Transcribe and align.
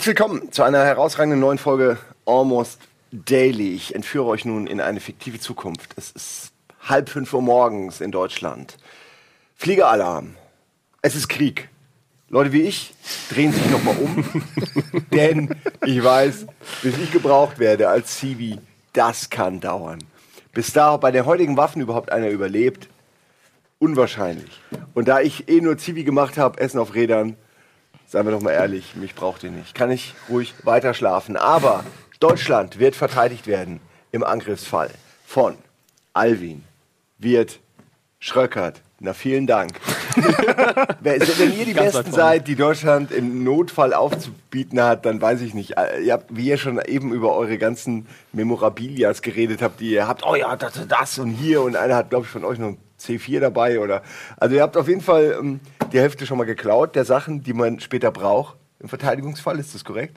Herzlich 0.00 0.18
willkommen 0.18 0.50
zu 0.50 0.62
einer 0.62 0.82
herausragenden 0.82 1.40
neuen 1.40 1.58
Folge 1.58 1.98
Almost 2.24 2.80
Daily. 3.12 3.74
Ich 3.74 3.94
entführe 3.94 4.24
euch 4.28 4.46
nun 4.46 4.66
in 4.66 4.80
eine 4.80 4.98
fiktive 4.98 5.38
Zukunft. 5.38 5.90
Es 5.98 6.10
ist 6.12 6.52
halb 6.80 7.10
fünf 7.10 7.34
Uhr 7.34 7.42
morgens 7.42 8.00
in 8.00 8.10
Deutschland. 8.10 8.78
Fliegeralarm. 9.56 10.36
Es 11.02 11.14
ist 11.14 11.28
Krieg. 11.28 11.68
Leute 12.30 12.50
wie 12.50 12.62
ich 12.62 12.94
drehen 13.28 13.52
sich 13.52 13.70
nochmal 13.70 13.94
um, 13.98 14.24
denn 15.12 15.54
ich 15.84 16.02
weiß, 16.02 16.46
bis 16.82 16.96
ich 16.96 17.12
gebraucht 17.12 17.58
werde 17.58 17.90
als 17.90 18.16
Civi, 18.16 18.58
das 18.94 19.28
kann 19.28 19.60
dauern. 19.60 19.98
Bis 20.54 20.72
da 20.72 20.96
bei 20.96 21.10
den 21.10 21.26
heutigen 21.26 21.58
Waffen 21.58 21.82
überhaupt 21.82 22.10
einer 22.10 22.30
überlebt, 22.30 22.88
unwahrscheinlich. 23.78 24.62
Und 24.94 25.08
da 25.08 25.20
ich 25.20 25.50
eh 25.50 25.60
nur 25.60 25.76
Zivi 25.76 26.04
gemacht 26.04 26.38
habe, 26.38 26.58
Essen 26.58 26.78
auf 26.78 26.94
Rädern, 26.94 27.36
seien 28.10 28.26
wir 28.26 28.32
doch 28.32 28.42
mal 28.42 28.50
ehrlich, 28.50 28.96
mich 28.96 29.14
braucht 29.14 29.44
ihr 29.44 29.52
nicht. 29.52 29.74
Kann 29.74 29.90
ich 29.90 30.14
ruhig 30.28 30.54
weiter 30.64 30.94
schlafen. 30.94 31.36
Aber 31.36 31.84
Deutschland 32.18 32.80
wird 32.80 32.96
verteidigt 32.96 33.46
werden 33.46 33.80
im 34.10 34.24
Angriffsfall 34.24 34.90
von 35.24 35.54
Alwin, 36.12 36.64
Wirt, 37.18 37.60
Schröckert. 38.18 38.82
Na, 38.98 39.14
vielen 39.14 39.46
Dank. 39.46 39.72
Wenn 41.00 41.20
wenn 41.20 41.56
ihr 41.56 41.64
die 41.64 41.72
Ganz 41.72 41.94
Besten 41.94 42.12
seid, 42.12 42.48
die 42.48 42.56
Deutschland 42.56 43.12
im 43.12 43.44
Notfall 43.44 43.94
aufzubieten 43.94 44.82
hat, 44.82 45.06
dann 45.06 45.22
weiß 45.22 45.40
ich 45.40 45.54
nicht. 45.54 45.78
Äh, 45.78 46.00
Ihr 46.02 46.12
habt, 46.14 46.36
wie 46.36 46.48
ihr 46.48 46.58
schon 46.58 46.80
eben 46.84 47.14
über 47.14 47.34
eure 47.34 47.56
ganzen 47.56 48.06
Memorabilias 48.32 49.22
geredet 49.22 49.62
habt, 49.62 49.80
die 49.80 49.92
ihr 49.92 50.08
habt, 50.08 50.26
oh 50.26 50.34
ja, 50.34 50.56
das, 50.56 50.86
das 50.86 51.18
und 51.18 51.30
hier 51.30 51.62
und 51.62 51.76
einer 51.76 51.94
hat, 51.94 52.10
glaube 52.10 52.26
ich, 52.26 52.30
von 52.30 52.44
euch 52.44 52.58
noch 52.58 52.68
ein 52.68 52.78
C4 53.00 53.40
dabei 53.40 53.78
oder. 53.78 54.02
Also 54.36 54.56
ihr 54.56 54.62
habt 54.62 54.76
auf 54.76 54.88
jeden 54.88 55.00
Fall 55.00 55.36
ähm, 55.40 55.60
die 55.92 56.00
Hälfte 56.00 56.26
schon 56.26 56.38
mal 56.38 56.44
geklaut 56.44 56.94
der 56.96 57.04
Sachen, 57.04 57.42
die 57.42 57.52
man 57.52 57.80
später 57.80 58.10
braucht. 58.10 58.56
Im 58.80 58.88
Verteidigungsfall, 58.88 59.58
ist 59.58 59.74
das 59.74 59.84
korrekt? 59.84 60.16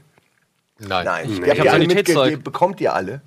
Nein. 0.80 1.05
Nein. 1.05 1.30
Ich 1.30 1.39
Ihr 1.39 1.45
habt 1.47 1.49
hab 1.59 1.63
die 1.63 1.69
alle 1.69 1.81
Sanitätszeug. 1.81 2.33
mitge- 2.33 2.43
Bekommt 2.43 2.81
ihr 2.81 2.93
alle? 2.93 3.21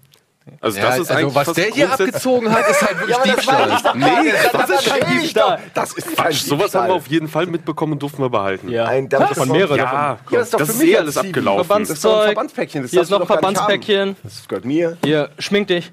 Also 0.60 0.78
Ja, 0.78 0.86
das 0.90 0.98
ist 1.00 1.10
also 1.10 1.34
was 1.34 1.52
der 1.54 1.64
hier 1.72 1.90
abgezogen 1.92 2.52
hat, 2.52 2.68
ist 2.70 2.80
halt 2.80 3.00
wirklich 3.00 3.16
Diebstahl. 3.18 3.68
Nee, 3.96 4.32
das 4.52 4.70
ist 4.70 4.86
kein 4.88 5.18
Diebstahl. 5.18 5.58
Das 5.74 5.92
ist 5.94 6.14
Quatsch, 6.14 6.42
sowas 6.44 6.72
haben 6.74 6.86
wir 6.86 6.94
auf 6.94 7.08
jeden 7.08 7.26
Fall 7.26 7.46
mitbekommen 7.46 7.94
und 7.94 8.02
durften 8.02 8.22
wir 8.22 8.30
behalten. 8.30 8.68
Ja. 8.68 8.84
Ein, 8.84 9.08
damit 9.08 9.30
Von 9.30 9.48
das- 9.48 9.56
mehreren 9.56 9.76
Ja, 9.76 9.84
davon. 9.84 10.32
Ja, 10.32 10.38
das 10.38 10.42
ist 10.46 10.54
doch 10.54 10.58
das 10.60 10.68
für 10.68 10.72
ist 10.74 10.78
mich 10.80 10.90
eh 10.90 10.98
alles 10.98 11.16
abgelaufen. 11.16 11.78
Das 11.80 11.90
ist 11.90 12.00
Verbandspäckchen. 12.02 12.82
Das 12.82 12.90
Hier 12.92 13.02
ist 13.02 13.10
noch 13.10 13.20
ein 13.22 13.26
Verbandspäckchen. 13.26 14.16
Das 14.22 14.46
gehört 14.46 14.64
mir. 14.64 14.96
Hier, 15.04 15.30
schmink 15.40 15.66
dich. 15.66 15.92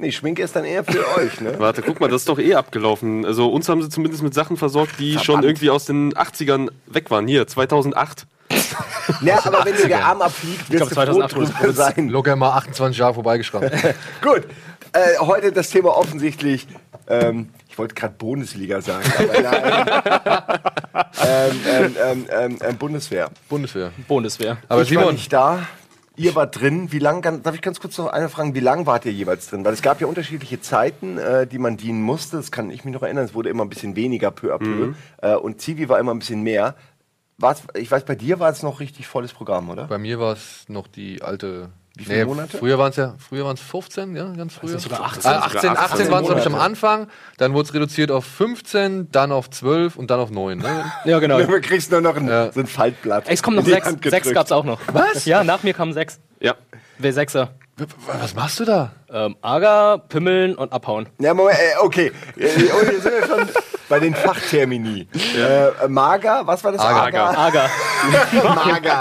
Nee, 0.00 0.12
Schminke 0.12 0.42
ist 0.42 0.56
dann 0.56 0.64
eher 0.64 0.82
für 0.82 1.06
euch, 1.18 1.40
ne? 1.42 1.54
Warte, 1.58 1.82
guck 1.82 2.00
mal, 2.00 2.08
das 2.08 2.22
ist 2.22 2.28
doch 2.28 2.38
eh 2.38 2.54
abgelaufen. 2.54 3.26
Also 3.26 3.50
uns 3.50 3.68
haben 3.68 3.82
sie 3.82 3.90
zumindest 3.90 4.22
mit 4.22 4.32
Sachen 4.32 4.56
versorgt, 4.56 4.98
die 4.98 5.12
schon 5.12 5.24
Verdammt. 5.24 5.44
irgendwie 5.44 5.70
aus 5.70 5.84
den 5.84 6.14
80ern 6.14 6.70
weg 6.86 7.10
waren. 7.10 7.26
Hier, 7.28 7.46
2008. 7.46 8.26
Ja, 9.22 9.44
aber 9.44 9.64
wenn 9.64 9.76
dir 9.76 9.88
der 9.88 10.04
Arm 10.04 10.22
abfliegt, 10.22 10.68
2008 10.68 11.34
wurde 11.34 11.46
es 11.46 11.52
drüber 11.52 11.72
sein. 11.72 12.08
Locker 12.08 12.36
mal 12.36 12.50
28 12.52 12.96
Jahre 12.98 13.14
vorbeigeschraubt. 13.14 13.70
Gut, 14.22 14.44
äh, 14.92 15.18
heute 15.18 15.50
das 15.50 15.68
Thema 15.70 15.96
offensichtlich, 15.96 16.68
ähm, 17.08 17.48
ich 17.68 17.76
wollte 17.76 17.94
gerade 17.96 18.14
Bundesliga 18.16 18.80
sagen, 18.80 19.04
aber 19.18 19.40
nein. 19.40 20.60
ähm, 21.26 21.60
ähm, 21.66 21.96
ähm, 22.02 22.26
ähm, 22.30 22.58
ähm, 22.62 22.76
Bundeswehr. 22.76 23.30
Bundeswehr. 23.48 23.90
Bundeswehr. 24.06 24.58
Aber 24.68 24.82
ich 24.82 24.94
war 24.94 25.00
Simon, 25.02 25.14
nicht 25.14 25.32
da. 25.32 25.66
Ihr 26.20 26.34
wart 26.34 26.60
drin. 26.60 26.92
Wie 26.92 26.98
lang, 26.98 27.22
ganz- 27.22 27.42
darf 27.42 27.54
ich 27.54 27.62
ganz 27.62 27.80
kurz 27.80 27.96
noch 27.98 28.08
eine 28.08 28.28
fragen, 28.28 28.54
wie 28.54 28.60
lang 28.60 28.86
wart 28.86 29.04
ihr 29.06 29.12
jeweils 29.12 29.48
drin? 29.48 29.64
Weil 29.64 29.72
es 29.72 29.82
gab 29.82 30.00
ja 30.00 30.06
unterschiedliche 30.06 30.60
Zeiten, 30.60 31.18
äh, 31.18 31.46
die 31.46 31.58
man 31.58 31.76
dienen 31.76 32.02
musste. 32.02 32.36
Das 32.36 32.50
kann 32.52 32.70
ich 32.70 32.84
mich 32.84 32.92
noch 32.94 33.02
erinnern. 33.02 33.24
Es 33.24 33.34
wurde 33.34 33.48
immer 33.48 33.64
ein 33.64 33.68
bisschen 33.70 33.96
weniger 33.96 34.30
peu 34.30 34.54
à 34.54 34.58
peu. 34.58 34.92
Äh, 35.22 35.34
und 35.36 35.60
Zivi 35.60 35.88
war 35.88 35.98
immer 35.98 36.12
ein 36.12 36.18
bisschen 36.18 36.42
mehr. 36.42 36.74
War's, 37.38 37.62
ich 37.74 37.90
weiß, 37.90 38.04
bei 38.04 38.16
dir 38.16 38.38
war 38.38 38.50
es 38.50 38.62
noch 38.62 38.80
richtig 38.80 39.06
volles 39.06 39.32
Programm, 39.32 39.70
oder? 39.70 39.86
bei 39.86 39.96
mir 39.96 40.20
war 40.20 40.34
es 40.34 40.64
noch 40.68 40.86
die 40.86 41.22
alte. 41.22 41.70
Wie 42.00 42.04
viele 42.06 42.24
Monate? 42.26 42.56
Früher 42.58 42.78
waren 42.78 42.90
es 42.90 42.96
ja, 42.96 43.14
früher 43.18 43.44
waren 43.44 43.54
es 43.54 43.60
15, 43.60 44.16
ja, 44.16 44.24
ganz 44.36 44.54
früher. 44.54 44.70
nicht 44.72 44.82
sogar 44.82 45.02
18? 45.02 45.30
Ah, 45.30 45.38
18, 45.40 45.70
18 45.76 46.10
waren 46.10 46.20
es, 46.22 46.26
glaube 46.28 46.40
ich, 46.40 46.46
am. 46.46 46.54
Anfang. 46.54 47.08
Dann 47.38 47.52
wurde 47.52 47.68
es 47.68 47.74
reduziert 47.74 48.10
auf 48.10 48.24
15, 48.24 49.10
dann 49.12 49.32
auf 49.32 49.50
12 49.50 49.96
und 49.96 50.10
dann 50.10 50.18
auf 50.20 50.30
9. 50.30 50.58
Ne? 50.58 50.84
Ja, 51.04 51.18
genau. 51.18 51.40
Du 51.40 51.60
kriegst 51.60 51.90
nur 51.90 52.00
noch 52.00 52.16
ein, 52.16 52.26
Ja. 52.28 52.50
so 52.52 52.60
ein 52.60 52.66
Faltblatt. 52.66 53.24
Es 53.26 53.42
kommen 53.42 53.56
noch 53.56 53.62
in 53.62 53.66
die 53.66 53.72
sechs. 53.72 53.86
Hand 53.86 54.02
Sechs 54.02 54.14
gedrückt. 54.16 54.34
gab's 54.34 54.52
auch 54.52 54.64
noch. 54.64 54.80
Was? 54.92 55.24
Ja, 55.26 55.44
nach 55.44 55.62
mir 55.62 55.74
kamen 55.74 55.92
sechs. 55.92 56.18
Ja. 56.40 56.54
W6er. 57.00 57.48
W- 57.76 57.86
Was 58.20 58.34
machst 58.34 58.60
du 58.60 58.64
da? 58.64 58.92
Ähm, 59.10 59.36
Ager, 59.40 59.98
Pimmeln 60.08 60.54
und 60.54 60.72
Abhauen. 60.72 61.06
Ja, 61.18 61.32
Moment, 61.34 61.56
äh, 61.58 61.78
okay. 61.82 62.12
Äh, 62.36 62.44
Und 62.44 62.90
hier 62.90 63.00
sind 63.00 63.12
wir 63.12 63.26
schon 63.26 63.48
bei 63.88 63.98
den 63.98 64.14
Fachtermini. 64.14 65.08
Äh, 65.36 65.88
Mager, 65.88 66.42
was 66.46 66.62
war 66.62 66.72
das? 66.72 66.80
Ager. 66.82 67.38
Ager. 67.38 67.70
Mager. 68.44 68.98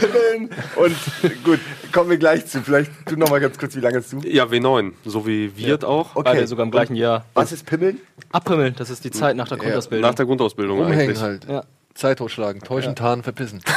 Pimmeln 0.00 0.50
und 0.76 0.96
gut, 1.44 1.60
kommen 1.94 2.10
wir 2.10 2.18
gleich 2.18 2.44
zu. 2.46 2.60
Vielleicht 2.60 2.90
du 3.06 3.16
noch 3.16 3.30
mal 3.30 3.40
ganz 3.40 3.56
kurz, 3.56 3.74
wie 3.76 3.80
lange 3.80 3.98
hast 3.98 4.12
du? 4.12 4.18
Ja, 4.18 4.44
W9, 4.44 4.92
so 5.06 5.26
wie 5.26 5.56
Wirt 5.56 5.84
auch. 5.84 6.22
Beide 6.22 6.46
sogar 6.46 6.66
im 6.66 6.70
gleichen 6.70 6.96
Jahr. 6.96 7.24
Was 7.32 7.52
ist 7.52 7.64
Pimmeln? 7.64 8.00
Abpimmeln, 8.32 8.74
das 8.76 8.90
ist 8.90 9.04
die 9.04 9.10
Zeit 9.10 9.36
nach 9.36 9.48
der 9.48 9.56
Grundausbildung. 9.56 10.06
Nach 10.06 10.14
der 10.14 10.26
Grundausbildung 10.26 10.80
Umhängen 10.80 11.00
eigentlich. 11.00 11.20
halt. 11.20 11.46
Ja. 11.48 11.64
Zeit 11.94 12.18
totschlagen, 12.18 12.60
täuschen, 12.60 12.94
tarnen, 12.94 13.22
verpissen. 13.22 13.60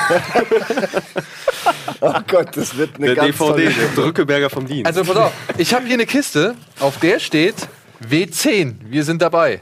Oh 1.99 2.13
Gott, 2.27 2.55
das 2.55 2.77
wird 2.77 2.97
eine 2.97 3.07
Der 3.07 3.15
ganz 3.15 3.37
DVD, 3.37 3.47
tolle 3.47 3.69
der 3.71 3.87
Drückeberger 3.95 4.49
vom 4.51 4.67
Dienst. 4.67 4.85
Also 4.85 5.03
pass 5.03 5.17
auf, 5.17 5.33
ich 5.57 5.73
habe 5.73 5.85
hier 5.85 5.95
eine 5.95 6.05
Kiste, 6.05 6.53
auf 6.79 6.99
der 6.99 7.19
steht 7.19 7.55
W10. 8.07 8.75
Wir 8.85 9.03
sind 9.03 9.21
dabei. 9.21 9.61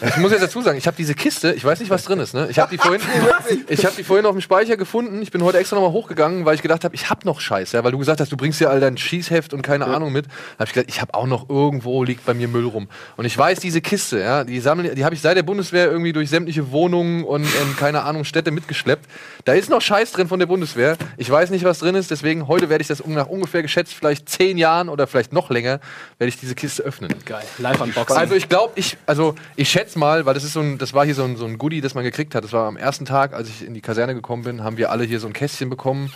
Ich 0.00 0.16
muss 0.16 0.30
jetzt 0.32 0.42
dazu 0.42 0.62
sagen, 0.62 0.78
ich 0.78 0.86
habe 0.86 0.96
diese 0.96 1.14
Kiste, 1.14 1.52
ich 1.52 1.64
weiß 1.64 1.80
nicht, 1.80 1.90
was 1.90 2.04
drin 2.04 2.20
ist. 2.20 2.34
Ne? 2.34 2.48
Ich 2.50 2.58
habe 2.58 2.70
die, 2.70 2.78
vorhin- 2.78 3.00
ich 3.68 3.84
hab 3.84 3.94
die 3.96 4.04
vorhin 4.04 4.24
auf 4.26 4.32
dem 4.32 4.40
Speicher 4.40 4.76
gefunden. 4.76 5.20
Ich 5.22 5.30
bin 5.30 5.42
heute 5.42 5.58
extra 5.58 5.76
nochmal 5.76 5.92
hochgegangen, 5.92 6.44
weil 6.44 6.54
ich 6.54 6.62
gedacht 6.62 6.84
habe, 6.84 6.94
ich 6.94 7.10
habe 7.10 7.26
noch 7.26 7.40
Scheiß. 7.40 7.72
Ja? 7.72 7.84
Weil 7.84 7.92
du 7.92 7.98
gesagt 7.98 8.20
hast, 8.20 8.30
du 8.32 8.36
bringst 8.36 8.60
ja 8.60 8.68
all 8.68 8.80
dein 8.80 8.96
Schießheft 8.96 9.52
und 9.52 9.62
keine 9.62 9.86
Ahnung 9.86 10.12
mit. 10.12 10.26
Da 10.26 10.60
habe 10.60 10.64
ich 10.68 10.72
gedacht, 10.72 10.88
ich 10.88 11.00
habe 11.00 11.14
auch 11.14 11.26
noch 11.26 11.48
irgendwo 11.48 12.02
liegt 12.04 12.24
bei 12.24 12.34
mir 12.34 12.48
Müll 12.48 12.66
rum. 12.66 12.88
Und 13.16 13.24
ich 13.24 13.36
weiß, 13.36 13.60
diese 13.60 13.80
Kiste, 13.80 14.20
ja, 14.20 14.44
die, 14.44 14.60
sammeln- 14.60 14.94
die 14.94 15.04
habe 15.04 15.14
ich 15.14 15.20
seit 15.20 15.36
der 15.36 15.42
Bundeswehr 15.42 15.90
irgendwie 15.90 16.12
durch 16.12 16.30
sämtliche 16.30 16.70
Wohnungen 16.70 17.24
und, 17.24 17.42
und 17.44 17.76
keine 17.78 18.02
Ahnung, 18.02 18.24
Städte 18.24 18.50
mitgeschleppt. 18.50 19.06
Da 19.44 19.52
ist 19.54 19.70
noch 19.70 19.80
Scheiß 19.82 20.12
drin 20.12 20.28
von 20.28 20.38
der 20.38 20.46
Bundeswehr. 20.46 20.96
Ich 21.16 21.30
weiß 21.30 21.50
nicht, 21.50 21.64
was 21.64 21.78
drin 21.80 21.94
ist. 21.94 22.10
Deswegen 22.10 22.48
heute 22.48 22.68
werde 22.68 22.82
ich 22.82 22.88
das 22.88 23.04
nach 23.06 23.26
ungefähr 23.28 23.62
geschätzt 23.62 23.94
vielleicht 23.94 24.28
zehn 24.28 24.58
Jahren 24.58 24.88
oder 24.88 25.06
vielleicht 25.06 25.32
noch 25.32 25.50
länger, 25.50 25.80
werde 26.18 26.28
ich 26.28 26.38
diese 26.38 26.54
Kiste 26.54 26.82
öffnen. 26.82 27.14
Geil. 27.24 27.44
Live-Unboxing. 27.58 28.16
Also 28.16 28.34
ich 28.34 28.48
glaube, 28.48 28.72
ich, 28.76 28.96
also 29.06 29.34
ich 29.60 29.70
schätze 29.70 29.98
mal, 29.98 30.24
weil 30.24 30.34
das 30.34 30.44
ist 30.44 30.52
so 30.52 30.60
ein, 30.60 30.78
das 30.78 30.94
war 30.94 31.04
hier 31.04 31.16
so 31.16 31.24
ein, 31.24 31.36
so 31.36 31.44
ein 31.44 31.58
Goodie, 31.58 31.80
das 31.80 31.94
man 31.94 32.04
gekriegt 32.04 32.36
hat. 32.36 32.44
Das 32.44 32.52
war 32.52 32.68
am 32.68 32.76
ersten 32.76 33.04
Tag, 33.04 33.34
als 33.34 33.48
ich 33.48 33.66
in 33.66 33.74
die 33.74 33.80
Kaserne 33.80 34.14
gekommen 34.14 34.44
bin, 34.44 34.62
haben 34.62 34.76
wir 34.76 34.92
alle 34.92 35.02
hier 35.02 35.18
so 35.18 35.26
ein 35.26 35.32
Kästchen 35.32 35.68
bekommen 35.68 36.12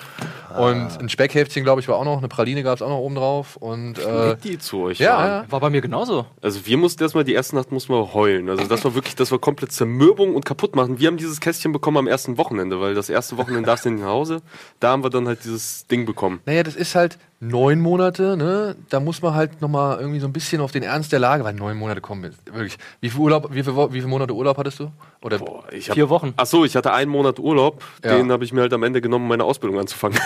und 0.58 1.00
ein 1.00 1.08
Speckheftchen, 1.08 1.64
glaube 1.64 1.80
ich, 1.80 1.88
war 1.88 1.96
auch 1.96 2.04
noch, 2.04 2.18
eine 2.18 2.28
Praline 2.28 2.62
gab 2.62 2.76
es 2.76 2.82
auch 2.82 2.88
noch 2.88 2.98
oben 2.98 3.14
drauf 3.14 3.56
und 3.56 3.98
äh, 3.98 4.36
die 4.42 4.58
zu 4.58 4.82
euch 4.82 4.98
ja, 4.98 5.26
ja. 5.26 5.44
War 5.50 5.60
bei 5.60 5.70
mir 5.70 5.80
genauso. 5.80 6.26
Also 6.40 6.66
wir 6.66 6.76
mussten 6.76 7.02
erstmal, 7.02 7.24
die 7.24 7.34
erste 7.34 7.56
Nacht 7.56 7.72
mussten 7.72 7.92
wir 7.92 8.14
heulen. 8.14 8.48
Also 8.48 8.64
das 8.64 8.84
war 8.84 8.94
wirklich, 8.94 9.14
das 9.16 9.30
war 9.30 9.38
komplett 9.38 9.72
Zermürbung 9.72 10.34
und 10.34 10.44
kaputt 10.44 10.76
machen. 10.76 10.98
Wir 10.98 11.08
haben 11.08 11.16
dieses 11.16 11.40
Kästchen 11.40 11.72
bekommen 11.72 11.96
am 11.96 12.06
ersten 12.06 12.38
Wochenende, 12.38 12.80
weil 12.80 12.94
das 12.94 13.08
erste 13.08 13.36
Wochenende 13.36 13.66
darfst 13.66 13.84
du 13.84 13.90
nicht 13.90 14.02
nach 14.02 14.08
Hause. 14.08 14.42
Da 14.80 14.90
haben 14.90 15.02
wir 15.02 15.10
dann 15.10 15.26
halt 15.26 15.44
dieses 15.44 15.86
Ding 15.86 16.06
bekommen. 16.06 16.40
Naja, 16.46 16.62
das 16.62 16.76
ist 16.76 16.94
halt 16.94 17.18
neun 17.42 17.80
Monate, 17.80 18.36
ne? 18.36 18.76
Da 18.88 19.00
muss 19.00 19.20
man 19.20 19.34
halt 19.34 19.60
nochmal 19.60 19.98
irgendwie 19.98 20.20
so 20.20 20.26
ein 20.26 20.32
bisschen 20.32 20.60
auf 20.60 20.70
den 20.70 20.84
Ernst 20.84 21.10
der 21.10 21.18
Lage, 21.18 21.42
weil 21.44 21.54
neun 21.54 21.76
Monate 21.76 22.00
kommen 22.00 22.24
jetzt 22.24 22.46
wirklich. 22.46 22.78
Wie 23.00 23.10
viel 23.10 23.20
Urlaub, 23.20 23.48
wie 23.52 23.64
viel, 23.64 23.74
wie 23.74 23.98
viele 23.98 24.06
Monate 24.06 24.32
Urlaub 24.32 24.56
hattest 24.58 24.78
du? 24.78 24.92
Oder 25.20 25.38
Boah, 25.38 25.64
ich 25.72 25.88
hab, 25.88 25.94
Vier 25.94 26.08
Wochen. 26.08 26.34
Ach 26.36 26.46
so, 26.46 26.64
ich 26.64 26.76
hatte 26.76 26.92
einen 26.92 27.10
Monat 27.10 27.40
Urlaub. 27.40 27.82
Ja. 28.04 28.16
Den 28.16 28.30
habe 28.30 28.44
ich 28.44 28.52
mir 28.52 28.60
halt 28.60 28.72
am 28.72 28.84
Ende 28.84 29.00
genommen, 29.00 29.24
um 29.24 29.28
meine 29.28 29.44
Ausbildung 29.44 29.80
anzufangen. 29.80 30.18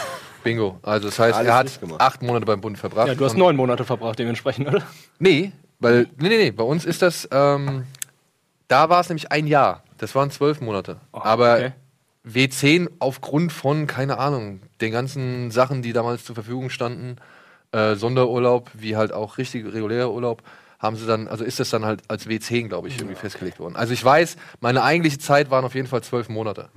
Bingo. 0.42 0.78
Also 0.82 1.08
das 1.08 1.18
heißt, 1.18 1.36
Alles 1.36 1.48
er 1.48 1.56
hat 1.56 1.80
acht 1.98 2.22
Monate 2.22 2.46
beim 2.46 2.60
Bund 2.60 2.78
verbracht. 2.78 3.08
Ja, 3.08 3.14
du 3.14 3.24
hast 3.24 3.36
neun 3.36 3.56
Monate 3.56 3.84
verbracht 3.84 4.18
dementsprechend, 4.18 4.68
oder? 4.68 4.82
Nee, 5.18 5.52
weil, 5.78 6.08
nee, 6.18 6.28
nee, 6.28 6.36
nee, 6.38 6.50
bei 6.50 6.64
uns 6.64 6.84
ist 6.84 7.02
das, 7.02 7.28
ähm, 7.32 7.84
da 8.68 8.88
war 8.88 9.00
es 9.00 9.08
nämlich 9.08 9.30
ein 9.30 9.46
Jahr. 9.46 9.82
Das 9.98 10.14
waren 10.14 10.30
zwölf 10.30 10.60
Monate. 10.60 11.00
Aber 11.12 11.54
okay. 11.54 11.72
W10 12.26 12.88
aufgrund 12.98 13.52
von, 13.52 13.86
keine 13.86 14.18
Ahnung, 14.18 14.60
den 14.80 14.92
ganzen 14.92 15.50
Sachen, 15.50 15.82
die 15.82 15.92
damals 15.92 16.24
zur 16.24 16.34
Verfügung 16.34 16.70
standen, 16.70 17.16
äh, 17.72 17.94
Sonderurlaub, 17.94 18.70
wie 18.74 18.96
halt 18.96 19.12
auch 19.12 19.38
richtig 19.38 19.64
regulärer 19.66 20.10
Urlaub, 20.10 20.42
haben 20.78 20.96
sie 20.96 21.06
dann, 21.06 21.28
also 21.28 21.44
ist 21.44 21.60
das 21.60 21.70
dann 21.70 21.84
halt 21.84 22.02
als 22.08 22.26
W10, 22.26 22.68
glaube 22.68 22.88
ich, 22.88 22.98
irgendwie 22.98 23.14
festgelegt 23.14 23.58
worden. 23.58 23.76
Also 23.76 23.92
ich 23.92 24.04
weiß, 24.04 24.36
meine 24.60 24.82
eigentliche 24.82 25.18
Zeit 25.18 25.50
waren 25.50 25.64
auf 25.64 25.74
jeden 25.74 25.86
Fall 25.86 26.02
zwölf 26.02 26.28
Monate. 26.28 26.68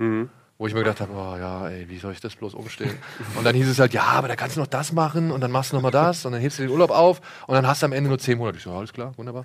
Wo 0.60 0.66
ich 0.66 0.74
mir 0.74 0.80
gedacht 0.80 1.00
habe, 1.00 1.10
oh 1.14 1.38
ja, 1.38 1.68
ey, 1.68 1.88
wie 1.88 1.98
soll 1.98 2.12
ich 2.12 2.20
das 2.20 2.36
bloß 2.36 2.52
umstellen? 2.52 2.98
Und 3.34 3.44
dann 3.44 3.54
hieß 3.54 3.66
es 3.66 3.78
halt, 3.78 3.94
ja, 3.94 4.02
aber 4.02 4.28
da 4.28 4.36
kannst 4.36 4.56
du 4.56 4.60
noch 4.60 4.66
das 4.66 4.92
machen 4.92 5.30
und 5.32 5.40
dann 5.40 5.50
machst 5.50 5.72
du 5.72 5.76
noch 5.76 5.82
mal 5.82 5.90
das 5.90 6.26
und 6.26 6.32
dann 6.32 6.40
hebst 6.42 6.58
du 6.58 6.62
den 6.64 6.70
Urlaub 6.70 6.90
auf 6.90 7.22
und 7.46 7.54
dann 7.54 7.66
hast 7.66 7.80
du 7.80 7.86
am 7.86 7.92
Ende 7.94 8.08
nur 8.10 8.18
zehn 8.18 8.36
Monate. 8.36 8.58
Ich 8.58 8.64
so, 8.64 8.70
alles 8.72 8.92
klar, 8.92 9.14
wunderbar. 9.16 9.42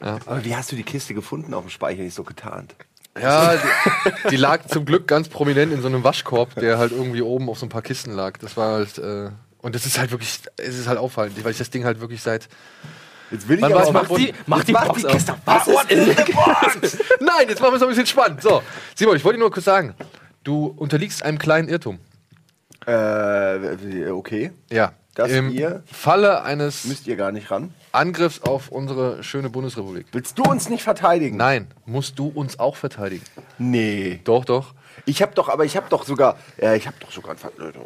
Aber 0.00 0.44
wie 0.44 0.54
hast 0.54 0.70
du 0.70 0.76
die 0.76 0.82
Kiste 0.82 1.14
gefunden 1.14 1.54
auf 1.54 1.64
dem 1.64 1.70
Speicher, 1.70 2.02
nicht 2.02 2.14
so 2.14 2.22
getarnt? 2.22 2.74
Ja, 3.18 3.54
die, 3.54 4.28
die 4.32 4.36
lag 4.36 4.66
zum 4.66 4.84
Glück 4.84 5.08
ganz 5.08 5.30
prominent 5.30 5.72
in 5.72 5.80
so 5.80 5.88
einem 5.88 6.04
Waschkorb, 6.04 6.54
der 6.56 6.76
halt 6.76 6.92
irgendwie 6.92 7.22
oben 7.22 7.48
auf 7.48 7.58
so 7.58 7.64
ein 7.64 7.70
paar 7.70 7.80
Kisten 7.80 8.12
lag. 8.12 8.36
Das 8.38 8.58
war 8.58 8.74
halt, 8.74 8.98
äh, 8.98 9.30
und 9.62 9.74
das 9.74 9.86
ist 9.86 9.98
halt 9.98 10.10
wirklich, 10.10 10.38
es 10.58 10.78
ist 10.78 10.86
halt 10.86 10.98
auffallend, 10.98 11.42
weil 11.42 11.52
ich 11.52 11.58
das 11.58 11.70
Ding 11.70 11.84
halt 11.86 11.98
wirklich 12.00 12.20
seit. 12.20 12.46
Jetzt 13.30 13.48
will 13.48 13.56
ich 13.56 13.62
Wann 13.62 13.72
aber 13.72 13.80
weiß 13.86 13.92
man, 13.92 14.08
wo- 14.10 14.18
Die, 14.18 14.34
mach 14.46 14.62
die 14.64 14.72
Mach 14.72 14.88
die. 14.94 15.02
Kiste. 15.02 15.34
Was 15.46 15.66
ist 15.66 15.90
in 15.90 16.14
Box? 16.34 16.98
Nein, 17.20 17.48
jetzt 17.48 17.60
machen 17.60 17.72
wir 17.72 17.76
es 17.76 17.80
noch 17.80 17.88
ein 17.88 17.88
bisschen 17.88 18.06
spannend. 18.06 18.42
So, 18.42 18.62
Simon, 18.94 19.16
ich 19.16 19.24
wollte 19.24 19.38
dir 19.38 19.40
nur 19.40 19.50
kurz 19.50 19.64
sagen, 19.64 19.94
du 20.46 20.66
unterliegst 20.76 21.22
einem 21.22 21.38
kleinen 21.38 21.68
Irrtum. 21.68 21.98
Äh, 22.86 24.10
okay. 24.10 24.52
Ja. 24.70 24.92
Das 25.14 25.30
Im 25.32 25.50
ihr- 25.50 25.82
Falle 25.90 26.42
eines 26.42 26.84
Müsst 26.84 27.06
ihr 27.06 27.16
gar 27.16 27.32
nicht 27.32 27.50
ran. 27.50 27.72
Angriffs 27.90 28.42
auf 28.42 28.68
unsere 28.68 29.22
schöne 29.24 29.48
Bundesrepublik. 29.48 30.06
Willst 30.12 30.38
du 30.38 30.42
uns 30.42 30.68
nicht 30.68 30.82
verteidigen? 30.82 31.38
Nein, 31.38 31.68
musst 31.86 32.18
du 32.18 32.28
uns 32.28 32.58
auch 32.58 32.76
verteidigen. 32.76 33.24
Nee. 33.56 34.20
Doch, 34.24 34.44
doch. 34.44 34.74
Ich 35.06 35.22
habe 35.22 35.34
doch, 35.34 35.48
aber 35.48 35.64
ich 35.64 35.74
habe 35.74 35.86
doch 35.88 36.04
sogar, 36.04 36.36
äh, 36.60 36.76
ich 36.76 36.86
habe 36.86 36.96
doch 37.00 37.10
sogar 37.10 37.34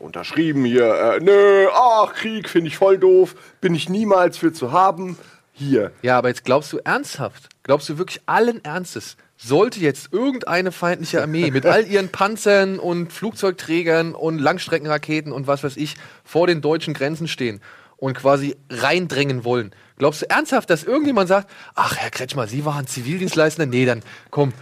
unterschrieben 0.02 0.64
hier. 0.64 0.92
Äh, 0.92 1.20
nö, 1.20 1.68
ach, 1.72 2.14
Krieg 2.14 2.48
finde 2.48 2.66
ich 2.66 2.76
voll 2.76 2.98
doof. 2.98 3.36
Bin 3.60 3.76
ich 3.76 3.88
niemals 3.88 4.36
für 4.36 4.52
zu 4.52 4.72
haben. 4.72 5.16
Hier. 5.52 5.92
Ja, 6.02 6.18
aber 6.18 6.28
jetzt 6.28 6.44
glaubst 6.44 6.72
du 6.72 6.78
ernsthaft? 6.78 7.48
Glaubst 7.62 7.88
du 7.88 7.96
wirklich 7.98 8.20
allen 8.26 8.64
Ernstes? 8.64 9.16
Sollte 9.42 9.81
jetzt 9.81 10.12
irgendeine 10.12 10.70
feindliche 10.70 11.22
Armee 11.22 11.50
mit 11.50 11.64
all 11.64 11.87
ihren 11.87 12.10
Panzern 12.10 12.78
und 12.78 13.10
Flugzeugträgern 13.10 14.14
und 14.14 14.38
Langstreckenraketen 14.38 15.32
und 15.32 15.46
was 15.46 15.64
weiß 15.64 15.78
ich 15.78 15.94
vor 16.25 16.46
den 16.46 16.60
deutschen 16.60 16.92
Grenzen 16.92 17.26
stehen 17.26 17.62
und 17.96 18.14
quasi 18.14 18.56
reindrängen 18.69 19.44
wollen, 19.44 19.72
glaubst 19.96 20.22
du 20.22 20.28
ernsthaft, 20.28 20.69
dass 20.69 20.84
irgendjemand 20.84 21.28
sagt, 21.28 21.50
ach 21.75 21.96
Herr 21.96 22.10
Kretschmer, 22.10 22.48
Sie 22.48 22.66
waren 22.66 22.87
Zivildienstleistender? 22.87 23.66
Nee, 23.66 23.87
dann 23.87 24.02
komm, 24.31 24.52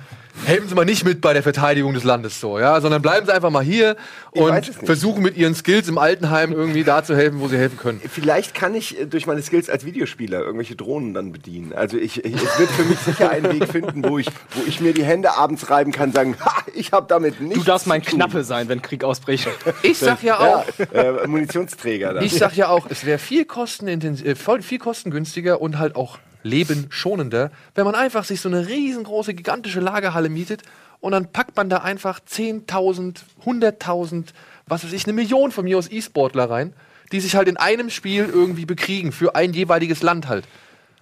helfen 0.44 0.68
Sie 0.68 0.74
mal 0.74 0.84
nicht 0.84 1.04
mit 1.04 1.20
bei 1.20 1.32
der 1.32 1.42
Verteidigung 1.42 1.94
des 1.94 2.04
Landes 2.04 2.40
so, 2.40 2.58
ja, 2.58 2.80
sondern 2.80 3.02
bleiben 3.02 3.26
Sie 3.26 3.34
einfach 3.34 3.50
mal 3.50 3.62
hier 3.62 3.96
Ich 4.32 4.40
und 4.40 4.64
versuchen 4.64 5.22
mit 5.22 5.36
Ihren 5.36 5.54
Skills 5.54 5.88
im 5.88 5.98
Altenheim 5.98 6.52
irgendwie 6.52 6.84
da 6.84 7.02
zu 7.04 7.16
helfen, 7.16 7.40
wo 7.40 7.48
Sie 7.48 7.56
helfen 7.56 7.78
können. 7.78 8.00
Vielleicht 8.10 8.54
kann 8.54 8.74
ich 8.74 8.98
äh, 9.00 9.06
durch 9.06 9.26
meine 9.26 9.42
Skills 9.42 9.68
als 9.68 9.84
Videospieler 9.84 10.40
irgendwelche 10.40 10.76
Drohnen 10.76 11.14
dann 11.14 11.32
bedienen. 11.32 11.72
Also 11.72 11.96
ich, 11.96 12.24
ich 12.24 12.34
es 12.34 12.58
wird 12.58 12.70
für 12.70 12.84
mich 12.84 12.98
sicher 12.98 13.30
einen 13.30 13.52
Weg 13.60 13.68
finden, 13.68 14.04
wo 14.08 14.18
ich, 14.18 14.26
wo 14.54 14.62
ich 14.66 14.80
mir 14.80 14.94
die 14.94 15.04
Hände 15.04 15.36
abends 15.36 15.70
reiben 15.70 15.92
kann, 15.92 16.12
sagen, 16.12 16.36
ha, 16.44 16.54
ich 16.74 16.92
habe 16.92 17.06
damit 17.08 17.40
nichts 17.40 17.58
Du 17.58 17.64
darfst 17.64 17.86
mein 17.86 18.02
zu 18.02 18.10
tun. 18.10 18.18
Knappe 18.20 18.44
sein, 18.44 18.68
wenn 18.68 18.82
Krieg 18.82 19.04
ausbricht. 19.04 19.48
Ich 19.82 19.98
sag 19.98 20.22
ja 20.22 20.38
auch, 20.38 20.64
Ja, 20.94 21.22
äh, 21.22 21.26
Munitionsträger 21.26 22.14
dann. 22.14 22.24
Ich 22.24 22.34
sag 22.34 22.56
ja 22.56 22.68
auch, 22.68 22.86
es 22.88 23.04
wäre 23.04 23.18
viel, 23.18 23.42
kostenintensiv- 23.44 24.24
äh, 24.24 24.62
viel 24.62 24.78
kostengünstiger 24.78 25.60
und 25.60 25.78
halt 25.78 25.96
auch 25.96 26.18
lebenschonender, 26.48 27.50
wenn 27.74 27.84
man 27.84 27.94
einfach 27.94 28.24
sich 28.24 28.40
so 28.40 28.48
eine 28.48 28.66
riesengroße, 28.66 29.34
gigantische 29.34 29.80
Lagerhalle 29.80 30.28
mietet 30.28 30.62
und 31.00 31.12
dann 31.12 31.30
packt 31.30 31.56
man 31.56 31.68
da 31.68 31.78
einfach 31.78 32.20
10.000, 32.20 33.20
100.000, 33.44 34.26
was 34.66 34.84
weiß 34.84 34.92
ich, 34.92 35.04
eine 35.04 35.12
Million 35.12 35.52
von 35.52 35.64
mir 35.64 35.78
aus 35.78 35.90
E-Sportler 35.90 36.50
rein, 36.50 36.72
die 37.12 37.20
sich 37.20 37.36
halt 37.36 37.48
in 37.48 37.56
einem 37.56 37.90
Spiel 37.90 38.24
irgendwie 38.24 38.66
bekriegen, 38.66 39.12
für 39.12 39.34
ein 39.34 39.52
jeweiliges 39.52 40.02
Land 40.02 40.28
halt. 40.28 40.44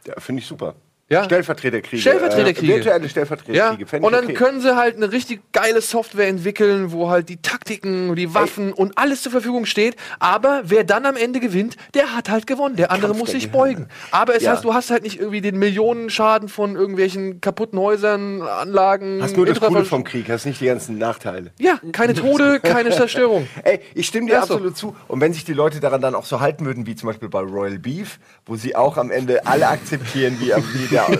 Ja, 0.06 0.20
Finde 0.20 0.42
ich 0.42 0.46
super. 0.46 0.74
Ja. 1.08 1.22
Stellvertreterkriege. 1.22 2.00
Stellvertreterkriege. 2.00 2.72
Äh, 2.72 2.76
virtuelle 2.76 3.04
Ja, 3.04 3.08
Stellvertreterkriege. 3.08 3.84
ich 3.96 4.02
und 4.02 4.12
dann 4.12 4.24
okay. 4.24 4.34
können 4.34 4.60
sie 4.60 4.74
halt 4.74 4.96
eine 4.96 5.12
richtig 5.12 5.40
geile 5.52 5.80
Software 5.80 6.26
entwickeln, 6.26 6.90
wo 6.90 7.08
halt 7.10 7.28
die 7.28 7.36
Taktiken, 7.36 8.16
die 8.16 8.34
Waffen 8.34 8.72
und 8.72 8.98
alles 8.98 9.22
zur 9.22 9.30
Verfügung 9.30 9.66
steht. 9.66 9.94
Aber 10.18 10.62
wer 10.64 10.82
dann 10.82 11.06
am 11.06 11.14
Ende 11.16 11.38
gewinnt, 11.38 11.76
der 11.94 12.16
hat 12.16 12.28
halt 12.28 12.48
gewonnen. 12.48 12.74
Der 12.74 12.90
andere 12.90 13.08
Kampf 13.12 13.20
muss 13.20 13.30
der 13.30 13.40
sich 13.40 13.52
Gehirne. 13.52 13.74
beugen. 13.74 13.88
Aber 14.10 14.34
es 14.34 14.42
Ja. 14.42 14.52
heißt, 14.52 14.64
du 14.64 14.74
hast 14.74 14.90
halt 14.90 15.04
nicht 15.04 15.20
irgendwie 15.20 15.40
den 15.40 15.58
Millionenschaden 15.60 16.48
von 16.48 16.74
irgendwelchen 16.74 17.40
kaputten 17.40 17.78
Häusern, 17.78 18.42
Anlagen. 18.42 19.22
Hast 19.22 19.36
nur 19.36 19.46
das 19.46 19.60
Coole 19.60 19.84
vom 19.84 20.02
Krieg, 20.02 20.28
hast 20.28 20.44
nicht 20.44 20.60
die 20.60 20.66
ganzen 20.66 20.98
Nachteile. 20.98 21.52
Ja, 21.60 21.78
keine 21.92 22.14
Tode, 22.14 22.58
keine 22.62 22.90
Zerstörung. 22.90 23.46
Ey, 23.62 23.78
ich 23.94 24.08
stimme 24.08 24.26
dir 24.26 24.32
Ja, 24.34 24.40
ist 24.40 24.48
so. 24.48 24.54
absolut 24.54 24.76
zu. 24.76 24.96
Und 25.06 25.20
wenn 25.20 25.32
sich 25.32 25.44
die 25.44 25.52
Leute 25.52 25.78
daran 25.78 26.00
dann 26.00 26.16
auch 26.16 26.24
so 26.24 26.40
halten 26.40 26.66
würden, 26.66 26.84
wie 26.86 26.96
zum 26.96 27.06
Beispiel 27.06 27.28
bei 27.28 27.40
Royal 27.40 27.78
Beef, 27.78 28.18
wo 28.44 28.56
sie 28.56 28.74
auch 28.74 28.96
am 28.96 29.12
Ende 29.12 29.46
alle 29.46 29.68
akzeptieren, 29.68 30.36
wie, 30.40 30.46
wie 30.48 30.95
der, 31.08 31.18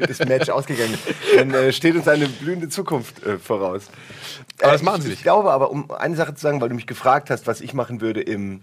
äh, 0.00 0.06
das 0.06 0.18
Match 0.20 0.48
ausgegangen 0.50 0.94
ist, 0.94 1.14
dann 1.36 1.52
äh, 1.54 1.72
steht 1.72 1.94
uns 1.96 2.08
eine 2.08 2.26
blühende 2.28 2.68
Zukunft 2.68 3.22
äh, 3.24 3.38
voraus. 3.38 3.88
Aber 4.62 4.72
das 4.72 4.82
Äh, 4.82 4.84
machen 4.84 4.96
ich, 4.98 5.02
sie 5.02 5.08
Ich 5.10 5.14
nicht. 5.16 5.22
glaube 5.22 5.50
aber, 5.52 5.70
um 5.70 5.90
eine 5.90 6.16
Sache 6.16 6.34
zu 6.34 6.40
sagen, 6.42 6.60
weil 6.60 6.68
du 6.68 6.74
mich 6.74 6.86
gefragt 6.86 7.30
hast, 7.30 7.46
was 7.46 7.60
ich 7.60 7.74
machen 7.74 8.00
würde 8.00 8.20
im, 8.20 8.60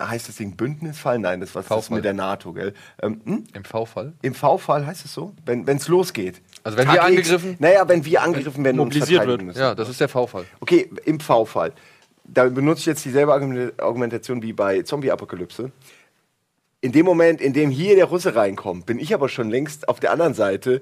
heißt 0.00 0.28
das 0.28 0.36
Ding 0.36 0.56
Bündnisfall? 0.56 1.18
Nein, 1.18 1.40
das 1.40 1.54
war 1.54 1.62
das 1.68 1.90
mit 1.90 2.04
der 2.04 2.14
NATO, 2.14 2.52
gell? 2.52 2.74
Ähm, 3.02 3.20
hm? 3.24 3.44
Im 3.54 3.64
V-Fall. 3.64 4.12
Im 4.22 4.34
V-Fall 4.34 4.86
heißt 4.86 5.04
es 5.04 5.12
so? 5.12 5.34
Wenn 5.44 5.66
es 5.68 5.88
losgeht. 5.88 6.40
Also 6.62 6.78
wenn 6.78 6.86
wir 6.88 6.94
Tag 7.00 7.10
X, 7.12 7.30
angegriffen- 7.30 7.56
Naja, 7.58 7.88
wenn 7.88 8.04
wir 8.04 8.22
angegriffen 8.22 8.64
werden 8.64 8.78
und 8.80 8.88
Mobilisiert 8.88 9.22
verteidigen 9.22 9.38
wird. 9.38 9.56
müssen. 9.56 9.60
Ja, 9.60 9.74
das 9.74 9.88
ist 9.88 10.00
der 10.00 10.08
V-Fall. 10.08 10.44
Okay, 10.60 10.90
im 11.04 11.18
V-Fall. 11.20 11.72
Da 12.24 12.44
benutze 12.44 12.80
ich 12.80 12.86
jetzt 12.86 13.04
dieselbe 13.04 13.32
Argument- 13.32 13.80
Argumentation 13.82 14.42
wie 14.42 14.52
bei 14.52 14.82
Zombie-Apokalypse. 14.82 15.72
In 16.80 16.92
dem 16.92 17.04
Moment, 17.04 17.40
in 17.40 17.52
dem 17.52 17.70
hier 17.70 17.94
der 17.94 18.06
Russe 18.06 18.34
reinkommt, 18.34 18.86
bin 18.86 18.98
ich 18.98 19.12
aber 19.12 19.28
schon 19.28 19.50
längst 19.50 19.88
auf 19.88 20.00
der 20.00 20.12
anderen 20.12 20.34
Seite 20.34 20.80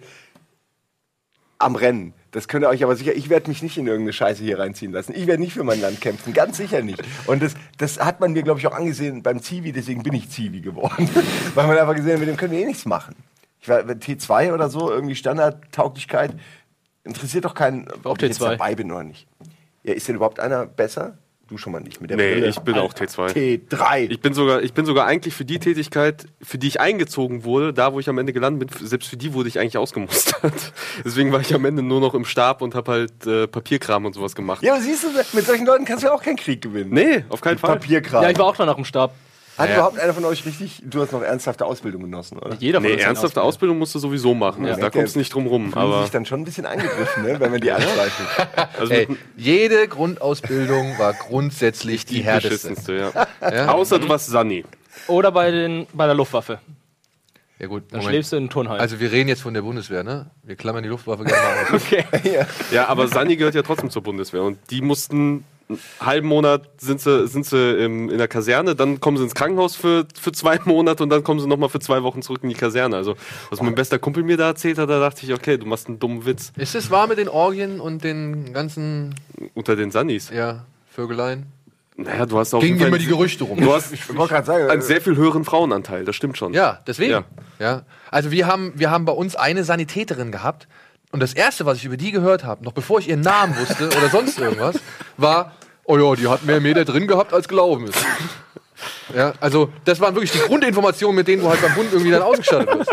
am 1.58 1.74
Rennen. 1.74 2.14
Das 2.30 2.46
könnt 2.46 2.64
ihr 2.64 2.68
euch 2.68 2.84
aber 2.84 2.94
sicher, 2.94 3.14
ich 3.14 3.30
werde 3.30 3.48
mich 3.48 3.62
nicht 3.62 3.76
in 3.78 3.86
irgendeine 3.86 4.12
Scheiße 4.12 4.44
hier 4.44 4.58
reinziehen 4.58 4.92
lassen. 4.92 5.12
Ich 5.16 5.26
werde 5.26 5.42
nicht 5.42 5.54
für 5.54 5.64
mein 5.64 5.80
Land 5.80 6.00
kämpfen, 6.00 6.32
ganz 6.32 6.58
sicher 6.58 6.82
nicht. 6.82 7.02
Und 7.26 7.42
das, 7.42 7.54
das 7.78 7.98
hat 7.98 8.20
man 8.20 8.32
mir, 8.32 8.42
glaube 8.42 8.60
ich, 8.60 8.66
auch 8.66 8.74
angesehen 8.74 9.22
beim 9.22 9.42
Zivi, 9.42 9.72
deswegen 9.72 10.02
bin 10.02 10.14
ich 10.14 10.30
Zivi 10.30 10.60
geworden. 10.60 11.08
Weil 11.54 11.66
man 11.66 11.78
einfach 11.78 11.96
gesehen 11.96 12.12
hat, 12.12 12.20
mit 12.20 12.28
dem 12.28 12.36
können 12.36 12.52
wir 12.52 12.60
eh 12.60 12.66
nichts 12.66 12.84
machen. 12.84 13.16
Ich 13.60 13.68
war 13.68 13.80
T2 13.80 14.52
oder 14.52 14.68
so, 14.68 14.90
irgendwie 14.90 15.16
Standardtauglichkeit, 15.16 16.32
interessiert 17.02 17.44
doch 17.44 17.54
keinen, 17.54 17.88
ob 18.04 18.18
ich 18.18 18.28
jetzt 18.28 18.40
T2. 18.40 18.50
dabei 18.50 18.74
bin 18.74 18.92
oder 18.92 19.04
nicht. 19.04 19.26
Ja, 19.82 19.94
ist 19.94 20.06
denn 20.06 20.16
überhaupt 20.16 20.38
einer 20.38 20.66
besser? 20.66 21.18
Du 21.48 21.56
schon 21.56 21.72
mal 21.72 21.80
nicht 21.80 22.00
mit 22.02 22.10
der 22.10 22.18
Nee, 22.18 22.34
Brille. 22.34 22.48
ich 22.48 22.58
bin 22.58 22.74
auch 22.74 22.92
T2. 22.92 23.32
T3. 23.70 24.10
Ich 24.10 24.20
bin 24.20 24.34
sogar, 24.34 24.62
ich 24.62 24.74
bin 24.74 24.84
sogar 24.84 25.06
eigentlich 25.06 25.32
für 25.32 25.46
die 25.46 25.58
Tätigkeit, 25.58 26.26
für 26.42 26.58
die 26.58 26.68
ich 26.68 26.78
eingezogen 26.78 27.42
wurde, 27.44 27.72
da 27.72 27.94
wo 27.94 28.00
ich 28.00 28.08
am 28.10 28.18
Ende 28.18 28.34
gelandet 28.34 28.70
bin, 28.78 28.86
selbst 28.86 29.08
für 29.08 29.16
die 29.16 29.32
wurde 29.32 29.48
ich 29.48 29.58
eigentlich 29.58 29.78
ausgemustert. 29.78 30.52
Deswegen 31.06 31.32
war 31.32 31.40
ich 31.40 31.54
am 31.54 31.64
Ende 31.64 31.82
nur 31.82 32.00
noch 32.00 32.12
im 32.12 32.26
Stab 32.26 32.60
und 32.60 32.74
habe 32.74 32.92
halt 32.92 33.26
äh, 33.26 33.46
Papierkram 33.46 34.04
und 34.04 34.12
sowas 34.12 34.34
gemacht. 34.34 34.62
ja, 34.62 34.74
aber 34.74 34.82
siehst 34.82 35.04
du, 35.04 35.08
mit 35.32 35.46
solchen 35.46 35.64
Leuten 35.64 35.86
kannst 35.86 36.02
du 36.04 36.08
ja 36.08 36.12
auch 36.14 36.22
keinen 36.22 36.36
Krieg 36.36 36.60
gewinnen. 36.60 36.90
Nee, 36.92 37.24
auf 37.30 37.40
keinen 37.40 37.56
Fall. 37.56 37.78
Papierkram. 37.78 38.22
Ja, 38.24 38.28
ich 38.30 38.38
war 38.38 38.44
auch 38.44 38.56
danach 38.56 38.76
im 38.76 38.84
Stab. 38.84 39.14
Hat 39.58 39.68
Ja. 39.70 39.74
überhaupt 39.74 39.98
einer 39.98 40.14
von 40.14 40.24
euch 40.24 40.46
richtig, 40.46 40.80
du 40.84 41.00
hast 41.02 41.12
noch 41.12 41.20
ernsthafte 41.22 41.66
Ausbildung 41.66 42.02
genossen, 42.02 42.38
oder? 42.38 42.54
Jeder 42.60 42.80
von 42.80 42.88
Nee, 42.90 42.96
ernsthafte 42.96 43.42
Ausbildung 43.42 43.78
musst 43.78 43.94
du 43.94 43.98
sowieso 43.98 44.32
machen. 44.34 44.64
Also 44.66 44.80
da 44.80 44.88
kommst 44.88 45.16
du 45.16 45.18
nicht 45.18 45.34
drum 45.34 45.46
rum. 45.48 45.72
Fühlen 45.72 45.84
Aber 45.84 46.02
sich 46.02 46.10
dann 46.12 46.24
schon 46.24 46.40
ein 46.42 46.44
bisschen 46.44 46.64
angegriffen, 46.64 47.24
ne, 47.24 47.40
wenn 47.40 47.50
man 47.50 47.60
die 47.60 47.72
anzweifelt. 47.72 48.48
also 48.78 48.92
Ey, 48.94 49.08
jede 49.36 49.88
Grundausbildung 49.88 50.96
war 50.98 51.12
grundsätzlich 51.12 52.06
die, 52.06 52.14
die 52.16 52.20
härteste. 52.22 52.68
beschissenste, 52.68 53.12
ja. 53.42 53.68
Außer 53.72 53.98
du 53.98 54.08
warst 54.08 54.28
Sunny. 54.28 54.64
Oder 55.08 55.32
bei, 55.32 55.50
den, 55.50 55.86
bei 55.92 56.06
der 56.06 56.14
Luftwaffe. 56.14 56.60
Ja 57.58 57.66
gut, 57.66 57.84
Dann 57.90 57.98
Moment. 57.98 58.14
schläfst 58.14 58.32
du 58.32 58.36
in 58.36 58.48
Turnhalm. 58.50 58.80
Also 58.80 59.00
wir 59.00 59.10
reden 59.10 59.28
jetzt 59.28 59.42
von 59.42 59.52
der 59.52 59.62
Bundeswehr, 59.62 60.04
ne? 60.04 60.30
Wir 60.44 60.54
klammern 60.54 60.84
die 60.84 60.88
Luftwaffe 60.88 61.24
gerne 61.24 61.42
mal 61.42 61.76
aus. 61.76 61.82
okay. 61.82 62.04
Ja, 62.70 62.86
aber 62.86 63.08
Sunny 63.08 63.34
gehört 63.34 63.56
ja 63.56 63.62
trotzdem 63.62 63.90
zur 63.90 64.02
Bundeswehr. 64.02 64.42
Und 64.44 64.58
die 64.70 64.80
mussten 64.80 65.44
halben 66.00 66.28
Monat 66.28 66.68
sind 66.78 67.00
sie, 67.00 67.28
sind 67.28 67.44
sie 67.46 67.84
im, 67.84 68.10
in 68.10 68.18
der 68.18 68.28
Kaserne, 68.28 68.74
dann 68.74 69.00
kommen 69.00 69.16
sie 69.16 69.24
ins 69.24 69.34
Krankenhaus 69.34 69.76
für, 69.76 70.06
für 70.18 70.32
zwei 70.32 70.58
Monate 70.64 71.02
und 71.02 71.10
dann 71.10 71.22
kommen 71.22 71.40
sie 71.40 71.46
nochmal 71.46 71.68
für 71.68 71.80
zwei 71.80 72.02
Wochen 72.02 72.22
zurück 72.22 72.40
in 72.42 72.48
die 72.48 72.54
Kaserne. 72.54 72.96
Also, 72.96 73.16
was 73.50 73.60
mein 73.60 73.74
bester 73.74 73.98
Kumpel 73.98 74.22
mir 74.22 74.36
da 74.36 74.48
erzählt 74.48 74.78
hat, 74.78 74.88
da 74.88 74.98
dachte 75.00 75.24
ich, 75.26 75.32
okay, 75.32 75.58
du 75.58 75.66
machst 75.66 75.88
einen 75.88 75.98
dummen 75.98 76.24
Witz 76.24 76.52
Ist 76.56 76.74
es 76.74 76.90
wahr 76.90 77.06
mit 77.06 77.18
den 77.18 77.28
Orgien 77.28 77.80
und 77.80 78.04
den 78.04 78.52
ganzen 78.52 79.14
unter 79.54 79.76
den 79.76 79.90
Sunnys. 79.90 80.30
ja, 80.30 80.64
Vögeleien? 80.90 81.46
Naja, 82.00 82.26
du 82.26 82.38
hast 82.38 82.54
auf 82.54 82.62
Gingen 82.62 82.80
immer 82.80 82.98
die 82.98 83.06
Gerüchte 83.06 83.42
rum. 83.42 83.60
Du 83.60 83.74
hast 83.74 83.92
Ich 83.92 84.08
wollte 84.16 84.34
gerade 84.34 84.46
sagen, 84.46 84.70
einen 84.70 84.82
sehr 84.82 85.00
viel 85.00 85.16
höheren 85.16 85.44
Frauenanteil, 85.44 86.04
das 86.04 86.14
stimmt 86.14 86.38
schon. 86.38 86.54
Ja, 86.54 86.80
deswegen. 86.86 87.10
Ja. 87.10 87.24
Ja. 87.58 87.82
Also 88.10 88.30
wir 88.30 88.46
haben, 88.46 88.72
wir 88.76 88.90
haben 88.92 89.04
bei 89.04 89.12
uns 89.12 89.34
eine 89.34 89.64
Sanitäterin 89.64 90.30
gehabt 90.30 90.68
und 91.10 91.20
das 91.20 91.32
erste, 91.32 91.66
was 91.66 91.78
ich 91.78 91.86
über 91.86 91.96
die 91.96 92.12
gehört 92.12 92.44
habe, 92.44 92.64
noch 92.64 92.72
bevor 92.72 93.00
ich 93.00 93.08
ihren 93.08 93.22
Namen 93.22 93.56
wusste 93.56 93.86
oder 93.86 94.10
sonst 94.10 94.38
irgendwas, 94.38 94.78
war, 95.16 95.52
oh 95.88 95.96
ja, 95.98 96.14
die 96.14 96.28
hat 96.28 96.44
mehr 96.44 96.60
Meter 96.60 96.84
drin 96.84 97.06
gehabt, 97.08 97.32
als 97.32 97.48
gelaufen 97.48 97.88
ist. 97.88 97.98
Ja, 99.14 99.32
also 99.40 99.70
das 99.84 99.98
waren 100.00 100.14
wirklich 100.14 100.30
die 100.30 100.38
Grundinformationen, 100.38 101.16
mit 101.16 101.26
denen 101.26 101.42
du 101.42 101.48
halt 101.48 101.60
beim 101.60 101.74
Bund 101.74 101.88
irgendwie 101.92 102.10
dann 102.12 102.22
ausgestattet 102.22 102.68
wirst. 102.78 102.92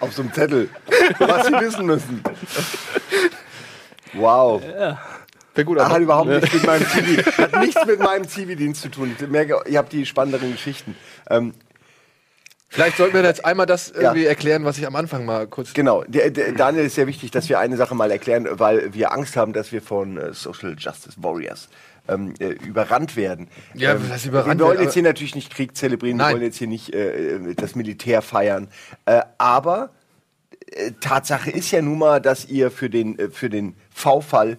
auf 0.00 0.12
so 0.12 0.22
einem 0.22 0.32
Zettel, 0.32 0.68
was 1.18 1.46
sie 1.46 1.52
wissen 1.52 1.86
müssen. 1.86 2.22
Wow. 4.14 4.62
Fängt 5.54 5.66
gut 5.68 5.78
Hat 5.78 5.92
an. 5.92 6.02
überhaupt 6.02 6.28
nichts 6.28 6.52
mit 6.52 6.64
meinem 6.66 6.86
Zivi, 6.88 7.22
hat 7.22 7.60
nichts 7.60 7.86
mit 7.86 8.00
meinem 8.00 8.26
Zivildienst 8.26 8.82
zu 8.82 8.88
tun. 8.88 9.14
Ich 9.18 9.28
merke, 9.28 9.60
ihr 9.66 9.78
habt 9.78 9.92
die 9.92 10.04
spannenderen 10.04 10.52
Geschichten. 10.52 10.96
Ähm, 11.30 11.54
Vielleicht 12.68 12.96
sollten 12.96 13.14
wir 13.14 13.22
jetzt 13.22 13.44
einmal 13.44 13.66
das 13.66 13.90
irgendwie 13.92 14.24
Ja. 14.24 14.30
erklären, 14.30 14.64
was 14.64 14.78
ich 14.78 14.86
am 14.86 14.96
Anfang 14.96 15.24
mal 15.24 15.46
kurz. 15.46 15.74
Genau, 15.74 16.02
der, 16.08 16.30
der, 16.30 16.50
Daniel 16.52 16.86
ist 16.86 16.96
sehr 16.96 17.06
wichtig, 17.06 17.30
dass 17.30 17.48
wir 17.48 17.60
eine 17.60 17.76
Sache 17.76 17.94
mal 17.94 18.10
erklären, 18.10 18.48
weil 18.50 18.92
wir 18.92 19.12
Angst 19.12 19.36
haben, 19.36 19.52
dass 19.52 19.70
wir 19.70 19.80
von 19.80 20.16
äh, 20.18 20.32
Social 20.34 20.74
Justice 20.76 21.14
Warriors 21.22 21.68
ähm, 22.08 22.34
äh, 22.38 22.48
überrannt 22.48 23.16
werden. 23.16 23.48
Ja, 23.74 23.92
ähm, 23.92 24.02
was 24.08 24.26
überrannt 24.26 24.60
wir 24.60 24.66
wollen 24.66 24.82
jetzt 24.82 24.94
hier 24.94 25.02
natürlich 25.02 25.34
nicht 25.34 25.52
Krieg 25.52 25.76
zelebrieren, 25.76 26.18
wir 26.18 26.24
Nein. 26.24 26.34
wollen 26.34 26.44
jetzt 26.44 26.58
hier 26.58 26.68
nicht 26.68 26.94
äh, 26.94 27.36
äh, 27.36 27.54
das 27.54 27.74
Militär 27.74 28.22
feiern, 28.22 28.68
äh, 29.06 29.22
aber 29.38 29.90
äh, 30.66 30.92
Tatsache 31.00 31.50
ist 31.50 31.70
ja 31.70 31.82
nun 31.82 31.98
mal, 31.98 32.20
dass 32.20 32.46
ihr 32.46 32.70
für 32.70 32.90
den, 32.90 33.18
äh, 33.18 33.30
für 33.30 33.50
den 33.50 33.76
V-Fall 33.90 34.58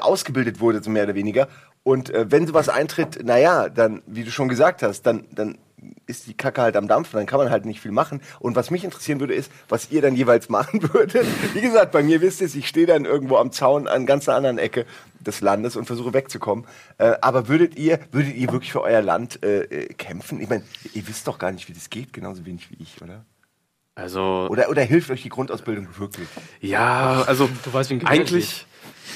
ausgebildet 0.00 0.58
wurde, 0.60 0.82
so 0.82 0.88
mehr 0.88 1.04
oder 1.04 1.14
weniger. 1.14 1.46
Und 1.82 2.10
wenn 2.14 2.46
sowas 2.46 2.70
eintritt, 2.70 3.22
naja, 3.22 3.68
dann, 3.68 4.00
wie 4.06 4.24
du 4.24 4.30
schon 4.30 4.48
gesagt 4.48 4.82
hast, 4.82 5.02
dann, 5.02 5.26
dann 5.32 5.58
ist 6.06 6.26
die 6.26 6.34
Kacke 6.34 6.60
halt 6.62 6.76
am 6.76 6.88
Dampfen, 6.88 7.16
dann 7.16 7.26
kann 7.26 7.38
man 7.38 7.50
halt 7.50 7.64
nicht 7.64 7.80
viel 7.80 7.90
machen. 7.92 8.20
Und 8.38 8.56
was 8.56 8.70
mich 8.70 8.84
interessieren 8.84 9.20
würde, 9.20 9.34
ist, 9.34 9.50
was 9.68 9.90
ihr 9.90 10.02
dann 10.02 10.14
jeweils 10.16 10.48
machen 10.48 10.82
würdet. 10.94 11.26
Wie 11.54 11.60
gesagt, 11.60 11.92
bei 11.92 12.02
mir 12.02 12.20
wisst 12.20 12.40
ihr 12.40 12.46
es, 12.46 12.54
ich 12.54 12.68
stehe 12.68 12.86
dann 12.86 13.04
irgendwo 13.04 13.36
am 13.36 13.52
Zaun 13.52 13.88
an 13.88 14.06
ganz 14.06 14.28
einer 14.28 14.36
anderen 14.36 14.58
Ecke 14.58 14.86
des 15.20 15.40
Landes 15.40 15.76
und 15.76 15.84
versuche 15.86 16.12
wegzukommen. 16.14 16.66
Äh, 16.98 17.14
aber 17.20 17.48
würdet 17.48 17.76
ihr, 17.78 18.00
würdet 18.10 18.34
ihr 18.34 18.50
wirklich 18.52 18.72
für 18.72 18.82
euer 18.82 19.02
Land 19.02 19.42
äh, 19.44 19.62
äh, 19.64 19.86
kämpfen? 19.94 20.40
Ich 20.40 20.48
meine, 20.48 20.62
ihr 20.94 21.06
wisst 21.08 21.26
doch 21.28 21.38
gar 21.38 21.52
nicht, 21.52 21.68
wie 21.68 21.72
das 21.74 21.90
geht, 21.90 22.12
genauso 22.12 22.46
wenig 22.46 22.70
wie 22.70 22.82
ich, 22.82 23.00
oder? 23.02 23.24
Also, 23.94 24.46
Oder, 24.50 24.70
oder 24.70 24.82
hilft 24.82 25.10
euch 25.10 25.22
die 25.22 25.28
Grundausbildung 25.28 25.88
wirklich? 25.98 26.28
ja, 26.60 27.22
also 27.26 27.48
Du 27.64 27.72
weißt, 27.72 27.90
wie 27.90 27.94
ein 27.94 28.06
eigentlich. 28.06 28.66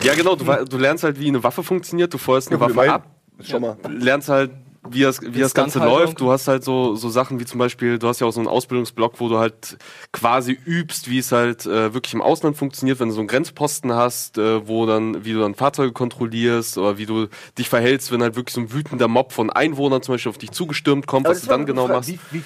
Ja, 0.02 0.14
genau, 0.14 0.34
du, 0.36 0.44
du 0.44 0.76
lernst 0.76 1.04
halt, 1.04 1.18
wie 1.20 1.28
eine 1.28 1.42
Waffe 1.42 1.62
funktioniert, 1.62 2.12
du 2.12 2.18
feuerst 2.18 2.48
eine 2.50 2.60
Ja, 2.60 2.68
Waffe 2.74 2.92
ab, 2.92 3.06
Schon 3.40 3.62
mal. 3.62 3.76
lernst 3.88 4.28
halt, 4.28 4.50
wie 4.88 5.02
das, 5.02 5.20
wie 5.22 5.40
das 5.40 5.54
Ganze 5.54 5.78
läuft. 5.78 6.20
Du 6.20 6.30
hast 6.30 6.48
halt 6.48 6.64
so, 6.64 6.94
so 6.96 7.08
Sachen 7.08 7.40
wie 7.40 7.44
zum 7.44 7.58
Beispiel, 7.58 7.98
du 7.98 8.08
hast 8.08 8.20
ja 8.20 8.26
auch 8.26 8.32
so 8.32 8.40
einen 8.40 8.48
Ausbildungsblock, 8.48 9.20
wo 9.20 9.28
du 9.28 9.38
halt 9.38 9.76
quasi 10.12 10.58
übst, 10.64 11.08
wie 11.08 11.18
es 11.18 11.32
halt 11.32 11.66
äh, 11.66 11.94
wirklich 11.94 12.14
im 12.14 12.22
Ausland 12.22 12.56
funktioniert, 12.56 13.00
wenn 13.00 13.08
du 13.08 13.14
so 13.14 13.20
einen 13.20 13.28
Grenzposten 13.28 13.92
hast, 13.92 14.38
äh, 14.38 14.66
wo 14.66 14.86
dann, 14.86 15.24
wie 15.24 15.32
du 15.32 15.40
dann 15.40 15.54
Fahrzeuge 15.54 15.92
kontrollierst 15.92 16.78
oder 16.78 16.98
wie 16.98 17.06
du 17.06 17.28
dich 17.58 17.68
verhältst, 17.68 18.12
wenn 18.12 18.22
halt 18.22 18.36
wirklich 18.36 18.54
so 18.54 18.60
ein 18.60 18.72
wütender 18.72 19.08
Mob 19.08 19.32
von 19.32 19.50
Einwohnern 19.50 20.02
zum 20.02 20.14
Beispiel 20.14 20.30
auf 20.30 20.38
dich 20.38 20.50
zugestürmt 20.50 21.06
kommt, 21.06 21.26
was 21.26 21.38
das 21.38 21.42
du 21.44 21.48
dann 21.50 21.66
genau 21.66 21.88
machst. 21.88 22.10
Wie, 22.10 22.18
wie, 22.30 22.42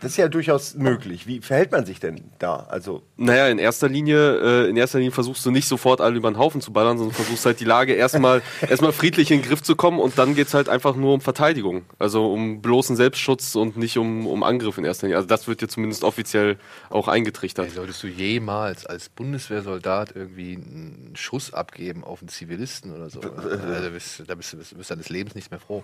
das 0.00 0.12
ist 0.12 0.16
ja 0.18 0.28
durchaus 0.28 0.74
möglich. 0.74 1.26
Wie 1.26 1.40
verhält 1.40 1.72
man 1.72 1.86
sich 1.86 1.98
denn 1.98 2.20
da? 2.38 2.66
Also, 2.68 3.02
Naja, 3.16 3.48
in 3.48 3.58
erster 3.58 3.88
Linie, 3.88 4.64
äh, 4.66 4.68
in 4.68 4.76
erster 4.76 4.98
Linie 4.98 5.12
versuchst 5.12 5.44
du 5.46 5.50
nicht 5.50 5.66
sofort 5.66 6.00
alle 6.00 6.16
über 6.16 6.30
den 6.30 6.38
Haufen 6.38 6.60
zu 6.60 6.72
ballern, 6.72 6.98
sondern 6.98 7.14
versuchst 7.14 7.46
halt 7.46 7.58
die 7.60 7.64
Lage 7.64 7.94
erstmal 7.94 8.42
erstmal 8.68 8.92
friedlich 8.92 9.30
in 9.30 9.40
den 9.40 9.48
Griff 9.48 9.62
zu 9.62 9.76
kommen 9.76 9.98
und 9.98 10.18
dann 10.18 10.34
geht's 10.34 10.54
halt 10.54 10.68
einfach 10.68 10.94
nur 10.94 11.14
um 11.14 11.20
Verteidigung. 11.20 11.73
Also 11.98 12.32
um 12.32 12.62
bloßen 12.62 12.96
Selbstschutz 12.96 13.54
und 13.54 13.76
nicht 13.76 13.96
um, 13.98 14.26
um 14.26 14.42
Angriff 14.42 14.78
in 14.78 14.84
erster 14.84 15.06
Linie. 15.06 15.16
Also 15.16 15.28
das 15.28 15.46
wird 15.48 15.60
dir 15.60 15.68
zumindest 15.68 16.04
offiziell 16.04 16.58
auch 16.90 17.08
eingetrichtert. 17.08 17.66
Ey, 17.66 17.70
solltest 17.72 18.02
du 18.02 18.06
jemals 18.08 18.86
als 18.86 19.08
Bundeswehrsoldat 19.08 20.12
irgendwie 20.14 20.54
einen 20.56 21.12
Schuss 21.16 21.52
abgeben 21.52 22.04
auf 22.04 22.20
einen 22.20 22.28
Zivilisten 22.28 22.94
oder 22.94 23.10
so? 23.10 23.20
Also, 23.20 23.48
da 23.56 23.88
bist, 23.88 24.22
da 24.26 24.34
bist 24.34 24.52
du 24.52 24.56
bist, 24.58 24.76
bist 24.76 24.90
deines 24.90 25.08
Lebens 25.08 25.34
nicht 25.34 25.50
mehr 25.50 25.60
froh. 25.60 25.82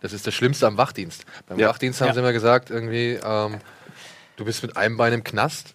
Das 0.00 0.12
ist 0.12 0.26
das 0.26 0.34
Schlimmste 0.34 0.66
am 0.66 0.76
Wachdienst. 0.76 1.24
Beim 1.48 1.58
Ja. 1.58 1.68
Wachdienst 1.68 2.00
haben 2.00 2.08
Ja. 2.08 2.14
sie 2.14 2.20
immer 2.20 2.32
gesagt, 2.32 2.70
irgendwie, 2.70 3.18
ähm, 3.22 3.58
du 4.36 4.44
bist 4.44 4.62
mit 4.62 4.76
einem 4.76 4.96
Bein 4.96 5.12
im 5.12 5.24
Knast. 5.24 5.74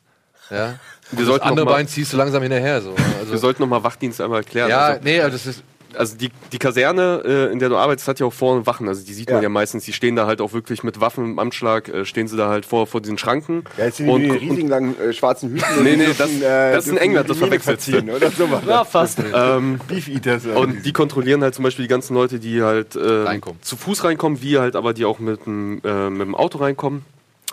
Ja? 0.52 0.80
Und 1.12 1.20
das 1.28 1.42
andere 1.42 1.66
mal- 1.66 1.72
Bein 1.74 1.88
ziehst 1.88 2.14
du 2.14 2.18
langsam 2.18 2.42
hinterher. 2.44 2.82
So. 2.82 2.96
Wir 2.98 3.06
Also, 3.20 3.38
sollten 3.38 3.62
nochmal 3.64 3.84
Wachdienst 3.84 4.22
einmal 4.22 4.40
erklären. 4.42 4.70
ja, 4.70 4.80
also, 4.88 5.02
nee, 5.04 5.20
aber 5.20 5.32
das 5.32 5.46
ist. 5.46 5.64
Also 5.98 6.16
die, 6.18 6.30
die 6.52 6.58
Kaserne, 6.58 7.22
äh, 7.26 7.52
in 7.52 7.60
der 7.60 7.70
du 7.70 7.78
arbeitest, 7.78 8.08
hat 8.08 8.20
ja 8.20 8.26
auch 8.26 8.34
vorne 8.34 8.66
Wachen. 8.66 8.88
Also 8.88 9.06
die 9.06 9.14
sieht 9.14 9.28
man 9.30 9.38
Ja. 9.38 9.44
ja 9.44 9.50
meistens. 9.50 9.86
Die 9.86 9.94
stehen 9.94 10.16
da 10.16 10.26
halt 10.28 10.42
auch 10.42 10.54
wirklich 10.54 10.84
mit 10.84 11.00
Waffen 11.02 11.26
im 11.26 11.40
Anschlag, 11.40 11.90
äh, 11.90 12.06
stehen 12.06 12.28
sie 12.28 12.38
da 12.38 12.50
halt 12.50 12.66
vor, 12.66 12.88
vor 12.88 13.02
diesen 13.02 13.18
Schranken. 13.18 13.64
ja, 13.78 13.86
jetzt 13.86 13.98
sind 13.98 14.10
und, 14.10 14.22
die 14.22 14.30
und, 14.32 14.38
riesigen 14.40 14.68
langen 14.70 15.00
äh, 15.00 15.14
schwarzen 15.14 15.50
Hüten. 15.52 15.84
Nee, 15.84 15.96
nee, 15.96 16.06
dürfen, 16.06 16.18
das- 16.18 16.76
das 16.76 16.88
ist 16.88 16.92
Engländer, 16.98 17.24
die 17.24 17.28
das 17.30 17.40
du. 17.40 17.64
verziehen, 17.64 18.10
Oder. 18.10 18.32
Ja, 18.68 18.84
fast. 18.84 19.20
ähm, 19.34 19.80
Beef 19.88 20.08
Eaters. 20.08 20.46
Und 20.46 20.86
die 20.86 20.94
kontrollieren 20.94 21.42
halt 21.44 21.56
zum 21.56 21.64
Beispiel 21.64 21.84
die 21.86 21.90
ganzen 21.90 22.14
Leute, 22.14 22.40
die 22.40 22.62
halt 22.62 22.96
äh, 22.96 23.00
Reinkommen. 23.24 23.62
zu 23.62 23.76
Fuß 23.78 24.04
reinkommen, 24.04 24.42
wie 24.42 24.58
halt 24.60 24.76
aber 24.76 24.94
die 24.94 25.06
auch 25.06 25.20
mit 25.20 25.42
äh, 25.48 25.50
mit 25.50 26.22
dem 26.22 26.36
Auto 26.36 26.58
reinkommen. 26.60 27.04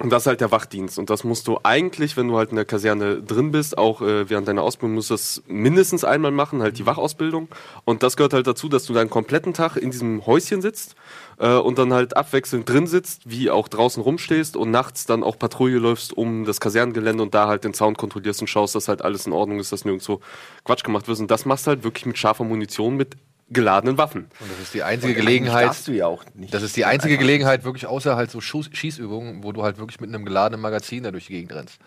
Und 0.00 0.11
das 0.11 0.22
ist 0.22 0.26
halt 0.26 0.40
der 0.40 0.50
Wachdienst. 0.50 0.99
Und 0.99 1.11
das 1.11 1.22
musst 1.22 1.46
du 1.46 1.58
eigentlich, 1.64 2.16
wenn 2.16 2.26
du 2.26 2.38
halt 2.38 2.49
in 2.49 2.56
der 2.56 2.64
Kaserne 2.64 3.20
drin 3.20 3.50
bist, 3.50 3.76
auch 3.76 4.00
äh, 4.00 4.28
während 4.30 4.49
deiner 4.49 4.62
Ausbildung, 4.62 4.94
musst 4.94 5.11
du 5.11 5.14
das 5.14 5.42
mindestens 5.49 6.02
einmal 6.02 6.30
machen, 6.30 6.62
halt 6.62 6.78
die 6.78 6.87
Wachausbildung. 6.87 7.49
Und 7.84 8.02
das 8.02 8.16
gehört 8.16 8.32
halt 8.32 8.46
dazu, 8.46 8.70
dass 8.70 8.87
du 8.87 8.94
deinen 8.94 9.11
kompletten 9.11 9.52
Tag 9.52 9.76
in 9.76 9.90
diesem 9.90 10.25
Häuschen 10.25 10.62
sitzt 10.62 10.94
äh, 11.38 11.52
und 11.56 11.76
dann 11.76 11.92
halt 11.92 12.16
abwechselnd 12.16 12.66
drin 12.66 12.87
sitzt, 12.87 13.28
wie 13.28 13.50
auch 13.50 13.68
draußen 13.68 14.02
rumstehst 14.02 14.56
und 14.56 14.70
nachts 14.70 15.04
dann 15.04 15.22
auch 15.22 15.38
Patrouille 15.38 15.78
läufst 15.78 16.16
um 16.16 16.46
das 16.46 16.58
Kasernengelände 16.58 17.22
und 17.22 17.34
da 17.34 17.46
halt 17.46 17.64
den 17.64 17.75
Sound 17.75 17.99
kontrollierst 17.99 18.40
und 18.40 18.46
schaust, 18.46 18.75
dass 18.75 18.88
halt 18.88 19.02
alles 19.02 19.26
in 19.26 19.34
Ordnung 19.34 19.61
ist, 19.61 19.72
dass 19.72 19.84
nirgendwo 19.84 20.20
Quatsch 20.64 20.84
gemacht 20.84 21.06
wird. 21.06 21.20
Und 21.20 21.30
das 21.30 21.44
machst 21.44 21.66
du 21.66 21.68
halt 21.68 21.84
wirklich 21.84 22.06
mit 22.06 22.16
scharfer 22.16 22.44
Munition, 22.44 22.96
mit 22.96 23.16
geladenen 23.52 23.99
Waffen. 23.99 24.26
Und 24.40 24.50
das 24.50 24.59
ist 24.61 24.75
die 24.75 24.82
einzige 24.82 25.14
Gelegenheit. 25.14 25.66
darfst 25.66 25.88
du 25.88 25.92
ja 25.92 26.06
auch 26.06 26.25
nicht. 26.35 26.52
Das 26.54 26.62
ist 26.62 26.76
die 26.76 26.85
einzige 26.85 27.18
Gelegenheit, 27.18 27.64
wirklich 27.64 27.87
außer 27.87 28.16
halt 28.16 28.30
so 28.30 28.40
Schuss, 28.40 28.68
Schießübungen, 28.73 29.42
wo 29.44 29.52
du 29.52 29.62
halt 29.62 29.78
wirklich 29.78 30.00
mit 30.00 30.09
einem 30.11 30.25
geladenen 30.25 30.61
Magazin 30.61 31.02
da 31.02 31.11
durch 31.11 31.26
die 31.26 31.32
Gegend 31.35 31.52
rennst. 31.52 31.78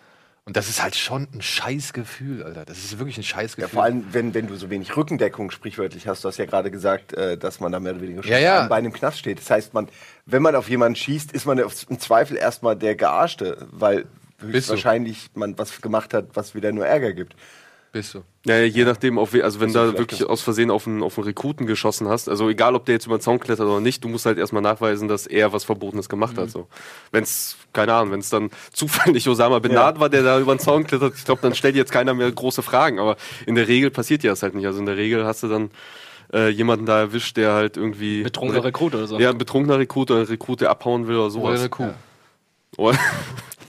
Und 0.47 0.55
das 0.57 0.69
ist 0.69 0.83
halt 0.83 0.95
schon 0.95 1.27
ein 1.33 1.41
Scheißgefühl, 1.41 2.43
Alter. 2.43 2.65
Das 2.65 2.77
ist 2.77 2.99
wirklich 2.99 3.17
ein 3.17 3.21
Ja, 3.21 3.27
Scheißgefühl. 3.29 3.69
vor 3.73 3.83
allem, 3.83 4.05
wenn, 4.11 4.35
wenn 4.35 4.45
du 4.45 4.55
so 4.55 4.69
wenig 4.69 4.95
Rückendeckung 4.95 5.49
sprichwörtlich 5.49 6.07
hast. 6.07 6.23
Du 6.23 6.27
hast 6.27 6.37
ja 6.37 6.45
gerade 6.45 6.69
gesagt, 6.69 7.13
äh, 7.13 7.35
dass 7.35 7.59
man 7.59 7.71
da 7.71 7.79
mehr 7.79 7.93
oder 7.93 8.01
weniger 8.03 8.21
schon 8.21 8.31
Ja, 8.31 8.37
ja. 8.37 8.61
am 8.61 8.69
Bein 8.69 8.85
im 8.85 8.93
Knast 8.93 9.17
steht. 9.17 9.39
Das 9.39 9.49
heißt, 9.49 9.73
man, 9.73 9.87
wenn 10.27 10.43
man 10.43 10.55
auf 10.55 10.69
jemanden 10.69 10.95
schießt, 10.97 11.31
ist 11.31 11.47
man 11.47 11.59
auf- 11.63 11.89
im 11.89 11.99
Zweifel 11.99 12.37
erstmal 12.37 12.75
der 12.75 12.93
Gearschte, 12.95 13.65
weil 13.71 14.05
wahrscheinlich 14.39 15.29
man 15.33 15.57
was 15.57 15.81
gemacht 15.81 16.13
hat, 16.13 16.27
was 16.35 16.53
wieder 16.53 16.71
nur 16.71 16.85
Ärger 16.85 17.13
gibt. 17.13 17.35
Bist 17.95 18.13
du. 18.13 18.23
Ja, 18.45 18.59
je 18.59 18.83
nachdem, 18.83 19.17
auf 19.17 19.33
also 19.33 19.61
wenn 19.61 19.69
Also 19.69 19.93
da 19.93 19.97
wirklich 19.97 20.25
aus 20.25 20.41
Versehen 20.41 20.69
auf 20.69 20.85
einen, 20.85 21.01
auf 21.01 21.17
einen 21.17 21.27
Rekruten 21.27 21.65
geschossen 21.65 22.09
hast, 22.09 22.27
also 22.27 22.49
egal, 22.49 22.75
ob 22.75 22.83
der 22.85 22.95
jetzt 22.95 23.05
über 23.05 23.17
den 23.17 23.21
Zaun 23.21 23.39
klettert 23.39 23.65
oder 23.65 23.79
nicht, 23.79 24.03
du 24.03 24.09
musst 24.09 24.25
halt 24.25 24.37
erstmal 24.37 24.61
nachweisen, 24.61 25.07
dass 25.07 25.27
er 25.27 25.53
was 25.53 25.63
Verbotenes 25.63 26.09
gemacht 26.09 26.35
Mhm. 26.35 26.41
hat. 26.41 26.49
So. 26.51 26.67
Wenn 27.13 27.23
es, 27.23 27.55
keine 27.71 27.93
Ahnung, 27.93 28.11
wenn 28.11 28.19
es 28.19 28.29
dann 28.29 28.49
zufällig 28.73 29.29
Osama 29.29 29.59
Bin 29.59 29.71
Laden 29.71 30.01
war, 30.01 30.09
der 30.09 30.23
da 30.23 30.37
über 30.41 30.53
den 30.53 30.59
Zaun 30.59 30.83
klettert, 30.83 31.13
ich 31.15 31.23
glaube, 31.23 31.41
dann 31.41 31.55
stellt 31.55 31.77
jetzt 31.77 31.93
keiner 31.93 32.13
mehr 32.13 32.29
große 32.29 32.61
Fragen. 32.63 32.99
Aber 32.99 33.15
in 33.45 33.55
der 33.55 33.69
Regel 33.69 33.91
passiert 33.91 34.23
ja 34.23 34.31
das 34.31 34.43
halt 34.43 34.55
nicht. 34.55 34.65
Also 34.65 34.79
in 34.79 34.87
der 34.87 34.97
Regel 34.97 35.23
hast 35.25 35.43
du 35.43 35.47
dann 35.47 35.71
äh, 36.33 36.49
jemanden 36.49 36.85
da 36.85 36.99
erwischt, 36.99 37.37
der 37.37 37.53
halt 37.53 37.77
irgendwie... 37.77 38.23
Betrunkener 38.23 38.65
Rekrut 38.65 38.93
oder 38.93 39.07
so. 39.07 39.17
Ja, 39.19 39.29
ein 39.29 39.37
betrunkener 39.37 39.79
Rekrut 39.79 40.11
oder 40.11 40.19
ein 40.19 40.25
Rekrut, 40.25 40.59
der 40.59 40.69
abhauen 40.69 41.07
will 41.07 41.15
oder 41.15 41.23
Oder 41.27 41.31
sowas. 41.31 41.59
eine 41.61 41.69
Kuh. 41.69 41.89
Oder- 42.75 42.99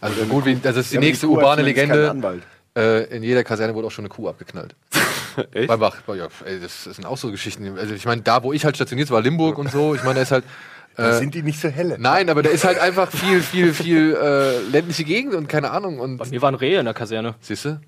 Also 0.01 0.25
gut, 0.27 0.45
wie, 0.45 0.57
das 0.57 0.77
ist 0.77 0.91
die 0.91 0.97
Ja, 0.97 1.01
nächste 1.01 1.27
urbane 1.29 1.63
Legende. 1.63 2.15
Äh, 2.77 3.05
in 3.17 3.23
jeder 3.23 3.43
Kaserne 3.43 3.75
wurde 3.75 3.87
auch 3.87 3.91
schon 3.91 4.05
eine 4.05 4.11
Kuh 4.15 4.29
abgeknallt. 4.29 4.75
Echt? 5.53 5.69
Bei 5.69 5.77
Bach. 5.77 5.97
Ja, 6.09 6.29
ey, 6.45 6.61
das, 6.61 6.85
das 6.85 6.97
sind 6.97 7.05
auch 7.07 7.17
so 7.19 7.31
Geschichten. 7.31 7.79
Also 7.79 7.95
ich 7.95 8.05
meine, 8.05 8.23
da 8.23 8.43
wo 8.43 8.53
ich 8.53 8.65
halt 8.65 8.77
stationiert 8.77 9.11
war, 9.11 9.21
Limburg 9.23 9.59
und 9.59 9.71
so, 9.71 9.95
ich 9.95 10.03
meine, 10.05 10.17
da 10.17 10.23
ist 10.23 10.31
halt. 10.33 10.45
Da 10.99 11.11
Äh, 11.11 11.19
sind 11.19 11.35
die 11.35 11.43
nicht 11.43 11.61
so 11.61 11.69
helle. 11.69 11.97
nein, 11.99 12.31
aber 12.31 12.43
da 12.43 12.49
ist 12.49 12.65
halt 12.65 12.79
einfach 12.79 13.11
viel, 13.11 13.43
viel, 13.43 13.75
viel 13.75 14.15
äh, 14.19 14.61
ländliche 14.71 15.05
Gegend 15.05 15.35
und 15.35 15.47
keine 15.47 15.71
Ahnung. 15.73 15.99
Und 16.01 16.17
Bei 16.17 16.27
mir 16.27 16.41
waren 16.41 16.55
Rehe 16.55 16.79
in 16.79 16.87
der 16.87 16.95
Kaserne. 16.95 17.35
Siehst 17.43 17.67
du? 17.67 17.81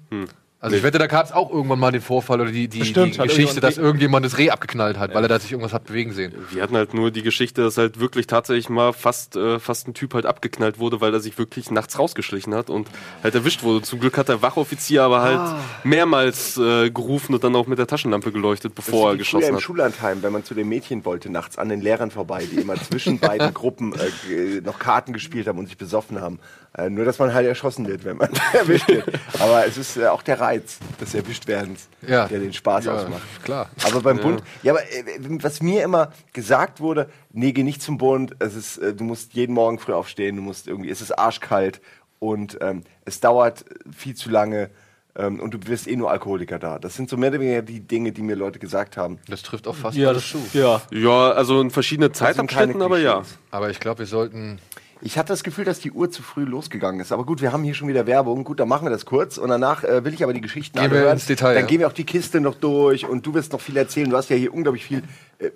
Also 0.60 0.74
ich 0.74 0.82
wette, 0.82 0.98
da 0.98 1.06
gab 1.06 1.24
es 1.24 1.30
auch 1.30 1.52
irgendwann 1.52 1.78
mal 1.78 1.92
den 1.92 2.00
Vorfall 2.00 2.40
oder 2.40 2.50
die, 2.50 2.66
die, 2.66 2.68
die 2.68 2.78
Bestimmt, 2.80 3.16
hat 3.20 3.28
Geschichte, 3.28 3.60
dass 3.60 3.78
irgendjemand 3.78 4.26
das 4.26 4.38
Reh 4.38 4.50
abgeknallt 4.50 4.98
hat, 4.98 5.14
weil 5.14 5.22
er 5.24 5.28
da 5.28 5.38
sich 5.38 5.52
irgendwas 5.52 5.72
hat 5.72 5.84
bewegen 5.84 6.12
sehen. 6.12 6.34
Wir 6.50 6.62
hatten 6.64 6.74
halt 6.76 6.94
nur 6.94 7.12
die 7.12 7.22
Geschichte, 7.22 7.62
dass 7.62 7.78
halt 7.78 8.00
wirklich 8.00 8.26
tatsächlich 8.26 8.68
mal 8.68 8.92
fast, 8.92 9.36
äh, 9.36 9.60
fast 9.60 9.86
ein 9.86 9.94
Typ 9.94 10.14
halt 10.14 10.26
abgeknallt 10.26 10.80
wurde, 10.80 11.00
weil 11.00 11.14
er 11.14 11.20
sich 11.20 11.38
wirklich 11.38 11.70
nachts 11.70 11.96
rausgeschlichen 11.96 12.56
hat 12.56 12.70
und 12.70 12.88
halt 13.22 13.36
erwischt 13.36 13.62
wurde. 13.62 13.82
Zum 13.82 14.00
Glück 14.00 14.18
hat 14.18 14.28
der 14.28 14.42
Wachoffizier 14.42 15.04
aber 15.04 15.22
halt 15.22 15.38
Ah. 15.38 15.60
mehrmals 15.84 16.56
äh, 16.58 16.90
gerufen 16.90 17.34
und 17.34 17.44
dann 17.44 17.54
auch 17.54 17.68
mit 17.68 17.78
der 17.78 17.86
Taschenlampe 17.86 18.32
geleuchtet, 18.32 18.72
Das 18.76 18.84
bevor 18.86 19.10
er 19.12 19.16
geschossen 19.16 19.50
im 19.50 19.54
hat. 19.56 19.62
Schullandheim, 19.62 20.22
wenn 20.24 20.32
man 20.32 20.42
zu 20.42 20.54
den 20.54 20.68
Mädchen 20.68 21.04
wollte, 21.04 21.30
nachts 21.30 21.56
an 21.56 21.68
den 21.68 21.80
Lehrern 21.80 22.10
vorbei, 22.10 22.44
die 22.50 22.56
immer 22.56 22.74
zwischen 22.74 23.18
beiden 23.20 23.54
Gruppen 23.54 23.92
äh, 23.94 24.60
noch 24.62 24.80
Karten 24.80 25.12
gespielt 25.12 25.46
haben 25.46 25.58
und 25.60 25.66
sich 25.66 25.76
besoffen 25.76 26.20
haben. 26.20 26.40
Äh, 26.76 26.90
nur, 26.90 27.04
dass 27.04 27.18
man 27.18 27.32
halt 27.32 27.46
erschossen 27.46 27.86
wird, 27.88 28.04
wenn 28.04 28.18
man 28.18 28.28
erwischt 28.52 28.88
wird. 28.88 29.04
Aber 29.40 29.66
es 29.66 29.76
ist 29.78 29.96
äh, 29.96 30.06
auch 30.06 30.22
der 30.22 30.38
Reiz 30.40 30.78
des 31.00 31.14
Erwischtwerdens, 31.14 31.88
Ja. 32.06 32.28
der 32.28 32.40
den 32.40 32.52
Spaß 32.52 32.84
Ja, 32.84 32.94
ausmacht. 32.94 33.22
klar. 33.42 33.70
Aber 33.84 34.00
beim 34.02 34.18
Bund, 34.20 34.42
ja, 34.62 34.72
aber 34.72 34.82
äh, 34.82 35.04
was 35.42 35.62
mir 35.62 35.82
immer 35.82 36.12
gesagt 36.34 36.80
wurde, 36.80 37.08
nee, 37.32 37.52
geh 37.52 37.62
nicht 37.64 37.82
zum 37.82 37.96
Bund, 37.98 38.36
es 38.38 38.54
ist, 38.54 38.78
äh, 38.78 38.94
du 38.94 39.04
musst 39.04 39.32
jeden 39.34 39.54
Morgen 39.54 39.78
früh 39.78 39.92
aufstehen, 39.94 40.36
du 40.36 40.42
musst 40.42 40.68
irgendwie, 40.68 40.90
es 40.90 41.00
ist 41.00 41.18
arschkalt 41.18 41.80
und 42.20 42.58
ähm, 42.60 42.82
es 43.06 43.18
dauert 43.20 43.64
viel 43.96 44.14
zu 44.14 44.28
lange 44.28 44.68
ähm, 45.16 45.40
und 45.40 45.54
du 45.54 45.58
wirst 45.66 45.88
eh 45.88 45.96
nur 45.96 46.10
Alkoholiker 46.10 46.58
da. 46.58 46.78
Das 46.78 46.94
sind 46.94 47.08
so 47.08 47.16
mehr 47.16 47.30
oder 47.30 47.40
weniger 47.40 47.62
die 47.62 47.80
Dinge, 47.80 48.12
die 48.12 48.22
mir 48.22 48.36
Leute 48.36 48.58
gesagt 48.58 48.96
haben. 48.96 49.18
Das 49.26 49.42
trifft 49.42 49.66
auch 49.66 49.74
fast 49.74 49.96
Ja, 49.96 50.08
alles 50.10 50.30
das 50.30 50.42
zu. 50.52 50.58
Ja. 50.58 50.82
Ja, 50.92 51.30
also 51.32 51.60
in 51.62 51.70
verschiedenen 51.70 52.12
Zeitabschnitten, 52.12 52.82
aber 52.82 52.98
ja. 52.98 53.22
Aber 53.50 53.70
ich 53.70 53.80
glaube, 53.80 54.00
wir 54.00 54.06
sollten. 54.06 54.58
Ich 55.00 55.16
hatte 55.16 55.32
das 55.32 55.44
Gefühl, 55.44 55.64
dass 55.64 55.78
die 55.78 55.92
Uhr 55.92 56.10
zu 56.10 56.22
früh 56.22 56.44
losgegangen 56.44 57.00
ist. 57.00 57.12
Aber 57.12 57.24
gut, 57.24 57.40
wir 57.40 57.52
haben 57.52 57.62
hier 57.62 57.74
schon 57.74 57.88
wieder 57.88 58.06
Werbung. 58.06 58.42
Gut, 58.44 58.58
dann 58.58 58.68
machen 58.68 58.86
wir 58.86 58.90
das 58.90 59.06
kurz. 59.06 59.38
Und 59.38 59.48
danach 59.48 59.84
äh, 59.84 60.04
will 60.04 60.12
ich 60.12 60.24
aber 60.24 60.32
die 60.32 60.40
Geschichten 60.40 60.76
Gehen 60.76 60.90
alle 60.90 60.94
wir 60.94 61.00
hören. 61.02 61.12
ins 61.14 61.26
Detail, 61.26 61.54
Dann 61.54 61.64
ja. 61.64 61.68
gehen 61.68 61.80
wir 61.80 61.86
auch 61.86 61.92
die 61.92 62.04
Kiste 62.04 62.40
noch 62.40 62.56
durch 62.56 63.06
und 63.06 63.24
du 63.24 63.32
wirst 63.34 63.52
noch 63.52 63.60
viel 63.60 63.76
erzählen. 63.76 64.10
Du 64.10 64.16
hast 64.16 64.28
ja 64.28 64.36
hier 64.36 64.52
unglaublich 64.52 64.84
viel 64.84 65.02
äh, 65.38 65.50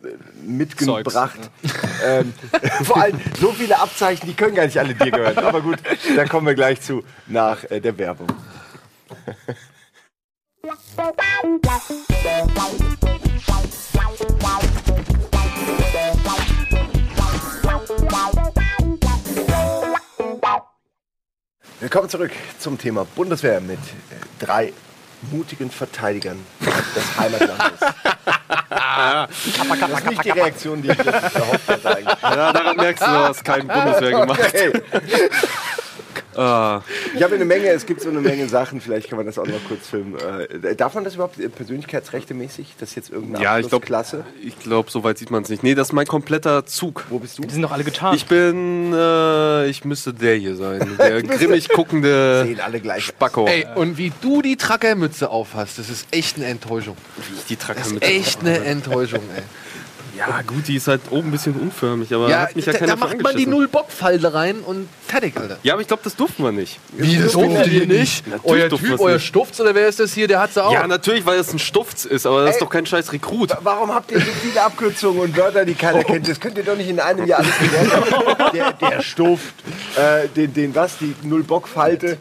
mitgebracht. 0.46 1.38
Ähm, 2.04 2.32
vor 2.82 3.00
allem 3.00 3.20
so 3.40 3.52
viele 3.52 3.78
Abzeichen, 3.78 4.26
die 4.26 4.34
können 4.34 4.56
gar 4.56 4.64
nicht 4.64 4.76
alle 4.76 4.92
dir 4.92 5.12
gehören. 5.12 5.38
Aber 5.38 5.60
gut, 5.60 5.78
da 6.16 6.24
kommen 6.24 6.48
wir 6.48 6.54
gleich 6.54 6.80
zu 6.80 7.04
nach 7.28 7.62
äh, 7.70 7.80
der 7.80 7.96
Werbung. 7.96 8.26
Willkommen 21.82 22.08
zurück 22.08 22.30
zum 22.60 22.78
Thema 22.78 23.04
Bundeswehr 23.16 23.60
mit 23.60 23.76
äh, 23.76 24.14
drei 24.38 24.72
mutigen 25.32 25.68
Verteidigern 25.68 26.38
des 26.60 27.18
Heimatlandes. 27.18 27.80
das 28.70 29.90
ist 29.90 30.06
nicht 30.06 30.24
die 30.24 30.30
Reaktion, 30.30 30.80
die 30.80 30.90
ich 30.90 30.96
jetzt 30.96 31.34
erhofft 31.34 31.68
hatte 31.68 31.96
eigentlich. 31.96 32.22
Ja, 32.22 32.52
daran 32.52 32.76
merkst 32.76 33.02
du, 33.02 33.10
du 33.10 33.18
hast 33.18 33.44
keinen 33.44 33.66
Bundeswehr 33.66 34.10
gemacht. 34.20 34.52
Hey. 34.52 34.72
Ah, 36.36 36.82
Ich 37.14 37.22
habe 37.22 37.34
eine 37.34 37.44
Menge, 37.44 37.68
es 37.68 37.86
gibt 37.86 38.00
so 38.00 38.08
eine 38.08 38.20
Menge 38.20 38.48
Sachen, 38.48 38.80
vielleicht 38.80 39.08
kann 39.08 39.16
man 39.18 39.26
das 39.26 39.38
auch 39.38 39.46
noch 39.46 39.62
kurz 39.68 39.86
filmen. 39.88 40.16
Äh, 40.62 40.74
darf 40.76 40.94
man 40.94 41.04
das 41.04 41.14
überhaupt 41.14 41.38
äh, 41.38 41.48
persönlichkeitsrechte 41.48 42.34
mäßig? 42.34 42.74
Das 42.78 42.90
ist 42.90 42.94
jetzt 42.96 43.10
irgendeine 43.10 43.44
ja, 43.44 43.58
ich 43.58 43.68
glaube, 43.68 43.84
Abschlussklasse? 43.84 44.24
ich 44.42 44.58
glaube, 44.58 44.90
so 44.90 45.04
weit 45.04 45.18
sieht 45.18 45.30
man 45.30 45.42
es 45.42 45.48
nicht. 45.48 45.62
Nee, 45.62 45.74
das 45.74 45.88
ist 45.88 45.92
mein 45.92 46.06
kompletter 46.06 46.64
Zug. 46.66 47.04
Wo 47.10 47.18
bist 47.18 47.38
du? 47.38 47.42
Die 47.42 47.50
sind 47.52 47.62
doch 47.62 47.72
alle 47.72 47.84
getan. 47.84 48.14
Ich 48.14 48.26
bin, 48.26 48.92
äh, 48.94 49.66
ich 49.68 49.84
müsste 49.84 50.14
der 50.14 50.36
hier 50.36 50.56
sein. 50.56 50.80
Der 50.98 51.22
grimmig 51.22 51.68
guckende 51.68 52.44
Sehen 52.46 52.60
alle 52.60 52.80
gleich. 52.80 53.04
Spacko. 53.04 53.46
Ey, 53.46 53.66
und 53.74 53.98
wie 53.98 54.12
du 54.20 54.42
die 54.42 54.56
Trackermütze 54.56 55.30
aufhast, 55.30 55.78
das 55.78 55.88
ist 55.90 56.06
echt 56.10 56.36
eine 56.36 56.46
Enttäuschung. 56.46 56.96
die 57.48 57.56
Tracker 57.56 57.80
Das 57.80 57.92
ist 57.92 58.02
echt 58.02 58.40
eine 58.40 58.58
Enttäuschung, 58.64 59.20
ey. 59.36 59.42
Ja, 60.16 60.42
gut, 60.46 60.68
die 60.68 60.76
ist 60.76 60.88
halt 60.88 61.00
oben 61.10 61.28
ein 61.28 61.30
bisschen 61.32 61.54
unförmig, 61.54 62.12
aber 62.14 62.28
Ja, 62.28 62.42
hat 62.42 62.56
mich 62.56 62.66
ja 62.66 62.72
da, 62.72 62.78
keiner 62.78 62.92
da 62.92 62.98
macht 62.98 63.22
man 63.22 63.36
die. 63.36 63.46
Null-Bock-Falte 63.46 64.34
rein 64.34 64.60
und 64.60 64.88
fertig, 65.06 65.36
Alter. 65.36 65.58
Ja, 65.62 65.72
aber 65.72 65.82
ich 65.82 65.88
glaube, 65.88 66.02
das 66.04 66.16
durften 66.16 66.44
wir 66.44 66.52
nicht. 66.52 66.78
Wie, 66.92 67.16
das 67.16 67.32
durftet 67.32 67.66
ihr 67.68 67.86
nicht? 67.86 68.26
Natürlich 68.26 68.62
Euer 68.62 68.68
durften 68.68 68.86
Typ, 68.88 69.00
euer 69.00 69.14
nicht. 69.14 69.26
Stufz 69.26 69.60
oder 69.60 69.74
wer 69.74 69.88
ist 69.88 70.00
das 70.00 70.12
hier? 70.12 70.28
Der 70.28 70.40
hat 70.40 70.52
sie 70.54 70.62
auch. 70.64 70.72
Ja, 70.72 70.86
natürlich, 70.86 71.24
weil 71.26 71.38
es 71.38 71.52
ein 71.52 71.58
Stufz 71.58 72.04
ist, 72.04 72.26
aber 72.26 72.40
das 72.40 72.50
Ey. 72.50 72.52
ist 72.56 72.62
doch 72.62 72.70
kein 72.70 72.84
scheiß 72.86 73.12
Rekrut. 73.12 73.50
Warum 73.62 73.92
habt 73.94 74.10
ihr 74.12 74.20
so 74.20 74.26
viele 74.42 74.62
Abkürzungen 74.62 75.20
und 75.22 75.36
Wörter, 75.36 75.64
die 75.64 75.74
keiner 75.74 76.04
kennt? 76.04 76.28
Das 76.28 76.38
könnt 76.40 76.56
ihr 76.58 76.64
doch 76.64 76.76
nicht 76.76 76.88
in 76.90 77.00
einem 77.00 77.26
Jahr 77.26 77.40
alles 77.40 77.58
gelernt 77.58 78.12
haben. 78.12 78.52
Der, 78.54 78.72
der 78.72 79.02
Stuft, 79.02 79.54
äh, 79.96 80.28
den, 80.28 80.52
den 80.52 80.74
was, 80.74 80.98
die 80.98 81.14
Null-Bock-Falte. 81.22 82.18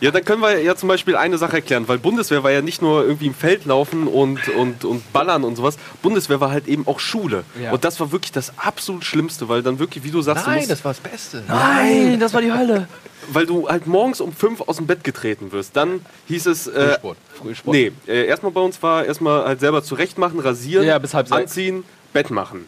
Ja, 0.00 0.10
dann 0.10 0.24
können 0.24 0.42
wir 0.42 0.58
ja 0.60 0.76
zum 0.76 0.88
Beispiel 0.88 1.16
eine 1.16 1.38
Sache 1.38 1.56
erklären, 1.56 1.88
weil 1.88 1.98
Bundeswehr 1.98 2.42
war 2.42 2.50
ja 2.50 2.60
nicht 2.62 2.80
nur 2.82 3.02
irgendwie 3.04 3.26
im 3.26 3.34
Feld 3.34 3.64
laufen 3.64 4.06
und, 4.06 4.48
und, 4.50 4.84
und 4.84 5.12
ballern 5.12 5.44
und 5.44 5.56
sowas. 5.56 5.76
Bundeswehr 6.02 6.40
war 6.40 6.50
halt 6.50 6.68
eben 6.68 6.86
auch 6.86 7.00
Schule. 7.00 7.29
Ja. 7.60 7.72
Und 7.72 7.84
das 7.84 7.98
war 8.00 8.12
wirklich 8.12 8.32
das 8.32 8.52
absolut 8.58 9.04
Schlimmste, 9.04 9.48
weil 9.48 9.62
dann 9.62 9.78
wirklich, 9.78 10.04
wie 10.04 10.10
du 10.10 10.20
sagst, 10.22 10.44
du 10.46 10.50
Nein, 10.50 10.58
musst, 10.58 10.70
das 10.70 10.84
war 10.84 10.92
das 10.92 11.00
Beste. 11.00 11.42
Nein, 11.48 12.18
das 12.20 12.34
war 12.34 12.40
die 12.42 12.52
Hölle. 12.52 12.88
weil 13.32 13.46
du 13.46 13.68
halt 13.68 13.86
morgens 13.86 14.20
um 14.20 14.32
fünf 14.32 14.60
aus 14.62 14.76
dem 14.76 14.86
Bett 14.86 15.04
getreten 15.04 15.52
wirst. 15.52 15.76
Dann 15.76 16.04
hieß 16.28 16.46
es. 16.46 16.66
Äh, 16.66 16.88
Frühsport. 16.90 17.16
Frühsport. 17.34 17.74
Nee, 17.76 17.92
äh, 18.06 18.26
erstmal 18.26 18.52
bei 18.52 18.60
uns 18.60 18.82
war 18.82 19.04
erstmal 19.04 19.44
halt 19.44 19.60
selber 19.60 19.82
zurechtmachen, 19.82 20.40
rasieren, 20.40 20.86
Ja, 20.86 20.98
bis 20.98 21.14
halb 21.14 21.28
sechs. 21.28 21.40
anziehen, 21.40 21.84
Bett 22.12 22.30
machen. 22.30 22.66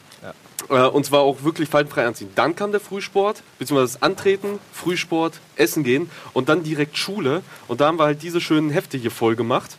Äh, 0.69 0.87
und 0.87 1.05
zwar 1.05 1.21
auch 1.21 1.43
wirklich 1.43 1.69
faltenfrei 1.69 2.07
anziehen. 2.07 2.31
Dann 2.37 2.55
kam 2.55 2.71
der 2.71 2.81
Frühsport, 2.81 3.43
beziehungsweise 3.59 3.95
das 3.95 4.03
Antreten, 4.03 4.61
Frühsport, 4.73 5.41
Essen 5.57 5.83
gehen 5.83 6.09
und 6.35 6.49
dann 6.49 6.63
direkt 6.63 6.97
Schule. 6.97 7.43
Und 7.67 7.81
da 7.81 7.87
haben 7.87 7.99
wir 7.99 8.05
halt 8.05 8.23
diese 8.23 8.41
schönen 8.41 8.71
Hefte 8.71 8.97
hier 8.97 9.11
voll 9.11 9.35
gemacht. 9.35 9.77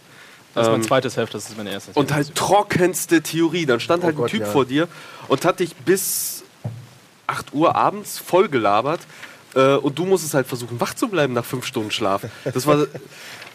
Das 0.54 0.68
ist 0.68 0.72
mein 0.72 0.82
Ähm, 0.82 0.88
zweites 0.88 1.18
Heft, 1.18 1.34
das 1.34 1.50
ist 1.50 1.58
mein 1.58 1.68
erstes. 1.68 1.96
Und 1.96 2.14
halt 2.14 2.36
trockenste 2.36 3.22
Theorie. 3.22 3.66
Dann 3.66 3.80
stand 3.80 4.04
halt 4.04 4.16
Gott, 4.16 4.28
ein 4.28 4.32
Typ 4.32 4.42
ja. 4.42 4.46
vor 4.48 4.66
dir 4.66 4.88
und 5.28 5.46
hat 5.46 5.60
dich 5.60 5.76
bis 5.76 6.44
8 7.28 7.54
Uhr 7.54 7.76
abends 7.76 8.20
voll 8.20 8.50
gelabert. 8.50 9.02
Äh, 9.56 9.76
und 9.76 9.98
du 9.98 10.06
musstest 10.06 10.34
halt 10.34 10.48
versuchen, 10.48 10.80
wach 10.80 10.94
zu 10.94 11.08
bleiben 11.08 11.34
nach 11.34 11.46
fünf 11.46 11.66
Stunden 11.66 11.92
Schlaf. 11.92 12.24
Das 12.44 12.66
war. 12.68 12.86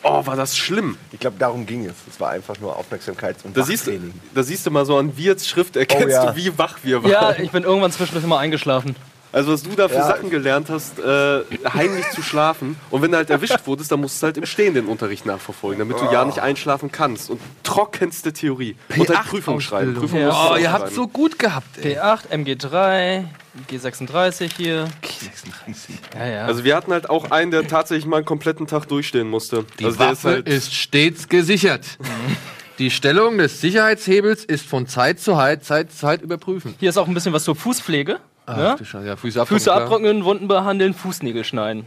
Oh, 0.05 0.25
war 0.25 0.37
das 0.37 0.57
schlimm. 0.57 0.97
Ich 1.11 1.19
glaube, 1.19 1.39
darum 1.41 1.67
ging 1.67 1.85
es. 1.85 1.97
Es 2.09 2.21
war 2.21 2.31
einfach 2.31 2.61
nur 2.61 2.79
Aufmerksamkeits- 2.79 3.45
und 3.45 3.57
Da 3.57 3.65
siehst, 3.65 3.91
da 4.33 4.43
siehst 4.45 4.65
du 4.65 4.71
mal 4.71 4.87
so 4.87 4.97
an 4.97 5.19
Wirts 5.19 5.49
Schrift, 5.49 5.75
erkennst 5.75 6.07
Oh 6.07 6.11
ja. 6.11 6.31
du, 6.31 6.37
wie 6.37 6.57
wach 6.57 6.79
wir 6.85 7.03
waren. 7.03 7.11
ja, 7.11 7.33
ich 7.37 7.51
bin 7.51 7.65
irgendwann 7.65 7.91
zwischendurch 7.91 8.25
immer 8.25 8.39
eingeschlafen. 8.39 8.95
Also 9.31 9.53
was 9.53 9.63
du 9.63 9.71
da 9.71 9.89
für 9.89 9.97
Ja. 9.97 10.07
Sachen 10.07 10.31
gelernt 10.31 10.71
hast, 10.71 10.99
äh, 10.99 11.41
heimlich 11.73 12.09
zu 12.11 12.23
schlafen. 12.23 12.77
Und 12.91 13.03
wenn 13.03 13.11
du 13.11 13.19
halt 13.19 13.31
erwischt 13.31 13.67
wurdest, 13.67 13.93
dann 13.93 14.01
musst 14.01 14.23
du 14.23 14.27
halt 14.27 14.37
im 14.39 14.47
Stehen 14.47 14.75
den 14.75 14.87
Unterricht 14.87 15.27
nachverfolgen, 15.27 15.79
damit 15.79 16.01
du 16.01 16.05
ja 16.11 16.25
nicht 16.25 16.39
einschlafen 16.41 16.91
kannst. 16.91 17.31
Und 17.31 17.41
trockenste 17.63 18.33
Theorie. 18.33 18.77
Und 18.97 19.09
halt 19.09 19.29
Prüfung 19.29 19.61
schreiben. 19.61 19.93
P8-Ausbildung. 19.93 20.01
Prüfung 20.01 20.21
Ja. 20.21 20.53
Oh, 20.53 20.57
ihr 20.57 20.73
habt 20.73 20.85
schreiben. 20.85 20.95
so 20.95 21.09
gut 21.09 21.39
gehabt, 21.39 21.79
ey. 21.79 21.97
P8, 21.99 22.29
MG3, 22.31 23.25
G36 23.71 24.51
hier. 24.57 24.89
Ja, 26.17 26.27
ja. 26.27 26.45
Also 26.47 26.65
wir 26.65 26.75
hatten 26.77 26.93
halt 26.93 27.11
auch 27.11 27.31
einen, 27.31 27.51
der 27.51 27.67
tatsächlich 27.67 28.07
mal 28.07 28.19
einen 28.19 28.27
kompletten 28.27 28.67
Tag 28.67 28.87
durchstehen 28.89 29.29
musste. 29.29 29.65
Die 29.79 29.85
also 29.85 29.99
Waffe 29.99 30.31
ist, 30.45 30.75
stets 30.75 31.29
gesichert. 31.29 31.99
Die 32.79 32.91
Stellung 32.91 33.39
des 33.39 33.61
Sicherheitshebels 33.61 34.45
ist 34.45 34.65
von 34.65 34.87
Zeit 34.87 35.19
zu 35.19 35.33
Zeit, 35.35 35.65
Zeit, 35.65 35.91
zu 35.91 35.99
Zeit 35.99 36.23
überprüfen. 36.23 36.77
hier 36.79 36.91
ist 36.91 36.97
auch 36.97 37.09
ein 37.09 37.15
bisschen 37.15 37.33
was 37.33 37.43
zur 37.45 37.57
Fußpflege. 37.57 38.21
Ach, 38.49 38.57
ne? 38.57 38.63
ja, 39.07 39.17
Füße 39.17 39.41
abtrocknen. 39.41 39.47
Füße 39.47 39.73
abtrocknen, 39.73 40.25
Wunden 40.25 40.49
behandeln, 40.49 40.95
Fußnägel 40.95 41.45
schneiden. 41.45 41.87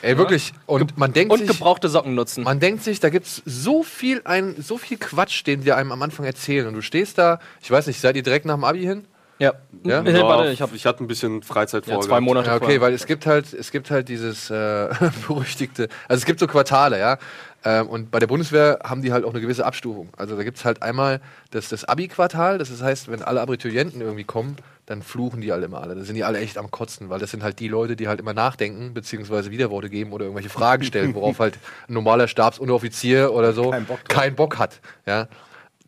Ey, 0.00 0.16
wirklich. 0.16 0.52
Und 0.66 0.96
man 0.96 1.12
denkt 1.12 1.32
Und 1.32 1.40
sich, 1.40 1.48
gebrauchte 1.48 1.88
Socken 1.88 2.14
nutzen. 2.14 2.44
man 2.44 2.60
denkt 2.60 2.82
sich, 2.82 3.00
da 3.00 3.10
gibt's 3.10 3.42
so 3.44 3.82
viel 3.82 4.22
ein, 4.24 4.54
so 4.58 4.78
viel 4.78 4.96
Quatsch, 4.96 5.46
den 5.46 5.62
die 5.62 5.72
einem 5.72 5.92
am 5.92 6.02
Anfang 6.02 6.24
erzählen. 6.24 6.66
Und 6.66 6.74
du 6.74 6.80
stehst 6.80 7.18
da, 7.18 7.40
ich 7.60 7.70
weiß 7.70 7.86
nicht, 7.86 8.00
seid 8.00 8.16
ihr 8.16 8.22
direkt 8.22 8.46
nach 8.46 8.54
dem 8.54 8.64
Abi 8.64 8.80
hin? 8.80 9.04
Ja. 9.38 9.54
Ja? 9.82 10.02
Ja, 10.02 10.22
warte, 10.28 10.52
ich 10.52 10.62
habe 10.62 10.76
ich 10.76 10.86
hatte 10.86 11.02
ein 11.02 11.08
bisschen 11.08 11.42
Freizeit 11.42 11.86
ja, 11.86 11.94
vor. 11.94 12.02
zwei 12.02 12.20
Monate 12.20 12.48
Ja, 12.48 12.54
okay, 12.56 12.64
vorher. 12.64 12.80
weil 12.80 12.94
es 12.94 13.06
gibt 13.06 13.26
halt, 13.26 13.52
es 13.52 13.70
gibt 13.72 13.90
halt 13.90 14.08
dieses 14.08 14.50
äh, 14.50 14.88
berüchtigte, 15.26 15.88
also 16.08 16.20
es 16.20 16.24
gibt 16.26 16.38
so 16.38 16.46
Quartale, 16.46 16.98
ja. 16.98 17.18
Ähm, 17.64 17.88
und 17.88 18.10
bei 18.10 18.18
der 18.18 18.28
Bundeswehr 18.28 18.78
haben 18.84 19.02
die 19.02 19.12
halt 19.12 19.24
auch 19.24 19.30
eine 19.30 19.40
gewisse 19.40 19.64
Abstufung. 19.66 20.10
Also 20.16 20.36
da 20.36 20.44
gibt 20.44 20.58
es 20.58 20.64
halt 20.64 20.82
einmal 20.82 21.20
das, 21.50 21.68
das 21.68 21.84
Abi-Quartal, 21.84 22.58
das 22.58 22.82
heißt, 22.82 23.10
wenn 23.10 23.22
alle 23.22 23.40
Abiturienten 23.40 24.00
irgendwie 24.00 24.24
kommen, 24.24 24.56
dann 24.92 25.02
fluchen 25.02 25.40
die 25.40 25.50
alle 25.52 25.66
immer 25.66 25.80
alle. 25.80 25.94
Da 25.94 26.04
sind 26.04 26.14
die 26.14 26.24
alle 26.24 26.38
echt 26.38 26.58
am 26.58 26.70
Kotzen, 26.70 27.08
weil 27.10 27.18
das 27.18 27.30
sind 27.30 27.42
halt 27.42 27.58
die 27.58 27.68
Leute, 27.68 27.96
die 27.96 28.08
halt 28.08 28.20
immer 28.20 28.34
nachdenken, 28.34 28.92
beziehungsweise 28.94 29.50
Widerworte 29.50 29.88
geben 29.88 30.12
oder 30.12 30.26
irgendwelche 30.26 30.50
Fragen 30.50 30.84
stellen, 30.84 31.14
worauf 31.14 31.38
halt 31.40 31.58
ein 31.88 31.94
normaler 31.94 32.28
Stabsunteroffizier 32.28 33.32
oder 33.32 33.52
so 33.52 33.70
Keinen 33.70 33.86
Bock 33.86 34.04
keinen 34.08 34.36
Bock 34.36 34.58
hat. 34.58 34.80
Ja. 35.06 35.28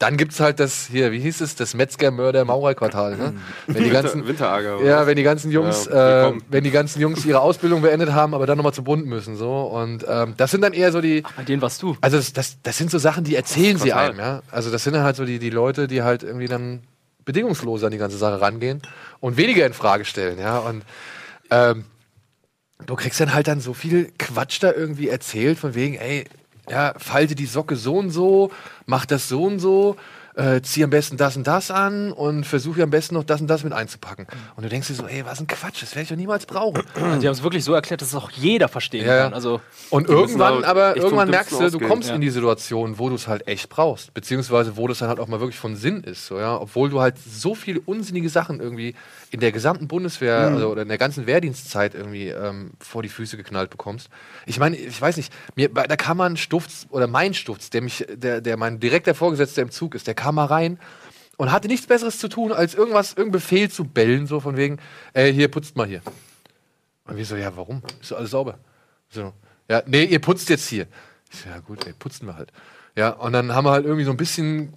Dann 0.01 0.17
gibt 0.17 0.33
es 0.33 0.41
halt 0.41 0.59
das, 0.59 0.89
hier, 0.91 1.13
wie 1.13 1.21
hieß 1.21 1.41
es, 1.41 1.55
das 1.55 1.73
Metzger-Mörder-Maurer-Quartal. 1.75 3.17
Ne? 3.17 3.35
Wenn 3.69 3.85
die 3.85 3.91
ganzen, 3.91 4.27
Winter, 4.27 4.29
Winterager. 4.29 4.83
ja, 4.85 5.07
wenn 5.07 5.15
die 5.17 5.23
ganzen 5.23 5.53
Jungs, 5.53 5.85
Ja, 5.87 6.31
äh, 6.31 6.33
wenn 6.51 6.65
die 6.65 6.73
ganzen 6.73 7.01
Jungs 7.01 7.25
ihre 7.25 7.41
Ausbildung 7.41 7.81
beendet 7.83 8.13
haben, 8.13 8.35
aber 8.35 8.47
dann 8.47 8.57
nochmal 8.57 8.75
zum 8.75 8.85
Bund 8.85 9.07
müssen, 9.07 9.37
so 9.37 9.53
und 9.63 10.05
ähm, 10.09 10.35
das 10.37 10.51
sind 10.51 10.63
dann 10.63 10.73
eher 10.73 10.91
so 10.91 11.01
die, 11.01 11.23
Bei 11.37 11.45
denen 11.45 11.63
warst 11.63 11.81
du. 11.81 11.97
also 12.01 12.17
das, 12.17 12.33
das, 12.33 12.57
das 12.63 12.77
sind 12.77 12.91
so 12.91 12.99
Sachen, 12.99 13.23
die 13.23 13.37
erzählen 13.37 13.79
sie 13.79 13.93
einem, 13.93 14.19
ja. 14.19 14.43
Also 14.51 14.73
das 14.73 14.83
sind 14.83 14.95
dann 14.95 15.05
halt 15.05 15.15
so 15.15 15.25
die, 15.25 15.39
die 15.39 15.51
Leute, 15.51 15.87
die 15.87 16.03
halt 16.03 16.25
irgendwie 16.25 16.49
dann 16.49 16.81
bedingungslos 17.25 17.83
an 17.85 17.91
die 17.91 17.99
ganze 17.99 18.19
Sache 18.19 18.41
rangehen 18.41 18.83
und 19.21 19.37
weniger 19.37 19.67
in 19.67 19.73
Frage 19.73 20.05
stellen, 20.05 20.39
ja. 20.39 20.59
Und 20.59 20.85
ähm, 21.51 21.85
du 22.87 22.95
kriegst 22.97 23.21
dann 23.21 23.35
halt 23.35 23.49
dann 23.49 23.61
so 23.61 23.75
viel 23.75 24.13
Quatsch 24.19 24.63
da 24.63 24.73
irgendwie 24.73 25.09
erzählt, 25.09 25.59
von 25.59 25.75
wegen, 25.75 25.95
ey, 25.97 26.25
ja, 26.69 26.95
falte 26.99 27.35
die 27.35 27.47
Socke 27.47 27.77
so 27.77 27.97
und 27.97 28.11
so, 28.11 28.51
mach 28.87 29.07
das 29.07 29.29
so 29.29 29.45
und 29.45 29.59
so, 29.59 29.97
äh, 30.35 30.61
zieh 30.63 30.85
am 30.85 30.91
besten 30.91 31.17
das 31.17 31.37
und 31.37 31.47
das 31.47 31.71
an 31.71 32.13
und 32.13 32.45
versuche 32.45 32.83
am 32.83 32.91
besten 32.91 33.15
noch 33.15 33.25
das 33.25 33.41
und 33.41 33.47
das 33.47 33.65
mit 33.65 33.73
einzupacken. 33.73 34.27
Und 34.57 34.65
du 34.65 34.69
denkst 34.69 34.89
dir 34.89 34.95
so, 34.95 35.07
ey, 35.07 35.25
was 35.25 35.41
ein 35.41 35.47
Quatsch, 35.47 35.83
das 35.83 35.95
werde 35.95 36.03
ich 36.03 36.09
doch 36.09 36.17
niemals 36.17 36.47
brauchen. 36.47 36.83
Die 36.97 37.01
haben 37.03 37.27
es 37.27 37.43
wirklich 37.43 37.65
so 37.65 37.73
erklärt, 37.73 38.01
dass 38.03 38.09
es 38.09 38.15
auch 38.15 38.31
jeder 38.31 38.69
verstehen 38.69 39.07
Ja, 39.07 39.25
kann. 39.25 39.35
Also, 39.35 39.61
Und 39.91 40.09
irgendwann, 40.09 40.65
aber 40.65 40.97
irgendwann 40.97 41.31
merkst 41.31 41.53
du, 41.53 41.71
du 41.71 41.79
kommst 41.79 42.09
Ja. 42.09 42.15
in 42.17 42.21
die 42.21 42.31
Situation, 42.31 42.99
wo 42.99 43.09
du 43.09 43.15
es 43.15 43.29
halt 43.29 43.47
echt 43.47 43.69
brauchst, 43.69 44.13
beziehungsweise 44.15 44.77
wo 44.77 44.89
das 44.89 44.99
dann 44.99 45.09
halt 45.09 45.21
auch 45.21 45.29
mal 45.29 45.41
wirklich 45.41 45.59
von 45.59 45.77
Sinn 45.77 46.03
ist, 46.03 46.27
so, 46.27 46.39
ja, 46.39 46.61
obwohl 46.61 46.91
du 46.91 47.01
halt 47.01 47.17
so 47.19 47.55
viele 47.55 47.81
unsinnige 47.81 48.29
Sachen 48.29 48.61
irgendwie 48.61 48.95
in 49.31 49.41
der 49.41 49.53
gesamten 49.53 49.89
Bundeswehr 49.89 50.53
also, 50.53 50.71
oder 50.71 50.83
in 50.83 50.89
der 50.89 50.99
ganzen 50.99 51.27
Wehrdienstzeit 51.27 51.95
irgendwie 51.95 52.29
ähm, 52.29 52.73
vor 52.79 53.03
die 53.03 53.09
Füße 53.09 53.37
geknallt 53.37 53.71
bekommst. 53.71 54.09
Ich 54.47 54.59
meine, 54.59 54.77
ich 54.77 55.01
weiß 55.01 55.17
nicht, 55.17 55.33
mir, 55.57 55.69
da 55.69 56.15
mal 56.15 56.31
ein 56.31 56.37
Stufz 56.37 56.87
oder 56.91 57.07
mein 57.07 57.35
Stufz, 57.35 57.71
der 57.71 57.83
mich, 57.83 58.07
der, 58.15 58.41
der 58.41 58.57
mein 58.57 58.79
direkter 58.81 59.15
Vorgesetzter 59.15 59.63
im 59.63 59.71
Zug 59.71 59.95
ist, 59.95 60.07
der 60.07 60.15
kam 60.25 60.37
mal 60.37 60.47
rein 60.47 60.79
und 61.37 61.53
hatte 61.53 61.69
nichts 61.69 61.87
Besseres 61.87 62.19
zu 62.19 62.29
tun, 62.29 62.51
als 62.51 62.75
irgendwas, 62.75 63.11
irgendeinen 63.11 63.33
Befehl 63.33 63.71
zu 63.71 63.85
bellen, 63.85 64.27
so 64.27 64.41
von 64.41 64.57
wegen, 64.57 64.79
äh, 65.13 65.31
hier 65.31 65.49
putzt 65.49 65.77
mal 65.77 65.87
hier. 65.87 66.01
Und 67.05 67.19
wir 67.19 67.27
so, 67.27 67.37
ja, 67.37 67.55
warum? 67.55 67.83
Ist 68.01 68.11
doch 68.11 68.17
alles 68.17 68.31
sauber. 68.31 68.59
So, 69.11 69.35
ja, 69.69 69.83
nee, 69.87 70.05
ihr 70.05 70.21
putzt 70.21 70.49
jetzt 70.49 70.67
hier. 70.67 70.87
Ich 71.31 71.41
so, 71.41 71.51
ja 71.51 71.59
gut, 71.59 71.87
ey, 71.87 71.93
putzen 71.93 72.27
wir 72.27 72.37
halt. 72.37 72.53
Ja, 72.97 73.11
und 73.11 73.35
dann 73.35 73.55
haben 73.55 73.67
wir 73.67 73.73
halt 73.73 73.85
irgendwie 73.85 74.05
so 74.05 74.13
ein 74.13 74.17
bisschen 74.17 74.73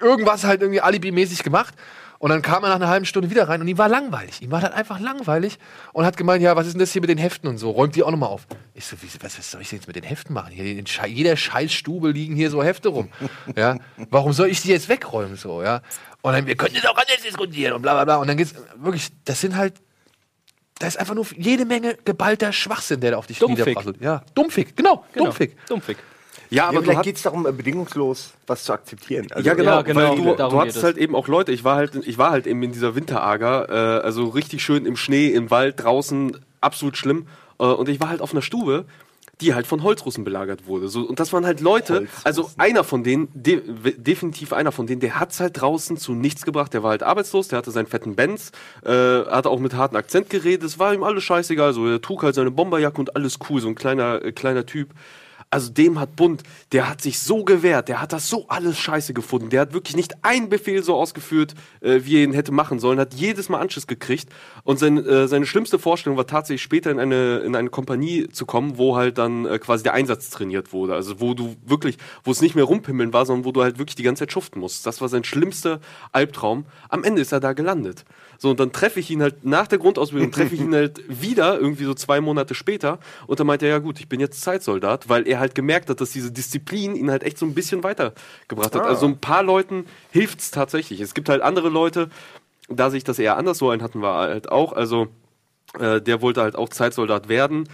irgendwas 0.00 0.44
halt 0.44 0.60
irgendwie 0.60 0.80
alibimäßig 0.80 1.42
gemacht. 1.42 1.74
Und 2.20 2.30
dann 2.30 2.42
kam 2.42 2.64
er 2.64 2.70
nach 2.70 2.76
einer 2.76 2.88
halben 2.88 3.06
Stunde 3.06 3.30
wieder 3.30 3.48
rein 3.48 3.60
und 3.60 3.68
ihm 3.68 3.78
war 3.78 3.88
langweilig. 3.88 4.42
Ihm 4.42 4.50
war 4.50 4.60
dann 4.60 4.72
einfach 4.72 4.98
langweilig 4.98 5.56
und 5.92 6.04
hat 6.04 6.16
gemeint, 6.16 6.42
ja, 6.42 6.56
was 6.56 6.66
ist 6.66 6.72
denn 6.72 6.80
das 6.80 6.92
hier 6.92 7.00
mit 7.00 7.10
den 7.10 7.18
Heften 7.18 7.48
und 7.48 7.58
so? 7.58 7.70
Räumt 7.70 7.94
die 7.94 8.02
auch 8.02 8.10
nochmal 8.10 8.28
auf. 8.30 8.46
Ich 8.74 8.86
so, 8.86 9.00
wie, 9.00 9.06
was, 9.20 9.38
was 9.38 9.50
soll 9.52 9.60
ich 9.62 9.68
denn 9.68 9.78
jetzt 9.78 9.86
mit 9.86 9.94
den 9.94 10.02
Heften 10.02 10.34
machen? 10.34 10.50
Hier 10.52 10.64
in 10.64 10.86
Schei- 10.86 11.06
jeder 11.06 11.36
Scheißstube 11.36 12.10
liegen 12.10 12.34
hier 12.34 12.50
so 12.50 12.62
Hefte 12.62 12.88
rum. 12.88 13.08
Ja, 13.54 13.76
warum 14.10 14.32
soll 14.32 14.48
ich 14.48 14.60
die 14.62 14.70
jetzt 14.70 14.88
wegräumen 14.88 15.36
so, 15.36 15.62
ja? 15.62 15.80
Und 16.22 16.32
dann, 16.32 16.46
wir 16.46 16.56
können 16.56 16.74
das 16.74 16.84
auch 16.86 16.96
anders 16.96 17.22
diskutieren 17.24 17.74
und 17.74 17.82
bla 17.82 17.94
bla 17.94 18.04
bla. 18.04 18.16
Und 18.16 18.26
dann 18.26 18.36
geht's 18.36 18.52
wirklich, 18.76 19.10
das 19.24 19.40
sind 19.40 19.56
halt 19.56 19.74
da 20.80 20.86
ist 20.86 20.96
einfach 20.98 21.14
nur 21.14 21.26
jede 21.36 21.64
Menge 21.64 21.96
geballter 22.04 22.52
Schwachsinn, 22.52 23.00
der 23.00 23.10
da 23.12 23.16
auf 23.16 23.26
dich 23.26 23.40
niederprasselt. 23.40 24.00
Ja, 24.00 24.22
Dummfick, 24.34 24.76
genau, 24.76 25.04
genau. 25.12 25.26
Dummfick. 25.26 25.56
Dummfick. 25.66 25.98
Ja, 26.50 26.64
Ja, 26.64 26.68
aber 26.68 26.78
du 26.78 26.84
vielleicht 26.84 27.02
geht 27.02 27.16
es 27.16 27.22
darum, 27.22 27.46
äh, 27.46 27.52
bedingungslos 27.52 28.32
was 28.46 28.64
zu 28.64 28.72
akzeptieren. 28.72 29.26
Also, 29.30 29.46
ja, 29.46 29.54
genau, 29.54 29.70
Ja, 29.72 29.82
genau, 29.82 30.00
weil 30.00 30.16
du, 30.16 30.34
du 30.36 30.60
hattest 30.60 30.78
es. 30.78 30.82
halt 30.84 30.96
eben 30.96 31.14
auch 31.14 31.28
Leute, 31.28 31.52
ich 31.52 31.64
war 31.64 31.76
halt, 31.76 31.94
ich 31.94 32.18
war 32.18 32.30
halt 32.30 32.46
eben 32.46 32.62
in 32.62 32.72
dieser 32.72 32.94
Winterager, 32.94 33.68
äh, 33.68 34.02
also 34.02 34.28
richtig 34.28 34.62
schön 34.62 34.86
im 34.86 34.96
Schnee, 34.96 35.28
im 35.28 35.50
Wald, 35.50 35.82
draußen, 35.82 36.36
absolut 36.60 36.96
schlimm. 36.96 37.26
Äh, 37.58 37.64
und 37.64 37.88
ich 37.88 38.00
war 38.00 38.08
halt 38.08 38.20
auf 38.20 38.32
einer 38.32 38.42
Stube, 38.42 38.86
die 39.40 39.54
halt 39.54 39.66
von 39.68 39.82
Holzrussen 39.84 40.24
belagert 40.24 40.66
wurde. 40.66 40.88
So, 40.88 41.02
und 41.02 41.20
das 41.20 41.32
waren 41.32 41.46
halt 41.46 41.60
Leute, 41.60 42.08
also 42.24 42.50
einer 42.56 42.82
von 42.82 43.04
denen, 43.04 43.28
de 43.34 43.62
definitiv 43.96 44.52
einer 44.52 44.72
von 44.72 44.88
denen, 44.88 45.00
der 45.00 45.20
hat's 45.20 45.38
halt 45.38 45.60
draußen 45.60 45.96
zu 45.96 46.12
nichts 46.12 46.44
gebracht. 46.44 46.74
Der 46.74 46.82
war 46.82 46.90
halt 46.90 47.04
arbeitslos, 47.04 47.46
der 47.46 47.58
hatte 47.58 47.70
seinen 47.70 47.86
fetten 47.86 48.16
Benz, 48.16 48.50
äh, 48.84 48.90
hatte 48.90 49.48
auch 49.50 49.60
mit 49.60 49.74
harten 49.74 49.94
Akzent 49.94 50.28
geredet, 50.28 50.64
es 50.64 50.80
war 50.80 50.92
ihm 50.92 51.04
alles 51.04 51.22
scheißegal. 51.22 51.72
So, 51.72 51.86
er 51.86 52.00
trug 52.00 52.24
halt 52.24 52.34
seine 52.34 52.50
Bomberjacke 52.50 52.98
und 52.98 53.14
alles 53.14 53.38
cool, 53.48 53.60
so 53.60 53.68
ein 53.68 53.76
kleiner, 53.76 54.24
äh, 54.24 54.32
kleiner 54.32 54.66
Typ. 54.66 54.88
Also 55.50 55.72
dem 55.72 55.98
hat 55.98 56.14
Bund, 56.14 56.42
der 56.72 56.90
hat 56.90 57.00
sich 57.00 57.18
so 57.18 57.42
gewehrt, 57.42 57.88
der 57.88 58.02
hat 58.02 58.12
das 58.12 58.28
so 58.28 58.48
alles 58.48 58.78
scheiße 58.78 59.14
gefunden. 59.14 59.48
Der 59.48 59.62
hat 59.62 59.72
wirklich 59.72 59.96
nicht 59.96 60.22
einen 60.22 60.50
Befehl 60.50 60.82
so 60.82 60.94
ausgeführt, 60.94 61.54
äh, 61.80 62.00
wie 62.04 62.18
er 62.18 62.24
ihn 62.24 62.34
hätte 62.34 62.52
machen 62.52 62.78
sollen, 62.78 63.00
hat 63.00 63.14
jedes 63.14 63.48
Mal 63.48 63.58
Anschiss 63.58 63.86
gekriegt. 63.86 64.28
Und 64.64 64.78
sein, 64.78 64.98
äh, 64.98 65.26
seine 65.26 65.46
schlimmste 65.46 65.78
Vorstellung 65.78 66.18
war 66.18 66.26
tatsächlich 66.26 66.62
später 66.62 66.90
in 66.90 67.00
eine, 67.00 67.38
in 67.38 67.56
eine 67.56 67.70
Kompanie 67.70 68.28
zu 68.28 68.44
kommen, 68.44 68.76
wo 68.76 68.96
halt 68.96 69.16
dann 69.16 69.46
äh, 69.46 69.58
quasi 69.58 69.82
der 69.84 69.94
Einsatz 69.94 70.28
trainiert 70.28 70.74
wurde. 70.74 70.94
Also 70.94 71.18
wo 71.18 71.32
du 71.32 71.56
wirklich, 71.64 71.96
wo 72.24 72.30
es 72.30 72.42
nicht 72.42 72.54
mehr 72.54 72.64
rumpimmeln 72.64 73.14
war, 73.14 73.24
sondern 73.24 73.46
wo 73.46 73.52
du 73.52 73.62
halt 73.62 73.78
wirklich 73.78 73.96
die 73.96 74.02
ganze 74.02 74.20
Zeit 74.20 74.32
schuften 74.32 74.60
musst. 74.60 74.86
Das 74.86 75.00
war 75.00 75.08
sein 75.08 75.24
schlimmster 75.24 75.80
Albtraum. 76.12 76.66
Am 76.90 77.04
Ende 77.04 77.22
ist 77.22 77.32
er 77.32 77.40
da 77.40 77.54
gelandet. 77.54 78.04
So, 78.38 78.50
und 78.50 78.60
dann 78.60 78.72
treffe 78.72 79.00
ich 79.00 79.10
ihn 79.10 79.20
halt 79.20 79.44
nach 79.44 79.66
der 79.66 79.78
Grundausbildung, 79.78 80.30
treffe 80.32 80.54
ich 80.54 80.60
ihn 80.60 80.74
halt 80.74 81.02
wieder, 81.08 81.58
irgendwie 81.58 81.84
so 81.84 81.92
zwei 81.92 82.20
Monate 82.20 82.54
später. 82.54 83.00
Und 83.26 83.40
dann 83.40 83.46
meinte 83.46 83.66
er, 83.66 83.72
ja 83.72 83.78
gut, 83.78 83.98
ich 84.00 84.08
bin 84.08 84.20
jetzt 84.20 84.40
Zeitsoldat, 84.40 85.08
weil 85.08 85.26
er 85.26 85.40
halt 85.40 85.54
gemerkt 85.54 85.90
hat, 85.90 86.00
dass 86.00 86.12
diese 86.12 86.30
Disziplin 86.30 86.94
ihn 86.94 87.10
halt 87.10 87.24
echt 87.24 87.36
so 87.36 87.44
ein 87.44 87.54
bisschen 87.54 87.82
weitergebracht 87.82 88.74
hat. 88.74 88.82
Also 88.82 89.06
ein 89.06 89.18
paar 89.18 89.42
Leuten 89.42 89.86
hilft's 90.10 90.50
tatsächlich. 90.50 91.00
Es 91.00 91.14
gibt 91.14 91.28
halt 91.28 91.42
andere 91.42 91.68
Leute, 91.68 92.08
da 92.68 92.90
sich 92.90 93.02
das 93.02 93.18
eher 93.18 93.36
anders, 93.36 93.58
so 93.58 93.70
einen 93.70 93.82
hatten 93.82 94.00
wir 94.00 94.14
halt 94.14 94.52
auch. 94.52 94.72
Also 94.72 95.08
äh, 95.78 96.00
der 96.00 96.22
wollte 96.22 96.42
halt 96.42 96.54
auch 96.54 96.68
Zeitsoldat 96.68 97.28
werden. 97.28 97.68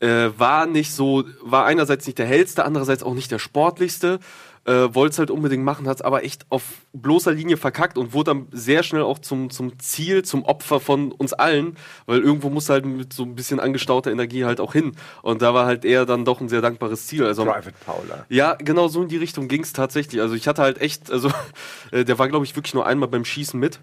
Äh, 0.00 0.30
war 0.36 0.66
nicht 0.66 0.92
so, 0.92 1.24
war 1.42 1.64
einerseits 1.66 2.06
nicht 2.06 2.18
der 2.18 2.26
hellste, 2.26 2.64
andererseits 2.64 3.02
auch 3.02 3.14
nicht 3.14 3.30
der 3.30 3.38
sportlichste 3.38 4.20
äh, 4.64 4.94
wollte 4.94 5.12
es 5.12 5.18
halt 5.18 5.30
unbedingt 5.30 5.64
machen, 5.64 5.86
hat 5.88 5.98
es 5.98 6.02
aber 6.02 6.24
echt 6.24 6.46
auf 6.48 6.62
bloßer 6.92 7.32
Linie 7.32 7.56
verkackt 7.56 7.98
und 7.98 8.12
wurde 8.12 8.30
dann 8.30 8.46
sehr 8.50 8.82
schnell 8.82 9.02
auch 9.02 9.18
zum, 9.18 9.50
zum 9.50 9.78
Ziel, 9.78 10.24
zum 10.24 10.44
Opfer 10.44 10.80
von 10.80 11.12
uns 11.12 11.32
allen, 11.32 11.76
weil 12.06 12.20
irgendwo 12.20 12.50
muss 12.50 12.68
halt 12.68 12.86
mit 12.86 13.12
so 13.12 13.24
ein 13.24 13.34
bisschen 13.34 13.60
angestauter 13.60 14.10
Energie 14.10 14.44
halt 14.44 14.60
auch 14.60 14.72
hin. 14.72 14.92
Und 15.22 15.42
da 15.42 15.54
war 15.54 15.66
halt 15.66 15.84
eher 15.84 16.06
dann 16.06 16.24
doch 16.24 16.40
ein 16.40 16.48
sehr 16.48 16.62
dankbares 16.62 17.06
Ziel. 17.06 17.24
Also, 17.24 17.44
Private 17.44 17.74
Paula. 17.84 18.26
ja, 18.28 18.54
genau 18.54 18.88
so 18.88 19.02
in 19.02 19.08
die 19.08 19.16
Richtung 19.16 19.48
ging 19.48 19.62
es 19.62 19.72
tatsächlich. 19.72 20.20
Also 20.20 20.34
ich 20.34 20.48
hatte 20.48 20.62
halt 20.62 20.80
echt, 20.80 21.10
also 21.10 21.30
äh, 21.90 22.04
der 22.04 22.18
war 22.18 22.28
glaube 22.28 22.44
ich 22.44 22.56
wirklich 22.56 22.74
nur 22.74 22.86
einmal 22.86 23.08
beim 23.08 23.24
Schießen 23.24 23.58
mit. 23.58 23.80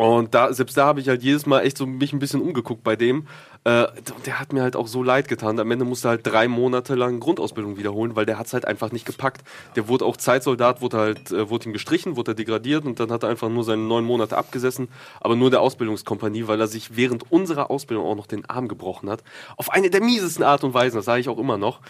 Und 0.00 0.34
da, 0.34 0.50
selbst 0.54 0.78
da 0.78 0.86
habe 0.86 1.00
ich 1.00 1.10
halt 1.10 1.22
jedes 1.22 1.44
Mal 1.44 1.60
echt 1.60 1.76
so 1.76 1.84
mich 1.84 2.14
ein 2.14 2.20
bisschen 2.20 2.40
umgeguckt 2.40 2.82
bei 2.82 2.96
dem. 2.96 3.26
Äh, 3.64 3.82
und 4.16 4.26
der 4.26 4.40
hat 4.40 4.54
mir 4.54 4.62
halt 4.62 4.74
auch 4.74 4.86
so 4.86 5.02
leid 5.02 5.28
getan. 5.28 5.60
Am 5.60 5.70
Ende 5.70 5.84
musste 5.84 6.08
er 6.08 6.12
halt 6.12 6.26
drei 6.26 6.48
Monate 6.48 6.94
lang 6.94 7.20
Grundausbildung 7.20 7.76
wiederholen, 7.76 8.16
weil 8.16 8.24
der 8.24 8.38
hat 8.38 8.46
es 8.46 8.54
halt 8.54 8.64
einfach 8.64 8.92
nicht 8.92 9.04
gepackt. 9.04 9.42
Der 9.76 9.88
wurde 9.88 10.06
auch 10.06 10.16
Zeitsoldat, 10.16 10.80
wurde 10.80 10.96
halt, 10.96 11.30
äh, 11.32 11.50
wurde 11.50 11.68
ihm 11.68 11.74
gestrichen, 11.74 12.16
wurde 12.16 12.30
er 12.30 12.34
degradiert 12.34 12.86
und 12.86 12.98
dann 12.98 13.12
hat 13.12 13.24
er 13.24 13.28
einfach 13.28 13.50
nur 13.50 13.62
seine 13.62 13.82
neun 13.82 14.06
Monate 14.06 14.38
abgesessen, 14.38 14.88
aber 15.20 15.36
nur 15.36 15.50
der 15.50 15.60
Ausbildungskompanie, 15.60 16.46
weil 16.46 16.58
er 16.58 16.66
sich 16.66 16.96
während 16.96 17.30
unserer 17.30 17.70
Ausbildung 17.70 18.06
auch 18.06 18.16
noch 18.16 18.26
den 18.26 18.48
Arm 18.48 18.68
gebrochen 18.68 19.10
hat. 19.10 19.22
Auf 19.58 19.70
eine 19.70 19.90
der 19.90 20.02
miesesten 20.02 20.44
Art 20.44 20.64
und 20.64 20.72
Weisen, 20.72 20.96
das 20.96 21.04
sage 21.04 21.20
ich 21.20 21.28
auch 21.28 21.38
immer 21.38 21.58
noch. 21.58 21.80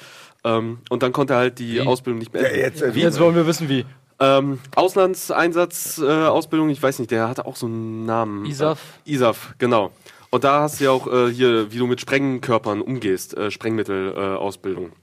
Ähm, 0.43 0.79
und 0.89 1.05
dann 1.05 1.13
konnte 1.13 1.35
er 1.35 1.39
halt 1.39 1.61
die 1.61 1.81
Ausbildung 1.81 2.19
nicht 2.19 2.33
mehr. 2.33 2.43
Ja, 2.43 2.65
jetzt, 2.65 2.83
äh, 2.83 2.93
wie? 2.93 3.03
Jetzt 3.03 3.21
wollen 3.21 3.37
wir 3.37 3.47
wissen, 3.47 3.69
wie. 3.69 3.85
Ähm, 4.21 4.59
Auslandseinsatz, 4.75 5.99
äh, 5.99 6.71
ich 6.71 6.83
weiß 6.83 6.99
nicht, 6.99 7.11
der 7.11 7.29
hatte 7.29 7.47
auch 7.47 7.57
so 7.57 7.67
einen 7.67 8.05
Namen. 8.05 8.45
ISAF. 8.45 8.79
Äh, 9.07 9.13
ISAF, 9.13 9.55
genau. 9.59 9.93
Und 10.31 10.45
da 10.45 10.61
hast 10.63 10.79
du 10.79 10.85
ja 10.85 10.91
auch 10.91 11.07
äh, 11.07 11.33
hier, 11.33 11.73
wie 11.73 11.79
du 11.79 11.87
mit 11.87 12.01
Sprengkörpern 12.01 12.83
umgehst, 12.83 13.37
äh, 13.37 13.51
Sprengmittelausbildung. 13.51 14.87
Äh. 14.87 14.95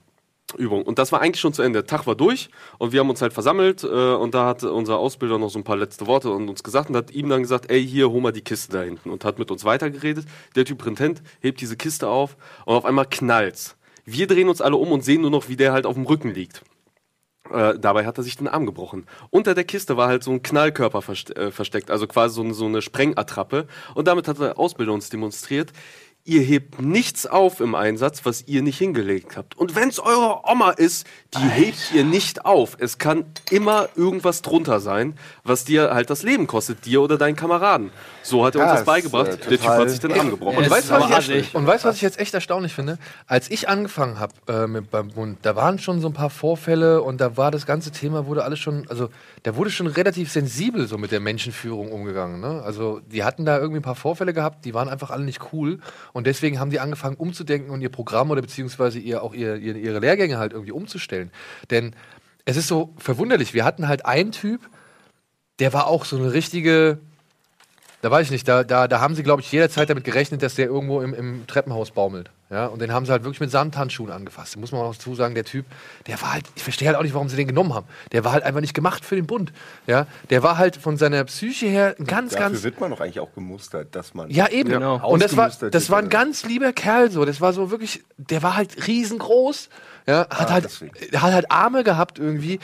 Übung. 0.56 0.82
Und 0.82 0.98
das 0.98 1.12
war 1.12 1.20
eigentlich 1.20 1.40
schon 1.40 1.52
zu 1.52 1.60
Ende. 1.60 1.82
Der 1.82 1.86
Tag 1.86 2.06
war 2.06 2.14
durch 2.14 2.48
und 2.78 2.92
wir 2.92 3.00
haben 3.00 3.10
uns 3.10 3.20
halt 3.20 3.34
versammelt 3.34 3.84
äh, 3.84 3.86
und 3.86 4.32
da 4.32 4.46
hat 4.46 4.64
unser 4.64 4.98
Ausbilder 4.98 5.38
noch 5.38 5.50
so 5.50 5.58
ein 5.58 5.64
paar 5.64 5.76
letzte 5.76 6.06
Worte 6.06 6.30
und 6.30 6.48
uns 6.48 6.62
gesagt 6.62 6.88
und 6.88 6.96
hat 6.96 7.10
ihm 7.10 7.28
dann 7.28 7.42
gesagt, 7.42 7.70
ey, 7.70 7.86
hier, 7.86 8.10
hol 8.10 8.22
mal 8.22 8.32
die 8.32 8.40
Kiste 8.40 8.72
da 8.72 8.82
hinten 8.82 9.10
und 9.10 9.26
hat 9.26 9.38
mit 9.38 9.50
uns 9.50 9.66
weitergeredet. 9.66 10.24
Der 10.56 10.64
Typ 10.64 10.78
Printent 10.78 11.22
hebt 11.40 11.60
diese 11.60 11.76
Kiste 11.76 12.08
auf 12.08 12.38
und 12.64 12.74
auf 12.74 12.86
einmal 12.86 13.04
knallt's. 13.04 13.76
Wir 14.06 14.26
drehen 14.26 14.48
uns 14.48 14.62
alle 14.62 14.76
um 14.76 14.90
und 14.90 15.04
sehen 15.04 15.20
nur 15.20 15.30
noch, 15.30 15.50
wie 15.50 15.56
der 15.56 15.72
halt 15.72 15.84
auf 15.84 15.94
dem 15.96 16.06
Rücken 16.06 16.32
liegt. 16.32 16.62
Äh, 17.52 17.78
dabei 17.78 18.04
hat 18.06 18.18
er 18.18 18.24
sich 18.24 18.36
den 18.36 18.48
Arm 18.48 18.66
gebrochen. 18.66 19.06
Unter 19.30 19.54
der 19.54 19.64
Kiste 19.64 19.96
war 19.96 20.08
halt 20.08 20.22
so 20.22 20.30
ein 20.32 20.42
Knallkörper 20.42 21.02
äh, 21.36 21.50
versteckt, 21.50 21.90
also 21.90 22.06
quasi 22.06 22.34
so, 22.34 22.52
so 22.52 22.66
eine 22.66 22.82
Sprengattrappe. 22.82 23.66
Und 23.94 24.08
damit 24.08 24.28
hat 24.28 24.38
der 24.38 24.58
Ausbilder 24.58 24.92
uns 24.92 25.08
demonstriert, 25.08 25.72
ihr 26.28 26.42
hebt 26.42 26.80
nichts 26.80 27.26
auf 27.26 27.60
im 27.60 27.74
Einsatz, 27.74 28.24
was 28.24 28.44
ihr 28.46 28.62
nicht 28.62 28.76
hingelegt 28.78 29.36
habt. 29.36 29.56
Und 29.56 29.74
wenn's 29.74 29.98
eure 29.98 30.42
Oma 30.44 30.70
ist, 30.72 31.06
die 31.34 31.48
hebt 31.48 31.92
ihr 31.94 32.04
nicht 32.04 32.44
auf. 32.44 32.76
Es 32.78 32.98
kann 32.98 33.24
immer 33.50 33.88
irgendwas 33.96 34.42
drunter 34.42 34.80
sein, 34.80 35.14
was 35.42 35.64
dir 35.64 35.94
halt 35.94 36.10
das 36.10 36.22
Leben 36.22 36.46
kostet, 36.46 36.84
dir 36.84 37.00
oder 37.00 37.16
deinen 37.16 37.34
Kameraden. 37.34 37.90
So 38.22 38.44
hat 38.44 38.54
er 38.56 38.60
uns 38.60 38.70
das 38.70 38.80
ist, 38.80 38.86
beigebracht. 38.86 39.28
äh, 39.28 39.36
der 39.38 39.58
Typ 39.58 39.66
hat 39.66 39.88
sich 39.88 40.00
den 40.00 40.12
Arm 40.12 40.30
gebrochen. 40.30 40.58
Und 40.58 40.64
Es 40.64 40.70
weißt, 40.70 40.90
was 40.90 41.28
ich 41.28 41.54
und 41.54 41.66
weißt 41.66 41.86
was 41.86 41.96
ich 41.96 42.02
jetzt 42.02 42.18
echt 42.18 42.34
erstaunlich 42.34 42.74
finde? 42.74 42.98
Als 43.26 43.50
ich 43.50 43.68
angefangen 43.70 44.18
habe 44.20 44.34
äh, 44.48 44.66
mit 44.66 44.90
beim 44.90 45.08
Bund, 45.08 45.38
da 45.42 45.56
waren 45.56 45.78
schon 45.78 46.02
so 46.02 46.08
ein 46.08 46.12
paar 46.12 46.28
Vorfälle 46.30 47.02
und 47.02 47.22
da 47.22 47.38
war 47.38 47.50
das 47.50 47.64
ganze 47.64 47.90
Thema, 47.90 48.26
wurde 48.26 48.44
alles 48.44 48.58
schon, 48.58 48.86
also 48.90 49.08
da 49.44 49.56
wurde 49.56 49.70
schon 49.70 49.86
relativ 49.86 50.30
sensibel 50.30 50.86
so 50.86 50.98
mit 50.98 51.10
der 51.10 51.20
Menschenführung 51.20 51.90
umgegangen. 51.90 52.40
Ne? 52.40 52.62
Also 52.62 53.00
die 53.10 53.24
hatten 53.24 53.46
da 53.46 53.56
irgendwie 53.58 53.78
ein 53.80 53.82
paar 53.82 53.94
Vorfälle 53.94 54.34
gehabt, 54.34 54.66
die 54.66 54.74
waren 54.74 54.90
einfach 54.90 55.10
alle 55.10 55.24
nicht 55.24 55.40
cool 55.52 55.78
und 56.12 56.17
deswegen 56.26 56.58
haben 56.58 56.70
die 56.70 56.80
angefangen 56.80 57.16
umzudenken 57.16 57.70
und 57.70 57.80
ihr 57.80 57.90
Programm 57.90 58.30
oder 58.30 58.40
beziehungsweise 58.40 58.98
ihr 58.98 59.22
auch 59.22 59.34
ihr, 59.34 59.56
ihre 59.56 59.98
Lehrgänge 59.98 60.38
halt 60.38 60.52
irgendwie 60.52 60.72
umzustellen. 60.72 61.30
Denn 61.70 61.94
es 62.44 62.56
ist 62.56 62.68
so 62.68 62.94
verwunderlich, 62.98 63.54
wir 63.54 63.64
hatten 63.64 63.88
halt 63.88 64.06
einen 64.06 64.32
Typ, 64.32 64.68
der 65.58 65.72
war 65.72 65.86
auch 65.86 66.04
so 66.04 66.16
eine 66.16 66.32
richtige, 66.32 66.98
da 68.00 68.10
weiß 68.10 68.26
ich 68.26 68.30
nicht, 68.30 68.48
da, 68.48 68.64
da, 68.64 68.88
da 68.88 69.00
haben 69.00 69.14
sie, 69.14 69.22
glaube 69.22 69.42
ich, 69.42 69.52
jederzeit 69.52 69.90
damit 69.90 70.04
gerechnet, 70.04 70.42
dass 70.42 70.54
der 70.54 70.66
irgendwo 70.66 71.00
im, 71.02 71.14
im 71.14 71.46
Treppenhaus 71.46 71.90
baumelt. 71.90 72.30
Ja? 72.50 72.66
Und 72.66 72.80
den 72.80 72.92
haben 72.92 73.04
sie 73.06 73.12
halt 73.12 73.24
wirklich 73.24 73.40
mit 73.40 73.50
Samthandschuhen 73.50 74.10
angefasst. 74.10 74.56
Da 74.56 74.60
muss 74.60 74.72
man 74.72 74.80
auch 74.80 74.94
dazu 74.94 75.14
sagen, 75.14 75.34
der 75.34 75.44
Typ, 75.44 75.66
der 76.06 76.20
war 76.22 76.32
halt, 76.32 76.46
ich 76.56 76.62
verstehe 76.62 76.88
halt 76.88 76.96
auch 76.96 77.02
nicht, 77.02 77.14
warum 77.14 77.28
sie 77.28 77.36
den 77.36 77.46
genommen 77.48 77.74
haben. 77.74 77.86
Der 78.12 78.24
war 78.24 78.32
halt 78.32 78.42
einfach 78.44 78.60
nicht 78.60 78.74
gemacht 78.74 79.04
für 79.04 79.16
den 79.16 79.26
Bund. 79.26 79.52
Ja? 79.86 80.06
Der 80.30 80.42
war 80.42 80.56
halt 80.58 80.76
von 80.76 80.96
seiner 80.96 81.24
Psyche 81.24 81.66
her 81.66 81.94
ein 81.98 82.06
ganz, 82.06 82.32
Dafür 82.32 82.48
ganz. 82.50 82.62
wird 82.62 82.80
man 82.80 82.90
doch 82.90 83.00
eigentlich 83.00 83.20
auch 83.20 83.32
gemustert, 83.34 83.94
dass 83.94 84.14
man. 84.14 84.30
Ja, 84.30 84.48
eben. 84.48 84.70
Genau. 84.70 85.06
Und 85.08 85.22
das 85.22 85.36
war, 85.36 85.50
das 85.50 85.90
war 85.90 85.98
ein 85.98 86.08
ganz 86.08 86.44
lieber 86.44 86.72
Kerl 86.72 87.10
so. 87.10 87.24
Das 87.24 87.40
war 87.40 87.52
so 87.52 87.70
wirklich, 87.70 88.02
der 88.16 88.42
war 88.42 88.56
halt 88.56 88.86
riesengroß. 88.86 89.68
Ja, 90.06 90.20
hat, 90.20 90.28
Ah, 90.30 90.50
halt, 90.52 90.64
deswegen. 90.64 90.92
hat 91.20 91.32
halt 91.34 91.50
Arme 91.50 91.84
gehabt 91.84 92.18
irgendwie. 92.18 92.60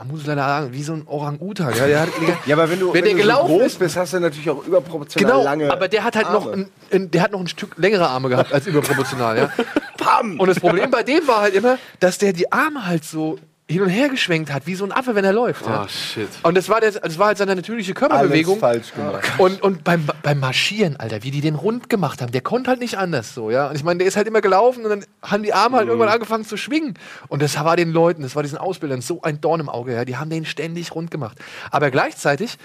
Man 0.00 0.08
muss 0.08 0.24
leider 0.24 0.40
sagen, 0.46 0.72
wie 0.72 0.82
so 0.82 0.94
ein 0.94 1.02
Orang-Utan. 1.06 1.74
Ja, 1.76 1.86
der 1.86 2.00
hat, 2.00 2.08
Ja, 2.46 2.56
aber 2.56 2.70
wenn 2.70 2.80
du, 2.80 2.94
wenn 2.94 3.04
der 3.04 3.14
du 3.14 3.22
so 3.22 3.46
groß 3.46 3.62
ist, 3.66 3.78
bist, 3.78 3.96
hast 3.98 4.14
du 4.14 4.20
natürlich 4.20 4.48
auch 4.48 4.66
überproportional 4.66 5.30
Genau, 5.30 5.44
lange. 5.44 5.70
aber 5.70 5.88
der 5.88 6.04
hat 6.04 6.16
halt 6.16 6.32
noch 6.32 6.50
ein, 6.50 6.70
ein, 6.90 7.10
der 7.10 7.22
hat 7.22 7.32
noch 7.32 7.40
ein 7.40 7.48
Stück 7.48 7.76
längere 7.76 8.08
Arme 8.08 8.30
gehabt 8.30 8.50
als 8.50 8.66
überproportional, 8.66 9.36
ja. 9.36 9.50
Pam! 9.98 10.40
Und 10.40 10.48
das 10.48 10.58
Problem 10.58 10.90
bei 10.90 11.02
dem 11.02 11.28
war 11.28 11.42
halt 11.42 11.54
immer, 11.54 11.76
dass 12.00 12.16
der 12.16 12.32
die 12.32 12.50
Arme 12.50 12.86
halt 12.86 13.04
so 13.04 13.38
hin 13.70 13.82
und 13.82 13.88
her 13.88 14.08
geschwenkt 14.08 14.52
hat, 14.52 14.66
wie 14.66 14.74
so 14.74 14.84
ein 14.84 14.92
Affe, 14.92 15.14
wenn 15.14 15.24
er 15.24 15.32
läuft. 15.32 15.64
Ja. 15.64 15.82
Ah, 15.82 15.88
shit. 15.88 16.28
Und 16.42 16.56
das 16.56 16.68
war, 16.68 16.80
der, 16.80 16.90
das 16.90 17.18
war 17.18 17.28
halt 17.28 17.38
seine 17.38 17.54
natürliche 17.54 17.92
Alles 17.92 17.98
Körperbewegung. 17.98 18.58
falsch 18.58 18.92
gemacht. 18.92 19.24
Und, 19.38 19.62
und 19.62 19.84
beim, 19.84 20.06
beim 20.22 20.40
Marschieren, 20.40 20.96
Alter, 20.96 21.22
wie 21.22 21.30
die 21.30 21.40
den 21.40 21.54
rund 21.54 21.88
gemacht 21.88 22.20
haben, 22.20 22.32
der 22.32 22.40
konnte 22.40 22.70
halt 22.70 22.80
nicht 22.80 22.98
anders 22.98 23.32
so, 23.32 23.50
ja. 23.50 23.68
Und 23.68 23.76
ich 23.76 23.84
meine, 23.84 23.98
der 23.98 24.08
ist 24.08 24.16
halt 24.16 24.26
immer 24.26 24.40
gelaufen 24.40 24.84
und 24.84 24.90
dann 24.90 25.04
haben 25.22 25.42
die 25.42 25.54
Arme 25.54 25.76
halt 25.76 25.86
irgendwann 25.88 26.08
angefangen 26.08 26.44
zu 26.44 26.56
schwingen. 26.56 26.94
Und 27.28 27.42
das 27.42 27.58
war 27.62 27.76
den 27.76 27.92
Leuten, 27.92 28.22
das 28.22 28.34
war 28.34 28.42
diesen 28.42 28.58
Ausbildern 28.58 29.00
so 29.02 29.22
ein 29.22 29.40
Dorn 29.40 29.60
im 29.60 29.68
Auge, 29.68 29.94
ja. 29.94 30.04
Die 30.04 30.16
haben 30.16 30.30
den 30.30 30.44
ständig 30.44 30.94
rund 30.94 31.10
gemacht. 31.10 31.38
Aber 31.70 31.90
gleichzeitig 31.90 32.58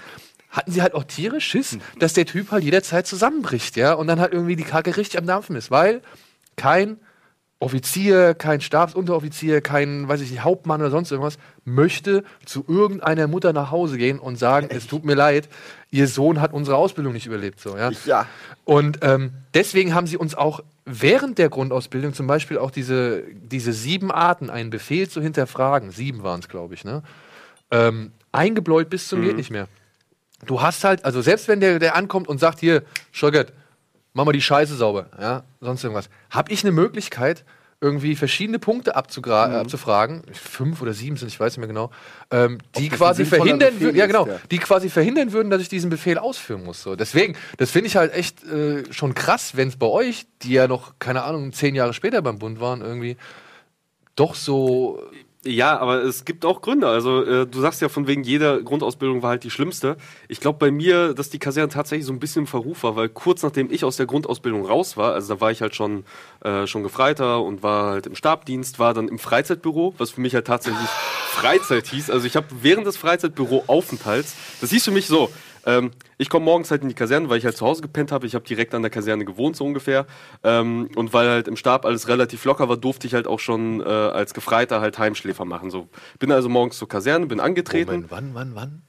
hatten 0.50 0.72
sie 0.72 0.82
halt 0.82 0.94
auch 0.94 1.04
Tiere 1.04 1.40
Schiss, 1.40 1.78
dass 1.98 2.14
der 2.14 2.26
Typ 2.26 2.50
halt 2.50 2.64
jederzeit 2.64 3.06
zusammenbricht, 3.06 3.76
ja. 3.76 3.92
Und 3.92 4.08
dann 4.08 4.20
halt 4.20 4.32
irgendwie 4.32 4.56
die 4.56 4.64
Kacke 4.64 4.96
richtig 4.96 5.18
am 5.18 5.26
Dampfen 5.26 5.54
ist, 5.54 5.70
weil 5.70 6.02
kein 6.56 6.98
Offizier, 7.58 8.34
kein 8.34 8.60
Stabsunteroffizier, 8.60 9.62
kein, 9.62 10.08
weiß 10.08 10.20
ich 10.20 10.30
nicht, 10.30 10.44
Hauptmann 10.44 10.80
oder 10.82 10.90
sonst 10.90 11.10
irgendwas, 11.10 11.38
möchte 11.64 12.22
zu 12.44 12.64
irgendeiner 12.68 13.28
Mutter 13.28 13.54
nach 13.54 13.70
Hause 13.70 13.96
gehen 13.96 14.18
und 14.18 14.36
sagen, 14.36 14.68
es 14.70 14.86
tut 14.86 15.06
mir 15.06 15.14
leid, 15.14 15.48
ihr 15.90 16.06
Sohn 16.06 16.40
hat 16.42 16.52
unsere 16.52 16.76
Ausbildung 16.76 17.14
nicht 17.14 17.26
überlebt. 17.26 17.58
So, 17.60 17.76
ja? 17.78 17.90
Ja. 18.04 18.26
Und 18.64 18.98
ähm, 19.00 19.32
deswegen 19.54 19.94
haben 19.94 20.06
sie 20.06 20.18
uns 20.18 20.34
auch 20.34 20.60
während 20.84 21.38
der 21.38 21.48
Grundausbildung 21.48 22.12
zum 22.12 22.26
Beispiel 22.26 22.58
auch 22.58 22.70
diese, 22.70 23.22
diese 23.32 23.72
sieben 23.72 24.10
Arten, 24.10 24.50
einen 24.50 24.68
Befehl 24.68 25.08
zu 25.08 25.22
hinterfragen, 25.22 25.90
sieben 25.90 26.22
waren 26.22 26.40
es, 26.40 26.48
glaube 26.48 26.74
ich, 26.74 26.84
ne? 26.84 27.02
ähm, 27.70 28.12
eingebläut 28.32 28.90
bis 28.90 29.08
zum 29.08 29.22
geht 29.22 29.36
nicht 29.36 29.50
mehr. 29.50 29.66
Du 30.44 30.60
hast 30.60 30.84
halt, 30.84 31.04
also 31.06 31.22
selbst 31.22 31.48
wenn 31.48 31.60
der, 31.60 31.78
der 31.78 31.96
ankommt 31.96 32.28
und 32.28 32.38
sagt, 32.38 32.60
hier, 32.60 32.82
Schockert, 33.10 33.54
mach 34.16 34.24
mal 34.24 34.32
die 34.32 34.40
Scheiße 34.42 34.74
sauber, 34.74 35.06
ja, 35.20 35.44
sonst 35.60 35.84
irgendwas, 35.84 36.08
habe 36.30 36.50
ich 36.50 36.64
eine 36.64 36.72
Möglichkeit, 36.72 37.44
irgendwie 37.82 38.16
verschiedene 38.16 38.58
Punkte 38.58 38.96
abzugra- 38.96 39.48
Mhm. 39.48 39.54
äh, 39.54 39.58
abzufragen, 39.58 40.22
fünf 40.32 40.80
oder 40.80 40.94
sieben 40.94 41.18
sind, 41.18 41.28
ich 41.28 41.38
weiß 41.38 41.52
nicht 41.52 41.58
mehr 41.58 41.68
genau, 41.68 41.90
ähm, 42.30 42.56
die 42.78 42.88
quasi 42.88 43.26
verhindern 43.26 43.78
würden, 43.78 43.94
ja 43.94 44.06
genau, 44.06 44.26
ja. 44.26 44.40
die 44.50 44.56
quasi 44.58 44.88
verhindern 44.88 45.32
würden, 45.32 45.50
dass 45.50 45.60
ich 45.60 45.68
diesen 45.68 45.90
Befehl 45.90 46.16
ausführen 46.16 46.64
muss. 46.64 46.82
So. 46.82 46.96
Deswegen, 46.96 47.36
das 47.58 47.70
finde 47.70 47.88
ich 47.88 47.96
halt 47.96 48.14
echt 48.14 48.42
äh, 48.44 48.90
schon 48.90 49.12
krass, 49.12 49.56
wenn 49.56 49.68
es 49.68 49.76
bei 49.76 49.86
euch, 49.86 50.26
die 50.42 50.52
ja 50.52 50.66
noch, 50.66 50.94
keine 50.98 51.22
Ahnung, 51.24 51.52
zehn 51.52 51.74
Jahre 51.74 51.92
später 51.92 52.22
beim 52.22 52.38
Bund 52.38 52.58
waren, 52.60 52.80
irgendwie 52.80 53.18
doch 54.14 54.34
so 54.34 55.02
Ja, 55.46 55.78
aber 55.78 56.02
es 56.02 56.24
gibt 56.24 56.44
auch 56.44 56.60
Gründe. 56.60 56.88
Also 56.88 57.22
äh, 57.22 57.46
du 57.46 57.60
sagst 57.60 57.80
ja 57.80 57.88
von 57.88 58.06
wegen 58.06 58.24
jeder 58.24 58.60
Grundausbildung 58.60 59.22
war 59.22 59.30
halt 59.30 59.44
die 59.44 59.50
schlimmste. 59.50 59.96
Ich 60.28 60.40
glaube 60.40 60.58
bei 60.58 60.70
mir, 60.70 61.14
dass 61.14 61.30
die 61.30 61.38
Kaserne 61.38 61.68
tatsächlich 61.68 62.04
so 62.04 62.12
ein 62.12 62.18
bisschen 62.18 62.42
im 62.42 62.46
Verruf 62.46 62.82
war, 62.82 62.96
weil 62.96 63.08
kurz 63.08 63.42
nachdem 63.42 63.70
ich 63.70 63.84
aus 63.84 63.96
der 63.96 64.06
Grundausbildung 64.06 64.66
raus 64.66 64.96
war, 64.96 65.14
also 65.14 65.34
da 65.34 65.40
war 65.40 65.52
ich 65.52 65.62
halt 65.62 65.76
schon 65.76 66.04
äh, 66.42 66.66
schon 66.66 66.82
Gefreiter 66.82 67.42
und 67.42 67.62
war 67.62 67.92
halt 67.92 68.06
im 68.06 68.16
Stabdienst, 68.16 68.78
war 68.78 68.92
dann 68.92 69.08
im 69.08 69.18
Freizeitbüro, 69.18 69.94
was 69.98 70.10
für 70.10 70.20
mich 70.20 70.34
halt 70.34 70.46
tatsächlich 70.46 70.88
Freizeit 71.30 71.86
hieß. 71.86 72.10
Also 72.10 72.26
ich 72.26 72.34
habe 72.34 72.46
während 72.60 72.86
des 72.86 72.96
Freizeitbüro-Aufenthalts, 72.96 74.34
das 74.60 74.70
hieß 74.70 74.84
für 74.84 74.90
mich 74.90 75.06
so, 75.06 75.30
ähm, 75.66 75.90
ich 76.16 76.30
komme 76.30 76.44
morgens 76.46 76.70
halt 76.70 76.82
in 76.82 76.88
die 76.88 76.94
Kaserne, 76.94 77.28
weil 77.28 77.38
ich 77.38 77.44
halt 77.44 77.56
zu 77.56 77.66
Hause 77.66 77.82
gepennt 77.82 78.12
habe. 78.12 78.26
Ich 78.26 78.34
habe 78.34 78.44
direkt 78.46 78.74
an 78.74 78.82
der 78.82 78.90
Kaserne 78.90 79.24
gewohnt, 79.26 79.56
so 79.56 79.64
ungefähr. 79.64 80.06
Ähm, 80.42 80.88
und 80.96 81.12
weil 81.12 81.28
halt 81.28 81.48
im 81.48 81.56
Stab 81.56 81.84
alles 81.84 82.08
relativ 82.08 82.44
locker 82.44 82.68
war, 82.68 82.76
durfte 82.78 83.06
ich 83.06 83.12
halt 83.14 83.26
auch 83.26 83.40
schon 83.40 83.80
äh, 83.80 83.84
als 83.84 84.32
Gefreiter 84.32 84.80
halt 84.80 84.98
Heimschläfer 84.98 85.44
machen. 85.44 85.70
So 85.70 85.88
bin 86.18 86.32
also 86.32 86.48
morgens 86.48 86.78
zur 86.78 86.88
Kaserne, 86.88 87.26
bin 87.26 87.40
angetreten. 87.40 87.90
Moment, 87.90 88.10
wann, 88.10 88.30
wann, 88.34 88.54
wann? 88.54 88.82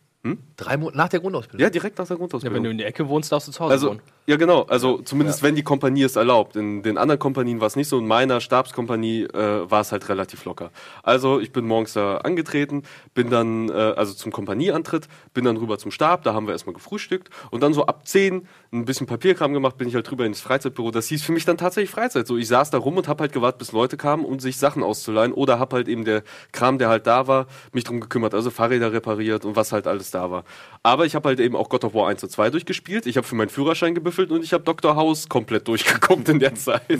Drei 0.57 0.75
Monate 0.77 0.97
nach 0.97 1.09
der 1.09 1.19
Grundausbildung. 1.21 1.61
Ja, 1.63 1.69
direkt 1.69 1.97
nach 1.99 2.05
der 2.07 2.15
Ja, 2.15 2.19
Grundausbildung. 2.19 2.55
wenn 2.57 2.63
du 2.63 2.69
in 2.69 2.77
der 2.77 2.87
Ecke 2.87 3.07
wohnst, 3.07 3.31
darfst 3.31 3.47
du 3.47 3.51
zu 3.53 3.59
Hause 3.61 3.71
Also, 3.73 3.89
wohnen. 3.91 4.01
Ja, 4.29 4.35
genau. 4.35 4.63
Also, 4.63 4.97
zumindest 5.03 5.41
wenn 5.41 5.55
die 5.55 5.63
Kompanie 5.63 6.03
es 6.03 6.17
erlaubt. 6.17 6.57
In 6.57 6.83
den 6.83 6.97
anderen 6.97 7.17
Kompanien 7.17 7.61
war 7.61 7.67
es 7.67 7.77
nicht 7.77 7.87
so. 7.87 7.97
In 7.97 8.07
meiner 8.07 8.41
Stabskompanie 8.41 9.21
äh, 9.23 9.71
war 9.71 9.79
es 9.79 9.93
halt 9.93 10.09
relativ 10.09 10.43
locker. 10.43 10.71
Also, 11.01 11.39
ich 11.39 11.53
bin 11.53 11.65
morgens 11.65 11.93
da 11.93 12.17
angetreten, 12.17 12.83
bin 13.13 13.29
dann, 13.29 13.69
äh, 13.69 13.71
also 13.71 14.13
zum 14.13 14.33
Kompanieantritt, 14.33 15.07
bin 15.33 15.45
dann 15.45 15.55
rüber 15.55 15.77
zum 15.77 15.91
Stab. 15.91 16.23
Da 16.23 16.33
haben 16.33 16.45
wir 16.45 16.51
erstmal 16.51 16.73
gefrühstückt. 16.73 17.29
Und 17.51 17.63
dann 17.63 17.73
so 17.73 17.85
ab 17.85 18.05
10 18.05 18.45
ein 18.73 18.83
bisschen 18.83 19.07
Papierkram 19.07 19.53
gemacht, 19.53 19.77
bin 19.77 19.87
ich 19.87 19.95
halt 19.95 20.11
drüber 20.11 20.25
ins 20.25 20.41
Freizeitbüro. 20.41 20.91
Das 20.91 21.07
hieß 21.07 21.23
für 21.23 21.31
mich 21.31 21.45
dann 21.45 21.57
tatsächlich 21.57 21.91
Freizeit. 21.91 22.27
So, 22.27 22.35
ich 22.35 22.49
saß 22.49 22.69
da 22.69 22.79
rum 22.79 22.97
und 22.97 23.07
hab 23.07 23.21
halt 23.21 23.31
gewartet, 23.31 23.59
bis 23.59 23.71
Leute 23.71 23.95
kamen, 23.95 24.25
um 24.25 24.41
sich 24.41 24.57
Sachen 24.57 24.83
auszuleihen. 24.83 25.31
Oder 25.31 25.57
hab 25.57 25.71
halt 25.71 25.87
eben 25.87 26.03
der 26.03 26.23
Kram, 26.51 26.79
der 26.79 26.89
halt 26.89 27.07
da 27.07 27.27
war, 27.27 27.47
mich 27.71 27.85
drum 27.85 28.01
gekümmert. 28.01 28.33
Also 28.33 28.51
Fahrräder 28.51 28.91
repariert 28.91 29.45
und 29.45 29.55
was 29.55 29.71
halt 29.71 29.87
alles 29.87 30.11
da 30.11 30.29
war. 30.29 30.43
Aber 30.83 31.05
ich 31.05 31.15
habe 31.15 31.29
halt 31.29 31.39
eben 31.39 31.55
auch 31.55 31.69
God 31.69 31.85
of 31.85 31.93
War 31.93 32.09
1 32.09 32.23
und 32.23 32.29
2 32.29 32.49
durchgespielt. 32.49 33.05
Ich 33.05 33.15
habe 33.15 33.25
für 33.25 33.35
meinen 33.35 33.47
Führerschein 33.47 33.95
gebüffelt 33.95 34.16
und 34.19 34.43
ich 34.43 34.53
habe 34.53 34.63
Dr. 34.63 34.95
House 34.95 35.30
komplett 35.30 35.67
durchgeguckt 35.67 36.27
in 36.30 36.39
der 36.39 36.56
Zeit. 36.56 36.82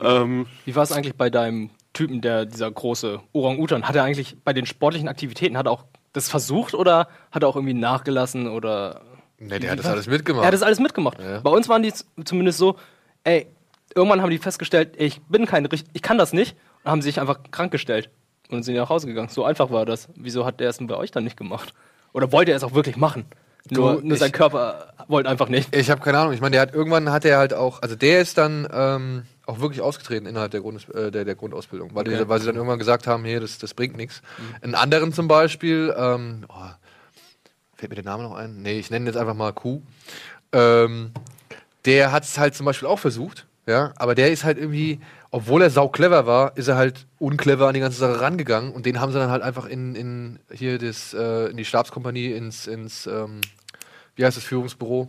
ähm, 0.00 0.46
Wie 0.64 0.74
war 0.74 0.82
es 0.82 0.92
eigentlich 0.92 1.14
bei 1.16 1.30
deinem 1.30 1.70
Typen, 1.92 2.20
der 2.20 2.46
dieser 2.46 2.70
große 2.70 3.20
Orang-Utan? 3.32 3.88
Hat 3.88 3.96
er 3.96 4.04
eigentlich 4.04 4.36
bei 4.44 4.52
den 4.52 4.66
sportlichen 4.66 5.08
Aktivitäten, 5.08 5.56
hat 5.56 5.66
er 5.66 5.72
auch 5.72 5.84
das 6.12 6.28
versucht 6.28 6.74
oder 6.74 7.08
hat 7.30 7.42
er 7.42 7.48
auch 7.48 7.56
irgendwie 7.56 7.74
nachgelassen 7.74 8.48
oder. 8.48 9.02
Nee, 9.38 9.58
der 9.58 9.72
hat 9.72 9.78
das 9.78 9.86
alles 9.86 10.06
mitgemacht. 10.06 10.44
Er 10.44 10.48
hat 10.48 10.54
das 10.54 10.62
alles 10.62 10.80
mitgemacht. 10.80 11.18
Ja. 11.18 11.40
Bei 11.40 11.50
uns 11.50 11.68
waren 11.68 11.82
die 11.82 11.92
zumindest 12.24 12.58
so, 12.58 12.76
ey, 13.24 13.46
irgendwann 13.94 14.20
haben 14.20 14.30
die 14.30 14.38
festgestellt, 14.38 14.94
ey, 14.98 15.06
ich 15.06 15.22
bin 15.22 15.46
kein 15.46 15.66
ich 15.92 16.02
kann 16.02 16.18
das 16.18 16.32
nicht 16.32 16.56
und 16.84 16.90
haben 16.90 17.02
sich 17.02 17.20
einfach 17.20 17.38
krank 17.50 17.72
gestellt 17.72 18.10
und 18.50 18.62
sind 18.62 18.76
nach 18.76 18.88
Hause 18.88 19.06
gegangen. 19.06 19.28
So 19.28 19.44
einfach 19.44 19.70
war 19.70 19.86
das. 19.86 20.08
Wieso 20.14 20.44
hat 20.44 20.60
der 20.60 20.70
es 20.70 20.78
denn 20.78 20.86
bei 20.86 20.96
euch 20.96 21.10
dann 21.10 21.24
nicht 21.24 21.36
gemacht? 21.36 21.72
Oder 22.12 22.32
wollte 22.32 22.50
er 22.50 22.56
es 22.56 22.64
auch 22.64 22.74
wirklich 22.74 22.96
machen? 22.96 23.24
Nur, 23.70 24.00
nur 24.02 24.12
ich- 24.14 24.18
sein 24.18 24.32
Körper 24.32 24.92
wollte 25.08 25.28
einfach 25.28 25.48
nicht. 25.48 25.74
Ich 25.74 25.90
habe 25.90 26.00
keine 26.00 26.18
Ahnung. 26.18 26.32
Ich 26.32 26.40
meine, 26.40 26.52
der 26.52 26.60
hat 26.62 26.74
irgendwann 26.74 27.10
hat 27.10 27.24
er 27.24 27.38
halt 27.38 27.52
auch, 27.54 27.82
also 27.82 27.96
der 27.96 28.20
ist 28.20 28.38
dann 28.38 28.66
ähm, 28.72 29.22
auch 29.46 29.60
wirklich 29.60 29.80
ausgetreten 29.80 30.26
innerhalb 30.26 30.50
der, 30.52 30.60
Grund, 30.60 30.88
äh, 30.94 31.10
der, 31.10 31.24
der 31.24 31.34
Grundausbildung, 31.34 31.94
weil, 31.94 32.04
die, 32.04 32.28
weil 32.28 32.40
sie 32.40 32.46
dann 32.46 32.56
irgendwann 32.56 32.78
gesagt 32.78 33.06
haben, 33.06 33.24
hier, 33.24 33.40
das, 33.40 33.58
das 33.58 33.74
bringt 33.74 33.96
nichts. 33.96 34.22
Einen 34.62 34.74
anderen 34.74 35.12
zum 35.12 35.28
Beispiel, 35.28 35.94
ähm, 35.96 36.44
oh, 36.48 36.54
fällt 37.76 37.90
mir 37.90 37.96
der 37.96 38.04
Name 38.04 38.22
noch 38.22 38.34
ein? 38.34 38.62
Nee, 38.62 38.78
ich 38.78 38.90
nenne 38.90 39.06
jetzt 39.06 39.16
einfach 39.16 39.34
mal 39.34 39.52
Q. 39.52 39.82
Ähm, 40.52 41.12
der 41.84 42.12
hat 42.12 42.24
es 42.24 42.38
halt 42.38 42.54
zum 42.54 42.66
Beispiel 42.66 42.88
auch 42.88 42.98
versucht, 42.98 43.46
ja, 43.66 43.92
aber 43.96 44.14
der 44.14 44.30
ist 44.32 44.44
halt 44.44 44.58
irgendwie, 44.58 45.00
obwohl 45.30 45.62
er 45.62 45.70
sau 45.70 45.88
clever 45.88 46.26
war, 46.26 46.56
ist 46.56 46.68
er 46.68 46.76
halt 46.76 47.06
unclever 47.18 47.68
an 47.68 47.74
die 47.74 47.80
ganze 47.80 47.98
Sache 47.98 48.20
rangegangen 48.20 48.72
und 48.72 48.86
den 48.86 49.00
haben 49.00 49.12
sie 49.12 49.18
dann 49.18 49.30
halt 49.30 49.42
einfach 49.42 49.66
in, 49.66 49.94
in 49.94 50.38
hier 50.52 50.78
das, 50.78 51.14
äh, 51.14 51.50
in 51.50 51.56
die 51.56 51.64
Stabskompanie 51.64 52.32
ins, 52.32 52.66
ins 52.66 53.06
ähm, 53.06 53.40
wie 54.16 54.24
heißt 54.24 54.36
das 54.36 54.44
Führungsbüro? 54.44 55.08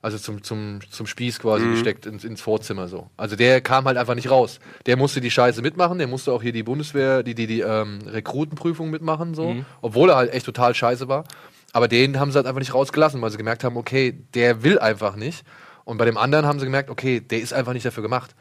Also 0.00 0.16
zum, 0.16 0.44
zum, 0.44 0.78
zum 0.88 1.08
Spieß 1.08 1.40
quasi 1.40 1.66
gesteckt 1.66 2.06
ins, 2.06 2.22
ins 2.22 2.40
Vorzimmer 2.40 2.86
so. 2.86 3.10
Also 3.16 3.34
der 3.34 3.60
kam 3.60 3.84
halt 3.86 3.96
einfach 3.96 4.14
nicht 4.14 4.30
raus. 4.30 4.60
Der 4.86 4.96
musste 4.96 5.20
die 5.20 5.30
Scheiße 5.30 5.60
mitmachen, 5.60 5.98
der 5.98 6.06
musste 6.06 6.32
auch 6.32 6.40
hier 6.40 6.52
die 6.52 6.62
Bundeswehr, 6.62 7.24
die, 7.24 7.34
die, 7.34 7.48
die 7.48 7.60
ähm, 7.62 7.98
Rekrutenprüfung 8.06 8.90
mitmachen, 8.90 9.34
so, 9.34 9.56
obwohl 9.82 10.10
er 10.10 10.16
halt 10.16 10.32
echt 10.32 10.46
total 10.46 10.72
scheiße 10.72 11.08
war. 11.08 11.24
Aber 11.72 11.88
den 11.88 12.20
haben 12.20 12.30
sie 12.30 12.36
halt 12.36 12.46
einfach 12.46 12.60
nicht 12.60 12.74
rausgelassen, 12.74 13.20
weil 13.20 13.30
sie 13.30 13.38
gemerkt 13.38 13.64
haben, 13.64 13.76
okay, 13.76 14.24
der 14.34 14.62
will 14.62 14.78
einfach 14.78 15.16
nicht. 15.16 15.44
Und 15.84 15.98
bei 15.98 16.04
dem 16.04 16.16
anderen 16.16 16.46
haben 16.46 16.60
sie 16.60 16.64
gemerkt, 16.64 16.90
okay, 16.90 17.20
der 17.20 17.40
ist 17.40 17.52
einfach 17.52 17.72
nicht 17.72 17.84
dafür 17.84 18.04
gemacht. 18.04 18.36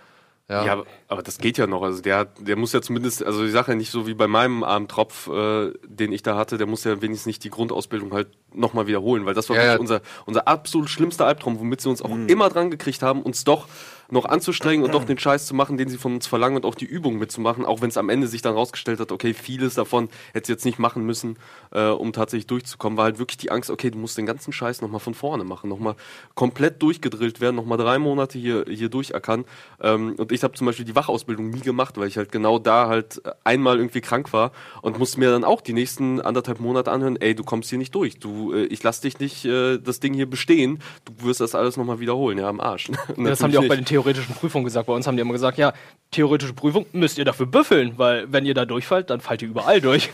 Ja. 0.50 0.66
Ja, 0.66 0.84
aber, 1.10 1.24
das 1.24 1.40
geht 1.40 1.58
ja 1.58 1.68
noch. 1.68 1.84
Also 1.84 2.02
der, 2.02 2.26
der 2.26 2.56
muss 2.56 2.72
ja 2.72 2.82
zumindest, 2.82 3.22
also 3.26 3.44
die 3.44 3.52
Sache 3.52 3.76
nicht 3.76 3.92
so 3.92 4.08
wie 4.08 4.14
bei 4.14 4.28
meinem 4.28 4.64
Armtropf, 4.64 5.28
äh, 5.28 5.74
den 5.86 6.14
ich 6.14 6.24
da 6.24 6.38
hatte, 6.38 6.58
der 6.58 6.68
muss 6.68 6.86
ja 6.86 7.02
wenigstens 7.02 7.26
nicht 7.26 7.44
die 7.44 7.50
Grundausbildung 7.50 8.14
halt 8.14 8.30
nochmal 8.54 8.88
wiederholen, 8.88 9.26
weil 9.26 9.34
das 9.34 9.50
war 9.50 9.58
Ja, 9.58 9.66
ja. 9.66 9.78
unser, 9.78 10.02
unser 10.26 10.48
absolut 10.48 10.90
schlimmster 10.90 11.26
Albtraum, 11.26 11.60
womit 11.60 11.82
sie 11.82 11.90
uns 11.90 12.02
auch 12.02 12.16
immer 12.28 12.48
dran 12.48 12.72
gekriegt 12.72 13.02
haben, 13.02 13.24
uns 13.24 13.44
doch 13.44 13.68
noch 14.10 14.26
anzustrengen 14.26 14.86
und 14.86 14.94
doch 14.94 15.04
den 15.06 15.18
Scheiß 15.18 15.46
zu 15.46 15.56
machen, 15.56 15.78
den 15.78 15.90
sie 15.90 15.98
von 15.98 16.16
uns 16.16 16.28
verlangen 16.28 16.58
und 16.58 16.66
auch 16.66 16.76
die 16.76 16.86
Übungen 16.86 17.20
mitzumachen, 17.20 17.66
auch 17.66 17.82
wenn 17.82 17.90
es 17.90 17.98
am 17.98 18.10
Ende 18.10 18.28
sich 18.28 18.42
dann 18.42 18.54
rausgestellt 18.54 19.00
hat, 19.00 19.12
okay, 19.12 19.34
vieles 19.34 19.76
davon 19.76 20.10
hätte 20.34 20.48
sie 20.48 20.54
jetzt 20.54 20.66
nicht 20.66 20.80
machen 20.80 21.06
müssen, 21.06 21.38
äh, 21.72 21.88
um 21.88 22.14
tatsächlich 22.14 22.48
durchzukommen, 22.48 22.98
war 22.98 23.06
halt 23.06 23.20
wirklich 23.20 23.38
die 23.38 23.52
Angst, 23.52 23.70
okay, 23.70 23.92
du 23.92 23.98
musst 23.98 24.18
den 24.18 24.26
ganzen 24.26 24.54
Scheiß 24.54 24.82
nochmal 24.82 25.00
von 25.00 25.14
vorne 25.14 25.44
machen, 25.44 25.70
nochmal 25.70 25.96
komplett 26.36 26.82
durchgedrillt 26.82 27.42
werden, 27.42 27.56
nochmal 27.56 27.78
drei 27.78 28.00
Monate 28.00 28.38
hier, 28.38 28.66
hier 28.68 28.90
durchackern. 28.90 29.46
Ähm, 29.82 30.16
und 30.18 30.32
ich 30.32 30.44
habe 30.44 30.54
zum 30.54 30.68
Beispiel 30.68 30.86
die 30.86 30.96
Wachausbildung 30.96 31.50
nie 31.50 31.60
gemacht, 31.60 31.98
weil 31.98 32.08
ich 32.08 32.18
halt 32.18 32.32
genau 32.32 32.60
da 32.60 32.88
halt 32.88 33.22
einmal 33.44 33.78
irgendwie 33.78 34.02
krank 34.02 34.34
war 34.34 34.52
und 34.82 35.00
musste 35.00 35.20
mir 35.20 35.32
dann 35.32 35.44
auch 35.44 35.62
die 35.62 35.74
nächsten 35.74 36.22
anderthalb 36.22 36.60
Monate 36.60 36.92
anhören, 36.92 37.18
ey, 37.18 37.36
du 37.36 37.44
kommst 37.44 37.70
hier 37.70 37.78
nicht 37.78 37.94
durch, 37.96 38.20
du, 38.20 38.54
äh, 38.54 38.66
ich 38.66 38.84
lass 38.84 39.02
dich 39.02 39.20
nicht 39.20 39.46
äh, 39.46 39.78
das 39.78 40.00
Ding 40.00 40.14
hier 40.14 40.30
bestehen, 40.30 40.80
du 41.06 41.26
wirst 41.26 41.42
das 41.42 41.56
alles 41.56 41.78
nochmal 41.78 42.00
wiederholen, 42.00 42.38
ja, 42.38 42.48
am 42.48 42.60
Arsch. 42.60 42.90
Ja, 43.18 43.24
das 43.24 43.42
haben 43.42 43.52
die 43.52 43.58
auch 43.58 43.68
bei 43.68 43.76
den 43.76 43.86
theoretischen 43.98 44.36
Prüfungen 44.36 44.64
gesagt. 44.64 44.86
Bei 44.86 44.94
uns 44.94 45.08
haben 45.08 45.18
die 45.18 45.22
immer 45.22 45.34
gesagt, 45.34 45.58
ja, 45.58 45.74
theoretische 46.12 46.54
Prüfung 46.54 46.86
müsst 46.92 47.18
ihr 47.18 47.26
dafür 47.26 47.48
büffeln, 47.48 47.94
weil 47.98 48.32
wenn 48.32 48.46
ihr 48.46 48.54
da 48.54 48.66
durchfallt, 48.66 49.10
dann 49.10 49.22
fallt 49.22 49.42
ihr 49.42 49.48
überall 49.48 49.82
durch. 49.82 50.12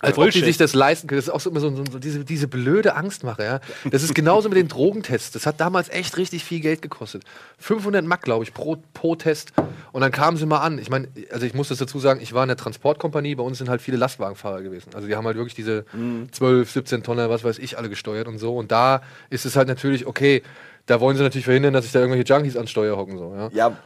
Als 0.00 0.18
ob 0.18 0.30
die 0.30 0.40
sich 0.40 0.58
das 0.58 0.74
leisten 0.74 1.06
können. 1.06 1.18
Das 1.18 1.28
ist 1.28 1.32
auch 1.32 1.40
so 1.40 1.48
immer 1.48 1.60
so, 1.60 1.74
so, 1.74 1.82
so 1.90 1.98
diese, 1.98 2.26
diese 2.26 2.46
blöde 2.46 2.94
Angstmache. 2.94 3.42
Ja? 3.42 3.60
Das 3.90 4.02
ist 4.02 4.14
genauso 4.14 4.50
mit 4.50 4.58
den 4.58 4.68
Drogentests. 4.68 5.30
Das 5.30 5.46
hat 5.46 5.60
damals 5.60 5.88
echt 5.88 6.18
richtig 6.18 6.44
viel 6.44 6.60
Geld 6.60 6.82
gekostet. 6.82 7.22
500 7.58 8.04
Mark, 8.04 8.20
glaube 8.20 8.44
ich, 8.44 8.52
pro, 8.52 8.76
pro 8.92 9.16
Test. 9.16 9.54
Und 9.92 10.02
dann 10.02 10.12
kamen 10.12 10.36
sie 10.36 10.44
mal 10.44 10.58
an. 10.58 10.78
Ich 10.78 10.90
meine, 10.90 11.08
also 11.30 11.46
ich 11.46 11.54
muss 11.54 11.68
das 11.68 11.78
dazu 11.78 11.98
sagen, 12.00 12.20
ich 12.20 12.34
war 12.34 12.42
in 12.42 12.48
der 12.48 12.58
Transportkompanie. 12.58 13.34
Bei 13.36 13.44
uns 13.44 13.56
sind 13.56 13.70
halt 13.70 13.80
viele 13.80 13.96
Lastwagenfahrer 13.96 14.60
gewesen. 14.60 14.90
Also 14.94 15.08
die 15.08 15.16
haben 15.16 15.24
halt 15.24 15.36
wirklich 15.36 15.54
diese 15.54 15.86
12, 16.32 16.70
17 16.70 17.02
Tonner, 17.02 17.30
was 17.30 17.42
weiß 17.42 17.58
ich, 17.58 17.78
alle 17.78 17.88
gesteuert 17.88 18.28
und 18.28 18.38
so. 18.38 18.54
Und 18.54 18.72
da 18.72 19.00
ist 19.30 19.46
es 19.46 19.56
halt 19.56 19.68
natürlich, 19.68 20.06
okay, 20.06 20.42
da 20.86 21.00
wollen 21.00 21.16
sie 21.16 21.22
natürlich 21.22 21.44
verhindern, 21.44 21.72
dass 21.72 21.84
sich 21.84 21.92
da 21.92 22.00
irgendwelche 22.00 22.32
Junkies 22.32 22.56
an 22.56 22.66
Steuer 22.66 22.96
hocken. 22.96 23.18
So, 23.18 23.34
ja? 23.34 23.48
Ja, 23.52 23.76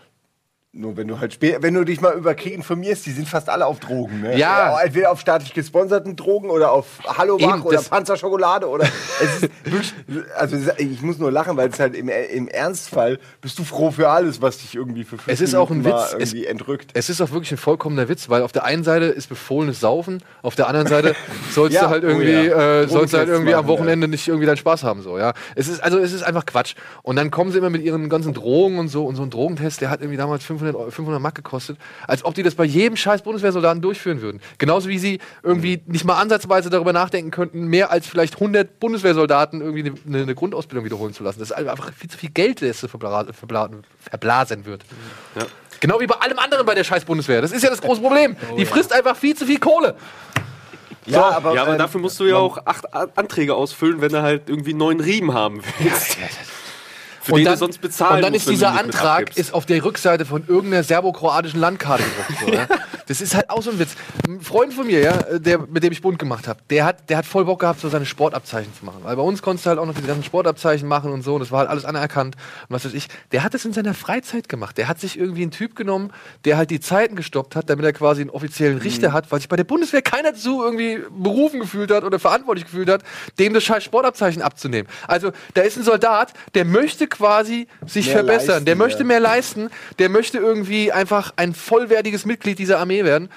nur 0.72 0.98
wenn 0.98 1.08
du 1.08 1.18
halt 1.18 1.32
spä- 1.34 1.56
wenn 1.62 1.72
du 1.72 1.82
dich 1.82 2.02
mal 2.02 2.14
über 2.14 2.34
Krieg 2.34 2.52
informierst, 2.52 3.06
die 3.06 3.10
sind 3.12 3.26
fast 3.26 3.48
alle 3.48 3.64
auf 3.64 3.80
Drogen, 3.80 4.20
ne? 4.20 4.36
Ja. 4.36 4.78
Entweder 4.82 5.10
auf 5.10 5.18
staatlich 5.20 5.54
gesponserten 5.54 6.14
Drogen 6.14 6.50
oder 6.50 6.72
auf 6.72 6.86
Hallo 7.06 7.40
Wach 7.40 7.64
oder 7.64 7.80
Panzerschokolade 7.80 8.68
oder 8.68 8.84
es 9.20 9.42
ist 9.44 9.50
also 10.36 10.56
ich 10.76 11.00
muss 11.00 11.18
nur 11.18 11.32
lachen, 11.32 11.56
weil 11.56 11.70
es 11.70 11.80
halt 11.80 11.96
im, 11.96 12.10
im 12.10 12.48
Ernstfall 12.48 13.18
bist 13.40 13.58
du 13.58 13.64
froh 13.64 13.90
für 13.90 14.10
alles, 14.10 14.42
was 14.42 14.58
dich 14.58 14.74
irgendwie 14.74 15.04
für 15.04 15.16
fünf 15.16 15.28
Es 15.28 15.40
ist 15.40 15.54
auch 15.54 15.70
ein 15.70 15.84
Witz. 15.86 16.14
Es- 16.18 16.32
irgendwie 16.34 16.46
entrückt. 16.46 16.90
Es 16.94 17.08
ist 17.08 17.22
auch 17.22 17.30
wirklich 17.30 17.50
ein 17.52 17.56
vollkommener 17.58 18.08
Witz, 18.10 18.28
weil 18.28 18.42
auf 18.42 18.52
der 18.52 18.64
einen 18.64 18.84
Seite 18.84 19.06
ist 19.06 19.28
befohlenes 19.30 19.80
Saufen, 19.80 20.22
auf 20.42 20.54
der 20.54 20.68
anderen 20.68 20.86
Seite 20.86 21.14
sollst 21.50 21.74
Ja, 21.76 21.84
du 21.84 21.88
halt 21.88 22.04
oh 22.04 22.08
irgendwie, 22.08 22.30
ja. 22.46 22.82
äh, 22.82 22.88
sollst 22.88 23.14
du 23.14 23.18
halt 23.18 23.28
irgendwie 23.30 23.54
am 23.54 23.64
machen, 23.64 23.68
Wochenende 23.78 24.06
nicht 24.06 24.28
irgendwie 24.28 24.46
deinen 24.46 24.58
Spaß 24.58 24.84
haben, 24.84 25.00
so, 25.00 25.18
ja. 25.18 25.32
Es 25.54 25.66
ist, 25.66 25.82
also, 25.82 25.98
es 25.98 26.12
ist 26.12 26.22
einfach 26.24 26.44
Quatsch. 26.44 26.74
Und 27.02 27.16
dann 27.16 27.30
kommen 27.30 27.52
sie 27.52 27.58
immer 27.58 27.70
mit 27.70 27.82
ihren 27.82 28.10
ganzen 28.10 28.34
Drogen 28.34 28.78
und 28.78 28.88
so, 28.88 29.06
und 29.06 29.16
so 29.16 29.22
ein 29.22 29.30
Drogentest, 29.30 29.80
der 29.80 29.88
hat 29.88 30.00
irgendwie 30.02 30.18
damals 30.18 30.44
500, 30.58 30.76
Euro- 30.76 30.90
500 30.90 31.20
Mark 31.22 31.34
gekostet, 31.34 31.78
als 32.06 32.24
ob 32.24 32.34
die 32.34 32.42
das 32.42 32.54
bei 32.54 32.64
jedem 32.64 32.96
scheiß 32.96 33.22
Bundeswehrsoldaten 33.22 33.80
durchführen 33.82 34.20
würden. 34.20 34.40
Genauso 34.58 34.88
wie 34.88 34.98
sie 34.98 35.18
irgendwie 35.42 35.80
nicht 35.86 36.04
mal 36.04 36.20
ansatzweise 36.20 36.70
darüber 36.70 36.92
nachdenken 36.92 37.30
könnten, 37.30 37.66
mehr 37.66 37.90
als 37.90 38.06
vielleicht 38.06 38.34
100 38.34 38.80
Bundeswehrsoldaten 38.80 39.60
irgendwie 39.60 39.92
eine, 40.06 40.22
eine 40.22 40.34
Grundausbildung 40.34 40.84
wiederholen 40.84 41.14
zu 41.14 41.22
lassen. 41.22 41.38
Das 41.40 41.50
ist 41.50 41.56
einfach 41.56 41.92
viel 41.92 42.10
zu 42.10 42.18
viel 42.18 42.30
Geld, 42.30 42.62
das 42.62 42.78
verbla 42.80 43.24
verbla 43.32 43.68
verblasen 44.10 44.64
wird. 44.66 44.84
Ja. 45.36 45.46
Genau 45.80 46.00
wie 46.00 46.06
bei 46.06 46.16
allem 46.16 46.38
anderen 46.38 46.66
bei 46.66 46.74
der 46.74 46.84
scheiß 46.84 47.04
Bundeswehr. 47.04 47.40
Das 47.40 47.52
ist 47.52 47.62
ja 47.62 47.70
das 47.70 47.80
große 47.80 48.00
Problem. 48.00 48.36
Die 48.56 48.64
frisst 48.66 48.92
einfach 48.92 49.16
viel 49.16 49.36
zu 49.36 49.46
viel 49.46 49.58
Kohle. 49.60 49.94
Ja, 51.06 51.30
aber, 51.30 51.54
Ja, 51.54 51.62
aber 51.62 51.72
ähm, 51.72 51.78
dafür 51.78 52.00
musst 52.00 52.20
du 52.20 52.24
ja 52.24 52.36
auch 52.36 52.58
acht 52.66 52.92
Anträge 53.16 53.54
ausfüllen, 53.54 54.00
wenn 54.00 54.12
du 54.12 54.20
halt 54.20 54.48
irgendwie 54.48 54.74
neun 54.74 55.00
Riemen 55.00 55.32
haben 55.32 55.62
willst. 55.78 56.18
Für 57.28 57.34
den 57.36 57.44
du 57.44 57.56
sonst 57.56 57.80
bezahlen 57.80 58.16
Und 58.16 58.22
dann 58.22 58.32
musst, 58.32 58.46
ist 58.46 58.52
dieser 58.52 58.72
Antrag 58.78 59.36
ist 59.36 59.54
auf 59.54 59.66
der 59.66 59.84
Rückseite 59.84 60.24
von 60.24 60.44
irgendeiner 60.46 60.82
serbokroatischen 60.82 61.60
Landkarte 61.60 62.04
gedruckt. 62.04 62.40
So, 62.40 62.52
ja? 62.54 62.66
Das 63.08 63.20
ist 63.20 63.34
halt 63.34 63.50
auch 63.50 63.62
so 63.62 63.70
ein 63.70 63.78
Witz. 63.78 63.96
Ein 64.26 64.40
Freund 64.40 64.72
von 64.72 64.86
mir, 64.86 65.00
ja, 65.00 65.38
der, 65.38 65.58
mit 65.58 65.82
dem 65.82 65.92
ich 65.92 66.00
bunt 66.00 66.18
gemacht 66.18 66.46
habe, 66.46 66.60
der 66.70 66.84
hat, 66.84 67.10
der 67.10 67.18
hat 67.18 67.26
voll 67.26 67.44
Bock 67.44 67.60
gehabt, 67.60 67.80
so 67.80 67.88
seine 67.88 68.06
Sportabzeichen 68.06 68.72
zu 68.74 68.84
machen. 68.84 69.00
Weil 69.02 69.16
bei 69.16 69.22
uns 69.22 69.42
konntest 69.42 69.66
du 69.66 69.70
halt 69.70 69.78
auch 69.78 69.86
noch 69.86 69.94
diese 69.94 70.06
ganzen 70.06 70.24
Sportabzeichen 70.24 70.88
machen 70.88 71.12
und 71.12 71.22
so. 71.22 71.34
Und 71.34 71.40
das 71.40 71.50
war 71.50 71.60
halt 71.60 71.70
alles 71.70 71.84
anerkannt. 71.84 72.36
Und 72.68 72.74
was 72.74 72.84
weiß 72.84 72.94
ich. 72.94 73.08
Der 73.32 73.42
hat 73.42 73.54
das 73.54 73.64
in 73.64 73.72
seiner 73.72 73.94
Freizeit 73.94 74.48
gemacht. 74.48 74.78
Der 74.78 74.88
hat 74.88 75.00
sich 75.00 75.18
irgendwie 75.18 75.42
einen 75.42 75.50
Typ 75.50 75.74
genommen, 75.74 76.12
der 76.44 76.56
halt 76.56 76.70
die 76.70 76.80
Zeiten 76.80 77.16
gestoppt 77.16 77.56
hat, 77.56 77.68
damit 77.68 77.84
er 77.84 77.92
quasi 77.92 78.20
einen 78.20 78.30
offiziellen 78.30 78.78
Richter 78.78 79.12
hat, 79.12 79.30
weil 79.32 79.40
sich 79.40 79.48
bei 79.48 79.56
der 79.56 79.64
Bundeswehr 79.64 80.02
keiner 80.02 80.32
dazu 80.38 80.62
irgendwie 80.62 81.00
berufen 81.10 81.60
gefühlt 81.60 81.90
hat 81.90 82.04
oder 82.04 82.18
verantwortlich 82.18 82.66
gefühlt 82.66 82.88
hat, 82.88 83.02
dem 83.38 83.54
das 83.54 83.64
scheiß 83.64 83.84
Sportabzeichen 83.84 84.42
abzunehmen. 84.42 84.88
Also 85.06 85.32
da 85.54 85.62
ist 85.62 85.76
ein 85.76 85.82
Soldat, 85.82 86.32
der 86.54 86.64
möchte 86.64 87.06
quasi 87.06 87.66
sich 87.86 88.06
Mehr 88.06 88.16
verbessern, 88.16 88.48
leisten, 88.48 88.64
der 88.66 88.76
möchte 88.76 88.98
ja. 89.00 89.04
mehr 89.06 89.20
leisten, 89.20 89.70
der 89.98 90.08
möchte 90.08 90.38
irgendwie 90.38 90.92
einfach 90.92 91.32
ein 91.36 91.54
vollwertiges 91.54 92.24
Mitglied 92.24 92.58
dieser 92.58 92.78
Armee 92.78 92.97
werden. 93.04 93.28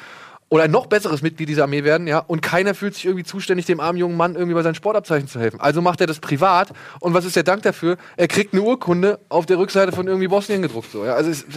Oder 0.50 0.64
ein 0.64 0.72
noch 0.72 0.88
besseres 0.88 1.22
Mitglied 1.22 1.48
dieser 1.48 1.64
Armee 1.64 1.86
werden, 1.86 2.08
ja, 2.08 2.20
und 2.20 2.42
keiner 2.42 2.76
fühlt 2.76 2.94
sich 2.94 3.06
irgendwie 3.06 3.24
zuständig, 3.24 3.68
dem 3.68 3.80
armen 3.80 3.98
jungen 3.98 4.18
Mann 4.18 4.36
irgendwie 4.36 4.54
bei 4.54 4.62
seinen 4.64 4.76
Sportabzeichen 4.76 5.30
zu 5.30 5.40
helfen. 5.40 5.62
Also 5.62 5.82
macht 5.82 6.02
er 6.02 6.08
das 6.08 6.20
privat 6.20 6.74
und 7.00 7.14
was 7.14 7.24
ist 7.24 7.38
der 7.38 7.44
Dank 7.44 7.62
dafür? 7.64 7.96
Er 8.18 8.28
kriegt 8.28 8.52
eine 8.54 8.62
Urkunde 8.62 9.20
auf 9.30 9.46
der 9.46 9.58
Rückseite 9.60 9.94
von 9.94 10.08
irgendwie 10.08 10.28
Bosnien 10.28 10.62
gedruckt. 10.62 10.92
So, 10.92 11.06
ja. 11.06 11.14
Also 11.14 11.32
es, 11.32 11.46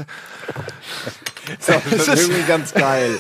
Das 1.66 1.84
ist 2.08 2.08
irgendwie 2.08 2.42
ganz 2.48 2.72
geil. 2.72 3.18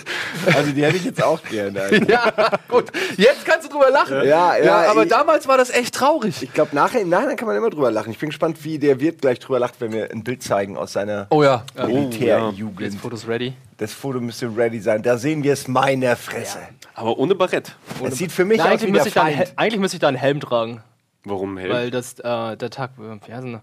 Also 0.54 0.70
die 0.72 0.82
hätte 0.84 0.96
ich 0.96 1.04
jetzt 1.04 1.22
auch 1.22 1.42
gerne. 1.42 1.90
ja, 2.08 2.32
gut. 2.68 2.90
Jetzt 3.16 3.44
kannst 3.44 3.66
du 3.68 3.72
drüber 3.72 3.90
lachen. 3.90 4.24
Ja, 4.26 4.56
ja, 4.56 4.90
aber 4.90 5.02
ich- 5.02 5.08
damals 5.10 5.46
war 5.46 5.58
das 5.58 5.70
echt 5.70 5.94
traurig. 5.94 6.42
Ich 6.42 6.52
glaube, 6.54 6.74
nachher, 6.74 7.00
im 7.02 7.08
Nachhinein 7.10 7.36
kann 7.36 7.48
man 7.48 7.56
immer 7.56 7.68
drüber 7.70 7.90
lachen. 7.90 8.12
Ich 8.12 8.18
bin 8.18 8.30
gespannt, 8.30 8.64
wie 8.64 8.78
der 8.78 8.98
Wirt 9.00 9.20
gleich 9.20 9.40
drüber 9.40 9.58
lacht, 9.58 9.74
wenn 9.80 9.92
wir 9.92 10.10
ein 10.10 10.24
Bild 10.24 10.42
zeigen 10.42 10.76
aus 10.78 10.92
seiner 10.94 11.26
Oh 11.30 11.42
ja. 11.42 11.64
Militärjugend. 11.86 12.80
Jetzt 12.80 12.96
Fotos 12.98 13.26
ready. 13.28 13.54
Das 13.78 13.92
Foto 13.92 14.20
müsste 14.20 14.46
ready 14.56 14.80
sein. 14.80 15.02
Da 15.02 15.18
sehen 15.18 15.42
wir 15.42 15.52
es 15.52 15.66
meiner 15.66 16.14
Fresse. 16.16 16.58
Aber 16.94 17.18
ohne 17.18 17.34
Barett. 17.34 17.74
Es 18.04 18.18
sieht 18.18 18.30
für 18.32 18.44
mich 18.44 18.58
Na, 18.58 18.64
aus 18.64 18.70
eigentlich, 18.70 18.86
wie 18.88 18.92
müsste 18.92 19.04
der 19.04 19.08
ich 19.08 19.14
da 19.14 19.22
einen, 19.22 19.36
Feind. 19.36 19.48
Hel- 19.48 19.54
eigentlich 19.56 19.80
müsste 19.80 19.96
ich 19.96 20.00
da 20.00 20.08
einen 20.08 20.16
Helm 20.16 20.40
tragen. 20.40 20.82
Warum 21.24 21.58
hell? 21.58 21.70
Weil 21.70 21.90
das 21.90 22.18
äh, 22.20 22.56
der 22.56 22.70
Tag, 22.70 22.90
äh, 22.98 23.02
wie 23.26 23.32
heißt 23.32 23.44
denn 23.44 23.60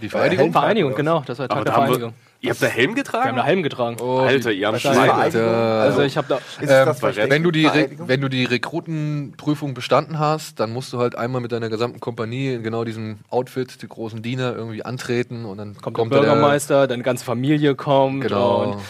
Die 0.00 0.02
Helm- 0.02 0.10
Vereidigung. 0.10 0.52
Vereinigung, 0.52 0.94
genau. 0.94 1.22
Das 1.26 1.38
war 1.38 1.48
der 1.48 1.56
aber 1.56 1.64
Tag 1.66 1.74
da 1.74 1.80
der 1.80 1.86
Vereinigung. 1.88 2.14
wir, 2.40 2.46
ihr 2.48 2.50
habt 2.50 2.62
da 2.62 2.66
Helm 2.68 2.90
Wir 2.90 3.02
getragen? 3.02 3.28
haben 3.28 3.36
da 3.36 3.44
Helm 3.44 3.62
getragen. 3.62 3.96
Oh, 4.00 4.18
Alter, 4.20 4.50
ihr 4.52 4.66
habt 4.66 4.76
ist 4.76 4.82
Schweine. 4.82 5.04
Vereinigung? 5.12 5.42
Also 5.54 6.02
ich 6.02 6.16
habe 6.16 6.28
da. 6.28 6.36
Ist 6.36 6.70
Ähm, 6.70 6.86
das 6.86 7.02
wenn, 7.02 7.42
du 7.42 7.50
die 7.50 7.66
Re 7.66 7.72
Vereidigung? 7.72 8.08
wenn 8.08 8.20
du 8.22 8.28
die 8.30 8.44
Rekrutenprüfung 8.44 9.74
bestanden 9.74 10.18
hast, 10.18 10.58
dann 10.60 10.72
musst 10.72 10.92
du 10.92 10.98
halt 10.98 11.16
einmal 11.16 11.40
mit 11.42 11.52
deiner 11.52 11.68
gesamten 11.68 12.00
Kompanie 12.00 12.54
in 12.54 12.62
genau 12.62 12.84
diesem 12.84 13.18
Outfit, 13.28 13.82
die 13.82 13.88
großen 13.88 14.22
Diener, 14.22 14.54
irgendwie 14.54 14.84
antreten 14.84 15.44
und 15.44 15.58
dann 15.58 15.74
kommt, 15.76 15.96
kommt 15.96 16.12
der 16.14 16.20
Bürgermeister, 16.20 16.86
deine 16.86 17.02
ganze 17.02 17.24
Familie 17.24 17.74
kommt. 17.74 18.22
Genau. 18.22 18.62
Und 18.72 18.80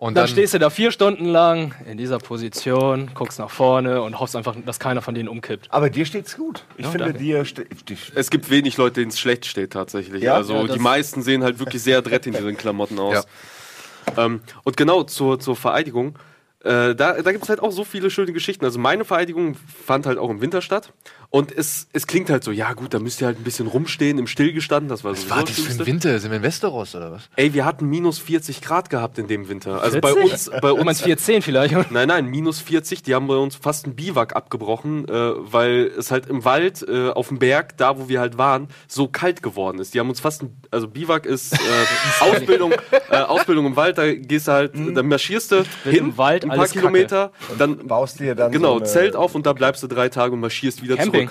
Und 0.00 0.14
dann, 0.16 0.28
stehst 0.28 0.54
du 0.54 0.58
da 0.58 0.70
vier 0.70 0.90
Stunden 0.90 1.26
lang 1.26 1.74
in 1.88 1.96
dieser 1.98 2.18
Position, 2.18 3.10
guckst 3.14 3.38
nach 3.38 3.50
vorne 3.50 4.02
und 4.02 4.18
hoffst 4.18 4.36
einfach, 4.36 4.54
dass 4.64 4.78
keiner 4.78 5.02
von 5.02 5.14
denen 5.14 5.28
umkippt. 5.28 5.66
Aber 5.70 5.90
dir 5.90 6.04
steht's 6.06 6.36
gut. 6.36 6.64
Ich 6.76 6.84
Ja, 6.84 6.90
finde, 6.90 7.04
danke. 7.06 7.18
dir 7.18 7.44
steht. 7.44 7.68
Es 8.14 8.30
gibt 8.30 8.50
wenig 8.50 8.76
Leute, 8.76 9.00
denen 9.00 9.10
es 9.10 9.18
schlecht 9.20 9.46
steht 9.46 9.72
tatsächlich. 9.72 10.22
Ja? 10.22 10.34
also 10.34 10.66
Ja, 10.66 10.72
die 10.72 10.78
meisten 10.78 11.22
sehen 11.22 11.42
halt 11.42 11.58
wirklich 11.58 11.82
sehr 11.82 11.98
adrett 11.98 12.26
in 12.26 12.32
diesen 12.32 12.56
Klamotten 12.56 12.98
aus. 12.98 13.26
Ähm, 14.16 14.40
und 14.64 14.76
genau 14.76 15.02
zur, 15.02 15.40
zur 15.40 15.56
Vereidigung. 15.56 16.18
Äh, 16.62 16.94
da 16.94 17.20
da 17.20 17.32
gibt 17.32 17.44
es 17.44 17.50
halt 17.50 17.60
auch 17.60 17.72
so 17.72 17.84
viele 17.84 18.10
schöne 18.10 18.32
Geschichten. 18.32 18.64
Also 18.64 18.78
meine 18.78 19.04
Vereidigung 19.04 19.54
fand 19.54 20.06
halt 20.06 20.18
auch 20.18 20.30
im 20.30 20.40
Winter 20.40 20.62
statt. 20.62 20.92
Und 21.34 21.50
es, 21.50 21.88
es 21.92 22.06
klingt 22.06 22.30
halt 22.30 22.44
so, 22.44 22.52
ja 22.52 22.74
gut, 22.74 22.94
da 22.94 23.00
müsst 23.00 23.20
ihr 23.20 23.26
halt 23.26 23.40
ein 23.40 23.42
bisschen 23.42 23.66
rumstehen, 23.66 24.18
im 24.18 24.28
Stillgestanden. 24.28 24.88
Das 24.88 25.02
war 25.02 25.10
Was 25.10 25.28
war 25.28 25.42
das 25.42 25.58
für 25.58 25.82
ein. 25.82 25.84
Winter? 25.84 26.16
Sind 26.20 26.30
wir 26.30 26.36
in 26.36 26.44
Westeros 26.44 26.94
oder 26.94 27.10
was? 27.10 27.22
Ey, 27.34 27.52
wir 27.54 27.64
hatten 27.64 27.86
minus 27.88 28.20
40 28.20 28.60
Grad 28.60 28.88
gehabt 28.88 29.18
in 29.18 29.26
dem 29.26 29.48
Winter. 29.48 29.82
Also 29.82 30.00
bei 30.00 30.12
40? 30.12 30.30
uns, 30.32 30.50
bei 30.50 30.68
Du 30.68 30.74
uns 30.76 30.84
meinst 30.84 31.02
410 31.02 31.42
vielleicht? 31.42 31.74
Nein, 31.90 32.06
nein, 32.06 32.26
minus 32.26 32.60
40. 32.60 33.02
Die 33.02 33.16
haben 33.16 33.26
bei 33.26 33.34
uns 33.34 33.56
fast 33.56 33.84
einen 33.84 33.96
Biwak 33.96 34.36
abgebrochen, 34.36 35.08
äh, 35.08 35.12
weil 35.12 35.90
es 35.98 36.12
halt 36.12 36.26
im 36.28 36.44
Wald, 36.44 36.86
äh, 36.88 37.08
auf 37.08 37.26
dem 37.26 37.40
Berg, 37.40 37.78
da 37.78 37.98
wo 37.98 38.08
wir 38.08 38.20
halt 38.20 38.38
waren, 38.38 38.68
so 38.86 39.08
kalt 39.08 39.42
geworden 39.42 39.80
ist. 39.80 39.92
Die 39.92 39.98
haben 39.98 40.10
uns 40.10 40.20
fast, 40.20 40.44
ein, 40.44 40.56
also 40.70 40.86
Biwak 40.86 41.26
ist 41.26 41.52
äh, 41.54 41.56
Ausbildung, 42.20 42.74
äh, 43.10 43.16
Ausbildung 43.16 43.66
im 43.66 43.74
Wald. 43.74 43.98
Da 43.98 44.14
gehst 44.14 44.46
du 44.46 44.52
halt, 44.52 44.74
dann 44.76 45.08
marschierst 45.08 45.50
du 45.50 45.64
hin, 45.82 45.96
im 45.96 46.16
Wald 46.16 46.44
ein 46.44 46.50
paar 46.50 46.58
alles 46.60 46.70
Kacke. 46.70 46.78
Kilometer, 46.82 47.32
dann 47.58 47.88
Baust 47.88 48.20
dir 48.20 48.36
dann. 48.36 48.52
genau 48.52 48.74
so 48.74 48.84
eine, 48.84 48.84
Zelt 48.84 49.16
auf 49.16 49.34
und 49.34 49.46
da 49.46 49.52
bleibst 49.52 49.82
du 49.82 49.88
drei 49.88 50.08
Tage 50.08 50.32
und 50.32 50.38
marschierst 50.38 50.80
wieder 50.80 50.94
Camping. 50.94 51.12
zurück. 51.12 51.23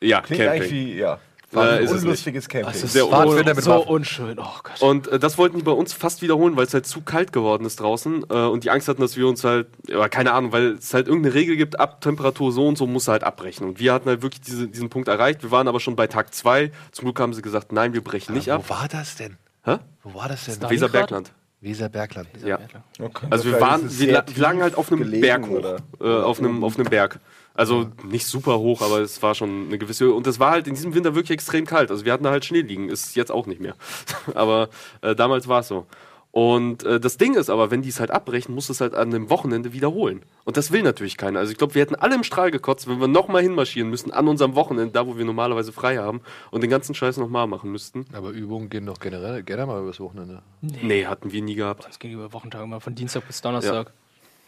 Ja, 0.00 0.20
Klingt 0.22 0.42
Camping. 0.42 0.48
eigentlich 0.62 0.72
wie, 0.72 0.94
ja. 0.98 1.18
Äh, 1.52 1.58
ein 1.58 1.82
ist 1.82 1.90
es 1.90 2.02
unlustiges 2.04 2.48
Camping. 2.48 2.72
Sehr 2.74 3.02
so, 3.02 3.10
Pfadfinder 3.10 3.54
mit 3.54 3.64
so 3.64 3.84
unschön. 3.84 4.38
Oh 4.38 4.44
Gott. 4.62 4.80
Und 4.80 5.08
äh, 5.08 5.18
das 5.18 5.36
wollten 5.36 5.56
die 5.58 5.64
bei 5.64 5.72
uns 5.72 5.92
fast 5.92 6.22
wiederholen, 6.22 6.56
weil 6.56 6.64
es 6.66 6.72
halt 6.74 6.86
zu 6.86 7.00
kalt 7.00 7.32
geworden 7.32 7.64
ist 7.64 7.80
draußen 7.80 8.24
äh, 8.30 8.34
und 8.34 8.62
die 8.62 8.70
Angst 8.70 8.86
hatten, 8.86 9.00
dass 9.00 9.16
wir 9.16 9.26
uns 9.26 9.42
halt, 9.42 9.66
ja, 9.88 10.08
keine 10.08 10.32
Ahnung, 10.32 10.52
weil 10.52 10.74
es 10.74 10.94
halt 10.94 11.08
irgendeine 11.08 11.34
Regel 11.34 11.56
gibt, 11.56 11.80
ab 11.80 12.00
Temperatur 12.00 12.52
so 12.52 12.68
und 12.68 12.78
so 12.78 12.86
muss 12.86 13.08
er 13.08 13.12
halt 13.12 13.24
abbrechen. 13.24 13.66
Und 13.66 13.80
wir 13.80 13.92
hatten 13.92 14.08
halt 14.08 14.22
wirklich 14.22 14.42
diese, 14.42 14.68
diesen 14.68 14.90
Punkt 14.90 15.08
erreicht. 15.08 15.42
Wir 15.42 15.50
waren 15.50 15.66
aber 15.66 15.80
schon 15.80 15.96
bei 15.96 16.06
Tag 16.06 16.32
zwei. 16.34 16.70
Zum 16.92 17.06
Glück 17.06 17.18
haben 17.18 17.34
sie 17.34 17.42
gesagt, 17.42 17.72
nein, 17.72 17.94
wir 17.94 18.04
brechen 18.04 18.34
nicht 18.34 18.52
ab. 18.52 18.62
Wo 18.68 18.74
war 18.74 18.86
das 18.88 19.16
denn? 19.16 19.36
Hä? 19.64 19.78
Wo 20.04 20.14
war 20.14 20.28
das 20.28 20.44
denn? 20.44 20.70
Weserbergland. 20.70 21.32
Weserbergland. 21.62 22.28
Ja. 22.44 22.58
Okay. 23.00 23.26
Also 23.28 23.44
wir 23.46 23.60
waren, 23.60 23.86
ist 23.86 23.98
wir, 23.98 24.06
sehr 24.06 24.12
la- 24.14 24.24
wir 24.26 24.40
lagen 24.42 24.62
halt 24.62 24.76
auf 24.76 24.90
einem 24.92 25.00
gelegen, 25.02 25.20
Berg 25.20 25.46
hoch. 25.46 25.58
oder? 25.58 25.76
Äh, 26.00 26.22
auf, 26.22 26.38
einem, 26.38 26.62
auf 26.64 26.78
einem 26.78 26.88
Berg. 26.88 27.18
Also 27.60 27.90
nicht 28.04 28.26
super 28.26 28.58
hoch, 28.58 28.80
aber 28.80 29.00
es 29.00 29.22
war 29.22 29.34
schon 29.34 29.66
eine 29.66 29.76
gewisse 29.76 30.06
Höhe. 30.06 30.14
Und 30.14 30.26
es 30.26 30.40
war 30.40 30.50
halt 30.50 30.66
in 30.66 30.74
diesem 30.74 30.94
Winter 30.94 31.14
wirklich 31.14 31.32
extrem 31.32 31.66
kalt. 31.66 31.90
Also 31.90 32.06
wir 32.06 32.12
hatten 32.12 32.24
da 32.24 32.30
halt 32.30 32.44
Schnee 32.44 32.62
liegen. 32.62 32.88
Ist 32.88 33.16
jetzt 33.16 33.30
auch 33.30 33.46
nicht 33.46 33.60
mehr. 33.60 33.74
aber 34.34 34.70
äh, 35.02 35.14
damals 35.14 35.46
war 35.46 35.60
es 35.60 35.68
so. 35.68 35.86
Und 36.32 36.84
äh, 36.84 37.00
das 37.00 37.16
Ding 37.16 37.34
ist 37.34 37.50
aber, 37.50 37.70
wenn 37.70 37.82
die 37.82 37.88
es 37.88 38.00
halt 38.00 38.12
abbrechen, 38.12 38.54
muss 38.54 38.70
es 38.70 38.80
halt 38.80 38.94
an 38.94 39.08
einem 39.08 39.30
Wochenende 39.30 39.72
wiederholen. 39.72 40.22
Und 40.44 40.56
das 40.56 40.70
will 40.70 40.82
natürlich 40.82 41.16
keiner. 41.16 41.40
Also 41.40 41.50
ich 41.52 41.58
glaube, 41.58 41.74
wir 41.74 41.82
hätten 41.82 41.96
alle 41.96 42.14
im 42.14 42.22
Strahl 42.22 42.50
gekotzt, 42.50 42.88
wenn 42.88 43.00
wir 43.00 43.08
nochmal 43.08 43.42
hinmarschieren 43.42 43.90
müssen 43.90 44.12
an 44.12 44.28
unserem 44.28 44.54
Wochenende, 44.54 44.92
da 44.92 45.06
wo 45.06 45.18
wir 45.18 45.24
normalerweise 45.24 45.72
frei 45.72 45.98
haben 45.98 46.20
und 46.50 46.62
den 46.62 46.70
ganzen 46.70 46.94
Scheiß 46.94 47.16
nochmal 47.16 47.46
machen 47.46 47.72
müssten. 47.72 48.06
Aber 48.12 48.30
Übungen 48.30 48.70
gehen 48.70 48.86
doch 48.86 49.00
generell 49.00 49.42
gerne 49.42 49.66
mal 49.66 49.82
übers 49.82 49.98
Wochenende. 50.00 50.40
Nee, 50.62 51.06
hatten 51.06 51.32
wir 51.32 51.42
nie 51.42 51.56
gehabt. 51.56 51.84
Das 51.86 51.98
ging 51.98 52.12
über 52.12 52.32
Wochentage 52.32 52.66
mal 52.66 52.80
von 52.80 52.94
Dienstag 52.94 53.26
bis 53.26 53.42
Donnerstag. 53.42 53.92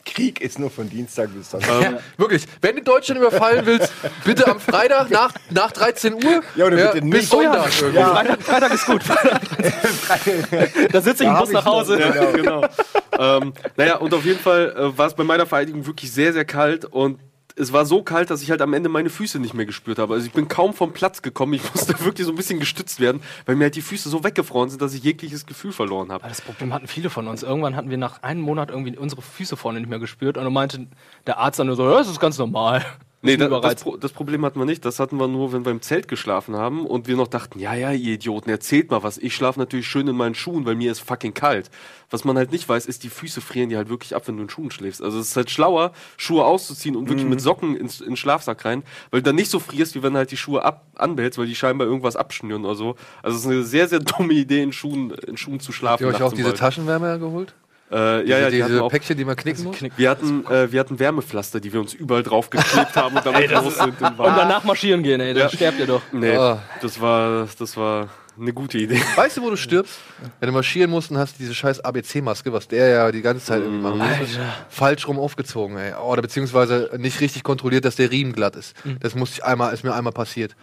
Krieg 0.04 0.40
ist 0.40 0.58
nur 0.58 0.70
von 0.70 0.88
Dienstag 0.90 1.30
bis 1.34 1.52
Ähm, 1.54 1.60
Sonntag. 1.60 2.02
Wirklich, 2.16 2.44
wenn 2.60 2.76
du 2.76 2.82
Deutschland 2.82 3.20
überfallen 3.20 3.64
willst, 3.66 3.92
bitte 4.24 4.46
am 4.48 4.60
Freitag 4.60 5.10
nach, 5.10 5.32
nach 5.50 5.70
13 5.72 6.14
Uhr 6.14 6.42
Ja, 6.56 6.66
oder 6.66 6.76
bitte 6.92 7.06
bis 7.06 7.20
nicht. 7.20 7.28
Sonntag. 7.30 7.70
irgendwie. 7.80 7.98
Ja. 7.98 8.14
Freitag, 8.14 8.42
Freitag 8.42 8.74
ist 8.74 8.86
gut. 8.86 9.02
da 10.92 11.00
sitze 11.00 11.24
ich 11.24 11.28
im 11.30 11.36
Bus 11.36 11.50
nach 11.50 11.64
Hause. 11.64 11.98
Ja, 12.00 12.30
genau. 12.32 12.64
ähm, 13.18 13.52
naja, 13.76 13.96
und 13.96 14.12
auf 14.14 14.24
jeden 14.24 14.40
Fall 14.40 14.74
äh, 14.76 14.98
war 14.98 15.06
es 15.06 15.14
bei 15.14 15.24
meiner 15.24 15.46
Vereidigung 15.46 15.86
wirklich 15.86 16.12
sehr, 16.12 16.32
sehr 16.32 16.44
kalt 16.44 16.84
und 16.84 17.18
es 17.56 17.72
war 17.72 17.86
so 17.86 18.02
kalt, 18.02 18.30
dass 18.30 18.42
ich 18.42 18.50
halt 18.50 18.62
am 18.62 18.72
Ende 18.74 18.88
meine 18.88 19.10
Füße 19.10 19.38
nicht 19.38 19.54
mehr 19.54 19.66
gespürt 19.66 19.98
habe. 19.98 20.14
Also 20.14 20.26
ich 20.26 20.32
bin 20.32 20.48
kaum 20.48 20.74
vom 20.74 20.92
Platz 20.92 21.22
gekommen. 21.22 21.54
Ich 21.54 21.62
musste 21.74 21.98
wirklich 22.04 22.26
so 22.26 22.32
ein 22.32 22.36
bisschen 22.36 22.60
gestützt 22.60 23.00
werden, 23.00 23.22
weil 23.46 23.56
mir 23.56 23.64
halt 23.64 23.76
die 23.76 23.82
Füße 23.82 24.08
so 24.08 24.24
weggefroren 24.24 24.70
sind, 24.70 24.82
dass 24.82 24.94
ich 24.94 25.02
jegliches 25.02 25.46
Gefühl 25.46 25.72
verloren 25.72 26.10
habe. 26.10 26.26
Das 26.28 26.40
Problem 26.40 26.72
hatten 26.72 26.86
viele 26.86 27.10
von 27.10 27.28
uns. 27.28 27.42
Irgendwann 27.42 27.76
hatten 27.76 27.90
wir 27.90 27.98
nach 27.98 28.22
einem 28.22 28.40
Monat 28.40 28.70
irgendwie 28.70 28.96
unsere 28.96 29.22
Füße 29.22 29.56
vorne 29.56 29.80
nicht 29.80 29.88
mehr 29.88 29.98
gespürt 29.98 30.36
und 30.36 30.44
dann 30.44 30.52
meinte 30.52 30.86
der 31.26 31.38
Arzt 31.38 31.58
dann 31.58 31.66
nur 31.66 31.76
so, 31.76 31.88
das 31.88 32.08
ist 32.08 32.20
ganz 32.20 32.38
normal. 32.38 32.84
Nee, 33.24 33.36
da, 33.36 33.48
das, 33.60 33.84
das 34.00 34.12
Problem 34.12 34.44
hatten 34.44 34.58
wir 34.58 34.66
nicht. 34.66 34.84
Das 34.84 34.98
hatten 34.98 35.16
wir 35.18 35.28
nur, 35.28 35.52
wenn 35.52 35.64
wir 35.64 35.70
im 35.70 35.80
Zelt 35.80 36.08
geschlafen 36.08 36.56
haben 36.56 36.84
und 36.84 37.06
wir 37.06 37.16
noch 37.16 37.28
dachten, 37.28 37.60
ja, 37.60 37.72
ja, 37.72 37.92
ihr 37.92 38.14
Idioten, 38.14 38.50
erzählt 38.50 38.90
mal 38.90 39.04
was. 39.04 39.16
Ich 39.16 39.36
schlafe 39.36 39.60
natürlich 39.60 39.86
schön 39.86 40.08
in 40.08 40.16
meinen 40.16 40.34
Schuhen, 40.34 40.66
weil 40.66 40.74
mir 40.74 40.90
ist 40.90 40.98
fucking 40.98 41.32
kalt. 41.32 41.70
Was 42.10 42.24
man 42.24 42.36
halt 42.36 42.50
nicht 42.50 42.68
weiß, 42.68 42.84
ist, 42.86 43.04
die 43.04 43.08
Füße 43.08 43.40
frieren 43.40 43.68
die 43.68 43.76
halt 43.76 43.88
wirklich 43.88 44.16
ab, 44.16 44.26
wenn 44.26 44.36
du 44.36 44.42
in 44.42 44.50
Schuhen 44.50 44.72
schläfst. 44.72 45.00
Also 45.00 45.20
es 45.20 45.28
ist 45.28 45.36
halt 45.36 45.50
schlauer, 45.50 45.92
Schuhe 46.16 46.44
auszuziehen 46.44 46.96
und 46.96 47.08
wirklich 47.08 47.26
mit 47.26 47.40
Socken 47.40 47.76
ins, 47.76 48.00
in 48.00 48.08
den 48.08 48.16
Schlafsack 48.16 48.64
rein, 48.64 48.82
weil 49.12 49.20
du 49.20 49.30
dann 49.30 49.36
nicht 49.36 49.50
so 49.50 49.60
frierst, 49.60 49.94
wie 49.94 50.02
wenn 50.02 50.14
du 50.14 50.18
halt 50.18 50.32
die 50.32 50.36
Schuhe 50.36 50.64
ab 50.64 50.84
anbehältst, 50.96 51.38
weil 51.38 51.46
die 51.46 51.54
scheinbar 51.54 51.86
irgendwas 51.86 52.16
abschnüren 52.16 52.64
oder 52.64 52.74
so. 52.74 52.96
Also 53.22 53.36
es 53.36 53.44
ist 53.44 53.50
eine 53.50 53.62
sehr, 53.62 53.86
sehr 53.88 54.00
dumme 54.00 54.32
Idee, 54.34 54.62
in 54.62 54.72
Schuhen, 54.72 55.12
in 55.12 55.36
Schuhen 55.36 55.60
zu 55.60 55.68
Habt 55.68 55.78
schlafen. 55.78 56.02
ihr 56.02 56.08
euch 56.08 56.22
auch 56.22 56.32
diese 56.32 56.48
Wald. 56.48 56.58
Taschenwärmer 56.58 57.18
geholt? 57.18 57.54
Äh, 57.92 58.26
ja, 58.26 58.38
ja, 58.38 58.50
die 58.50 58.62
diese 58.62 58.82
auch. 58.82 58.90
Päckchen, 58.90 59.16
die 59.16 59.24
man 59.24 59.36
knicken 59.36 59.64
muss? 59.64 59.76
Wir 59.96 60.10
hatten, 60.10 60.46
äh, 60.46 60.72
wir 60.72 60.80
hatten 60.80 60.98
Wärmepflaster, 60.98 61.60
die 61.60 61.72
wir 61.72 61.80
uns 61.80 61.92
überall 61.94 62.22
drauf 62.22 62.48
geklebt 62.50 62.96
haben 62.96 63.16
und 63.16 63.26
damit 63.26 63.52
raus 63.52 63.76
sind. 63.76 64.00
Und 64.00 64.18
danach 64.18 64.64
marschieren 64.64 65.02
gehen, 65.02 65.20
ey, 65.20 65.34
dann 65.34 65.42
Ja. 65.44 65.48
sterbt 65.50 65.78
ihr 65.78 65.86
doch. 65.86 66.02
Nee, 66.12 66.34
Ah. 66.36 66.62
das 66.80 67.00
war, 67.00 67.46
das 67.58 67.76
war 67.76 68.08
eine 68.40 68.52
gute 68.54 68.78
Idee. 68.78 68.98
Weißt 69.14 69.36
du, 69.36 69.42
wo 69.42 69.50
du 69.50 69.56
stirbst? 69.56 69.98
Wenn 70.40 70.46
du 70.46 70.54
marschieren 70.54 70.90
musst 70.90 71.10
und 71.10 71.18
hast 71.18 71.38
diese 71.38 71.54
scheiß 71.54 71.80
ABC-Maske, 71.80 72.50
was 72.50 72.66
der 72.66 72.88
ja 72.88 73.12
die 73.12 73.20
ganze 73.20 73.44
Zeit 73.44 73.60
irgendwie 73.60 73.82
machen 73.82 73.98
muss, 73.98 74.38
falsch 74.70 75.06
rum 75.06 75.18
aufgezogen, 75.18 75.76
ey. 75.76 75.92
Oder 75.94 76.22
beziehungsweise 76.22 76.90
nicht 76.96 77.20
richtig 77.20 77.42
kontrolliert, 77.42 77.84
dass 77.84 77.96
der 77.96 78.10
Riemen 78.10 78.32
glatt 78.32 78.56
ist. 78.56 78.74
Das 79.00 79.14
musste 79.14 79.36
ich 79.40 79.44
einmal, 79.44 79.74
ist 79.74 79.84
mir 79.84 79.92
einmal 79.94 80.14
passiert. 80.14 80.56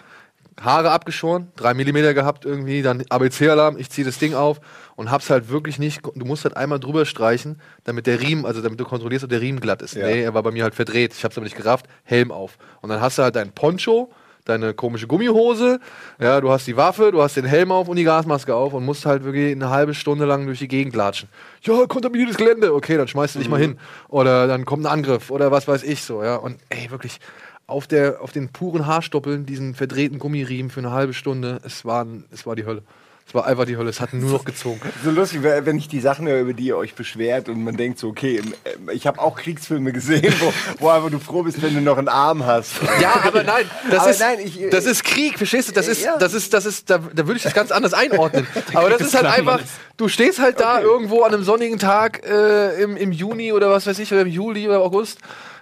Haare 0.60 0.91
abgeschoren, 0.91 1.47
drei 1.56 1.74
Millimeter 1.74 2.14
gehabt 2.14 2.43
irgendwie, 2.43 2.82
dann 2.82 3.04
ABC-Alarm, 3.08 3.78
ich 3.78 3.89
ziehe 3.91 4.04
das 4.04 4.18
Ding 4.18 4.34
auf 4.34 4.60
und 5.00 5.12
hab's 5.12 5.30
halt 5.30 5.47
wirklich 5.47 5.80
nicht, 5.80 6.02
du 6.04 6.26
musst 6.26 6.43
halt 6.43 6.58
einmal 6.58 6.78
drüber 6.78 7.06
streichen, 7.06 7.62
damit 7.86 8.06
der 8.06 8.20
Riemen, 8.20 8.45
also 8.45 8.62
damit 8.62 8.82
du 8.82 8.84
kontrollierst, 8.84 9.24
ob 9.24 9.30
der 9.30 9.39
Riemen 9.39 9.62
glatt 9.62 9.82
ist. 9.82 9.95
Ja. 9.95 10.06
Nee, 10.06 10.24
er 10.24 10.34
war 10.34 10.43
bei 10.43 10.52
mir 10.52 10.64
halt 10.64 10.76
verdreht, 10.76 11.14
ich 11.14 11.24
hab's 11.24 11.38
aber 11.38 11.45
nicht 11.45 11.56
gerafft, 11.56 11.86
Helm 12.04 12.34
auf. 12.34 12.58
Und 12.82 12.89
dann 12.89 13.00
hast 13.00 13.18
du 13.18 13.24
halt 13.24 13.38
dein 13.38 13.54
Poncho, 13.54 14.12
deine 14.43 14.74
komische 14.74 15.08
Gummihose, 15.08 15.80
ja, 16.20 16.41
du 16.41 16.52
hast 16.52 16.68
die 16.68 16.76
Waffe, 16.76 17.14
du 17.14 17.22
hast 17.22 17.38
den 17.38 17.45
Helm 17.45 17.72
auf 17.72 17.88
und 17.88 17.95
die 17.95 18.04
Gasmaske 18.04 18.54
auf 18.54 18.74
und 18.74 18.84
musst 18.84 19.06
halt 19.06 19.24
wirklich 19.24 19.54
eine 19.54 19.70
halbe 19.70 19.93
Stunde 19.93 20.26
lang 20.26 20.45
durch 20.47 20.60
die 20.60 20.68
Gegend 20.68 20.93
latschen. 20.97 21.30
Ja, 21.62 21.86
kontaminiertes 21.86 22.36
Gelände, 22.36 22.74
okay, 22.74 22.97
dann 22.97 23.08
schmeißt 23.08 23.36
du 23.36 23.39
dich 23.39 23.47
mal 23.47 23.62
hin. 23.62 23.80
Oder 24.10 24.47
dann 24.47 24.66
kommt 24.66 24.84
ein 24.84 24.91
Angriff 24.91 25.32
oder 25.32 25.50
was 25.50 25.66
weiß 25.66 25.84
ich 25.84 26.04
so, 26.04 26.24
ja. 26.24 26.36
Und 26.36 26.60
ey, 26.68 26.91
wirklich 26.91 27.22
auf, 27.68 27.88
der, 27.88 28.22
auf 28.22 28.34
den 28.34 28.50
puren 28.50 28.86
Haarstoppeln, 28.86 29.45
diesen 29.45 29.76
verdrehten 29.76 30.20
Gummiriemen 30.20 30.70
für 30.70 30.82
eine 30.82 30.91
halbe 30.91 31.14
Stunde, 31.14 31.62
es 31.64 31.86
war, 31.86 32.06
es 32.32 32.45
war 32.45 32.58
die 32.58 32.66
Hölle. 32.66 32.84
Es 33.30 33.36
war 33.36 33.46
einfach 33.46 33.66
die 33.66 33.78
Hölle, 33.78 33.92
es 33.92 34.02
hat 34.02 34.12
nur 34.16 34.32
noch 34.32 34.44
gezogen. 34.44 34.82
So 35.04 35.12
lustig, 35.12 35.44
wenn 35.44 35.78
ich 35.78 35.88
die 35.88 36.00
Sachen 36.00 36.28
höre, 36.28 36.42
über 36.42 36.54
die 36.54 36.66
ihr 36.66 36.78
euch 36.78 36.96
beschwert 36.96 37.48
und 37.48 37.64
man 37.64 37.78
denkt 37.78 38.00
so, 38.00 38.08
okay, 38.08 38.42
ähm, 38.66 38.90
ich 38.92 39.06
habe 39.06 39.20
auch 39.22 39.36
Kriegsfilme 39.38 39.92
gesehen, 39.94 40.34
wo, 40.40 40.52
wo 40.80 40.90
einfach 40.90 41.12
du 41.12 41.20
froh 41.20 41.44
bist, 41.44 41.62
wenn 41.62 41.76
du 41.76 41.80
noch 41.82 42.00
einen 42.00 42.08
Arm 42.08 42.44
hast. 42.44 42.72
Ja, 43.00 43.22
aber 43.24 43.44
nein, 43.44 43.66
das, 43.92 44.00
Aber 44.00 44.10
ist, 44.10 44.20
nein, 44.20 44.40
ich- 44.44 44.70
das 44.72 44.86
ist 44.86 45.04
Krieg, 45.04 45.38
verstehst 45.38 45.70
du? 45.70 45.74
Das 45.74 45.88
ist, 45.88 46.04
Ja. 46.04 46.18
das 46.18 46.34
ist, 46.34 46.52
das 46.56 46.66
ist, 46.66 46.90
da, 46.90 46.98
da 46.98 47.28
würde 47.28 47.38
ich 47.38 47.44
das 47.44 47.54
ganz 47.54 47.72
anders 47.72 47.94
einordnen. 47.94 48.48
Aber 48.74 48.90
das 48.90 49.02
ist 49.02 49.14
halt 49.14 49.28
einfach, 49.28 49.60
du 49.98 50.08
stehst 50.08 50.40
halt 50.40 50.60
da 50.60 50.82
irgendwo 50.82 51.22
an 51.22 51.32
einem 51.32 51.44
sonnigen 51.44 51.78
Tag 51.78 52.26
äh, 52.28 52.82
im, 52.82 52.98
im 52.98 53.12
Juni 53.12 53.54
oder 53.54 53.70
was 53.70 53.86
weiß 53.86 54.00
ich, 54.00 54.12
oder 54.12 54.22
im 54.22 54.28
Juli 54.28 54.68
oder 54.68 54.80
August. 54.82 55.20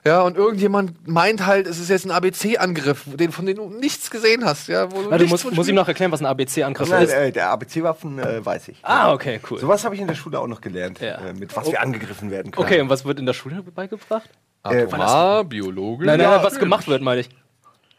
Ja, 0.07 0.21
und 0.21 0.37
irgendjemand 0.37 1.07
meint 1.07 1.45
halt, 1.45 1.67
es 1.67 1.79
ist 1.79 1.89
jetzt 1.89 2.05
ein 2.05 2.11
ABC-Angriff, 2.11 3.03
den, 3.05 3.31
von 3.31 3.45
dem 3.45 3.57
du 3.57 3.69
nichts 3.69 4.09
gesehen 4.09 4.45
hast. 4.45 4.67
Ja, 4.67 4.91
wo 4.91 5.01
du 5.03 5.11
Warte, 5.11 5.23
nichts 5.25 5.31
muss, 5.31 5.41
von 5.43 5.51
muss 5.55 5.65
ich 5.65 5.69
Spiel- 5.69 5.75
noch 5.75 5.87
erklären, 5.87 6.11
was 6.11 6.21
ein 6.21 6.25
ABC-Angriff 6.25 6.91
ist? 6.91 7.11
äh, 7.13 7.31
der 7.31 7.49
ABC-Waffen 7.49 8.19
äh, 8.19 8.43
weiß 8.45 8.69
ich. 8.69 8.77
Ah, 8.83 9.13
okay, 9.13 9.39
cool. 9.51 9.59
Sowas 9.59 9.83
habe 9.85 9.95
ich 9.95 10.01
in 10.01 10.07
der 10.07 10.15
Schule 10.15 10.39
auch 10.39 10.47
noch 10.47 10.61
gelernt, 10.61 10.99
Ja. 11.01 11.17
äh, 11.17 11.33
mit 11.33 11.55
was 11.55 11.69
wir 11.71 11.81
angegriffen 11.81 12.31
werden 12.31 12.51
können. 12.51 12.65
Okay, 12.65 12.79
und 12.81 12.89
was 12.89 13.05
wird 13.05 13.19
in 13.19 13.25
der 13.25 13.33
Schule 13.33 13.61
beigebracht? 13.63 14.29
Atomar, 14.63 15.43
Biologisch. 15.43 16.05
Nein, 16.07 16.19
nein, 16.19 16.29
Ja, 16.31 16.43
was 16.43 16.57
gemacht 16.59 16.87
wird, 16.87 17.01
meine 17.01 17.21
ich. 17.21 17.29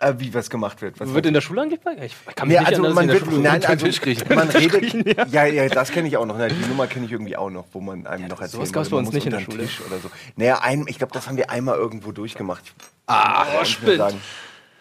Äh, 0.01 0.15
wie 0.19 0.33
was 0.33 0.49
gemacht 0.49 0.81
wird. 0.81 1.01
Was 1.01 1.13
Wird 1.13 1.27
in 1.27 1.35
der 1.35 1.41
Schule 1.41 1.63
beigebracht? 1.63 1.97
Ich 2.01 2.35
kann 2.37 2.47
mich 2.47 2.57
Nee, 2.57 2.65
nicht 2.65 2.79
also 2.79 2.95
man 2.95 3.09
wird, 3.09 3.33
nein, 3.33 3.65
also 3.65 3.85
Tisch 3.85 4.01
kriechen. 4.01 4.33
man 4.33 4.49
redet, 4.49 5.33
ja, 5.33 5.45
ja, 5.47 5.69
das 5.69 5.91
kenne 5.91 6.07
ich 6.07 6.17
auch 6.17 6.25
noch. 6.25 6.39
Ne, 6.39 6.49
die 6.49 6.69
Nummer 6.69 6.87
kenne 6.87 7.07
ich 7.07 7.11
irgendwie 7.13 7.37
auch 7.37 7.51
noch, 7.51 7.65
wo 7.73 7.81
man 7.81 8.07
einem 8.07 8.29
noch 8.29 8.41
erzählt 8.41 8.53
sowas 8.53 8.73
gab's 8.73 8.91
bei 8.91 8.97
uns 8.97 9.13
nicht 9.13 9.27
in 9.27 9.33
der 9.33 9.41
Schule. 9.41 9.59
Tisch 9.65 9.81
oder 9.85 9.99
so. 9.99 10.09
Naja, 10.37 10.61
ein, 10.63 10.85
ich 10.87 10.99
glaube, 10.99 11.13
das 11.13 11.27
haben 11.27 11.37
wir 11.37 11.51
einmal 11.51 11.77
irgendwo 11.77 12.13
durchgemacht. 12.13 12.63
Ah, 13.09 13.45
mehr 13.53 13.65
spinnt. 13.65 14.15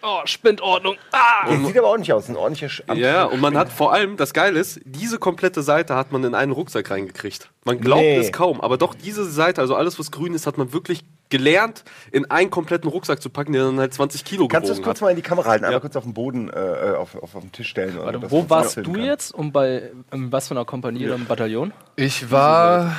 Oh, 0.03 0.19
Spindordnung. 0.25 0.95
Ah! 1.11 1.47
Der 1.49 1.59
sieht 1.65 1.77
aber 1.77 1.87
auch 1.89 1.97
nicht 1.97 2.13
aus, 2.13 2.29
ein 2.29 2.35
ordentlicher 2.35 2.69
Sch 2.69 2.83
Ja, 2.95 3.25
und 3.25 3.41
man 3.41 3.57
hat 3.57 3.69
vor 3.69 3.93
allem, 3.93 4.15
das 4.15 4.33
Geile 4.33 4.59
ist, 4.59 4.79
diese 4.85 5.17
komplette 5.17 5.63
Seite 5.63 5.95
hat 5.95 6.11
man 6.11 6.23
in 6.23 6.35
einen 6.35 6.51
Rucksack 6.51 6.91
reingekriegt. 6.91 7.49
Man 7.65 7.81
glaubt 7.81 8.01
Nee. 8.03 8.17
es 8.17 8.31
kaum, 8.31 8.61
aber 8.61 8.77
doch 8.77 8.93
diese 8.93 9.25
Seite, 9.29 9.59
also 9.59 9.75
alles 9.75 9.97
was 9.99 10.11
grün 10.11 10.33
ist, 10.35 10.45
hat 10.47 10.57
man 10.57 10.71
wirklich 10.71 11.03
gelernt, 11.29 11.83
in 12.11 12.29
einen 12.31 12.49
kompletten 12.51 12.89
Rucksack 12.89 13.21
zu 13.21 13.29
packen, 13.29 13.51
der 13.53 13.65
dann 13.65 13.79
halt 13.79 13.93
20 13.93 14.23
Kilo 14.23 14.47
Kannst 14.47 14.69
du 14.69 14.71
es 14.73 14.77
gewogen 14.77 14.85
kurz 14.85 14.97
hat. 14.99 15.01
mal 15.01 15.09
in 15.09 15.15
die 15.17 15.21
Kamera 15.23 15.49
halten? 15.49 15.65
Einmal 15.65 15.73
Ja. 15.77 15.79
kurz 15.81 15.95
auf 15.95 16.03
den 16.03 16.13
Boden, 16.13 16.49
äh, 16.49 16.93
auf, 16.97 17.15
auf, 17.15 17.35
auf 17.35 17.41
den 17.41 17.51
Tisch 17.51 17.67
stellen. 17.67 17.97
Warte, 17.97 18.19
dass 18.19 18.31
wo 18.31 18.49
warst 18.49 18.77
du 18.77 18.83
kann. 18.93 19.03
jetzt 19.03 19.33
und 19.33 19.51
bei 19.51 19.91
in 20.13 20.31
was 20.31 20.47
für 20.47 20.53
einer 20.53 20.63
Kompanie 20.63 21.05
oder 21.05 21.15
im 21.15 21.25
Bataillon? 21.25 21.73
Ich 21.97 22.31
war. 22.31 22.95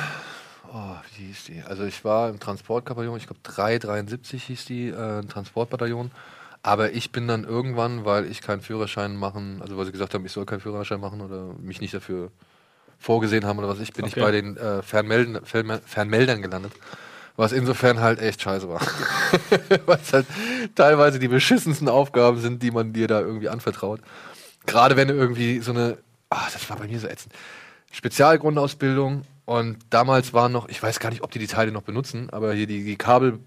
Oh, 0.71 0.77
wie 1.17 1.23
hieß 1.25 1.45
die? 1.45 1.63
Also 1.67 1.85
ich 1.85 2.05
war 2.05 2.29
im 2.29 2.39
Transportbataillon, 2.39 3.17
ich 3.17 3.25
glaube 3.25 3.39
373 3.41 4.43
hieß 4.43 4.65
die, 4.65 4.89
äh, 4.89 5.19
ein 5.21 5.27
Transportbataillon. 5.29 6.11
Aber 6.61 6.91
ich 6.91 7.11
bin 7.11 7.27
dann 7.27 7.45
irgendwann, 7.45 8.03
weil 8.05 8.25
ich 8.29 8.41
keinen 8.41 8.61
Führerschein 8.61 9.15
machen, 9.15 9.59
also 9.61 9.77
weil 9.77 9.85
sie 9.85 9.91
gesagt 9.93 10.13
haben, 10.13 10.25
ich 10.25 10.31
soll 10.33 10.45
keinen 10.45 10.59
Führerschein 10.59 10.99
machen 10.99 11.21
oder 11.21 11.53
mich 11.61 11.79
nicht 11.79 11.93
dafür 11.93 12.31
vorgesehen 12.99 13.45
haben 13.45 13.59
oder 13.59 13.69
was 13.69 13.79
ich, 13.79 13.93
bin 13.93 14.05
ich 14.05 14.11
Okay. 14.13 14.21
bei 14.21 14.31
den 14.31 14.57
äh, 14.57 14.81
Fernmelden, 14.81 15.37
Fernme- 15.45 15.79
Fernmeldern 15.85 16.41
gelandet. 16.41 16.73
Was 17.37 17.53
insofern 17.53 18.01
halt 18.01 18.19
echt 18.19 18.41
scheiße 18.41 18.67
war. 18.67 18.81
Was 19.85 20.11
halt 20.11 20.25
teilweise 20.75 21.19
die 21.19 21.29
beschissensten 21.29 21.87
Aufgaben 21.87 22.41
sind, 22.41 22.61
die 22.61 22.71
man 22.71 22.91
dir 22.91 23.07
da 23.07 23.21
irgendwie 23.21 23.47
anvertraut. 23.47 24.01
Gerade 24.65 24.97
wenn 24.97 25.07
du 25.07 25.13
irgendwie 25.13 25.59
so 25.59 25.71
eine, 25.71 25.97
ah, 26.29 26.47
das 26.51 26.69
war 26.69 26.75
bei 26.75 26.87
mir 26.87 26.99
so 26.99 27.07
ätzend, 27.07 27.33
Spezialgrundausbildung 27.93 29.23
und 29.45 29.77
damals 29.89 30.33
waren 30.33 30.51
noch, 30.51 30.67
ich 30.67 30.83
weiß 30.83 30.99
gar 30.99 31.09
nicht, 31.11 31.23
ob 31.23 31.31
die 31.31 31.39
die 31.39 31.47
Teile 31.47 31.71
noch 31.71 31.83
benutzen, 31.83 32.29
aber 32.29 32.53
hier 32.53 32.67
die, 32.67 32.83
die 32.83 32.97
Kabel, 32.97 33.39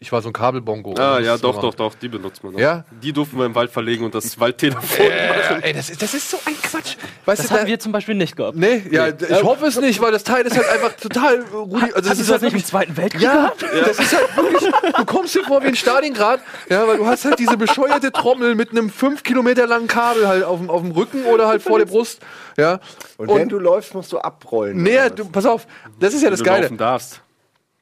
ich 0.00 0.12
war 0.12 0.22
so 0.22 0.28
ein 0.28 0.32
Kabelbongo. 0.32 0.92
Ah, 0.98 1.16
Das 1.18 1.26
ja, 1.26 1.36
doch, 1.38 1.60
doch, 1.60 1.74
doch, 1.74 1.94
die 1.94 2.08
benutzt 2.08 2.44
man 2.44 2.52
noch. 2.52 2.60
Ja? 2.60 2.84
Die 3.02 3.12
durften 3.12 3.36
wir 3.38 3.46
im 3.46 3.54
Wald 3.54 3.70
verlegen 3.70 4.04
und 4.04 4.14
das 4.14 4.38
Waldtelefon 4.38 4.80
machen. 4.82 5.62
Ey, 5.62 5.72
das 5.72 5.90
ist, 5.90 6.00
das 6.00 6.14
ist 6.14 6.30
so 6.30 6.38
ein 6.44 6.54
Quatsch. 6.62 6.96
Weißt 7.24 7.40
Das 7.40 7.46
du, 7.48 7.54
hatten 7.54 7.64
da- 7.64 7.68
wir 7.68 7.80
zum 7.80 7.92
Beispiel 7.92 8.14
nicht 8.14 8.36
gehabt. 8.36 8.56
Nee, 8.56 8.82
ja, 8.90 9.08
ich 9.08 9.42
hoffe 9.42 9.66
es 9.66 9.80
nicht, 9.80 10.00
weil 10.00 10.12
das 10.12 10.22
Teil 10.24 10.46
ist 10.46 10.56
halt 10.56 10.68
einfach 10.68 10.92
total 10.92 11.42
rudi. 11.52 11.84
Also 11.92 11.94
das 11.94 12.10
Hast 12.10 12.18
du 12.18 12.22
ist 12.22 12.30
das 12.30 12.30
halt 12.30 12.42
nicht 12.42 12.54
im 12.54 12.64
Zweiten 12.64 12.96
Weltkrieg 12.96 13.22
ja, 13.22 13.34
gehabt? 13.34 13.62
das 13.62 13.98
ist 13.98 14.16
halt 14.16 14.36
wirklich, 14.36 14.72
du 14.96 15.04
kommst 15.04 15.34
dir 15.34 15.44
vor 15.44 15.62
wie 15.64 15.68
in 15.68 15.76
Stalingrad, 15.76 16.40
ja, 16.70 16.86
weil 16.86 16.98
du 16.98 17.06
hast 17.06 17.24
halt 17.24 17.38
diese 17.38 17.56
bescheuerte 17.56 18.12
Trommel 18.12 18.54
mit 18.54 18.70
einem 18.70 18.90
fünf 18.90 19.22
Kilometer 19.24 19.66
langen 19.66 19.88
Kabel 19.88 20.28
halt 20.28 20.44
auf 20.44 20.58
dem, 20.60 20.70
auf 20.70 20.82
dem 20.82 20.92
Rücken 20.92 21.24
oder 21.24 21.48
halt 21.48 21.62
vor 21.62 21.78
der 21.78 21.86
Brust, 21.86 22.20
ja. 22.56 22.78
Und, 23.16 23.28
wenn 23.34 23.48
du 23.48 23.58
läufst, 23.58 23.94
musst 23.94 24.12
du 24.12 24.18
abrollen. 24.18 24.80
Nee, 24.82 24.98
du, 25.14 25.24
pass 25.24 25.44
auf, 25.46 25.66
das 25.98 26.14
ist 26.14 26.22
ja 26.22 26.30
das 26.30 26.38
du 26.38 26.44
Geile. 26.44 26.62
laufen 26.62 26.76
darfst. 26.76 27.20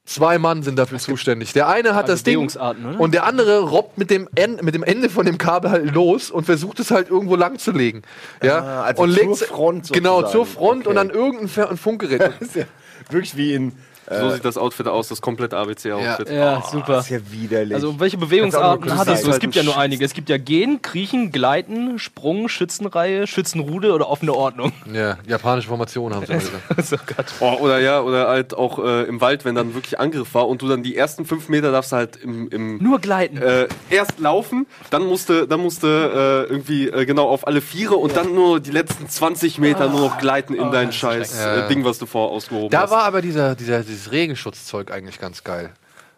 Zwei 0.07 0.39
Mann 0.39 0.63
sind 0.63 0.79
dafür 0.79 0.99
zuständig. 0.99 1.53
Der 1.53 1.67
eine 1.67 1.97
hat 1.97 2.09
das 2.09 2.23
Ding 2.23 2.39
oder? 2.49 2.77
und 2.99 3.13
der 3.13 3.25
andere 3.27 3.59
robbt 3.59 3.99
mit 3.99 4.09
dem, 4.09 4.29
En 4.37 4.57
mit 4.63 4.73
dem 4.75 4.85
Ende 4.85 5.11
von 5.11 5.27
dem 5.27 5.37
Kabel 5.37 5.71
halt 5.71 5.93
los 5.93 6.31
und 6.31 6.45
versucht 6.45 6.79
es 6.79 6.93
halt 6.93 7.11
irgendwo 7.11 7.35
lang 7.35 7.59
zu 7.59 7.73
legen. 7.73 8.03
Ja? 8.41 8.59
Ah, 8.61 8.83
also 8.85 9.03
und 9.03 9.15
zur 9.15 9.37
Front 9.37 9.93
Genau, 9.93 10.21
sozusagen. 10.21 10.33
zur 10.33 10.47
Front 10.47 10.87
und 10.87 10.97
Okay. 10.97 11.09
an 11.09 11.11
irgendein 11.11 11.77
Funkgerät. 11.77 12.21
Das 12.39 12.49
ist 12.49 12.55
ja 12.55 12.65
wirklich 13.11 13.37
wie 13.37 13.53
in. 13.55 13.73
So 14.09 14.31
sieht 14.31 14.45
das 14.45 14.57
Outfit 14.57 14.87
aus, 14.89 15.09
das 15.09 15.21
komplette 15.21 15.57
ABC-Outfit. 15.57 16.31
Ja, 16.31 16.63
super. 16.71 16.95
Das 16.95 17.05
ist 17.07 17.11
ja 17.11 17.19
widerlich. 17.31 17.75
Also 17.75 17.99
welche 17.99 18.17
Bewegungsarten 18.19 18.89
du? 18.89 18.95
kurz 18.95 19.27
Es 19.27 19.41
gibt 19.41 19.55
ja 19.55 19.63
nur 19.63 19.77
einige. 19.77 20.05
Es 20.05 20.13
gibt 20.15 20.29
ja 20.29 20.39
Gehen, 20.39 20.81
Kriechen, 20.83 21.33
Gleiten, 21.33 21.99
Sprung, 21.99 22.49
Schützenreihe, 22.49 23.27
Schützenrude 23.27 23.93
oder 23.93 24.09
offene 24.09 24.33
Ordnung. 24.35 24.73
Ja, 24.93 25.19
japanische 25.27 25.69
Formation 25.69 26.15
haben 26.15 26.27
sie 26.27 26.33
mal 26.33 26.39
gesagt. 26.39 26.85
so 26.87 26.97
Gott. 26.97 27.27
Oh, 27.41 27.63
oder 27.65 27.81
ja, 27.81 28.01
oder 28.01 28.29
halt 28.29 28.55
auch 28.55 28.79
äh, 28.79 29.03
im 29.05 29.21
Wald, 29.21 29.45
wenn 29.45 29.55
dann 29.55 29.75
wirklich 29.75 29.99
Angriff 29.99 30.35
war 30.35 30.49
und 30.49 30.63
du 30.63 30.69
dann 30.69 30.83
die 30.83 30.97
ersten 30.97 31.25
fünf 31.25 31.49
Meter 31.49 31.73
darfst 31.73 31.93
du 31.93 31.97
halt 31.97 32.17
im, 32.17 32.49
im 32.49 32.79
Nur 32.79 33.01
Gleiten. 33.01 33.37
äh, 33.39 33.67
erst 33.91 34.19
laufen, 34.19 34.67
dann 34.91 35.05
musste, 35.05 35.47
dann 35.49 35.61
musste 35.61 36.47
äh, 36.49 36.53
irgendwie 36.53 36.89
äh, 36.89 37.05
genau 37.05 37.29
auf 37.29 37.47
alle 37.47 37.61
Viere 37.61 37.97
und 37.97 38.17
dann 38.17 38.35
nur 38.35 38.61
die 38.61 38.71
letzten 38.71 39.09
20 39.09 39.59
Meter 39.59 39.89
nur 39.89 40.01
noch 40.01 40.19
gleiten 40.19 40.55
in 40.55 40.71
dein 40.71 40.93
scheiß 40.93 41.39
äh, 41.41 41.69
Ding, 41.69 41.85
was 41.85 41.99
du 41.99 42.07
vorher 42.07 42.31
ausgehoben 42.33 42.71
Da 42.71 42.83
hast. 42.83 42.91
war 42.91 43.03
aber 43.05 43.21
dieser, 43.23 43.55
dieser, 43.55 43.83
dieses 43.97 44.13
Regenschutzzeug 44.13 44.91
eigentlich 44.91 45.19
ganz 45.19 45.43
geil. 45.45 45.73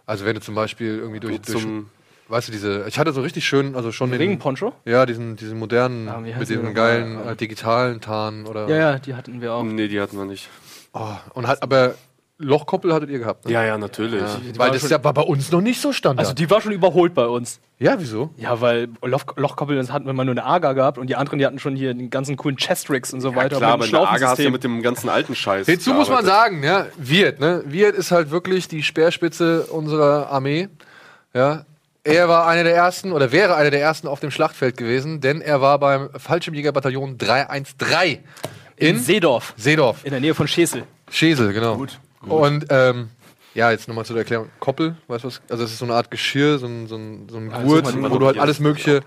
Also 0.07 0.25
wenn 0.25 0.35
du 0.35 0.41
zum 0.41 0.55
Beispiel 0.55 0.99
irgendwie 0.99 1.21
durch, 1.21 1.41
durch 1.41 1.67
weißt 2.29 2.49
du, 2.49 2.53
diese, 2.53 2.87
ich 2.89 2.99
hatte 2.99 3.13
so 3.13 3.21
richtig 3.23 3.47
schön, 3.47 3.75
also 3.75 3.93
schon 3.93 4.11
den, 4.11 4.19
Regenponcho? 4.21 4.73
ja, 4.85 5.07
diesen, 5.07 5.37
diesen 5.37 5.59
modernen, 5.59 6.09
Ah, 6.09 6.21
mit 6.21 6.35
die 6.35 6.45
diesem 6.45 6.75
geilen 6.75 7.27
äh, 7.27 7.37
digitalen 7.37 8.01
Tarn 8.01 8.47
oder, 8.47 8.69
Ja, 8.69 8.77
ja, 8.77 8.99
die 8.99 9.15
hatten 9.15 9.41
wir 9.41 9.53
auch. 9.55 9.63
Nee, 9.63 9.89
die 9.89 10.01
hatten 10.01 10.17
wir 10.19 10.25
nicht. 10.25 10.49
Oh, 10.93 11.15
und 11.35 11.47
hat, 11.47 11.63
aber 11.63 11.95
Lochkoppel 12.41 12.95
hattet 12.95 13.11
ihr 13.11 13.19
gehabt, 13.19 13.47
ne? 13.47 13.53
Ja, 13.53 13.65
ja, 13.65 13.77
natürlich. 13.79 14.23
Weil 14.57 14.71
das 14.71 14.89
ja 14.89 15.03
war 15.03 15.13
bei 15.13 15.23
uns 15.23 15.51
noch 15.51 15.61
nicht 15.61 15.81
so 15.81 15.93
Standard. 15.93 16.21
Also 16.25 16.35
die 16.35 16.49
war 16.49 16.61
schon 16.61 16.71
überholt 16.71 17.13
bei 17.13 17.27
uns. 17.27 17.59
ja, 17.81 17.97
wieso? 17.99 18.31
Ja, 18.37 18.61
weil 18.61 18.89
Loch 19.03 19.25
Lochkoppel, 19.37 19.77
das 19.77 19.91
hatten 19.91 20.07
wir 20.07 20.13
mal 20.13 20.25
nur 20.25 20.35
eine 20.35 20.45
AGA 20.45 20.73
gehabt 20.73 20.99
und 20.99 21.09
die 21.09 21.17
anderen, 21.17 21.41
die 21.41 21.47
hatten 21.47 21.59
schon 21.59 21.75
hier 21.75 21.95
den 21.95 22.11
ganzen 22.11 22.37
coolen 22.37 22.57
Chest-Tricks 22.57 23.13
und 23.13 23.21
so 23.21 23.35
weiter. 23.35 23.57
Klar, 23.57 23.73
aber 23.73 23.85
mit 23.85 23.93
in 23.93 23.99
dem 23.99 24.01
der 24.03 24.09
AGA 24.09 24.11
hast 24.11 24.21
du 24.21 24.23
ja 24.23 24.29
Schlaufensystem. 24.51 24.53
mit 24.53 24.65
dem 24.65 24.83
ganzen 24.83 25.09
alten 25.09 25.35
Scheiß. 25.35 25.67
Hinzu 25.67 25.95
muss 25.95 26.09
man 26.09 26.25
gearbeitet. 26.25 26.63
sagen, 26.63 26.63
ja, 26.63 26.87
Wirt, 26.97 27.41
ne? 27.41 27.63
Wirt 27.67 27.97
ist 27.97 28.13
halt 28.13 28.31
wirklich 28.31 28.69
die 28.69 28.85
Speerspitze 28.85 29.65
unserer 29.67 30.31
Armee. 30.31 30.69
Ja. 31.35 31.65
Er 32.05 32.29
war 32.29 32.47
einer 32.47 32.63
der 32.63 32.75
ersten 32.77 33.13
oder 33.13 33.33
wäre 33.33 33.57
einer 33.57 33.71
der 33.73 33.81
ersten 33.83 34.07
auf 34.07 34.21
dem 34.21 34.31
Schlachtfeld 34.31 34.77
gewesen, 34.77 35.21
denn 35.21 35.41
er 35.41 35.61
war 35.61 35.79
beim 35.81 36.09
Fallschirmjägerbataillon 36.17 37.19
313 37.19 38.21
in, 38.77 38.97
in 38.97 38.99
Seedorf, 39.01 39.53
Seedorf. 39.57 40.05
in 40.05 40.13
der 40.13 40.21
Nähe 40.21 40.35
von 40.35 40.47
Schesel. 40.49 40.85
Schesel, 41.11 41.53
genau. 41.53 41.85
Und 42.31 42.67
ähm, 42.71 43.11
ja, 43.55 43.71
jetzt 43.71 43.89
nochmal 43.89 44.05
zu 44.05 44.13
der 44.13 44.21
Erklärung. 44.23 44.49
Koppel, 44.61 44.97
weißt 45.09 45.25
du 45.25 45.29
was? 45.29 45.41
Also 45.49 45.65
es 45.65 45.73
ist 45.73 45.79
so 45.79 45.85
eine 45.85 45.95
Art 45.95 46.11
Geschirr, 46.11 46.59
so 46.59 46.67
ein, 46.67 46.87
so 46.87 46.97
ein, 46.97 47.29
so 47.29 47.39
ein 47.39 47.53
Also 47.53 47.67
Gurt, 47.67 47.85
man- 47.85 48.11
wo 48.11 48.19
du 48.19 48.27
halt 48.27 48.39
alles 48.39 48.61
Mögliche 48.61 49.01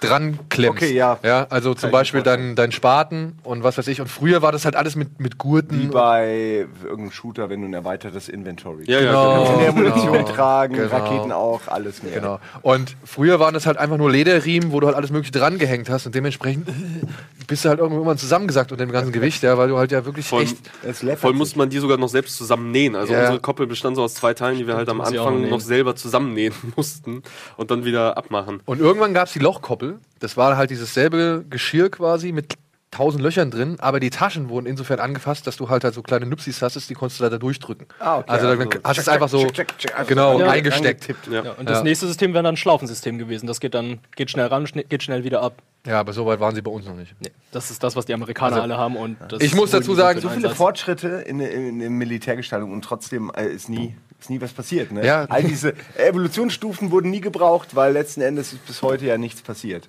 dran 0.00 0.38
klemmst. 0.48 0.82
Okay, 0.82 0.94
ja. 0.94 1.18
ja 1.22 1.46
also 1.50 1.74
zum 1.74 1.90
Beispiel 1.90 2.20
mir 2.20 2.24
dein, 2.24 2.54
dein 2.54 2.72
Spaten 2.72 3.38
und 3.42 3.62
was 3.64 3.78
weiß 3.78 3.88
ich. 3.88 4.00
Und 4.00 4.08
früher 4.08 4.42
war 4.42 4.52
das 4.52 4.64
halt 4.64 4.76
alles 4.76 4.96
mit, 4.96 5.20
mit 5.20 5.38
Gurten. 5.38 5.80
Wie 5.80 5.86
bei 5.86 6.66
irgendeinem 6.84 7.10
Shooter, 7.10 7.48
wenn 7.50 7.60
du 7.62 7.68
ein 7.68 7.74
erweitertes 7.74 8.28
Inventory 8.28 8.84
Ja, 8.86 9.00
ja, 9.00 9.06
Genau. 9.10 9.34
Kannst 9.34 9.52
du 9.52 9.56
mehr 9.58 9.72
Munition 9.72 10.12
Genau. 10.12 10.28
tragen, 10.28 10.74
Genau. 10.74 10.88
Raketen 10.96 11.32
auch, 11.32 11.60
alles 11.66 12.02
mehr. 12.02 12.12
Genau. 12.12 12.38
Und 12.62 12.96
früher 13.04 13.40
waren 13.40 13.54
das 13.54 13.66
halt 13.66 13.76
einfach 13.78 13.96
nur 13.96 14.10
Lederriemen, 14.10 14.72
wo 14.72 14.80
du 14.80 14.86
halt 14.86 14.96
alles 14.96 15.10
Mögliche 15.10 15.32
dran 15.32 15.58
gehängt 15.58 15.90
hast 15.90 16.06
und 16.06 16.14
dementsprechend 16.14 16.68
bist 17.48 17.64
du 17.64 17.68
halt 17.70 17.78
irgendwann 17.80 18.18
zusammengesackt 18.18 18.70
unter 18.72 18.84
dem 18.84 18.92
ganzen 18.92 19.10
Gewicht, 19.12 19.42
ja, 19.42 19.56
weil 19.58 19.68
du 19.68 19.78
halt 19.78 19.90
ja 19.90 20.04
wirklich 20.04 20.26
Voll, 20.26 20.42
echt. 20.44 21.18
Voll 21.18 21.32
musste 21.32 21.58
man 21.58 21.70
die 21.70 21.78
sogar 21.78 21.96
noch 21.96 22.08
selbst 22.08 22.36
zusammennähen. 22.36 22.94
Also 22.94 23.12
Ja. 23.14 23.20
unsere 23.20 23.40
Koppel 23.40 23.66
bestand 23.66 23.96
so 23.96 24.02
aus 24.02 24.14
zwei 24.14 24.34
Teilen, 24.34 24.58
die 24.58 24.66
wir 24.66 24.76
halt 24.76 24.88
am 24.88 25.00
Anfang 25.00 25.48
noch 25.48 25.60
selber 25.60 25.96
zusammennähen 25.96 26.54
mussten 26.76 27.22
und 27.56 27.70
dann 27.70 27.84
wieder 27.84 28.16
abmachen. 28.16 28.60
Und 28.66 28.80
irgendwann 28.80 29.14
gab 29.14 29.26
es 29.26 29.32
die 29.32 29.38
Lochkoppel. 29.38 29.87
Das 30.20 30.36
war 30.36 30.56
halt 30.56 30.70
dieses 30.70 30.94
selbe 30.94 31.44
Geschirr 31.48 31.90
quasi 31.90 32.32
mit 32.32 32.54
tausend 32.90 33.22
Löchern 33.22 33.50
drin, 33.50 33.76
aber 33.80 34.00
die 34.00 34.08
Taschen 34.08 34.48
wurden 34.48 34.64
insofern 34.64 34.98
angefasst, 34.98 35.46
dass 35.46 35.58
du 35.58 35.68
halt, 35.68 35.84
halt 35.84 35.92
so 35.92 36.00
kleine 36.02 36.24
Nupsis 36.24 36.62
hast, 36.62 36.88
die 36.88 36.94
konntest 36.94 37.20
du 37.20 37.28
da 37.28 37.36
durchdrücken. 37.36 37.86
Ah, 37.98 38.16
okay, 38.20 38.30
Also 38.30 38.46
dann 38.46 38.58
also 38.60 38.78
hast 38.82 38.96
du 38.96 39.00
es 39.02 39.08
einfach 39.08 39.28
so 39.28 39.44
check, 39.44 39.54
check, 39.54 39.78
check, 39.78 39.98
also 39.98 40.08
genau 40.08 40.38
rein- 40.38 40.48
eingesteckt. 40.48 41.06
Ja. 41.30 41.44
Ja, 41.44 41.52
und 41.52 41.68
das 41.68 41.78
Ja. 41.78 41.84
nächste 41.84 42.06
System 42.06 42.32
wäre 42.32 42.44
dann 42.44 42.54
ein 42.54 42.56
Schlaufensystem 42.56 43.18
gewesen. 43.18 43.46
Das 43.46 43.60
geht 43.60 43.74
dann 43.74 43.98
geht 44.16 44.30
schnell 44.30 44.46
ran, 44.46 44.64
schne- 44.66 44.84
geht 44.88 45.02
schnell 45.02 45.22
wieder 45.22 45.42
ab. 45.42 45.60
Ja, 45.86 46.00
aber 46.00 46.14
so 46.14 46.24
weit 46.24 46.40
waren 46.40 46.54
sie 46.54 46.62
bei 46.62 46.70
uns 46.70 46.86
noch 46.86 46.94
nicht. 46.96 47.14
Nee, 47.20 47.30
das 47.52 47.70
ist 47.70 47.82
das, 47.84 47.94
was 47.94 48.06
die 48.06 48.14
Amerikaner 48.14 48.52
Also, 48.56 48.62
alle 48.62 48.78
haben. 48.78 48.96
Und 48.96 49.18
das 49.28 49.42
ich 49.42 49.54
muss 49.54 49.70
dazu 49.70 49.94
sagen, 49.94 50.20
so 50.22 50.28
viele 50.30 50.44
Einsatz. 50.46 50.56
Fortschritte 50.56 51.08
in, 51.26 51.40
in, 51.40 51.80
in 51.82 51.92
Militärgestaltung 51.92 52.72
und 52.72 52.82
trotzdem 52.82 53.30
äh, 53.36 53.46
ist, 53.48 53.68
nie, 53.68 53.94
ist 54.20 54.30
nie 54.30 54.40
was 54.40 54.52
passiert. 54.52 54.90
Ne? 54.90 55.06
Ja. 55.06 55.24
All 55.26 55.42
diese 55.44 55.74
Evolutionsstufen 55.96 56.90
wurden 56.90 57.10
nie 57.10 57.20
gebraucht, 57.20 57.74
weil 57.76 57.92
letzten 57.92 58.20
Endes 58.20 58.52
ist 58.52 58.66
bis 58.66 58.82
heute 58.82 59.06
ja 59.06 59.16
nichts 59.16 59.42
passiert. 59.42 59.86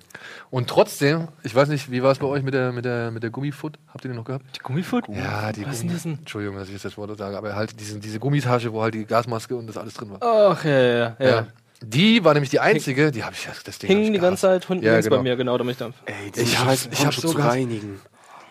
Und 0.50 0.68
trotzdem, 0.68 1.28
ich 1.42 1.54
weiß 1.54 1.68
nicht, 1.68 1.90
wie 1.90 2.02
war 2.02 2.12
es 2.12 2.18
bei 2.18 2.26
euch 2.26 2.42
mit 2.42 2.54
der, 2.54 2.70
mit 2.72 2.84
der, 2.84 3.10
mit 3.10 3.22
der 3.22 3.30
Gummifoot? 3.30 3.78
Habt 3.88 4.04
ihr 4.04 4.08
den 4.10 4.16
noch 4.16 4.24
gehabt? 4.24 4.44
Die 4.56 4.60
Gummifoot? 4.60 5.08
Ja, 5.08 5.50
die 5.52 5.66
Was 5.66 5.74
ist 5.74 5.80
Gummi- 5.80 5.86
denn 5.86 5.92
das 5.94 6.02
denn? 6.04 6.18
Entschuldigung, 6.20 6.56
dass 6.56 6.68
ich 6.68 6.74
jetzt 6.74 6.84
das 6.84 6.96
Wort 6.96 7.16
sage, 7.18 7.36
aber 7.36 7.54
halt 7.56 7.78
diesen, 7.80 8.00
diese 8.00 8.20
Gummitasche, 8.20 8.72
wo 8.72 8.82
halt 8.82 8.94
die 8.94 9.04
Gasmaske 9.04 9.56
und 9.56 9.66
das 9.66 9.76
alles 9.76 9.94
drin 9.94 10.10
war. 10.10 10.18
Ach, 10.22 10.64
ja, 10.64 10.70
ja, 10.80 11.16
ja. 11.18 11.26
Ja. 11.28 11.46
Die 11.82 12.22
war 12.24 12.34
nämlich 12.34 12.50
die 12.50 12.60
einzige, 12.60 13.10
die 13.10 13.24
habe 13.24 13.34
ich, 13.34 13.48
das 13.64 13.78
Ding 13.78 14.00
ich 14.02 14.12
die 14.12 14.18
ganze. 14.18 14.42
Zeit 14.42 14.66
hinten 14.66 14.84
Ja, 14.84 14.92
links 14.92 15.06
genau. 15.06 15.16
bei 15.16 15.22
mir, 15.22 15.36
genau, 15.36 15.56
damit 15.58 15.72
ich 15.72 15.78
dann. 15.78 15.94
Ich 16.36 16.58
hab's, 16.58 16.88
ich 16.92 17.04
hab's 17.06 17.16
so 17.16 17.30
reinigen. 17.30 18.00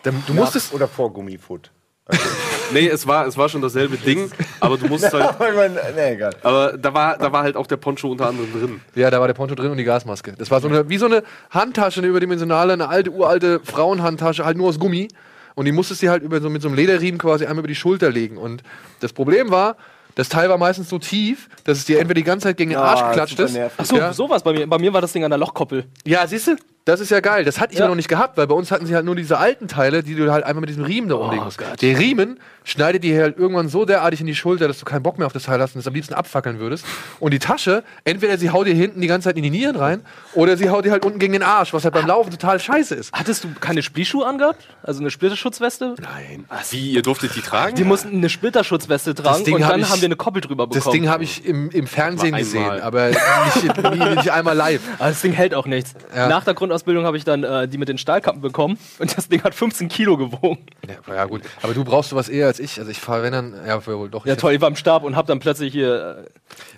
Dann- 0.02 0.22
Du 0.26 0.34
musstest, 0.34 0.74
oder 0.74 0.88
vor 0.88 1.12
Gummifoot. 1.12 1.70
Nee, 2.72 2.88
es 2.88 3.06
war, 3.06 3.26
es 3.26 3.36
war 3.36 3.48
schon 3.48 3.62
dasselbe 3.62 3.96
Ding, 3.96 4.30
aber 4.60 4.76
du 4.78 4.86
musst 4.86 5.04
halt. 5.12 5.24
Aber 5.24 5.48
ich 5.50 5.56
mein, 5.56 5.72
nee, 5.94 6.12
egal. 6.14 6.34
Aber 6.42 6.76
da 6.76 6.92
war, 6.94 7.18
da 7.18 7.32
war 7.32 7.42
halt 7.42 7.56
auch 7.56 7.66
der 7.66 7.76
Poncho 7.76 8.10
unter 8.10 8.28
anderem 8.28 8.52
drin. 8.52 8.80
ja, 8.94 9.10
da 9.10 9.20
war 9.20 9.26
der 9.26 9.34
Poncho 9.34 9.54
drin 9.54 9.70
und 9.70 9.76
die 9.76 9.84
Gasmaske. 9.84 10.34
Das 10.38 10.50
war 10.50 10.60
so 10.60 10.68
eine, 10.68 10.88
wie 10.88 10.98
so 10.98 11.06
eine 11.06 11.22
Handtasche, 11.50 12.00
eine 12.00 12.08
überdimensionale, 12.08 12.72
eine 12.72 12.88
alte, 12.88 13.10
uralte 13.10 13.60
Frauenhandtasche, 13.64 14.44
halt 14.44 14.56
nur 14.56 14.68
aus 14.68 14.78
Gummi. 14.78 15.08
Und 15.56 15.64
die 15.66 15.72
musstest 15.72 16.02
du 16.02 16.08
halt 16.08 16.22
über 16.22 16.40
so, 16.40 16.48
mit 16.48 16.62
so 16.62 16.68
einem 16.68 16.76
Lederriemen 16.76 17.18
quasi 17.18 17.44
einmal 17.44 17.58
über 17.60 17.68
die 17.68 17.74
Schulter 17.74 18.10
legen. 18.10 18.36
Und 18.38 18.62
das 19.00 19.12
Problem 19.12 19.50
war, 19.50 19.76
das 20.14 20.28
Teil 20.28 20.48
war 20.48 20.58
meistens 20.58 20.88
so 20.88 20.98
tief, 20.98 21.48
dass 21.64 21.78
es 21.78 21.84
dir 21.84 21.98
entweder 21.98 22.14
die 22.20 22.24
ganze 22.24 22.44
Zeit 22.48 22.56
gegen 22.56 22.70
den 22.70 22.78
Arsch 22.78 23.00
geklatscht 23.08 23.38
ist. 23.38 23.52
nervig. 23.52 23.78
Ach 23.78 23.84
so, 23.84 23.96
Ja. 23.96 24.12
sowas 24.12 24.42
bei 24.42 24.52
mir. 24.52 24.66
Bei 24.66 24.78
mir 24.78 24.92
war 24.92 25.00
das 25.00 25.12
Ding 25.12 25.24
an 25.24 25.30
der 25.30 25.38
Lochkoppel. 25.38 25.84
Ja, 26.06 26.26
siehst 26.26 26.46
du? 26.48 26.56
Das 26.86 26.98
ist 26.98 27.10
ja 27.10 27.20
geil. 27.20 27.44
Das 27.44 27.60
hatte 27.60 27.74
ich 27.74 27.78
Ja. 27.78 27.86
noch 27.88 27.94
nicht 27.94 28.08
gehabt, 28.08 28.36
weil 28.36 28.46
bei 28.46 28.54
uns 28.54 28.70
hatten 28.72 28.86
sie 28.86 28.94
halt 28.94 29.04
nur 29.04 29.14
diese 29.14 29.38
alten 29.38 29.68
Teile, 29.68 30.02
die 30.02 30.14
du 30.14 30.32
halt 30.32 30.44
einfach 30.44 30.60
mit 30.60 30.70
diesem 30.70 30.84
Riemen 30.84 31.08
da 31.08 31.16
umlegen 31.16 31.44
musst. 31.44 31.60
Der 31.82 31.98
Riemen 31.98 32.40
schneidet 32.64 33.04
dir 33.04 33.20
halt 33.22 33.38
irgendwann 33.38 33.68
so 33.68 33.84
derartig 33.84 34.20
in 34.20 34.26
die 34.26 34.34
Schulter, 34.34 34.66
dass 34.66 34.78
du 34.78 34.84
keinen 34.84 35.02
Bock 35.02 35.18
mehr 35.18 35.26
auf 35.26 35.32
das 35.32 35.44
Teil 35.44 35.60
hast 35.60 35.74
und 35.74 35.80
es 35.80 35.86
am 35.86 35.94
liebsten 35.94 36.14
abfackeln 36.14 36.58
würdest. 36.58 36.84
Und 37.18 37.32
die 37.32 37.38
Tasche, 37.38 37.84
entweder 38.04 38.38
sie 38.38 38.50
haut 38.50 38.66
dir 38.66 38.74
hinten 38.74 39.00
die 39.00 39.06
ganze 39.08 39.28
Zeit 39.28 39.36
in 39.36 39.42
die 39.42 39.50
Nieren 39.50 39.76
rein 39.76 40.02
oder 40.34 40.56
sie 40.56 40.68
haut 40.70 40.84
dir 40.84 40.90
halt 40.92 41.04
unten 41.04 41.18
gegen 41.18 41.32
den 41.34 41.42
Arsch, 41.42 41.72
was 41.74 41.84
halt 41.84 41.94
beim 41.94 42.06
Laufen 42.06 42.30
total 42.30 42.58
scheiße 42.58 42.94
ist. 42.94 43.12
Hattest 43.12 43.44
du 43.44 43.48
keine 43.60 43.82
Spliehschuhe 43.82 44.26
angehabt? 44.26 44.66
Also 44.82 45.00
eine 45.00 45.10
Splitterschutzweste? 45.10 45.94
Nein. 46.00 46.44
Wie, 46.70 46.92
ihr 46.92 47.02
durftet 47.02 47.36
die 47.36 47.40
tragen? 47.42 47.76
Die 47.76 47.84
mussten 47.84 48.08
eine 48.16 48.28
Splitterschutzweste 48.28 49.14
tragen 49.14 49.44
Ding 49.44 49.54
und 49.56 49.64
hab 49.64 49.72
dann 49.72 49.80
ich- 49.80 49.90
haben 49.90 50.00
wir 50.00 50.06
eine 50.06 50.16
Koppel 50.16 50.40
drüber 50.42 50.66
bekommen. 50.66 50.82
Das 50.84 50.92
Ding 50.92 51.08
habe 51.08 51.24
ich 51.24 51.44
im, 51.44 51.70
im 51.70 51.86
Fernsehen 51.86 52.34
Aber 52.34 52.38
gesehen, 52.42 52.80
aber 52.80 53.08
nicht, 53.10 53.82
nie, 53.94 54.14
nicht 54.16 54.30
einmal 54.32 54.56
live. 54.56 54.80
Aber 54.98 55.08
das 55.10 55.20
Ding 55.22 55.32
hält 55.32 55.54
auch 55.54 55.66
nichts. 55.66 55.94
Ja. 56.14 56.28
Nach 56.28 56.44
der 56.44 56.54
Grundausbildung 56.70 57.04
habe 57.04 57.16
ich 57.16 57.24
dann 57.24 57.42
äh, 57.42 57.66
die 57.66 57.78
mit 57.78 57.88
den 57.88 57.98
Stahlkappen 57.98 58.40
bekommen 58.40 58.78
und 59.00 59.16
das 59.16 59.28
Ding 59.28 59.42
hat 59.42 59.56
15 59.56 59.88
Kilo 59.88 60.16
gewogen. 60.16 60.58
Ja, 60.86 61.14
ja, 61.14 61.24
gut. 61.24 61.42
Aber 61.62 61.74
du 61.74 61.82
brauchst 61.82 62.10
sowas 62.10 62.28
eher 62.28 62.46
als 62.46 62.60
ich. 62.60 62.78
Also 62.78 62.92
ich 62.92 63.00
fahre, 63.00 63.24
wenn 63.24 63.32
dann, 63.32 63.54
ja, 63.66 63.84
wohl 63.84 64.08
doch. 64.08 64.24
Ja 64.24 64.36
toll, 64.36 64.52
ich 64.52 64.60
war 64.60 64.68
im 64.68 64.76
Stab 64.76 65.02
und 65.02 65.16
habe 65.16 65.26
dann 65.26 65.40
plötzlich 65.40 65.72
hier... 65.72 66.28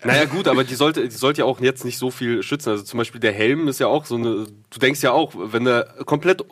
Äh, 0.02 0.06
Naja, 0.06 0.24
gut, 0.24 0.48
aber 0.48 0.64
die 0.64 0.76
sollte, 0.76 1.02
die 1.02 1.14
sollte 1.14 1.40
ja 1.40 1.44
auch 1.44 1.60
jetzt 1.60 1.84
nicht 1.84 1.98
so 1.98 2.10
viel 2.10 2.42
schützen. 2.42 2.70
Also 2.70 2.84
zum 2.84 2.96
Beispiel 2.96 3.20
der 3.20 3.32
Helm 3.32 3.68
ist 3.68 3.80
ja 3.80 3.86
auch 3.86 4.06
so 4.06 4.14
eine. 4.14 4.46
Du 4.70 4.78
denkst 4.80 5.02
ja 5.02 5.12
auch, 5.12 5.32
wenn 5.34 5.64
der 5.64 5.84
komplett 6.06 6.42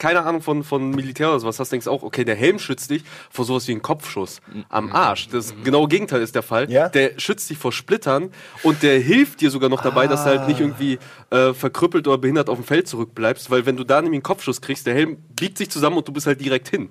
keine 0.00 0.24
Ahnung 0.24 0.40
von, 0.40 0.64
von 0.64 0.90
Militär 0.90 1.28
oder 1.28 1.38
sowas 1.38 1.60
hast, 1.60 1.70
denkst 1.70 1.84
du 1.84 1.90
auch, 1.90 2.02
okay, 2.02 2.24
der 2.24 2.34
Helm 2.34 2.58
schützt 2.58 2.90
dich 2.90 3.04
vor 3.30 3.44
sowas 3.44 3.68
wie 3.68 3.72
einem 3.72 3.82
Kopfschuss 3.82 4.40
am 4.68 4.90
Arsch. 4.92 5.28
Das 5.28 5.54
genaue 5.62 5.86
Gegenteil 5.86 6.22
ist 6.22 6.34
der 6.34 6.42
Fall. 6.42 6.70
Ja? 6.70 6.88
Der 6.88 7.12
schützt 7.18 7.48
dich 7.50 7.58
vor 7.58 7.70
Splittern 7.70 8.30
und 8.62 8.82
der 8.82 8.98
hilft 8.98 9.42
dir 9.42 9.50
sogar 9.50 9.68
noch 9.68 9.82
dabei, 9.82 10.08
dass 10.08 10.24
du 10.24 10.30
halt 10.30 10.48
nicht 10.48 10.58
irgendwie 10.58 10.98
äh, 11.30 11.52
verkrüppelt 11.52 12.08
oder 12.08 12.18
behindert 12.18 12.48
auf 12.48 12.58
dem 12.58 12.64
Feld 12.64 12.88
zurückbleibst, 12.88 13.50
weil 13.50 13.66
wenn 13.66 13.76
du 13.76 13.84
da 13.84 14.00
nämlich 14.00 14.16
einen 14.16 14.22
Kopfschuss 14.22 14.60
kriegst, 14.60 14.86
der 14.86 14.94
Helm 14.94 15.18
biegt 15.36 15.58
sich 15.58 15.70
zusammen 15.70 15.98
und 15.98 16.08
du 16.08 16.12
bist 16.12 16.26
halt 16.26 16.40
direkt 16.40 16.68
hin. 16.68 16.88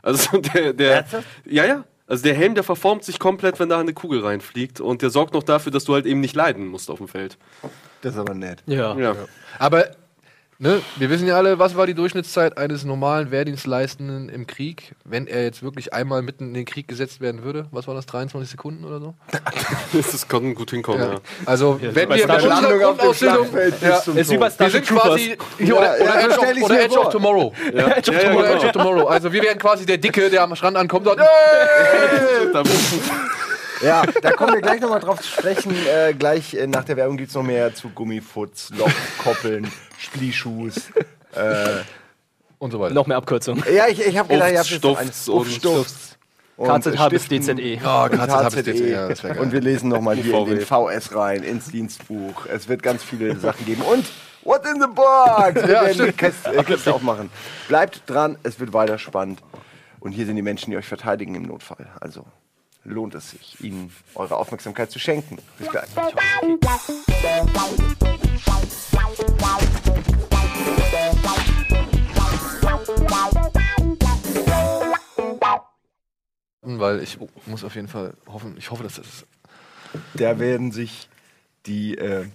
Also 0.00 0.38
der, 0.54 0.72
der 0.72 1.04
ja, 1.44 1.64
ja. 1.64 1.84
Also 2.06 2.24
der 2.24 2.34
Helm, 2.34 2.54
der 2.54 2.64
verformt 2.64 3.04
sich 3.04 3.18
komplett, 3.18 3.58
wenn 3.58 3.68
da 3.68 3.80
eine 3.80 3.94
Kugel 3.94 4.20
reinfliegt 4.20 4.80
und 4.80 5.02
der 5.02 5.10
sorgt 5.10 5.34
noch 5.34 5.42
dafür, 5.42 5.72
dass 5.72 5.84
du 5.84 5.94
halt 5.94 6.04
eben 6.04 6.20
nicht 6.20 6.36
leiden 6.36 6.66
musst 6.66 6.90
auf 6.90 6.98
dem 6.98 7.08
Feld. 7.08 7.38
Das 8.02 8.14
ist 8.14 8.20
aber 8.20 8.34
nett. 8.34 8.62
ja. 8.66 8.96
Ja. 8.96 9.14
Aber 9.58 9.86
ne, 10.62 10.80
wir 10.96 11.10
wissen 11.10 11.26
ja 11.26 11.36
alle, 11.36 11.58
was 11.58 11.76
war 11.76 11.86
die 11.86 11.94
Durchschnittszeit 11.94 12.56
eines 12.56 12.84
normalen 12.84 13.30
Wehrdienstleistenden 13.30 14.28
im 14.28 14.46
Krieg, 14.46 14.94
wenn 15.04 15.26
er 15.26 15.42
jetzt 15.42 15.62
wirklich 15.62 15.92
einmal 15.92 16.22
mitten 16.22 16.48
in 16.48 16.54
den 16.54 16.64
Krieg 16.64 16.88
gesetzt 16.88 17.20
werden 17.20 17.42
würde? 17.42 17.66
Was 17.72 17.86
war 17.86 17.94
das, 17.94 18.06
23 18.06 18.50
Sekunden 18.50 18.84
oder 18.84 19.00
so? 19.00 19.14
Das 19.92 20.26
kann 20.28 20.54
gut 20.54 20.70
hinkommen, 20.70 21.00
ja. 21.00 21.20
Also, 21.44 21.78
wenn 21.80 22.08
bei 22.08 22.16
wir 22.16 22.26
mit 22.26 22.28
Wars. 22.28 22.44
unserer 22.44 22.78
Grundausbildung... 22.78 23.46
Ja, 23.80 23.96
Ist 23.98 24.30
wie 24.30 24.36
bei 24.38 24.50
wir 24.58 24.70
sind 24.70 24.86
quasi... 24.86 25.36
Oder, 25.58 25.66
Ja, 25.66 25.74
oder, 25.74 26.04
ja, 26.04 26.20
Edge, 26.20 26.38
of, 26.38 26.62
oder 26.62 26.84
Edge 26.84 26.98
of 26.98 27.08
Tomorrow. 27.10 27.52
Ja, 27.74 27.88
ja, 27.88 28.22
ja, 28.22 28.34
Oder 28.34 28.54
Edge 28.54 28.66
of 28.66 28.72
Tomorrow. 28.72 29.06
Also 29.06 29.32
wir 29.32 29.42
wären 29.42 29.58
quasi 29.58 29.84
der 29.84 29.98
Dicke, 29.98 30.30
der 30.30 30.42
am 30.42 30.54
Strand 30.54 30.76
ankommt 30.76 31.06
und 31.08 31.18
sagt, 31.18 31.28
"Ey!" 32.54 33.31
Ja, 33.82 34.04
da 34.22 34.32
kommen 34.32 34.54
wir 34.54 34.60
gleich 34.60 34.80
nochmal 34.80 35.00
drauf 35.00 35.20
zu 35.20 35.28
sprechen. 35.28 35.74
Äh, 35.86 36.14
gleich 36.14 36.54
äh, 36.54 36.66
nach 36.66 36.84
der 36.84 36.96
Werbung 36.96 37.16
gibt 37.16 37.30
es 37.30 37.34
noch 37.34 37.42
mehr 37.42 37.74
zu 37.74 37.88
Gummifutz, 37.90 38.70
Lochkoppeln, 38.76 39.70
Splieschuhs. 39.98 40.90
Äh, 41.34 41.80
und 42.58 42.70
so 42.70 42.78
weiter. 42.78 42.94
Noch 42.94 43.06
mehr 43.06 43.16
Abkürzungen. 43.16 43.64
ja, 43.74 43.88
ich, 43.88 44.00
ich 44.04 44.16
habe 44.18 44.28
gedacht, 44.32 44.52
ihr 44.52 44.58
habt 44.58 44.70
jetzt 44.70 44.84
eine 44.84 45.10
und 46.56 46.68
KZH 46.68 47.08
bis 47.08 47.28
DZE. 47.28 47.60
Ja, 47.82 48.04
und 48.04 48.10
KZH 48.12 48.48
bis. 48.50 48.64
DZE, 48.64 49.14
geil. 49.22 49.38
Und 49.38 49.52
wir 49.52 49.60
lesen 49.60 49.88
nochmal 49.88 50.16
hier 50.16 50.34
in 50.34 50.44
den 50.46 50.60
VS 50.60 51.14
rein, 51.14 51.42
ins 51.42 51.70
Dienstbuch. 51.70 52.46
Es 52.46 52.68
wird 52.68 52.82
ganz 52.82 53.02
viele 53.02 53.36
Sachen 53.36 53.64
geben. 53.66 53.82
Und 53.82 54.04
What's 54.44 54.68
in 54.68 54.80
the 54.80 54.88
Box? 54.88 55.54
Wir 55.54 55.62
Ja, 55.62 55.68
werden 55.68 55.88
die 55.88 55.94
stimmt. 55.94 56.18
Kiste, 56.18 56.56
äh, 56.56 56.64
Kiste 56.64 56.92
aufmachen. 56.94 57.30
Bleibt 57.68 58.02
dran, 58.06 58.36
es 58.42 58.58
wird 58.58 58.72
weiter 58.72 58.98
spannend. 58.98 59.40
Und 60.00 60.12
hier 60.12 60.26
sind 60.26 60.34
die 60.36 60.42
Menschen, 60.42 60.70
die 60.72 60.76
euch 60.76 60.86
verteidigen 60.86 61.34
im 61.36 61.44
Notfall. 61.44 61.88
Also 62.00 62.24
lohnt 62.84 63.14
es 63.14 63.30
sich, 63.30 63.62
ihnen 63.62 63.92
eure 64.14 64.36
Aufmerksamkeit 64.36 64.90
zu 64.90 64.98
schenken. 64.98 65.38
Bis 65.58 65.68
gleich. 65.68 65.88
Weil 76.64 77.02
ich 77.02 77.18
muss 77.46 77.64
auf 77.64 77.74
jeden 77.74 77.88
Fall 77.88 78.14
hoffen, 78.26 78.56
ich 78.56 78.70
hoffe, 78.70 78.82
dass 78.82 78.96
das 78.96 79.06
ist. 79.06 79.26
Da 80.14 80.38
werden 80.38 80.72
sich 80.72 81.08
die 81.66 81.96
äh, 81.96 82.26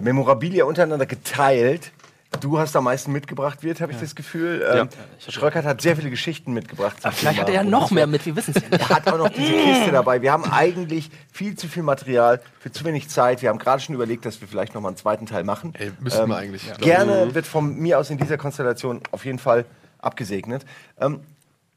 Memorabilia 0.00 0.64
untereinander 0.64 1.06
geteilt. 1.06 1.92
Du 2.40 2.58
hast 2.58 2.74
am 2.76 2.84
meisten 2.84 3.12
mitgebracht, 3.12 3.62
wird, 3.62 3.80
habe 3.80 3.92
ich 3.92 3.98
das 3.98 4.14
Gefühl. 4.14 4.64
Ähm, 4.72 4.88
Schröckert 5.28 5.64
hat 5.64 5.80
sehr 5.80 5.96
viele 5.96 6.10
Geschichten 6.10 6.52
mitgebracht. 6.52 7.00
zum 7.00 7.12
Vielleicht 7.12 7.36
Thema 7.36 7.42
hat 7.42 7.54
er 7.54 7.62
ja 7.62 7.64
noch 7.64 7.90
mehr 7.90 8.06
mit, 8.06 8.24
wir 8.26 8.34
wissen 8.34 8.52
es 8.56 8.62
ja 8.62 8.68
nicht. 8.68 8.80
Er 8.80 8.96
hat 8.96 9.08
auch 9.08 9.18
noch 9.18 9.28
diese 9.28 9.52
Kiste 9.52 9.92
dabei. 9.92 10.22
Wir 10.22 10.32
haben 10.32 10.44
eigentlich 10.44 11.10
viel 11.32 11.56
zu 11.56 11.68
viel 11.68 11.82
Material 11.82 12.40
für 12.58 12.72
zu 12.72 12.84
wenig 12.84 13.08
Zeit. 13.08 13.42
Wir 13.42 13.48
haben 13.48 13.58
gerade 13.58 13.82
schon 13.82 13.94
überlegt, 13.94 14.24
dass 14.24 14.40
wir 14.40 14.48
vielleicht 14.48 14.74
noch 14.74 14.80
mal 14.80 14.88
einen 14.88 14.96
zweiten 14.96 15.26
Teil 15.26 15.44
machen. 15.44 15.74
Ey, 15.78 15.92
müssten 16.00 16.28
wir 16.28 16.36
eigentlich. 16.36 16.72
Gerne 16.78 17.34
wird 17.34 17.46
von 17.46 17.76
mir 17.76 17.98
aus 17.98 18.10
in 18.10 18.18
dieser 18.18 18.38
Konstellation 18.38 19.00
auf 19.10 19.24
jeden 19.24 19.38
Fall 19.38 19.64
abgesegnet. 19.98 20.64
Ähm, 21.00 21.20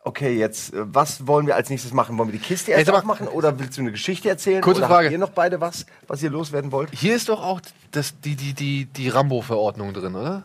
okay, 0.06 0.38
jetzt, 0.38 0.74
äh, 0.74 0.78
was 0.86 1.28
wollen 1.28 1.48
wir 1.48 1.56
als 1.56 1.70
nächstes 1.70 1.92
machen? 1.92 2.18
Wollen 2.18 2.32
wir 2.32 2.40
die 2.40 2.46
Kiste 2.46 2.72
erst 2.72 2.88
mal- 2.88 3.00
aufmachen 3.00 3.28
oder 3.28 3.60
willst 3.60 3.78
du 3.78 3.82
eine 3.82 3.92
Geschichte 3.92 4.30
erzählen? 4.30 4.62
Kurze 4.62 4.80
oder 4.80 4.88
Frage. 4.88 5.08
Habt 5.08 5.12
ihr 5.14 5.18
noch 5.18 5.32
beide 5.32 5.60
was, 5.60 5.86
was 6.08 6.24
ihr 6.24 6.30
loswerden 6.30 6.72
wollt? 6.72 6.90
Hier 6.94 7.16
ist 7.16 7.28
doch 7.28 7.44
auch 7.44 7.60
das, 7.92 8.14
die, 8.22 8.36
die, 8.36 8.54
die, 8.54 8.86
die 8.86 9.10
Rambo-Verordnung 9.10 9.94
drin, 9.94 10.16
oder? 10.16 10.44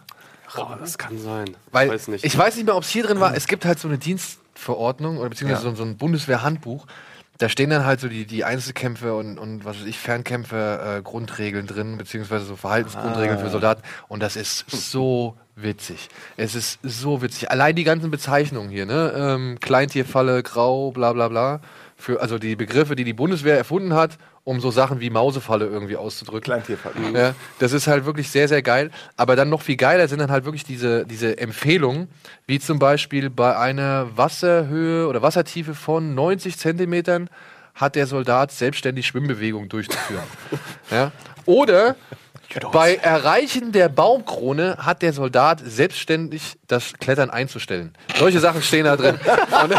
Boah, 0.57 0.77
das 0.81 0.99
kann 0.99 1.17
sein. 1.19 1.57
Weil 1.71 1.87
ich 1.87 1.93
weiß 1.93 2.09
nicht. 2.09 2.25
ich 2.25 2.37
weiß 2.37 2.57
nicht 2.57 2.65
mehr, 2.67 2.75
ob 2.75 2.83
es 2.83 2.89
hier 2.89 3.05
drin 3.05 3.21
war. 3.21 3.37
Es 3.37 3.47
gibt 3.47 3.65
halt 3.65 3.79
so 3.79 3.87
eine 3.87 3.99
Dienstverordnung 3.99 5.19
oder 5.19 5.29
beziehungsweise 5.29 5.63
so, 5.63 5.75
so 5.77 5.85
ein 5.85 5.97
Bundeswehrhandbuch. 5.97 6.87
Da 7.39 7.49
stehen 7.49 7.71
dann 7.71 7.87
halt 7.87 8.01
so 8.01 8.09
die, 8.09 8.27
die 8.27 8.45
Einzelkämpfe 8.45 9.15
und, 9.15 9.39
und 9.39 9.65
was 9.65 9.79
weiß 9.81 9.87
ich, 9.87 9.99
Fernkämpfe, 9.99 10.99
äh, 10.99 11.03
Grundregeln 11.03 11.67
drin, 11.67 11.97
beziehungsweise 11.97 12.45
so 12.45 12.57
Verhaltensgrundregeln 12.57 13.39
für 13.39 13.49
Soldaten. 13.49 13.83
Und 14.09 14.23
das 14.23 14.37
ist 14.37 14.65
so 14.71 15.37
witzig. 15.63 16.09
Es 16.37 16.55
ist 16.55 16.79
so 16.83 17.23
witzig. 17.23 17.51
Allein 17.51 17.77
die 17.77 17.85
ganzen 17.85 18.11
Bezeichnungen 18.11 18.71
hier, 18.71 18.87
ne? 18.87 19.13
Ähm, 19.17 19.59
Kleintierfalle, 19.61 20.43
Grau, 20.43 20.91
bla 20.91 21.13
bla 21.13 21.29
bla. 21.29 21.61
Für, 21.97 22.21
also 22.21 22.39
die 22.39 22.57
Begriffe, 22.57 22.97
die 22.97 23.05
die 23.05 23.13
Bundeswehr 23.13 23.59
erfunden 23.59 23.93
hat, 23.93 24.17
um 24.45 24.61
so 24.61 24.71
Sachen 24.71 25.01
wie 25.01 25.11
Mausefalle 25.11 25.67
irgendwie 25.67 25.97
auszudrücken. 25.97 26.43
Kleintierfall. 26.43 26.93
Ja, 27.15 27.35
das 27.59 27.73
ist 27.73 27.87
halt 27.87 28.07
wirklich 28.07 28.31
sehr, 28.31 28.49
sehr 28.49 28.63
geil. 28.63 28.91
Aber 29.17 29.37
dann 29.37 29.51
noch 29.51 29.63
viel 29.63 29.77
geiler 29.77 30.09
sind 30.09 30.19
dann 30.19 30.31
halt 30.31 30.45
wirklich 30.45 30.65
diese, 30.65 31.05
diese 31.05 31.37
Empfehlungen, 31.39 32.09
wie 32.47 32.59
zum 32.59 32.79
Beispiel 32.79 33.29
bei 33.29 33.57
einer 33.57 34.17
Wasserhöhe 34.17 35.09
oder 35.09 35.21
Wassertiefe 35.21 35.75
von 35.75 36.15
90 36.15 36.57
Zentimetern 36.57 37.29
hat 37.75 37.97
der 37.97 38.07
Soldat 38.07 38.51
selbstständig 38.51 39.07
Schwimmbewegungen 39.07 39.69
durchzuführen. 39.69 40.25
ja? 40.91 41.13
Oder 41.47 41.97
Bei 42.73 42.97
Erreichen 42.97 43.71
der 43.73 43.89
Baumkrone 43.89 44.77
hat 44.79 45.03
der 45.03 45.13
Soldat 45.13 45.61
selbstständig 45.65 46.57
das 46.67 46.93
Klettern 46.95 47.31
einzustellen. 47.31 47.93
Solche 48.19 48.41
Sachen 48.41 48.61
stehen 48.63 48.85
da 48.87 48.97
drin. 48.97 49.19
Und, 49.63 49.75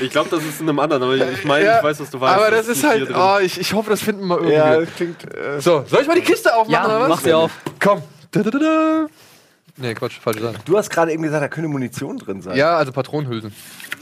Ich 0.00 0.10
glaube, 0.10 0.30
das 0.30 0.42
ist 0.44 0.60
in 0.60 0.68
einem 0.68 0.78
anderen, 0.78 1.02
aber 1.02 1.14
ich 1.16 1.44
meine, 1.44 1.64
ja, 1.66 1.78
ich 1.78 1.84
weiß, 1.84 2.00
was 2.00 2.10
du 2.10 2.20
weißt. 2.20 2.34
aber 2.36 2.50
das 2.50 2.68
ist 2.68 2.82
nicht 2.82 2.86
halt, 2.88 3.10
oh, 3.14 3.38
ich, 3.42 3.60
ich 3.60 3.72
hoffe, 3.74 3.90
das 3.90 4.00
finden 4.00 4.26
wir 4.26 4.36
irgendwie. 4.36 4.54
Ja, 4.54 4.80
das 4.80 4.88
klingt. 4.96 5.24
Äh, 5.34 5.60
So, 5.60 5.84
soll 5.88 6.00
ich 6.02 6.06
mal 6.08 6.14
die 6.14 6.22
Kiste 6.22 6.54
aufmachen 6.54 6.72
Ja, 6.72 6.86
oder 6.86 7.00
was? 7.02 7.08
mach 7.08 7.20
sie 7.20 7.32
auf. 7.34 7.50
Komm. 7.80 8.02
Da, 8.30 8.42
da, 8.42 8.50
da, 8.50 8.58
da. 8.58 9.06
Nee, 9.76 9.92
Quatsch, 9.94 10.20
falsche 10.20 10.40
Sache. 10.40 10.54
du 10.64 10.78
hast 10.78 10.88
gerade 10.88 11.12
eben 11.12 11.22
gesagt, 11.24 11.42
da 11.42 11.48
könnte 11.48 11.68
Munition 11.68 12.16
drin 12.16 12.40
sein. 12.40 12.56
Ja, 12.56 12.76
also 12.76 12.92
Patronenhülsen. 12.92 13.52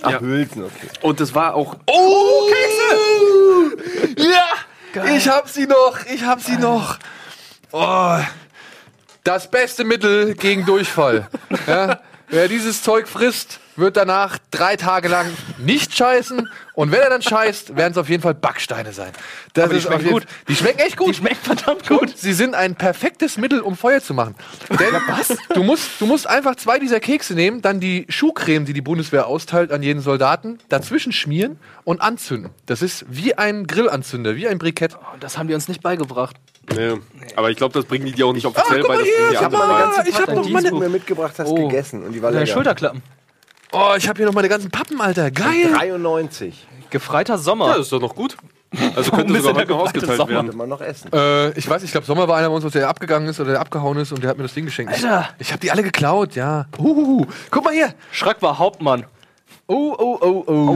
Ach, 0.02 0.10
Ja. 0.10 0.20
Hülsen, 0.20 0.64
okay. 0.64 0.88
Und 1.00 1.18
das 1.18 1.34
war 1.34 1.54
auch. 1.54 1.76
Oh, 1.86 2.48
Kekse! 2.48 4.22
Ja! 4.30 5.04
Ich 5.16 5.26
hab 5.28 5.48
sie 5.48 5.66
noch, 5.66 5.98
ich 6.12 6.22
hab 6.22 6.40
sie 6.42 6.56
noch. 6.58 6.98
Oh, 7.72 8.18
das 9.24 9.50
beste 9.50 9.84
Mittel 9.84 10.34
gegen 10.34 10.66
Durchfall. 10.66 11.28
ja? 11.66 12.00
Wer 12.28 12.48
dieses 12.48 12.82
Zeug 12.82 13.08
frisst, 13.08 13.60
wird 13.76 13.96
danach 13.96 14.38
drei 14.50 14.76
Tage 14.76 15.08
lang 15.08 15.26
nicht 15.58 15.94
scheißen. 15.94 16.48
Und 16.74 16.90
wenn 16.90 17.00
er 17.00 17.10
dann 17.10 17.20
scheißt, 17.20 17.76
werden 17.76 17.92
es 17.92 17.98
auf 17.98 18.08
jeden 18.08 18.22
Fall 18.22 18.32
Backsteine 18.32 18.92
sein. 18.92 19.12
Das 19.52 19.64
Aber 19.64 19.74
die 19.74 19.78
ist 19.78 19.86
schmecken 19.86 20.08
gut. 20.10 20.26
Die 20.48 20.56
schmecken 20.56 20.78
echt 20.78 20.96
gut. 20.96 21.08
Die 21.08 21.14
schmeckt 21.14 21.44
verdammt 21.44 21.86
gut. 21.86 22.00
Und 22.00 22.18
sie 22.18 22.32
sind 22.32 22.54
ein 22.54 22.74
perfektes 22.74 23.36
Mittel, 23.36 23.60
um 23.60 23.76
Feuer 23.76 24.00
zu 24.00 24.14
machen. 24.14 24.34
Denn 24.70 24.94
was? 25.08 25.36
Du 25.54 25.62
musst, 25.62 26.00
du 26.00 26.06
musst 26.06 26.26
einfach 26.26 26.56
zwei 26.56 26.78
dieser 26.78 27.00
Kekse 27.00 27.34
nehmen, 27.34 27.60
dann 27.60 27.80
die 27.80 28.06
Schuhcreme, 28.08 28.64
die 28.64 28.72
die 28.72 28.80
Bundeswehr 28.80 29.26
austeilt 29.26 29.70
an 29.70 29.82
jeden 29.82 30.00
Soldaten, 30.00 30.58
dazwischen 30.70 31.12
schmieren 31.12 31.58
und 31.84 32.00
anzünden. 32.00 32.50
Das 32.64 32.80
ist 32.80 33.04
wie 33.10 33.34
ein 33.34 33.66
Grillanzünder, 33.66 34.36
wie 34.36 34.48
ein 34.48 34.58
Brikett. 34.58 34.94
Oh, 34.94 35.16
Das 35.20 35.36
haben 35.36 35.48
die 35.48 35.54
uns 35.54 35.68
nicht 35.68 35.82
beigebracht. 35.82 36.36
Nee. 36.74 36.94
Aber 37.36 37.50
ich 37.50 37.56
glaube, 37.56 37.74
das 37.74 37.84
bringen 37.84 38.06
die 38.06 38.12
dir 38.12 38.26
auch 38.26 38.32
nicht 38.32 38.46
offiziell 38.46 38.80
guck 38.80 38.88
bei. 38.88 38.96
Das 38.98 39.04
hier, 39.04 39.30
ich 39.32 39.36
hab 39.38 39.44
andere 39.46 39.60
mal 39.62 39.68
bei. 39.68 39.74
eine 39.84 39.94
ganze 39.94 40.08
Ich 40.10 40.14
habe 40.16 40.26
Packung 40.26 40.52
noch 40.52 40.60
die 40.60 40.68
du 40.68 40.78
mir 40.78 40.88
mitgebracht 40.88 41.34
hast, 41.38 41.48
Oh. 41.48 41.54
gegessen 41.54 42.02
und 42.04 42.12
die 42.12 42.22
war 42.22 42.30
Deine 42.30 42.44
lecker. 42.44 42.52
Schulterklappen. 42.54 43.02
Oh, 43.72 43.94
ich 43.96 44.08
habe 44.08 44.18
hier 44.18 44.26
noch 44.26 44.34
meine 44.34 44.48
ganzen 44.48 44.70
Pappen, 44.70 45.00
Alter. 45.00 45.30
Geil. 45.30 45.72
93. 45.74 46.66
Gefreiter 46.90 47.34
Ja, 47.34 47.38
Sommer. 47.38 47.68
das 47.68 47.78
ist 47.80 47.92
doch 47.92 48.00
noch 48.00 48.14
gut. 48.14 48.36
Also 48.96 49.10
könnte 49.10 49.34
sogar 49.40 49.54
heute 49.56 49.70
noch 49.70 49.80
ausgeteilt 49.80 50.16
Sommer? 50.16 50.30
Werden. 50.30 50.56
man 50.56 50.68
noch 50.68 50.80
essen. 50.80 51.12
Äh, 51.12 51.50
ich 51.58 51.68
weiß, 51.68 51.82
ich 51.82 51.90
glaube, 51.90 52.06
Sommer 52.06 52.26
war 52.28 52.38
einer 52.38 52.48
von 52.48 52.62
uns, 52.62 52.72
der 52.72 52.88
abgegangen 52.88 53.28
ist 53.28 53.38
oder 53.40 53.52
der 53.52 53.60
abgehauen 53.60 53.98
ist 53.98 54.12
und 54.12 54.22
der 54.22 54.30
hat 54.30 54.36
mir 54.38 54.44
das 54.44 54.54
Ding 54.54 54.64
geschenkt. 54.64 54.92
Alter. 54.94 55.28
Ich 55.38 55.50
habe 55.52 55.60
die 55.60 55.70
alle 55.70 55.82
geklaut, 55.82 56.34
ja. 56.36 56.66
Uhuhu. 56.78 57.26
Guck 57.50 57.64
mal 57.64 57.74
hier. 57.74 57.92
Schrack 58.12 58.40
war 58.40 58.58
Hauptmann. 58.58 59.04
Oh, 59.74 59.96
oh, 59.98 60.18
oh, 60.20 60.44
oh. 60.46 60.70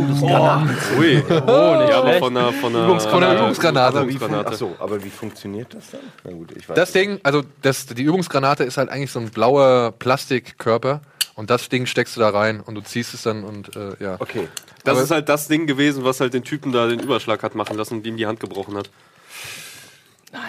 Ui. 0.99 1.23
Oh, 1.29 1.77
nicht 1.77 1.91
Ja, 1.91 1.99
aber 2.01 2.15
von 2.15 2.35
einer, 2.37 2.53
von 2.53 2.75
einer, 2.75 2.85
Übungsgranate. 2.87 3.37
Übungsgranate. 3.43 3.99
Aber 3.99 4.09
wie, 4.09 4.13
fun 4.13 4.29
Übungsgranate. 4.29 4.49
ach 4.51 4.55
so, 4.55 4.77
aber 4.79 5.05
wie 5.05 5.11
funktioniert 5.11 5.75
das 5.75 5.91
dann? 5.91 6.01
Na 6.25 6.31
gut, 6.33 6.53
ich 6.57 6.67
weiß. 6.69 6.77
Das 6.77 6.93
Ding, 6.93 7.21
also 7.23 7.43
das, 7.61 7.87
die 7.87 8.03
Übungsgranate 8.03 8.65
ist 8.65 8.79
halt 8.79 8.89
eigentlich 8.89 9.11
so 9.13 9.19
ein 9.21 9.29
blauer 9.31 9.93
Plastikkörper 9.99 11.03
und 11.35 11.51
das 11.51 11.69
Ding 11.69 11.85
steckst 11.85 12.17
du 12.17 12.21
da 12.21 12.31
rein 12.31 12.61
und 12.61 12.75
du 12.75 12.81
ziehst 12.81 13.13
es 13.13 13.23
dann 13.23 13.45
und 13.45 13.77
äh, 13.77 13.97
ja. 14.03 14.17
okay. 14.19 14.49
Das 14.85 14.95
Aber- 14.95 15.03
ist 15.03 15.11
halt 15.11 15.29
das 15.29 15.47
Ding 15.49 15.67
gewesen, 15.67 16.05
was 16.05 16.21
halt 16.21 16.33
den 16.33 16.45
Typen 16.45 16.73
da 16.73 16.87
den 16.87 17.01
Überschlag 17.01 17.43
hat 17.43 17.55
machen 17.55 17.77
lassen 17.77 17.95
und 17.99 18.07
ihm 18.07 18.17
die 18.17 18.27
Hand 18.27 18.41
gebrochen 18.41 18.77
hat. 18.79 18.89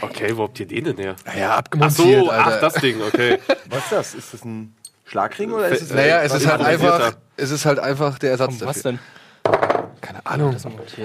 Okay, 0.01 0.35
wo 0.35 0.43
habt 0.43 0.59
ihr 0.59 0.67
den 0.67 0.83
denn 0.85 0.97
her? 0.97 1.15
Naja, 1.25 1.49
Ach 1.53 1.57
abgemontiert, 1.59 2.25
so, 2.25 2.29
Alter. 2.29 2.55
ach, 2.55 2.59
das 2.61 2.73
Ding, 2.75 3.01
okay. 3.01 3.39
Was 3.69 3.83
ist 3.83 3.91
das? 3.91 4.13
Ist 4.15 4.33
das 4.33 4.43
ein 4.45 4.73
Schlagring 5.07 5.51
oder 5.51 5.69
ist 5.69 5.83
es 5.83 5.93
naja, 5.93 6.21
es 6.21 6.33
was 6.33 6.41
ist 6.41 6.47
halt 6.47 6.61
einfach, 6.61 7.13
es 7.37 7.51
ist 7.51 7.65
halt 7.65 7.79
einfach 7.79 8.19
der 8.19 8.31
Ersatz 8.31 8.59
Was 8.59 8.81
dafür. 8.81 8.83
denn? 8.83 8.99
Keine 10.01 10.25
Ahnung. 10.25 10.55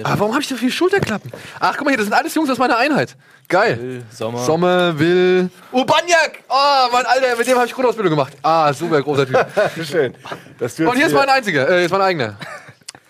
Aber 0.04 0.20
warum 0.20 0.32
habe 0.32 0.42
ich 0.42 0.48
so 0.48 0.56
viele 0.56 0.70
Schulterklappen? 0.70 1.32
Ach, 1.60 1.76
guck 1.76 1.84
mal 1.84 1.90
hier, 1.90 1.98
das 1.98 2.06
sind 2.06 2.14
alles 2.14 2.34
Jungs 2.34 2.50
aus 2.50 2.58
meiner 2.58 2.76
Einheit. 2.76 3.16
Geil. 3.48 4.02
Sommer. 4.10 4.38
Sommer, 4.38 4.98
Will. 4.98 5.50
Urbaniak! 5.70 6.42
Oh, 6.48 6.88
mein 6.92 7.06
Alter, 7.06 7.36
mit 7.36 7.46
dem 7.46 7.56
habe 7.56 7.66
ich 7.66 7.72
Grundausbildung 7.72 8.10
gemacht. 8.10 8.34
Ah, 8.42 8.72
super 8.72 9.00
großer 9.00 9.26
Typ. 9.26 9.46
Schön. 9.84 10.14
Das 10.58 10.78
Und 10.78 10.96
hier 10.96 11.06
ist 11.06 11.14
mein 11.14 11.28
einziger, 11.28 11.68
äh, 11.68 11.84
ist 11.84 11.90
mein 11.90 12.02
eigener. 12.02 12.36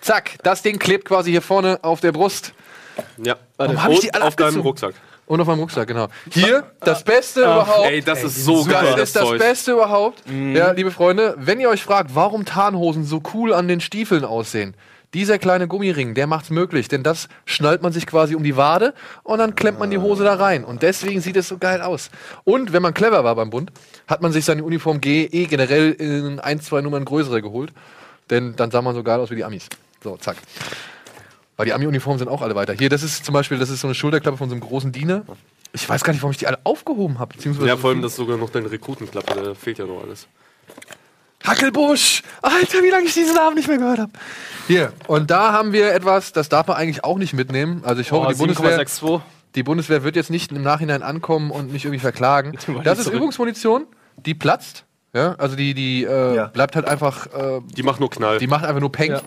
Zack, 0.01 0.31
das 0.43 0.61
Ding 0.61 0.79
klebt 0.79 1.05
quasi 1.05 1.31
hier 1.31 1.41
vorne 1.41 1.79
auf 1.81 2.01
der 2.01 2.11
Brust. 2.11 2.53
Ja. 3.17 3.35
Warum 3.57 3.81
hab 3.83 3.91
ich 3.91 4.01
die 4.01 4.13
alle 4.13 4.25
auf 4.25 4.35
deinem? 4.35 4.61
Rucksack. 4.61 4.93
Und 5.25 5.39
auf 5.39 5.47
meinem 5.47 5.59
Rucksack, 5.59 5.87
genau. 5.87 6.07
Hier, 6.31 6.63
das 6.81 7.03
Beste 7.03 7.41
überhaupt. 7.41 7.89
Ey, 7.89 8.01
das 8.01 8.23
ist 8.23 8.43
so 8.43 8.63
Das 8.65 8.67
geil, 8.67 8.99
ist 8.99 9.15
das 9.15 9.23
Zeug. 9.23 9.39
Beste 9.39 9.71
überhaupt. 9.71 10.21
Ja, 10.29 10.71
liebe 10.71 10.91
Freunde, 10.91 11.35
wenn 11.37 11.59
ihr 11.59 11.69
euch 11.69 11.83
fragt, 11.83 12.13
warum 12.13 12.45
Tarnhosen 12.45 13.05
so 13.05 13.21
cool 13.33 13.53
an 13.53 13.67
den 13.67 13.79
Stiefeln 13.79 14.25
aussehen, 14.25 14.75
dieser 15.13 15.37
kleine 15.37 15.67
Gummiring, 15.67 16.15
der 16.15 16.25
macht's 16.27 16.49
möglich, 16.49 16.87
denn 16.87 17.03
das 17.03 17.29
schnallt 17.45 17.83
man 17.83 17.93
sich 17.93 18.07
quasi 18.07 18.33
um 18.35 18.43
die 18.43 18.57
Wade 18.57 18.93
und 19.23 19.37
dann 19.37 19.53
klemmt 19.55 19.79
man 19.79 19.91
die 19.91 19.99
Hose 19.99 20.23
da 20.23 20.33
rein. 20.33 20.63
Und 20.65 20.81
deswegen 20.81 21.21
sieht 21.21 21.37
es 21.37 21.47
so 21.47 21.57
geil 21.59 21.81
aus. 21.81 22.09
Und 22.43 22.73
wenn 22.73 22.81
man 22.81 22.95
clever 22.95 23.23
war 23.23 23.35
beim 23.35 23.51
Bund, 23.51 23.71
hat 24.07 24.21
man 24.21 24.31
sich 24.31 24.43
seine 24.43 24.63
Uniform 24.63 25.01
G 25.01 25.25
eh 25.25 25.45
generell 25.45 25.91
in 25.91 26.39
ein, 26.39 26.59
zwei 26.61 26.81
Nummern 26.81 27.05
größere 27.05 27.41
geholt. 27.43 27.71
Denn 28.29 28.55
dann 28.55 28.71
sah 28.71 28.81
man 28.81 28.95
so 28.95 29.03
geil 29.03 29.19
aus 29.19 29.29
wie 29.29 29.35
die 29.35 29.43
Amis. 29.43 29.67
So, 30.03 30.17
zack. 30.17 30.37
Weil 31.57 31.65
die 31.67 31.73
Ami-Uniformen 31.73 32.17
sind 32.19 32.27
auch 32.29 32.41
alle 32.41 32.55
weiter. 32.55 32.73
Hier, 32.73 32.89
das 32.89 33.03
ist 33.03 33.23
zum 33.25 33.33
Beispiel, 33.33 33.59
das 33.59 33.69
ist 33.69 33.81
so 33.81 33.87
eine 33.87 33.93
Schulterklappe 33.95 34.37
von 34.37 34.49
so 34.49 34.55
einem 34.55 34.61
großen 34.61 34.91
Diener. 34.91 35.23
Ich 35.71 35.87
weiß 35.87 36.03
gar 36.03 36.13
nicht, 36.13 36.21
warum 36.21 36.31
ich 36.31 36.37
die 36.37 36.47
alle 36.47 36.59
aufgehoben 36.63 37.19
habe. 37.19 37.35
beziehungsweise 37.35 37.67
Ja, 37.67 37.77
vor 37.77 37.91
allem 37.91 38.01
das 38.01 38.11
ist 38.13 38.17
sogar 38.17 38.37
noch 38.37 38.49
deine 38.49 38.69
Rekrutenklappe, 38.71 39.41
da 39.41 39.53
fehlt 39.53 39.77
ja 39.77 39.85
noch 39.85 40.01
alles. 40.03 40.27
Hackelbusch! 41.43 42.23
Alter, 42.41 42.81
wie 42.83 42.89
lange 42.89 43.05
ich 43.05 43.13
diesen 43.13 43.35
Namen 43.35 43.55
nicht 43.55 43.67
mehr 43.67 43.77
gehört 43.77 43.99
habe. 43.99 44.11
Hier, 44.67 44.93
und 45.07 45.29
da 45.29 45.51
haben 45.51 45.73
wir 45.73 45.93
etwas, 45.93 46.31
das 46.31 46.47
darf 46.47 46.67
man 46.67 46.77
eigentlich 46.77 47.03
auch 47.03 47.17
nicht 47.17 47.33
mitnehmen. 47.33 47.81
Also 47.83 48.01
ich 48.01 48.11
hoffe, 48.13 48.27
Oh, 48.27 48.31
die, 48.31 48.37
Bundeswehr, 48.37 48.79
7,62. 48.79 49.21
die 49.55 49.63
Bundeswehr 49.63 50.03
wird 50.03 50.15
jetzt 50.15 50.29
nicht 50.29 50.51
im 50.53 50.61
Nachhinein 50.61 51.03
ankommen 51.03 51.51
und 51.51 51.71
mich 51.73 51.83
irgendwie 51.83 51.99
verklagen. 51.99 52.53
Das 52.83 52.97
ist 52.99 53.05
zurück. 53.05 53.17
Übungsmunition, 53.17 53.85
die 54.17 54.33
platzt. 54.35 54.85
Ja, 55.13 55.35
also 55.37 55.55
die, 55.57 55.73
die 55.73 56.05
äh, 56.05 56.35
Ja. 56.35 56.45
bleibt 56.47 56.75
halt 56.75 56.87
einfach, 56.87 57.27
äh, 57.27 57.59
Die 57.75 57.83
macht 57.83 57.99
nur 57.99 58.09
Knall. 58.09 58.37
die 58.39 58.47
macht 58.47 58.63
einfach 58.65 58.79
nur 58.79 58.91
Peng. 58.91 59.11
Ja. 59.11 59.21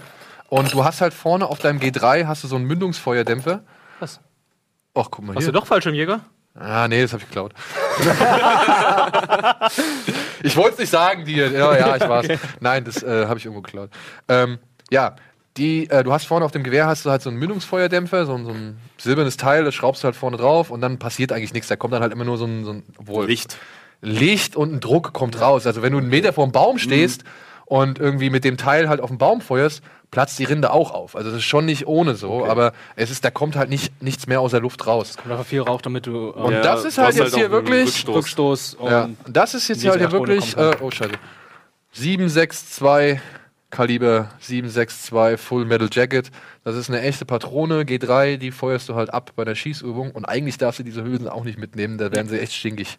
Und 0.49 0.73
du 0.73 0.85
hast 0.85 1.01
halt 1.01 1.15
vorne 1.15 1.47
auf 1.47 1.59
deinem 1.59 1.81
G3 1.81 2.27
hast 2.27 2.45
du 2.45 2.49
so 2.49 2.57
einen 2.57 2.67
Mündungsfeuerdämpfer. 2.67 3.63
Was? 4.01 4.21
Ach, 4.95 5.09
guck 5.11 5.25
mal 5.25 5.35
Hast 5.35 5.45
hier. 5.45 5.53
du 5.53 5.59
doch 5.59 5.67
Fallschirmjäger? 5.67 6.21
Ah, 6.59 6.89
nee, 6.89 7.03
das 7.03 7.13
habe 7.13 7.23
ich 7.23 7.29
geklaut. 7.29 7.53
ich 10.43 10.57
wollte 10.57 10.73
es 10.73 10.79
nicht 10.79 10.91
sagen 10.91 11.25
dir. 11.27 11.51
Ja, 11.51 11.77
ja, 11.77 11.97
ich 11.97 12.09
war's. 12.09 12.27
Nein, 12.61 12.85
das 12.85 13.03
äh, 13.03 13.27
habe 13.27 13.39
ich 13.39 13.45
irgendwo 13.45 13.61
geklaut. 13.61 13.91
Ähm, 14.29 14.59
ja, 14.91 15.17
die, 15.59 15.91
äh, 15.91 16.03
du 16.03 16.13
hast 16.13 16.27
vorne 16.27 16.47
auf 16.47 16.53
dem 16.53 16.63
Gewehr 16.63 16.87
hast 16.87 17.05
du 17.05 17.11
halt 17.11 17.21
so 17.21 17.29
einen 17.29 17.39
Mündungsfeuerdämpfer, 17.39 18.25
so 18.25 18.35
ein, 18.35 18.45
so 18.45 18.53
ein 18.53 18.79
silbernes 18.99 19.37
Teil, 19.37 19.65
das 19.65 19.75
schraubst 19.75 20.03
du 20.03 20.07
halt 20.07 20.17
vorne 20.17 20.39
drauf 20.39 20.71
und 20.71 20.81
dann 20.81 20.99
passiert 20.99 21.33
eigentlich 21.33 21.53
nichts. 21.53 21.69
Da 21.69 21.77
kommt 21.77 21.93
dann 21.93 22.03
halt 22.03 22.13
immer 22.13 22.25
nur 22.25 22.39
so 22.39 22.47
ein, 22.47 22.65
so 22.65 22.73
ein 22.73 22.85
obwohl, 22.99 23.27
Licht. 23.27 23.59
Licht 24.01 24.57
und 24.57 24.73
ein 24.73 24.81
Druck 24.81 25.13
kommt 25.13 25.41
raus. 25.41 25.67
Also 25.67 25.83
wenn 25.83 25.93
du 25.93 25.99
einen 25.99 26.09
Meter 26.09 26.33
vor 26.33 26.47
dem 26.47 26.53
Baum 26.53 26.79
stehst 26.79 27.25
und 27.67 27.99
irgendwie 27.99 28.31
mit 28.31 28.45
dem 28.45 28.57
Teil 28.57 28.89
halt 28.89 29.01
auf 29.01 29.11
den 29.11 29.19
Baum 29.19 29.41
feuerst, 29.41 29.83
platzt 30.11 30.39
die 30.39 30.45
Rinde 30.45 30.73
auch 30.73 30.93
auf. 30.93 31.17
Also 31.17 31.31
das 31.31 31.39
ist 31.39 31.45
schon 31.45 31.67
nicht 31.67 31.87
ohne 31.87 32.15
so, 32.15 32.47
aber 32.47 32.73
es 32.95 33.11
ist, 33.11 33.25
da 33.25 33.31
kommt 33.31 33.57
halt 33.57 33.69
nicht, 33.71 34.03
nichts 34.03 34.27
mehr 34.27 34.41
aus 34.41 34.53
der 34.53 34.61
Luft 34.61 34.87
raus. 34.87 35.17
Kommt 35.17 35.33
einfach 35.33 35.45
viel 35.47 35.61
Rauch, 35.61 35.83
damit 35.83 36.07
du 36.07 36.31
Und 36.31 36.53
ähm, 36.55 36.63
das 36.63 36.85
ist 36.85 36.97
halt 36.99 37.09
hast 37.09 37.19
jetzt 37.19 37.35
hier 37.35 37.47
auch 37.47 37.53
einen 37.53 37.53
wirklich- 37.53 37.87
Rückstoß. 37.89 38.17
Rückstoß 38.17 38.75
und 38.75 38.91
Ja, 38.91 39.05
und 39.05 39.17
das 39.29 39.55
ist 39.55 39.69
jetzt 39.69 39.85
halt 39.87 39.99
hier 39.99 40.09
Patrone 40.09 40.29
wirklich, 40.29 40.57
äh, 40.57 40.77
oh 40.81 40.91
scheiße, 40.91 41.13
762 41.93 43.21
Kaliber 43.71 44.31
762 44.41 45.41
Full 45.41 45.65
Metal 45.65 45.89
Jacket. 45.91 46.31
Das 46.65 46.77
ist 46.77 46.89
eine 46.89 47.01
echte 47.03 47.25
Patrone, 47.25 47.83
G3, 47.83 48.37
die 48.37 48.51
feuerst 48.53 48.89
du 48.89 48.95
halt 48.95 49.13
ab 49.13 49.33
bei 49.35 49.45
der 49.45 49.55
Schießübung. 49.55 50.13
Und 50.13 50.25
eigentlich 50.25 50.57
darfst 50.57 50.79
du 50.79 50.85
diese 50.85 51.03
Hülsen 51.03 51.29
auch 51.29 51.45
nicht 51.45 51.59
mitnehmen, 51.59 51.99
da 51.99 52.13
werden 52.13 52.29
sie 52.29 52.39
echt 52.39 52.53
stinkig. 52.55 52.97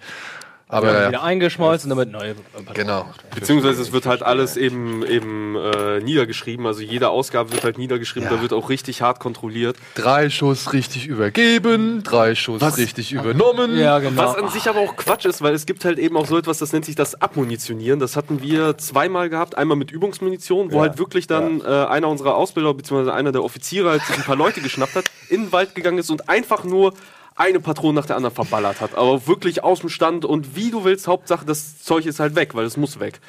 Aber 0.70 0.92
ja, 0.92 1.08
wieder 1.08 1.24
eingeschmolzen, 1.24 1.90
damit 1.90 2.12
neue 2.12 2.32
äh, 2.32 2.36
Patronen 2.52 2.74
genau. 2.74 3.06
Beziehungsweise 3.34 3.82
es 3.82 3.94
wird 3.94 4.06
halt 4.06 4.22
alles 4.22 4.58
eben, 4.58 5.06
eben 5.06 5.56
äh, 5.56 6.02
niedergeschrieben. 6.02 6.66
Also 6.66 6.82
jede 6.82 7.10
Ausgabe 7.10 7.54
wird 7.54 7.64
halt 7.64 7.78
niedergeschrieben. 7.78 8.30
Ja. 8.30 8.36
Da 8.36 8.42
wird 8.42 8.52
auch 8.52 8.68
richtig 8.70 9.02
hart 9.02 9.22
kontrolliert. 9.22 9.78
Drei 9.96 10.30
Schuss 10.30 10.74
richtig 10.74 11.08
übergeben, 11.08 12.04
drei 12.04 12.36
Schuss 12.36 12.60
Was? 12.60 12.78
richtig 12.78 13.14
übernommen. 13.14 13.78
Ja, 13.78 14.00
genau. 14.00 14.22
Was 14.22 14.36
an 14.36 14.50
sich 14.50 14.68
aber 14.68 14.82
auch 14.82 14.98
Quatsch 14.98 15.24
ist, 15.24 15.42
weil 15.42 15.54
es 15.54 15.66
gibt 15.66 15.86
halt 15.86 16.00
eben 16.00 16.18
auch 16.18 16.26
so 16.26 16.38
etwas, 16.38 16.58
das 16.58 16.74
nennt 16.74 16.84
sich 16.84 16.96
das 16.96 17.22
Abmunitionieren. 17.22 18.02
Das 18.02 18.18
hatten 18.18 18.42
wir 18.42 18.78
zweimal 18.78 19.30
gehabt. 19.30 19.58
Einmal 19.58 19.78
mit 19.78 19.92
Übungsmunition, 19.92 20.74
wo 20.74 20.78
Ja, 20.78 20.82
halt 20.82 20.98
wirklich 20.98 21.28
dann 21.28 21.62
äh, 21.62 21.66
einer 21.66 22.10
unserer 22.10 22.36
Ausbilder 22.36 22.74
bzw. 22.74 23.12
einer 23.12 23.32
der 23.32 23.44
Offiziere 23.44 23.90
halt 23.90 24.04
sich 24.04 24.18
ein 24.18 24.24
paar 24.24 24.36
Leute 24.36 24.60
geschnappt 24.60 24.96
hat, 24.96 25.06
in 25.30 25.44
den 25.44 25.52
Wald 25.54 25.76
gegangen 25.76 25.98
ist 25.98 26.10
und 26.10 26.28
einfach 26.28 26.66
nur 26.66 26.94
eine 27.38 27.60
Patrone 27.60 27.94
nach 27.94 28.06
der 28.06 28.16
anderen 28.18 28.36
verballert 28.36 28.82
hat. 28.82 28.96
Aber 28.96 29.28
wirklich 29.28 29.64
aus 29.64 29.80
dem 29.82 29.90
Stand 29.90 30.26
und 30.26 30.56
wie 30.56 30.72
du 30.72 30.84
willst, 30.84 31.08
Hauptsache 31.08 31.46
das 31.46 31.82
Zeug 31.84 32.06
ist 32.06 32.20
halt 32.20 32.36
weg, 32.36 32.56
weil 32.56 32.66
es 32.66 32.76
muss 32.78 33.00
weg. 33.00 33.20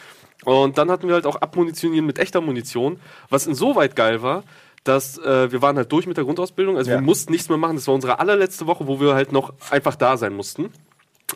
Und 0.45 0.79
dann 0.79 0.91
hatten 0.91 1.07
wir 1.09 1.15
halt 1.15 1.27
auch 1.27 1.37
Abmunitionieren 1.37 2.07
mit 2.07 2.19
echter 2.19 2.41
Munition, 2.41 2.99
was 3.29 3.47
insoweit 3.47 3.95
geil 3.97 4.23
war, 4.23 4.45
dass 4.85 5.19
äh, 5.19 5.53
wir 5.53 5.61
waren 5.61 5.77
halt 5.77 5.93
durch 5.93 6.07
mit 6.07 6.17
der 6.17 6.25
Grundausbildung, 6.25 6.77
also 6.79 6.91
Ja. 6.91 6.97
wir 6.97 7.03
mussten 7.03 7.33
nichts 7.33 7.49
mehr 7.49 7.59
machen. 7.59 7.77
Das 7.77 7.87
war 7.87 7.95
unsere 7.95 8.19
allerletzte 8.21 8.67
Woche, 8.67 8.87
wo 8.87 9.01
wir 9.01 9.15
halt 9.15 9.33
noch 9.33 9.53
einfach 9.71 9.97
da 9.97 10.17
sein 10.17 10.33
mussten. 10.35 10.73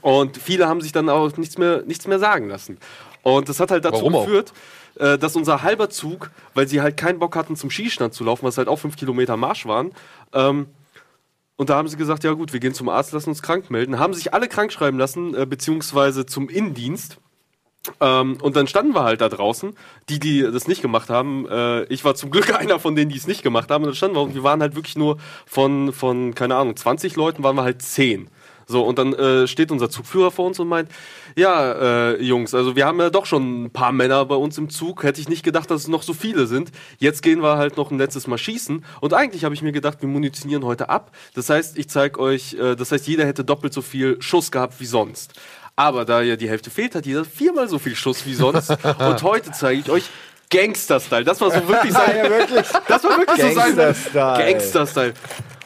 Und 0.01 0.39
viele 0.39 0.68
haben 0.68 0.81
sich 0.81 0.93
dann 0.93 1.09
auch 1.11 1.37
nichts 1.37 1.59
mehr, 1.59 1.83
nichts 1.83 2.07
mehr 2.07 2.18
sagen 2.18 2.49
lassen. 2.49 2.79
Und 3.23 3.49
das 3.49 3.61
hat 3.61 3.70
halt 3.70 3.85
dazu 3.85 3.99
Warum 3.99 4.14
auch? 4.16 4.25
geführt, 4.25 4.53
äh, 4.99 5.18
dass 5.18 5.37
unser 5.37 5.62
halber 5.62 5.91
Zug, 5.91 6.31
weil 6.55 6.66
sie 6.66 6.81
halt 6.81 6.97
keinen 6.97 7.18
Bock 7.18 7.37
hatten, 7.37 7.57
zum 7.57 7.70
Skistand 7.70 8.14
zu 8.14 8.25
laufen, 8.25 8.47
was 8.47 8.57
halt 8.57 8.68
auch 8.68 8.79
fünf 8.79 8.97
Kilometer 8.97 9.37
Marsch 9.37 9.66
waren, 9.66 9.93
ähm, 10.33 10.66
Und 11.57 11.70
da 11.70 11.76
haben 11.76 11.88
sie 11.88 11.96
gesagt, 11.96 12.24
ja 12.24 12.32
gut, 12.32 12.53
wir 12.53 12.61
gehen 12.61 12.74
zum 12.74 12.88
Arzt, 12.88 13.12
lassen 13.12 13.30
uns 13.30 13.42
krank 13.42 13.70
melden. 13.70 13.98
Haben 13.98 14.14
sich 14.14 14.34
alle 14.34 14.48
krank 14.48 14.72
schreiben 14.72 14.98
lassen, 14.98 15.34
äh, 15.34 15.46
beziehungsweise 15.46 16.26
zum 16.26 16.48
Innendienst. 16.48 17.18
Ähm, 18.00 18.38
und 18.40 18.57
dann 18.57 18.66
standen 18.66 18.94
wir 18.94 19.03
halt 19.03 19.20
da 19.20 19.28
draußen, 19.28 19.74
die, 20.09 20.20
die 20.20 20.42
das 20.42 20.68
nicht 20.68 20.82
gemacht 20.82 21.11
haben. 21.11 21.46
Äh, 21.48 21.84
ich 21.84 22.05
war 22.05 22.14
zum 22.14 22.30
Glück 22.30 22.55
einer 22.59 22.78
von 22.78 22.94
denen, 22.94 23.11
die 23.11 23.18
es 23.18 23.26
nicht 23.26 23.42
gemacht 23.42 23.70
haben. 23.70 23.84
Und 23.84 23.88
dann 23.88 23.96
standen 23.96 24.16
wir 24.16 24.22
und 24.22 24.34
wir 24.34 24.44
waren 24.44 24.61
halt 24.61 24.74
wirklich 24.76 24.96
nur 24.96 25.18
von, 25.46 25.92
von, 25.92 26.34
keine 26.34 26.57
Ahnung, 26.57 26.76
20 26.76 27.16
Leuten 27.16 27.42
waren 27.42 27.57
wir 27.57 27.64
halt 27.64 27.82
10. 27.82 28.28
So, 28.73 28.83
und 28.83 28.99
dann 28.99 29.12
äh, 29.12 29.47
steht 29.47 29.70
unser 29.70 29.91
Zugführer 29.91 30.31
vor 30.31 30.47
uns 30.47 30.59
und 30.59 30.66
meint, 30.66 30.91
ja, 31.37 31.73
äh, 32.12 32.23
Jungs, 32.23 32.55
also 32.55 32.75
wir 32.75 32.87
haben 32.87 32.99
ja 32.99 33.11
doch 33.11 33.27
schon 33.27 33.64
ein 33.64 33.70
paar 33.70 33.93
Männer 33.93 34.25
bei 34.25 34.35
uns 34.35 34.59
im 34.59 34.70
Zug. 34.70 35.05
Hätte 35.05 35.20
ich 35.20 35.29
nicht 35.29 35.45
gedacht, 35.45 35.70
dass 35.70 35.83
es 35.83 35.89
noch 35.89 36.03
so 36.03 36.14
viele 36.14 36.47
sind. 36.47 36.73
Jetzt 36.99 37.23
gehen 37.23 37.43
wir 37.43 37.57
halt 37.57 37.77
noch 37.77 37.91
ein 37.91 37.99
letztes 37.99 38.27
Mal 38.27 38.39
schießen. 38.39 38.85
Und 39.01 39.14
eigentlich 39.14 39.45
habe 39.45 39.55
ich 39.55 39.62
mir 39.62 39.73
gedacht, 39.73 39.99
wir 40.01 40.09
munitionieren 40.09 40.64
heute 40.64 40.89
ab. 40.89 41.12
Das 41.35 41.49
heißt, 41.49 41.79
ich 41.79 41.89
zeige 41.89 42.18
euch, 42.18 42.55
äh, 42.55 42.75
das 42.75 42.91
heißt, 42.91 43.07
jeder 43.07 43.27
hätte 43.27 43.45
doppelt 43.45 43.73
so 43.73 43.83
viel 43.83 44.20
Schuss 44.20 44.51
gehabt 44.51 44.81
wie 44.81 44.87
sonst. 44.87 45.35
Aber 45.77 46.05
da 46.05 46.20
ja 46.20 46.37
die 46.37 46.49
Hälfte 46.49 46.70
fehlt, 46.70 46.95
hat 46.95 47.07
jeder 47.07 47.25
viermal 47.25 47.68
so 47.68 47.79
viel 47.79 47.95
Schuss 47.95 48.27
wie 48.27 48.35
sonst. 48.35 48.70
und 48.99 49.23
heute 49.23 49.53
zeige 49.53 49.81
ich 49.81 49.91
euch 49.91 50.05
Gangster-Style. 50.51 51.25
Das 51.25 51.41
war 51.41 51.51
so 51.51 51.66
wirklich 51.66 51.93
sein. 51.95 52.16
ja, 52.16 52.31
wirklich. 52.31 52.66
Das 52.89 53.05
war 53.05 53.18
wirklich 53.18 53.41
so 53.41 53.53
sein. 53.53 53.77
Gangster-Style. 53.77 54.53
Gangster-Style. 54.53 55.14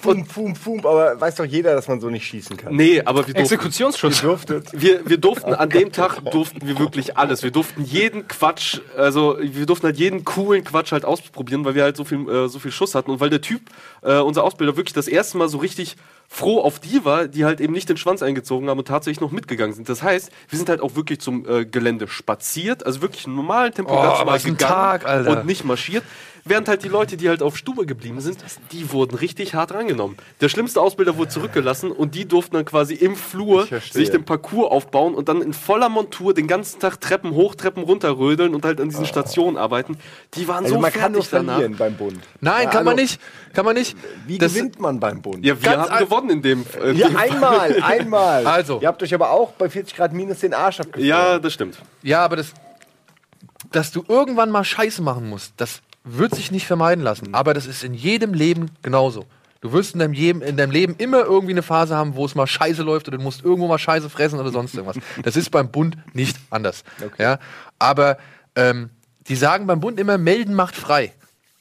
Fum, 0.07 0.27
fum, 0.27 0.57
fum. 0.57 0.87
Aber 0.87 1.21
weiß 1.21 1.37
doch 1.37 1.45
jeder, 1.45 1.75
dass 1.75 1.89
man 1.89 2.01
so 2.01 2.11
nicht 2.11 2.27
schießen 2.27 2.57
kann. 2.57 2.75
Nee, 2.75 3.01
aber 3.01 3.27
wir 3.27 3.35
durften, 3.35 3.55
Exekutionsschuss. 3.55 4.21
Durftet. 4.21 4.69
wir, 4.73 5.09
wir 5.09 5.19
durften 5.19 5.55
an 5.55 5.69
dem 5.69 5.93
Tag 5.93 6.25
durften 6.31 6.67
wir 6.67 6.79
wirklich 6.79 7.17
alles. 7.17 7.43
Wir 7.43 7.51
durften 7.51 7.83
jeden 7.85 8.29
Quatsch, 8.29 8.81
also 8.97 9.37
wir 9.41 9.67
durften 9.67 9.87
halt 9.87 9.97
jeden 9.97 10.25
coolen 10.25 10.65
Quatsch 10.65 10.93
halt 10.93 11.05
ausprobieren, 11.05 11.65
weil 11.65 11.75
wir 11.75 11.83
halt 11.83 11.97
so 11.97 12.05
viel, 12.05 12.29
äh, 12.29 12.49
so 12.49 12.59
viel 12.59 12.73
Schuss 12.73 12.95
hatten 12.95 13.11
und 13.11 13.21
weil 13.21 13.31
der 13.31 13.41
Typ, 13.41 13.63
äh, 14.03 14.19
unser 14.19 14.45
Ausbilder, 14.45 14.77
wirklich 14.77 14.95
das 14.95 15.09
erste 15.09 15.39
Mal 15.39 15.49
so 15.49 15.59
richtig 15.59 15.97
froh 16.29 16.61
auf 16.61 16.79
die 16.81 17.05
war, 17.05 17.29
die 17.29 17.45
halt 17.45 17.61
eben 17.61 17.72
nicht 17.72 17.89
den 17.89 17.97
Schwanz 17.97 18.22
eingezogen 18.22 18.68
haben 18.68 18.79
und 18.79 18.89
tatsächlich 18.89 19.20
noch 19.20 19.31
mitgegangen 19.31 19.74
sind. 19.74 19.89
Das 19.89 20.03
heißt, 20.03 20.31
wir 20.49 20.57
sind 20.59 20.68
halt 20.68 20.81
auch 20.81 20.95
wirklich 20.97 21.20
zum 21.20 21.49
äh, 21.49 21.64
Gelände 21.64 22.09
spaziert, 22.09 22.85
also 22.85 23.01
wirklich 23.03 23.27
im 23.27 23.37
normalen 23.37 23.72
Tempo 23.72 23.93
Oh, 23.93 24.03
ganz 24.03 24.18
normal 24.18 24.35
was 24.35 24.45
ein 24.45 24.59
Tag, 24.59 25.07
Alter. 25.07 25.31
und 25.31 25.47
nicht 25.47 25.64
marschiert. 25.64 26.03
Während 26.49 26.68
halt 26.68 26.85
die 26.85 26.89
Leute, 26.89 27.16
die 27.16 27.29
halt 27.29 27.43
auf 27.43 27.57
Stube 27.57 27.87
geblieben 27.87 28.20
sind, 28.20 28.39
die 28.70 28.93
wurden 28.93 29.16
richtig 29.16 29.55
hart 29.57 29.74
rangenommen. 29.74 30.16
Der 30.41 30.49
schlimmste 30.49 30.81
Ausbilder 30.81 31.16
wurde 31.18 31.29
zurückgelassen 31.31 31.91
und 31.91 32.14
die 32.14 32.24
durften 32.29 32.55
dann 32.55 32.64
quasi 32.64 32.95
im 32.95 33.16
Flur 33.16 33.66
sich 33.91 34.11
den 34.11 34.24
Parcours 34.24 34.70
aufbauen 34.70 35.14
und 35.16 35.29
dann 35.29 35.43
in 35.43 35.53
voller 35.53 35.89
Montur 35.89 36.35
den 36.35 36.47
ganzen 36.47 36.79
Tag 36.79 37.01
Treppen 37.01 37.33
hoch, 37.33 37.57
Treppen 37.57 37.83
runter 37.83 38.16
rödeln 38.16 38.55
und 38.55 38.64
halt 38.64 38.81
an 38.81 38.91
diesen 38.91 39.07
Stationen 39.07 39.57
arbeiten. 39.57 39.99
Die 40.35 40.47
waren 40.47 40.62
Also 40.62 40.77
so 40.77 40.81
man 40.81 40.93
kann 40.93 41.11
nur 41.11 41.24
fertig 41.24 41.49
danach. 41.49 41.79
beim 41.79 41.97
Bund. 41.97 42.20
Nein, 42.41 42.62
Ja, 42.66 42.70
kann 42.70 42.85
man 42.85 42.93
also, 42.95 43.03
nicht. 43.03 43.20
Kann 43.53 43.64
man 43.64 43.74
nicht. 43.74 43.97
Wie 44.29 44.39
Das- 44.39 44.55
gewinnt 44.55 44.79
man 44.79 45.01
beim 45.01 45.22
Bund? 45.22 45.45
Ja, 45.45 45.61
wir 45.61 45.68
Ganz 45.68 45.83
haben 45.89 45.91
ein- 45.97 46.03
gewonnen 46.17 46.31
in 46.31 46.43
dem. 46.43 46.67
Äh, 46.83 46.93
Ja, 46.93 47.09
dem 47.09 47.17
einmal, 47.17 47.83
einmal. 47.83 48.47
Also. 48.47 48.81
Ihr 48.81 48.89
habt 48.89 49.03
euch 49.03 49.14
aber 49.14 49.31
auch 49.31 49.53
bei 49.53 49.69
40 49.69 49.97
Grad 49.97 50.12
minus 50.12 50.41
den 50.41 50.55
Arsch 50.55 50.81
abgefroren. 50.81 51.07
ja, 51.07 51.39
das 51.39 51.53
stimmt. 51.53 51.79
Ja, 52.03 52.25
aber 52.25 52.37
das, 52.37 52.53
dass 53.73 53.93
du 53.93 54.05
irgendwann 54.09 54.51
mal 54.51 54.64
Scheiße 54.64 55.03
machen 55.03 55.29
musst, 55.29 55.53
das 55.57 55.81
wird 56.05 56.35
sich 56.35 56.51
nicht 56.51 56.67
vermeiden 56.67 57.03
lassen. 57.03 57.35
Aber 57.35 57.53
das 57.55 57.67
ist 57.67 57.83
in 57.83 57.95
jedem 57.95 58.33
Leben 58.33 58.71
genauso. 58.83 59.27
Du 59.61 59.73
wirst 59.73 59.95
in 59.95 60.01
deinem, 60.01 60.12
Leben, 60.12 60.43
in 60.43 60.57
deinem 60.57 60.71
Leben 60.71 60.95
immer 60.99 61.25
irgendwie 61.25 61.53
eine 61.55 61.62
Phase 61.62 61.97
haben, 61.97 62.14
wo 62.14 62.25
es 62.25 62.35
mal 62.35 62.47
Scheiße 62.47 62.83
läuft 62.83 63.09
oder 63.09 63.17
du 63.17 63.25
musst 63.25 63.45
irgendwo 63.45 63.67
mal 63.67 63.79
Scheiße 63.79 64.09
fressen 64.11 64.39
oder 64.39 64.51
sonst 64.51 64.75
irgendwas. 64.75 65.03
Das 65.25 65.35
ist 65.35 65.51
beim 65.51 65.71
Bund 65.71 65.97
nicht 66.12 66.37
anders. 66.51 66.85
Ja? 67.19 67.39
Aber 67.79 68.19
ähm, 68.55 68.91
die 69.29 69.35
sagen 69.35 69.67
beim 69.67 69.81
Bund 69.81 69.99
immer, 69.99 70.19
melden 70.19 70.55
macht 70.55 70.77
frei. 70.77 71.12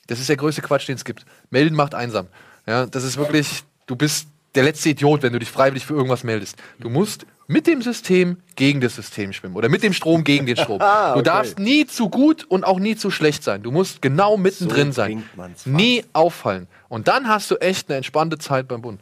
Das 0.07 0.19
ist 0.19 0.29
der 0.29 0.37
größte 0.37 0.61
Quatsch, 0.61 0.87
den 0.87 0.95
es 0.95 1.05
gibt. 1.05 1.25
Melden 1.49 1.75
macht 1.75 1.95
einsam. 1.95 2.27
Ja, 2.67 2.85
das 2.85 3.03
ist 3.03 3.17
wirklich, 3.17 3.63
du 3.87 3.95
bist 3.95 4.27
der 4.55 4.63
letzte 4.63 4.89
Idiot, 4.89 5.21
wenn 5.23 5.33
du 5.33 5.39
dich 5.39 5.49
freiwillig 5.51 5.85
für 5.85 5.93
irgendwas 5.93 6.23
meldest. 6.23 6.57
Du 6.79 6.89
musst 6.89 7.25
mit 7.47 7.67
dem 7.67 7.81
System 7.81 8.37
gegen 8.55 8.81
das 8.81 8.95
System 8.95 9.31
schwimmen 9.33 9.55
oder 9.55 9.69
mit 9.69 9.83
dem 9.83 9.93
Strom 9.93 10.23
gegen 10.23 10.45
den 10.45 10.57
Strom. 10.57 10.79
Ah, 10.81 11.13
Du 11.13 11.19
okay. 11.19 11.23
darfst 11.23 11.59
nie 11.59 11.85
zu 11.85 12.09
gut 12.09 12.43
und 12.45 12.63
auch 12.63 12.79
nie 12.79 12.95
zu 12.95 13.11
schlecht 13.11 13.43
sein. 13.43 13.61
Du 13.63 13.71
musst 13.71 14.01
genau 14.01 14.37
mittendrin 14.37 14.91
sein. 14.91 15.11
bringt 15.11 15.37
man's 15.37 15.65
Nie 15.65 16.03
auffallen. 16.13 16.67
Und 16.89 17.07
dann 17.07 17.27
hast 17.27 17.51
du 17.51 17.55
echt 17.57 17.89
eine 17.89 17.97
entspannte 17.97 18.37
Zeit 18.37 18.67
beim 18.67 18.81
Bund. 18.81 19.01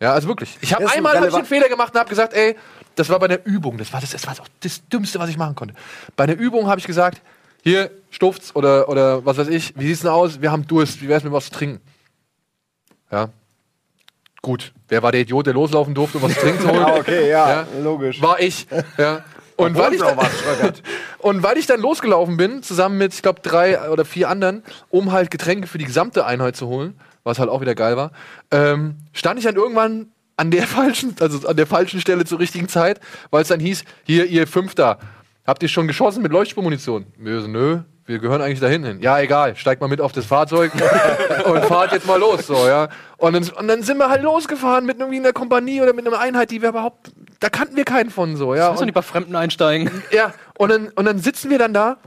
Ja, 0.00 0.14
also 0.14 0.28
wirklich. 0.28 0.56
Ich 0.62 0.72
habe 0.74 0.90
einmal 0.90 1.18
hab 1.18 1.28
ich 1.28 1.34
einen 1.34 1.44
Fehler 1.44 1.68
gemacht 1.68 1.92
und 1.94 2.00
habe 2.00 2.08
gesagt, 2.08 2.32
ey, 2.32 2.56
das 2.94 3.08
war 3.10 3.18
bei 3.18 3.28
der 3.28 3.46
Übung. 3.46 3.76
Das 3.76 3.92
war 3.92 4.00
das, 4.00 4.10
das 4.10 4.26
war 4.26 4.32
auch 4.40 4.48
das 4.60 4.86
Dümmste, 4.88 5.18
was 5.18 5.28
ich 5.28 5.36
machen 5.36 5.54
konnte. 5.54 5.74
Bei 6.16 6.26
der 6.26 6.38
Übung 6.38 6.66
habe 6.68 6.80
ich 6.80 6.86
gesagt, 6.86 7.20
hier, 7.62 7.90
Stuft's 8.10 8.56
oder, 8.56 8.88
oder 8.88 9.24
was 9.26 9.36
weiß 9.36 9.48
ich, 9.48 9.74
wie 9.76 9.86
sieht's 9.86 10.00
denn 10.00 10.10
aus? 10.10 10.40
Wir 10.40 10.50
haben 10.50 10.66
Durst, 10.66 11.02
wie 11.02 11.08
wär's 11.08 11.22
mit 11.22 11.32
was 11.32 11.44
zu 11.46 11.50
trinken? 11.52 11.80
Ja. 13.12 13.28
Gut. 14.42 14.72
Wer 14.88 15.02
war 15.02 15.12
der 15.12 15.20
Idiot, 15.20 15.46
der 15.46 15.54
loslaufen 15.54 15.94
durfte, 15.94 16.18
um 16.18 16.24
was 16.24 16.34
zu 16.34 16.40
trinken 16.40 16.60
zu 16.62 16.68
holen? 16.68 16.82
Ah, 16.86 16.96
okay, 16.96 17.28
ja, 17.28 17.66
logisch. 17.82 18.22
War 18.22 18.40
ich. 18.40 18.66
Ja. 18.96 19.24
Und 19.56 19.76
weil, 19.76 19.92
ich 19.92 20.00
dann, 20.00 20.18
und 21.18 21.42
weil 21.42 21.58
ich 21.58 21.66
dann 21.66 21.80
losgelaufen 21.80 22.38
bin, 22.38 22.62
zusammen 22.62 22.96
mit, 22.96 23.12
ich 23.12 23.20
glaube, 23.20 23.40
drei 23.42 23.90
oder 23.90 24.06
vier 24.06 24.30
anderen, 24.30 24.62
um 24.88 25.12
halt 25.12 25.30
Getränke 25.30 25.66
für 25.66 25.76
die 25.76 25.84
gesamte 25.84 26.24
Einheit 26.24 26.56
zu 26.56 26.66
holen, 26.66 26.98
was 27.24 27.38
halt 27.38 27.50
auch 27.50 27.60
wieder 27.60 27.74
geil 27.74 27.96
war, 27.96 28.12
ähm, 28.50 28.96
stand 29.12 29.38
ich 29.38 29.44
dann 29.44 29.56
irgendwann 29.56 30.12
an 30.38 30.50
der 30.50 30.62
falschen, 30.66 31.14
also 31.20 31.46
an 31.46 31.56
der 31.56 31.66
falschen 31.66 32.00
Stelle 32.00 32.24
zur 32.24 32.38
richtigen 32.38 32.68
Zeit, 32.68 33.00
weil 33.30 33.42
es 33.42 33.48
dann 33.48 33.60
hieß, 33.60 33.84
hier, 34.04 34.24
ihr 34.26 34.46
Fünfter, 34.46 34.98
habt 35.46 35.62
ihr 35.62 35.68
schon 35.68 35.86
geschossen 35.86 36.22
mit 36.22 36.32
Leuchtspurmunition? 36.32 37.06
So, 37.18 37.46
nö, 37.46 37.80
wir 38.10 38.18
gehören 38.18 38.42
eigentlich 38.42 38.60
dahin 38.60 38.84
hin. 38.84 39.00
Ja, 39.00 39.20
egal, 39.20 39.54
steigt 39.56 39.80
mal 39.80 39.86
mit 39.88 40.00
auf 40.00 40.10
das 40.12 40.26
Fahrzeug 40.26 40.72
und 41.44 41.64
fahrt 41.64 41.92
jetzt 41.92 42.06
mal 42.06 42.18
los, 42.18 42.46
so, 42.46 42.66
ja. 42.66 42.88
Und 43.16 43.32
dann, 43.34 43.48
und 43.48 43.68
dann 43.68 43.82
sind 43.82 43.98
wir 43.98 44.08
halt 44.10 44.22
losgefahren 44.22 44.84
mit 44.84 44.98
irgendwie 44.98 45.18
einer 45.18 45.32
Kompanie 45.32 45.80
oder 45.80 45.92
mit 45.92 46.06
einer 46.06 46.18
Einheit, 46.18 46.50
die 46.50 46.60
wir 46.60 46.70
überhaupt, 46.70 47.12
da 47.38 47.48
kannten 47.48 47.76
wir 47.76 47.84
keinen 47.84 48.10
von, 48.10 48.36
so, 48.36 48.54
ja. 48.54 48.66
Lass 48.66 48.74
doch 48.74 48.80
Und- 48.80 48.86
nicht 48.86 48.94
bei 48.94 49.02
Fremden 49.02 49.36
einsteigen. 49.36 49.90
ja, 50.10 50.34
und 50.58 50.70
dann, 50.70 50.88
und 50.88 51.04
dann 51.04 51.18
sitzen 51.20 51.50
wir 51.50 51.58
dann 51.58 51.72
da 51.72 51.98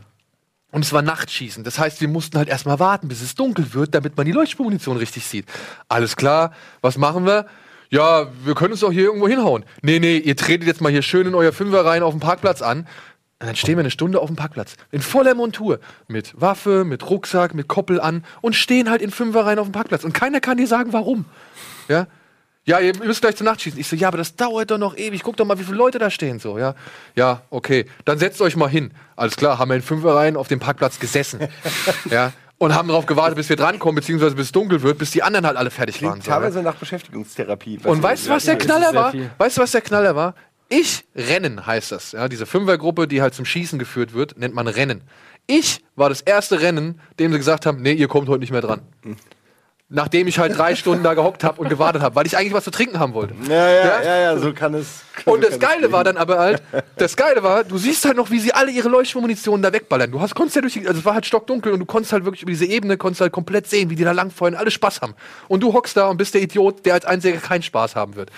und 0.71 0.83
es 0.83 0.91
war 0.91 1.01
Nachtschießen. 1.01 1.63
Das 1.63 1.79
heißt, 1.79 2.01
wir 2.01 2.07
mussten 2.09 2.37
halt 2.37 2.49
erstmal 2.49 2.79
warten, 2.79 3.07
bis 3.07 3.21
es 3.21 3.35
dunkel 3.35 3.73
wird, 3.73 3.95
damit 3.95 4.17
man 4.17 4.25
die 4.25 4.31
Leuchtspurmunition 4.33 4.97
richtig 4.97 5.25
sieht. 5.25 5.45
Alles 5.87 6.15
klar, 6.17 6.51
was 6.81 6.97
machen 6.97 7.25
wir? 7.25 7.45
Ja, 7.91 8.25
wir 8.43 8.55
können 8.55 8.71
uns 8.71 8.79
doch 8.81 8.91
hier 8.91 9.03
irgendwo 9.03 9.27
hinhauen. 9.27 9.65
Nee, 9.83 9.99
nee, 9.99 10.17
ihr 10.17 10.35
tretet 10.35 10.65
jetzt 10.67 10.81
mal 10.81 10.91
hier 10.91 11.03
schön 11.03 11.27
in 11.27 11.35
euer 11.35 11.53
Fünfer 11.53 11.85
rein 11.85 12.01
auf 12.01 12.11
dem 12.13 12.19
Parkplatz 12.19 12.63
an. 12.63 12.87
Und 13.43 13.47
dann 13.47 13.57
stehen 13.57 13.75
wir 13.75 13.81
eine 13.81 13.91
Stunde 13.91 14.21
auf 14.21 14.27
dem 14.27 14.37
Parkplatz. 14.37 14.77
In 14.91 15.01
voller 15.01 15.35
Montur. 15.35 15.81
Mit 16.07 16.33
Waffe, 16.39 16.85
mit 16.85 17.09
Rucksack, 17.09 17.53
mit 17.53 17.67
Koppel 17.67 17.99
an 17.99 18.23
und 18.39 18.55
stehen 18.55 18.89
halt 18.89 19.01
in 19.01 19.11
Fünfer 19.11 19.45
rein 19.45 19.59
auf 19.59 19.67
dem 19.67 19.73
Parkplatz. 19.73 20.05
Und 20.05 20.13
keiner 20.13 20.39
kann 20.39 20.55
dir 20.55 20.65
sagen, 20.65 20.93
warum. 20.93 21.25
Ja? 21.89 22.07
Ja, 22.63 22.79
ihr 22.79 22.97
müsst 23.03 23.19
gleich 23.19 23.35
zur 23.35 23.43
Nacht 23.43 23.61
schießen. 23.61 23.77
Ich 23.77 23.89
so, 23.89 23.97
ja, 23.97 24.07
aber 24.07 24.15
das 24.15 24.37
dauert 24.37 24.71
doch 24.71 24.77
noch 24.77 24.95
ewig. 24.95 25.23
Guck 25.23 25.35
doch 25.35 25.43
mal, 25.45 25.59
wie 25.59 25.65
viele 25.65 25.75
Leute 25.75 25.99
da 25.99 26.09
stehen. 26.09 26.39
So, 26.39 26.57
ja. 26.57 26.73
Ja, 27.17 27.41
okay. 27.49 27.85
Dann 28.05 28.17
setzt 28.17 28.39
euch 28.39 28.55
mal 28.55 28.69
hin. 28.69 28.93
Alles 29.17 29.35
klar, 29.35 29.59
haben 29.59 29.67
wir 29.67 29.75
in 29.75 29.81
Fünferreihen 29.81 30.37
auf 30.37 30.47
dem 30.47 30.59
Parkplatz 30.61 30.97
gesessen. 30.97 31.41
ja. 32.09 32.31
Und 32.59 32.73
haben 32.73 32.87
darauf 32.87 33.07
gewartet, 33.07 33.35
bis 33.35 33.49
wir 33.49 33.57
drankommen, 33.57 33.95
beziehungsweise 33.95 34.35
bis 34.35 34.45
es 34.45 34.51
dunkel 34.53 34.81
wird, 34.83 34.99
bis 34.99 35.11
die 35.11 35.21
anderen 35.21 35.45
halt 35.45 35.57
alle 35.57 35.69
fertig 35.69 36.01
waren. 36.01 36.11
Klingt 36.11 36.23
So, 36.23 36.31
ja. 36.31 36.37
teilweise 36.37 36.61
nach 36.61 36.75
Beschäftigungstherapie. 36.75 37.79
Und 37.83 38.01
weißt 38.01 38.27
du, 38.27 38.29
was 38.29 38.45
der 38.45 38.57
Knaller 38.57 38.93
war? 38.93 39.13
Weißt 39.37 39.57
du, 39.57 39.61
was 39.61 39.71
der 39.71 39.81
Knaller 39.81 40.15
war? 40.15 40.33
Ich 40.75 41.05
rennen 41.15 41.67
heißt 41.67 41.91
das. 41.91 42.13
Ja, 42.13 42.27
diese 42.27 42.47
Fünfergruppe, 42.47 43.07
die 43.07 43.21
halt 43.21 43.35
zum 43.35 43.45
Schießen 43.45 43.77
geführt 43.77 44.15
wird, 44.15 44.39
nennt 44.39 44.55
man 44.55 44.67
Rennen. 44.67 45.01
Ich 45.45 45.83
war 45.95 46.09
das 46.09 46.21
erste 46.21 46.61
Rennen, 46.61 46.99
dem 47.19 47.31
sie 47.31 47.37
gesagt 47.37 47.67
haben, 47.67 47.83
nee, 47.83 47.93
ihr 47.93 48.07
kommt 48.07 48.27
heute 48.27 48.39
nicht 48.39 48.51
mehr 48.51 48.61
dran. 48.61 48.81
Nachdem 49.89 50.27
ich 50.27 50.39
halt 50.39 50.57
drei 50.57 50.73
Stunden 50.75 51.03
da 51.03 51.13
gehockt 51.13 51.43
habe 51.43 51.61
und 51.61 51.69
gewartet 51.69 52.01
habe, 52.01 52.15
weil 52.15 52.25
ich 52.25 52.35
eigentlich 52.37 52.53
was 52.53 52.63
zu 52.63 52.71
trinken 52.71 52.97
haben 52.97 53.13
wollte. 53.13 53.35
Ja, 53.47 53.69
ja, 53.69 54.01
ja, 54.01 54.19
ja, 54.19 54.37
so 54.39 54.51
kann 54.51 54.73
es. 54.73 55.03
Und 55.25 55.43
so 55.43 55.49
das 55.49 55.59
Geile 55.59 55.91
war 55.91 56.03
dann 56.03 56.17
aber 56.17 56.39
halt, 56.39 56.63
das 56.97 57.15
Geile 57.15 57.43
war, 57.43 57.63
du 57.63 57.77
siehst 57.77 58.03
halt 58.05 58.17
noch, 58.17 58.31
wie 58.31 58.39
sie 58.39 58.51
alle 58.51 58.71
ihre 58.71 58.89
Leuchtmunition 58.89 59.61
da 59.61 59.71
wegballern. 59.71 60.11
Du 60.11 60.21
hast, 60.21 60.33
konntest 60.33 60.55
ja 60.55 60.61
durch 60.63 60.73
die, 60.73 60.87
also 60.87 61.01
es 61.01 61.05
war 61.05 61.13
halt 61.13 61.27
stockdunkel 61.27 61.71
und 61.71 61.81
du 61.81 61.85
konntest 61.85 62.13
halt 62.13 62.25
wirklich 62.25 62.41
über 62.41 62.51
diese 62.51 62.65
Ebene, 62.65 62.97
konntest 62.97 63.21
halt 63.21 63.31
komplett 63.31 63.67
sehen, 63.67 63.91
wie 63.91 63.95
die 63.95 64.03
da 64.03 64.11
langfeuern, 64.11 64.55
alle 64.55 64.71
Spaß 64.71 65.01
haben. 65.01 65.13
Und 65.49 65.61
du 65.61 65.71
hockst 65.71 65.95
da 65.95 66.07
und 66.07 66.17
bist 66.17 66.33
der 66.33 66.41
Idiot, 66.41 66.83
der 66.87 66.95
als 66.95 67.05
einziger 67.05 67.37
keinen 67.37 67.61
Spaß 67.61 67.95
haben 67.95 68.15
wird. 68.15 68.31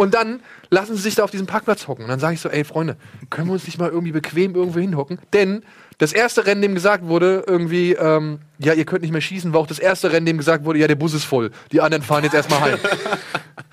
Und 0.00 0.14
dann 0.14 0.40
lassen 0.70 0.96
sie 0.96 1.02
sich 1.02 1.14
da 1.14 1.24
auf 1.24 1.30
diesem 1.30 1.46
Parkplatz 1.46 1.86
hocken. 1.86 2.04
Und 2.04 2.08
dann 2.08 2.20
sage 2.20 2.32
ich 2.32 2.40
so, 2.40 2.48
ey 2.48 2.64
Freunde, 2.64 2.96
können 3.28 3.48
wir 3.48 3.52
uns 3.52 3.66
nicht 3.66 3.78
mal 3.78 3.90
irgendwie 3.90 4.12
bequem 4.12 4.54
irgendwo 4.54 4.80
hinhocken? 4.80 5.18
Denn 5.34 5.62
das 6.00 6.12
erste 6.12 6.44
Rennen, 6.46 6.60
dem 6.62 6.74
gesagt 6.74 7.06
wurde, 7.06 7.44
irgendwie, 7.46 7.92
ähm, 7.92 8.40
ja, 8.58 8.72
ihr 8.72 8.84
könnt 8.84 9.02
nicht 9.02 9.12
mehr 9.12 9.20
schießen, 9.20 9.52
war 9.52 9.60
auch 9.60 9.66
das 9.68 9.78
erste 9.78 10.12
Rennen, 10.12 10.26
dem 10.26 10.36
gesagt 10.38 10.64
wurde, 10.64 10.78
ja, 10.80 10.88
der 10.88 10.96
Bus 10.96 11.14
ist 11.14 11.24
voll. 11.24 11.50
Die 11.70 11.80
anderen 11.80 12.02
fahren 12.02 12.24
jetzt 12.24 12.34
erstmal 12.34 12.60
heim. 12.60 12.78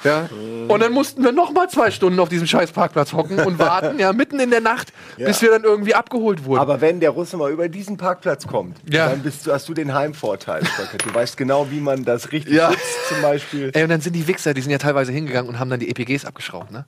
Ja? 0.03 0.29
Und 0.67 0.79
dann 0.81 0.93
mussten 0.93 1.23
wir 1.23 1.31
noch 1.31 1.51
mal 1.53 1.67
zwei 1.69 1.89
Stunden 1.89 2.19
auf 2.19 2.29
diesem 2.29 2.45
scheiß 2.45 2.71
Parkplatz 2.71 3.13
hocken 3.13 3.39
und 3.39 3.57
warten, 3.57 3.97
ja, 3.99 4.13
mitten 4.13 4.39
in 4.39 4.51
der 4.51 4.61
Nacht, 4.61 4.93
bis 5.17 5.41
wir 5.41 5.49
dann 5.49 5.63
irgendwie 5.63 5.95
abgeholt 5.95 6.45
wurden. 6.45 6.59
Aber 6.59 6.81
wenn 6.81 6.99
der 6.99 7.09
Russe 7.09 7.35
mal 7.35 7.51
über 7.51 7.67
diesen 7.67 7.97
Parkplatz 7.97 8.45
kommt, 8.45 8.77
Ja. 8.91 9.09
dann 9.09 9.21
bist 9.23 9.47
du, 9.47 9.51
hast 9.51 9.67
du 9.67 9.73
den 9.73 9.93
Heimvorteil. 9.95 10.61
Du 11.03 11.13
weißt 11.15 11.35
genau, 11.35 11.71
wie 11.71 11.79
man 11.79 12.05
das 12.05 12.31
richtig 12.31 12.53
Ja. 12.53 12.71
schützt, 12.71 13.07
zum 13.09 13.21
Beispiel. 13.23 13.71
Ey, 13.73 13.83
und 13.83 13.89
dann 13.89 14.01
sind 14.01 14.13
die 14.15 14.27
Wichser, 14.27 14.53
die 14.53 14.61
sind 14.61 14.71
ja 14.71 14.77
teilweise 14.77 15.11
hingegangen 15.11 15.49
und 15.49 15.57
haben 15.59 15.69
dann 15.71 15.79
die 15.79 15.89
EPGs 15.89 16.25
abgeschraubt, 16.25 16.71
ne? 16.71 16.85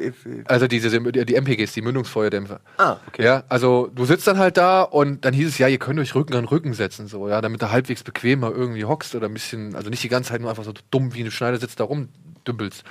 If. 0.00 0.14
Also 0.46 0.66
diese, 0.66 0.88
die 0.98 1.34
MPGs, 1.34 1.72
die 1.74 1.82
Mündungsfeuerdämpfer. 1.82 2.60
Ah, 2.78 2.96
okay. 3.08 3.22
Ja, 3.22 3.42
also 3.50 3.90
du 3.94 4.06
sitzt 4.06 4.26
dann 4.26 4.38
halt 4.38 4.56
da 4.56 4.75
und 4.82 5.24
dann 5.24 5.34
hieß 5.34 5.48
es, 5.48 5.58
ja, 5.58 5.68
ihr 5.68 5.78
könnt 5.78 5.98
euch 5.98 6.14
Rücken 6.14 6.34
an 6.34 6.44
Rücken 6.44 6.74
setzen, 6.74 7.06
so, 7.06 7.28
ja, 7.28 7.40
damit 7.40 7.62
du 7.62 7.70
halbwegs 7.70 8.02
bequemer 8.02 8.50
irgendwie 8.50 8.84
hockst 8.84 9.14
oder 9.14 9.26
ein 9.26 9.34
bisschen, 9.34 9.74
also 9.74 9.90
nicht 9.90 10.02
die 10.02 10.08
ganze 10.08 10.30
Zeit 10.30 10.40
nur 10.40 10.50
einfach 10.50 10.64
so 10.64 10.72
dumm 10.90 11.14
wie 11.14 11.20
eine 11.20 11.30
Schneider 11.30 11.58
sitzt 11.58 11.80
da 11.80 11.84
rum 11.84 12.08
dümpelst. 12.46 12.84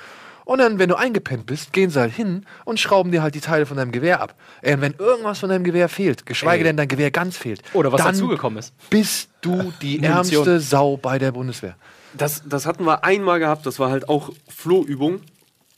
Und 0.46 0.60
dann, 0.60 0.78
wenn 0.78 0.90
du 0.90 0.96
eingepennt 0.96 1.48
bist, 1.48 1.74
gehen 1.74 1.90
sie 1.90 2.00
halt 2.00 2.14
hin 2.14 2.46
und 2.66 2.80
schrauben 2.80 3.12
dir 3.12 3.24
halt 3.24 3.34
die 3.34 3.42
Teile 3.42 3.66
von 3.66 3.78
deinem 3.78 3.92
Gewehr 3.92 4.22
ab. 4.22 4.36
Ey, 4.62 4.76
und 4.76 4.82
wenn 4.82 4.94
irgendwas 4.94 5.40
von 5.40 5.50
deinem 5.50 5.64
Gewehr 5.64 5.90
fehlt, 5.90 6.26
geschweige 6.26 6.64
denn 6.64 6.78
dein 6.78 6.88
Gewehr 6.88 7.10
ganz 7.10 7.36
fehlt, 7.36 7.64
Oder 7.74 7.92
was 7.92 8.04
dann 8.04 8.14
dazugekommen 8.14 8.60
ist. 8.60 8.74
bist 8.92 9.30
du 9.42 9.74
die 9.82 10.04
ärmste 10.04 10.60
Sau 10.60 10.98
bei 10.98 11.18
der 11.18 11.32
Bundeswehr. 11.32 11.76
Das, 12.14 12.44
das 12.46 12.68
hatten 12.68 12.86
wir 12.86 13.04
einmal 13.04 13.40
gehabt, 13.40 13.66
das 13.66 13.80
war 13.80 13.90
halt 13.90 14.08
auch 14.08 14.32
Flohübung. 14.48 15.22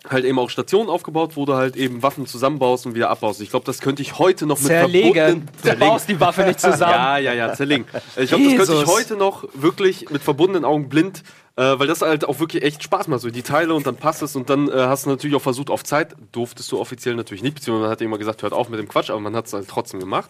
Halt 0.10 0.24
eben 0.26 0.39
auch 0.39 0.49
Stationen 0.49 0.89
aufgebaut, 0.89 1.36
wo 1.36 1.45
du 1.45 1.55
halt 1.55 1.76
eben 1.76 2.01
Waffen 2.01 2.26
zusammenbaust 2.26 2.86
und 2.86 2.95
wieder 2.95 3.10
abbaust. 3.10 3.41
Ich 3.41 3.49
glaube, 3.49 3.66
das 3.66 3.80
könnte 3.82 4.01
ich 4.01 4.18
heute 4.20 4.45
noch 4.45 4.58
mit 4.60 4.68
Zerlegen. 4.68 5.14
verbundenen- 5.14 5.47
Du 5.64 5.76
baust 5.80 6.08
die 6.10 6.20
Waffe 6.20 6.43
nicht 6.43 6.60
zusammen. 6.62 6.93
Ja, 6.93 7.18
ja, 7.18 7.34
ja, 7.34 7.53
zerlegen. 7.53 7.86
Ich 8.16 8.30
glaube, 8.30 8.43
das 8.45 8.68
könnte 8.68 8.84
ich 8.84 8.88
heute 8.88 9.16
noch 9.18 9.43
wirklich 9.53 10.10
mit 10.10 10.22
verbundenen 10.24 10.64
Augen 10.64 10.88
blind, 10.88 11.24
äh, 11.58 11.78
weil 11.78 11.88
das 11.88 12.01
halt 12.01 12.24
auch 12.26 12.39
wirklich 12.39 12.64
echt 12.64 12.84
Spaß 12.84 13.08
macht. 13.10 13.22
So 13.22 13.30
die 13.30 13.41
Teile 13.43 13.74
und 13.74 13.86
dann 13.86 13.97
passt 13.97 14.22
es 14.22 14.36
und 14.36 14.49
dann 14.49 14.70
äh, 14.70 14.74
hast 14.74 15.05
du 15.05 15.10
natürlich 15.10 15.36
auch 15.36 15.41
versucht 15.41 15.70
auf 15.70 15.84
Zeit. 15.84 16.16
Durftest 16.32 16.72
du 16.72 16.80
offiziell 16.80 17.16
natürlich 17.16 17.43
nicht, 17.43 17.55
beziehungsweise 17.55 17.84
man 17.84 17.91
hat 17.91 18.01
immer 18.01 18.18
gesagt, 18.18 18.43
hört 18.43 18.53
auf 18.53 18.70
mit 18.70 18.80
dem 18.80 18.88
Quatsch, 18.88 19.10
aber 19.10 19.20
man 19.20 19.36
hat 19.36 19.47
es 19.47 19.53
halt 19.53 19.68
trotzdem 19.68 19.99
gemacht. 19.99 20.30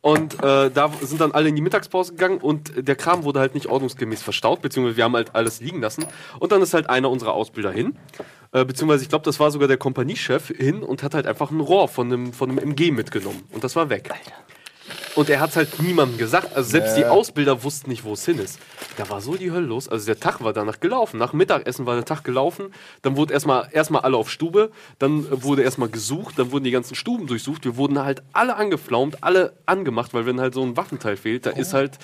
Und 0.00 0.34
äh, 0.44 0.70
da 0.70 0.90
sind 1.02 1.20
dann 1.20 1.32
alle 1.32 1.48
in 1.48 1.56
die 1.56 1.60
Mittagspause 1.60 2.12
gegangen 2.12 2.38
und 2.38 2.70
der 2.76 2.94
Kram 2.94 3.24
wurde 3.24 3.40
halt 3.40 3.54
nicht 3.54 3.66
ordnungsgemäß 3.66 4.22
verstaut, 4.22 4.62
beziehungsweise 4.62 4.96
wir 4.96 5.02
haben 5.04 5.16
halt 5.16 5.34
alles 5.34 5.60
liegen 5.60 5.80
lassen. 5.80 6.06
Und 6.38 6.52
dann 6.52 6.62
ist 6.62 6.72
halt 6.72 6.88
einer 6.88 7.10
unserer 7.10 7.32
Ausbilder 7.32 7.72
hin, 7.72 7.96
äh, 8.52 8.64
beziehungsweise 8.64 9.02
ich 9.02 9.08
glaube, 9.08 9.24
das 9.24 9.38
war 9.40 9.50
sogar 9.50 9.68
der 9.68 9.76
Kompaniechef 9.76 10.48
hin 10.48 10.82
und 10.82 11.02
hat 11.02 11.14
halt 11.14 11.26
einfach 11.26 11.50
ein 11.50 11.60
Rohr 11.60 11.88
von 11.88 12.12
einem, 12.12 12.32
von 12.32 12.50
einem 12.50 12.58
MG 12.58 12.90
mitgenommen. 12.90 13.42
Und 13.52 13.64
das 13.64 13.76
war 13.76 13.90
weg. 13.90 14.10
Und 15.14 15.28
er 15.28 15.40
hat 15.40 15.56
halt 15.56 15.82
niemandem 15.82 16.16
gesagt. 16.16 16.54
Also 16.54 16.70
selbst 16.70 16.96
die 16.96 17.04
Ausbilder 17.04 17.62
wussten 17.64 17.90
nicht, 17.90 18.04
wo 18.04 18.12
es 18.12 18.24
hin 18.24 18.38
ist. 18.38 18.58
Da 18.96 19.08
war 19.10 19.20
so 19.20 19.34
die 19.34 19.50
Hölle 19.50 19.66
los. 19.66 19.88
Also 19.88 20.06
der 20.06 20.20
Tag 20.20 20.42
war 20.42 20.52
danach 20.52 20.80
gelaufen. 20.80 21.18
Nach 21.18 21.32
Mittagessen 21.32 21.86
war 21.86 21.94
der 21.94 22.04
Tag 22.04 22.24
gelaufen. 22.24 22.72
Dann 23.02 23.16
wurde 23.16 23.34
erstmal 23.34 23.68
erstmal 23.72 24.02
alle 24.02 24.16
auf 24.16 24.30
Stube. 24.30 24.70
Dann 24.98 25.26
äh, 25.26 25.42
wurde 25.42 25.62
erstmal 25.62 25.88
gesucht. 25.88 26.38
Dann 26.38 26.52
wurden 26.52 26.64
die 26.64 26.70
ganzen 26.70 26.94
Stuben 26.94 27.26
durchsucht. 27.26 27.64
Wir 27.64 27.76
wurden 27.76 27.98
halt 27.98 28.22
alle 28.32 28.56
angeflaumt, 28.56 29.22
alle 29.22 29.54
angemacht, 29.66 30.14
weil 30.14 30.24
wenn 30.24 30.40
halt 30.40 30.54
so 30.54 30.62
ein 30.62 30.76
Waffenteil 30.76 31.16
fehlt, 31.16 31.46
da 31.46 31.50
ist 31.50 31.74
halt. 31.74 31.98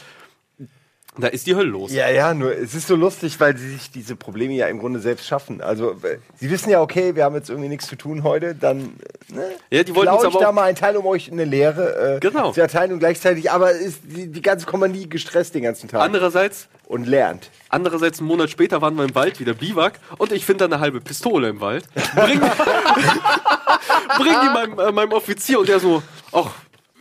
Da 1.17 1.29
ist 1.29 1.47
die 1.47 1.55
Hölle 1.55 1.69
los. 1.71 1.93
Ja, 1.93 2.09
ja, 2.11 2.35
nur 2.35 2.57
es 2.57 2.75
ist 2.75 2.89
so 2.89 2.97
lustig, 2.97 3.39
weil 3.39 3.57
sie 3.57 3.69
sich 3.71 3.89
diese 3.93 4.17
Probleme 4.17 4.53
ja 4.55 4.67
im 4.67 4.81
Grunde 4.81 4.99
selbst 4.99 5.27
schaffen. 5.29 5.61
Also, 5.61 5.93
äh, 6.03 6.19
sie 6.41 6.51
wissen 6.51 6.71
ja, 6.71 6.81
okay, 6.81 7.15
wir 7.15 7.23
haben 7.23 7.37
jetzt 7.37 7.51
irgendwie 7.51 7.69
nichts 7.69 7.87
zu 7.87 7.95
tun 7.95 8.25
heute, 8.25 8.57
dann 8.57 8.99
äh, 9.31 9.35
ne, 9.35 9.45
Ja, 9.71 9.85
die 9.85 9.95
wollten 9.95 10.13
uns 10.13 10.23
ich 10.25 10.29
aber 10.31 10.41
da 10.41 10.49
auch- 10.49 10.53
mal 10.53 10.63
einen 10.65 10.77
Teil, 10.77 10.97
um 10.97 11.07
euch 11.07 11.31
eine 11.31 11.45
Lehre 11.45 12.17
äh, 12.17 12.21
Genau. 12.21 12.51
zu 12.51 12.61
erteilen 12.61 12.93
und 12.93 12.99
gleichzeitig, 12.99 13.49
aber 13.53 13.71
ist 13.71 14.01
die, 14.03 14.27
die 14.27 14.43
ganze 14.43 14.67
Kompanie 14.67 15.09
gestresst 15.09 15.55
den 15.55 15.63
ganzen 15.63 15.89
Tag 15.89 16.03
Andererseits, 16.03 16.67
und 16.87 17.07
lernt. 17.07 17.49
Andererseits, 17.69 18.19
einen 18.19 18.27
Monat 18.29 18.51
später 18.51 18.83
waren 18.83 18.97
wir 18.97 19.05
im 19.05 19.15
Wald, 19.15 19.39
wieder 19.39 19.55
Biwak, 19.55 20.01
und 20.19 20.33
ich 20.33 20.45
finde 20.45 20.67
da 20.69 20.75
eine 20.75 20.81
halbe 20.83 21.01
Pistole 21.01 21.49
im 21.49 21.61
Wald. 21.61 21.85
Bring, 22.17 22.41
bring 24.19 24.33
die 24.43 24.49
meinem, 24.53 24.79
äh, 24.79 24.93
meinem 24.93 25.13
Offizier 25.13 25.61
und 25.61 25.69
der 25.69 25.79
so, 25.81 26.03
ach, 26.33 26.51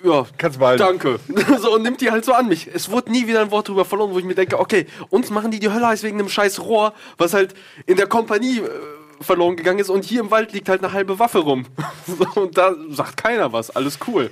ja, 0.03 0.25
Kannst 0.37 0.59
behalten. 0.59 0.83
danke. 0.83 1.19
so, 1.59 1.73
und 1.73 1.83
nimmt 1.83 2.01
die 2.01 2.11
halt 2.11 2.25
so 2.25 2.33
an 2.33 2.47
mich. 2.47 2.69
Es 2.73 2.91
wurde 2.91 3.11
nie 3.11 3.27
wieder 3.27 3.41
ein 3.41 3.51
Wort 3.51 3.67
drüber 3.69 3.85
verloren, 3.85 4.13
wo 4.13 4.19
ich 4.19 4.25
mir 4.25 4.35
denke, 4.35 4.59
okay, 4.59 4.85
uns 5.09 5.29
machen 5.29 5.51
die 5.51 5.59
die 5.59 5.71
Hölle 5.71 5.87
heiß 5.87 6.03
wegen 6.03 6.19
einem 6.19 6.29
scheiß 6.29 6.59
Rohr, 6.61 6.93
was 7.17 7.33
halt 7.33 7.53
in 7.85 7.97
der 7.97 8.07
Kompanie 8.07 8.59
äh, 8.59 8.69
verloren 9.21 9.55
gegangen 9.55 9.79
ist 9.79 9.89
und 9.89 10.03
hier 10.03 10.19
im 10.19 10.31
Wald 10.31 10.51
liegt 10.53 10.69
halt 10.69 10.83
eine 10.83 10.93
halbe 10.93 11.19
Waffe 11.19 11.39
rum. 11.39 11.65
so, 12.07 12.41
und 12.41 12.57
da 12.57 12.73
sagt 12.89 13.17
keiner 13.17 13.53
was, 13.53 13.69
alles 13.71 13.97
cool. 14.07 14.29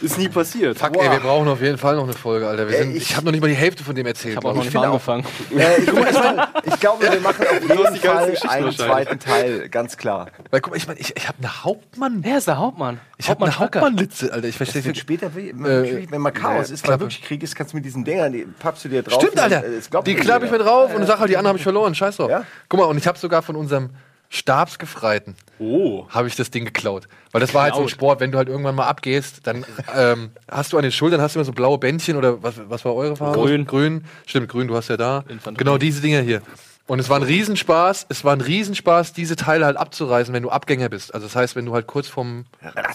Ist 0.00 0.16
nie 0.18 0.28
passiert. 0.28 0.78
Fuck, 0.78 0.96
ey, 0.96 1.10
wir 1.10 1.20
brauchen 1.20 1.46
auf 1.48 1.60
jeden 1.60 1.76
Fall 1.76 1.96
noch 1.96 2.04
eine 2.04 2.12
Folge, 2.14 2.46
Alter. 2.48 2.68
Wir 2.68 2.74
Äh, 2.76 2.82
sind, 2.84 2.96
ich- 2.96 3.02
ich 3.10 3.16
habe 3.16 3.26
noch 3.26 3.32
nicht 3.32 3.40
mal 3.40 3.48
die 3.48 3.54
Hälfte 3.54 3.84
von 3.84 3.94
dem 3.94 4.06
erzählt. 4.06 4.32
Ich 4.32 4.36
habe 4.36 4.48
auch 4.48 4.54
noch 4.54 4.60
ich. 4.62 4.66
nicht 4.68 4.74
mal 4.74 4.86
angefangen. 4.86 5.24
Äh, 5.56 5.80
ich, 5.82 5.88
ich, 5.88 6.74
ich 6.74 6.80
glaube, 6.80 7.02
wir 7.02 7.20
machen 7.20 7.44
auf 7.46 7.60
jeden 7.60 7.96
Fall 7.96 8.36
einen 8.48 8.72
zweiten 8.72 9.18
Teil, 9.18 9.68
ganz 9.68 9.96
klar. 9.96 10.28
Weil, 10.50 10.60
guck 10.60 10.72
mal, 10.72 10.76
ich 10.76 10.86
meine, 10.86 10.98
ich, 11.00 11.14
ich 11.16 11.28
habe 11.28 11.38
eine 11.38 11.64
Hauptmann. 11.64 12.18
Wer 12.22 12.38
ist 12.38 12.46
der 12.48 12.58
Hauptmann? 12.58 13.00
Ich 13.18 13.28
habe 13.28 13.44
eine. 13.44 13.58
Hauptmannlitze, 13.58 14.32
Alter. 14.32 14.48
Ich 14.48 14.56
verstehe 14.56 14.80
Es 14.80 14.86
wird 14.86 14.96
später, 14.96 15.34
wie- 15.36 15.50
Äh, 15.50 16.06
wenn 16.10 16.20
mal 16.20 16.30
Chaos 16.30 16.70
ist, 16.70 16.86
weil 16.88 16.98
wirklich 17.00 17.22
Krieg 17.22 17.42
ist, 17.42 17.54
kannst 17.54 17.72
du 17.72 17.76
mit 17.76 17.84
diesen 17.84 18.04
Dingern, 18.04 18.32
die 18.32 18.46
pappst 18.58 18.84
du 18.84 18.88
dir 18.88 19.02
drauf. 19.02 19.20
Stimmt, 19.22 19.38
Alter. 19.38 19.64
äh, 19.64 20.02
Die 20.04 20.14
nicht 20.14 20.22
klappe 20.22 20.46
ich 20.46 20.50
mit 20.52 20.60
drauf 20.62 20.94
und 20.94 21.04
sag 21.06 21.18
halt, 21.20 21.28
die 21.30 21.36
anderen 21.36 21.48
habe 21.50 21.58
ich 21.58 21.64
verloren. 21.64 21.94
Scheiß 21.94 22.16
drauf. 22.16 22.30
Ja? 22.30 22.44
Guck 22.68 22.80
mal, 22.80 22.86
und 22.86 22.96
ich 22.96 23.06
habe 23.06 23.18
sogar 23.18 23.42
von 23.42 23.56
unserem 23.56 23.90
Stabsgefreiten 24.30 25.34
Oh. 25.58 26.06
habe 26.08 26.28
ich 26.28 26.36
das 26.36 26.50
Ding 26.50 26.64
geklaut. 26.64 27.08
Weil 27.32 27.40
das 27.40 27.52
war 27.52 27.64
halt 27.64 27.74
so 27.74 27.82
ein 27.82 27.88
Sport, 27.88 28.20
wenn 28.20 28.30
du 28.32 28.38
halt 28.38 28.48
irgendwann 28.48 28.74
mal 28.76 28.86
abgehst, 28.86 29.46
dann 29.46 29.66
ähm, 29.94 30.30
hast 30.50 30.72
du 30.72 30.76
an 30.78 30.82
den 30.82 30.92
Schultern 30.92 31.20
hast 31.20 31.34
du 31.34 31.40
immer 31.40 31.44
so 31.44 31.52
blaue 31.52 31.78
Bändchen 31.78 32.16
oder 32.16 32.42
was, 32.42 32.54
was 32.70 32.84
war 32.84 32.94
eure 32.94 33.16
Farbe? 33.16 33.38
Grün. 33.38 33.66
Grün. 33.66 34.04
Stimmt, 34.26 34.48
grün, 34.48 34.68
du 34.68 34.76
hast 34.76 34.88
ja 34.88 34.96
da. 34.96 35.24
Infanterie. 35.28 35.56
Genau 35.64 35.78
diese 35.78 36.00
Dinger 36.00 36.20
hier. 36.22 36.42
Und 36.90 36.98
es 36.98 37.08
war 37.08 37.20
ein 37.20 37.22
Riesenspaß, 37.22 38.06
es 38.08 38.24
war 38.24 38.32
ein 38.34 38.40
Riesenspaß, 38.40 39.12
diese 39.12 39.36
Teile 39.36 39.64
halt 39.64 39.76
abzureißen, 39.76 40.34
wenn 40.34 40.42
du 40.42 40.50
Abgänger 40.50 40.88
bist. 40.88 41.14
Also 41.14 41.28
das 41.28 41.36
heißt, 41.36 41.54
wenn 41.54 41.64
du 41.64 41.72
halt 41.72 41.86
kurz 41.86 42.08
vom, 42.08 42.46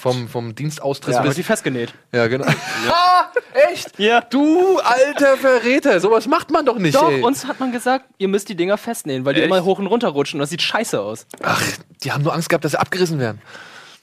vom, 0.01 0.27
vom 0.27 0.53
Dienstaustritt 0.53 1.13
Ja. 1.15 1.21
Bist. 1.21 1.37
die 1.37 1.43
festgenäht. 1.43 1.93
Ja, 2.11 2.27
genau. 2.27 2.45
Ah, 2.89 3.27
echt? 3.71 3.97
Ja. 3.97 4.19
Du 4.19 4.79
alter 4.79 5.37
Verräter, 5.37 6.01
sowas 6.01 6.27
macht 6.27 6.51
man 6.51 6.65
doch 6.65 6.77
nicht, 6.77 6.95
Doch, 6.95 7.09
ey. 7.09 7.21
uns 7.21 7.47
hat 7.47 7.61
man 7.61 7.71
gesagt, 7.71 8.03
ihr 8.17 8.27
müsst 8.27 8.49
die 8.49 8.55
Dinger 8.57 8.77
festnähen, 8.77 9.23
weil 9.23 9.33
die 9.33 9.39
Echt? 9.39 9.49
immer 9.49 9.63
hoch 9.63 9.79
und 9.79 9.87
runter 9.87 10.09
rutschen 10.09 10.39
und 10.39 10.41
das 10.41 10.49
sieht 10.49 10.61
scheiße 10.61 10.99
aus. 10.99 11.25
Ach, 11.41 11.63
die 12.03 12.11
haben 12.11 12.21
nur 12.25 12.33
Angst 12.33 12.49
gehabt, 12.49 12.65
dass 12.65 12.73
sie 12.73 12.79
abgerissen 12.81 13.17
werden. 13.19 13.41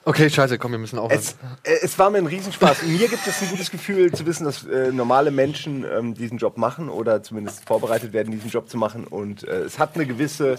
Okay, 0.05 0.29
scheiße, 0.29 0.59
komm, 0.59 0.73
wir 0.73 0.79
müssen 0.79 0.99
aufhören. 0.99 1.21
Es, 1.21 1.37
äh, 1.63 1.79
es 1.83 1.97
war 1.99 2.11
mir 2.11 2.19
ein 2.19 2.27
Riesenspaß. 2.27 2.83
Mir 2.87 3.09
gibt 3.09 3.25
es 3.27 3.41
ein 3.41 3.51
gutes 3.51 3.71
Gefühl 3.71 4.11
zu 4.11 4.27
wissen, 4.27 4.45
dass 4.45 4.65
äh, 4.65 4.91
normale 4.91 5.31
Menschen 5.31 5.85
ähm, 5.85 6.15
diesen 6.15 6.39
Job 6.39 6.59
machen 6.59 6.89
oder 6.89 7.23
zumindest 7.23 7.65
vorbereitet 7.67 8.13
werden, 8.13 8.33
diesen 8.33 8.51
Job 8.51 8.69
zu 8.69 8.77
machen. 8.77 9.05
Und 9.05 9.47
äh, 9.47 9.61
es 9.61 9.79
hat 9.79 9.95
eine 9.95 10.07
gewisse 10.07 10.59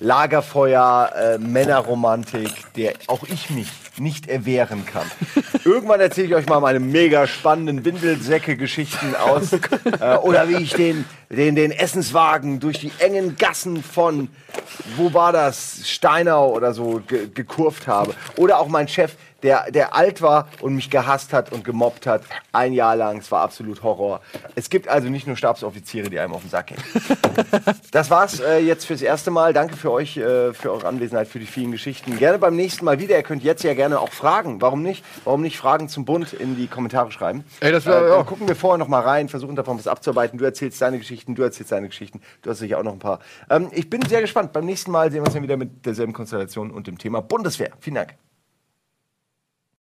Lagerfeuer, 0.00 1.12
äh, 1.14 1.38
der 2.76 2.94
auch 3.06 3.22
ich 3.24 3.50
mich 3.50 3.68
nicht 3.98 4.28
erwehren 4.28 4.84
kann. 4.84 5.06
Irgendwann 5.64 6.00
erzähle 6.00 6.26
ich 6.26 6.34
euch 6.34 6.46
mal 6.48 6.60
meine 6.60 6.80
mega 6.80 7.26
spannenden 7.28 7.84
Windelsäcke-Geschichten 7.84 9.14
aus. 9.14 9.52
äh, 10.00 10.16
oder 10.16 10.48
wie 10.48 10.56
ich 10.56 10.74
den, 10.74 11.04
den, 11.36 11.54
den 11.54 11.70
Essenswagen 11.70 12.60
durch 12.60 12.78
die 12.78 12.92
engen 12.98 13.36
Gassen 13.36 13.82
von, 13.82 14.28
wo 14.96 15.14
war 15.14 15.32
das, 15.32 15.88
Steinau 15.88 16.50
oder 16.50 16.74
so, 16.74 17.00
ge 17.06 17.28
gekurvt 17.32 17.86
habe. 17.86 18.14
Oder 18.36 18.58
auch 18.58 18.68
mein 18.68 18.86
Chef, 18.86 19.16
der, 19.42 19.70
der 19.70 19.94
alt 19.94 20.22
war 20.22 20.48
und 20.60 20.74
mich 20.74 20.90
gehasst 20.90 21.32
hat 21.32 21.52
und 21.52 21.64
gemobbt 21.64 22.06
hat. 22.06 22.22
Ein 22.52 22.72
Jahr 22.72 22.96
lang. 22.96 23.18
Es 23.18 23.30
war 23.30 23.42
absolut 23.42 23.82
Horror. 23.82 24.20
Es 24.54 24.70
gibt 24.70 24.88
also 24.88 25.08
nicht 25.08 25.26
nur 25.26 25.36
Stabsoffiziere, 25.36 26.10
die 26.10 26.18
einem 26.18 26.32
auf 26.34 26.42
den 26.42 26.50
Sack 26.50 26.70
hängen. 26.70 26.82
Das 27.90 28.10
war's 28.10 28.40
äh, 28.40 28.58
jetzt 28.58 28.86
fürs 28.86 29.02
erste 29.02 29.30
Mal. 29.30 29.52
Danke 29.52 29.76
für 29.76 29.90
euch, 29.90 30.16
äh, 30.16 30.52
für 30.54 30.72
eure 30.72 30.86
Anwesenheit, 30.86 31.28
für 31.28 31.38
die 31.38 31.46
vielen 31.46 31.72
Geschichten. 31.72 32.16
Gerne 32.18 32.38
beim 32.38 32.56
nächsten 32.56 32.84
Mal 32.84 32.98
wieder. 33.00 33.16
Ihr 33.16 33.22
könnt 33.22 33.42
jetzt 33.42 33.62
ja 33.64 33.74
gerne 33.74 34.00
auch 34.00 34.12
Fragen. 34.12 34.60
Warum 34.62 34.82
nicht? 34.82 35.04
Warum 35.24 35.42
nicht 35.42 35.58
Fragen 35.58 35.88
zum 35.88 36.04
Bund 36.04 36.32
in 36.32 36.56
die 36.56 36.66
Kommentare 36.68 37.12
schreiben? 37.12 37.44
Ey, 37.60 37.70
das 37.72 37.84
wär- 37.86 38.02
äh, 38.02 38.08
ja. 38.10 38.22
gucken 38.22 38.48
wir 38.48 38.56
vorher 38.56 38.78
noch 38.78 38.88
mal 38.88 39.00
rein, 39.00 39.28
versuchen 39.28 39.56
davon 39.56 39.78
was 39.78 39.86
abzuarbeiten. 39.86 40.38
Du 40.38 40.44
erzählst 40.44 40.80
deine 40.80 40.98
Geschichten, 40.98 41.34
du 41.34 41.42
erzählst 41.42 41.72
deine 41.72 41.88
Geschichten. 41.88 42.20
Du 42.42 42.50
hast 42.50 42.58
sicher 42.58 42.78
auch 42.78 42.82
noch 42.82 42.92
ein 42.92 42.98
paar. 42.98 43.20
Ähm, 43.50 43.68
ich 43.72 43.90
bin 43.90 44.00
sehr 44.02 44.20
gespannt. 44.22 44.52
Beim 44.52 44.64
nächsten 44.64 44.90
Mal 44.90 45.10
sehen 45.10 45.20
wir 45.20 45.26
uns 45.26 45.34
dann 45.34 45.42
wieder 45.42 45.56
mit 45.56 45.84
derselben 45.84 46.12
Konstellation 46.12 46.70
und 46.70 46.86
dem 46.86 46.98
Thema 46.98 47.20
Bundeswehr. 47.20 47.70
Vielen 47.80 47.96
Dank. 47.96 48.14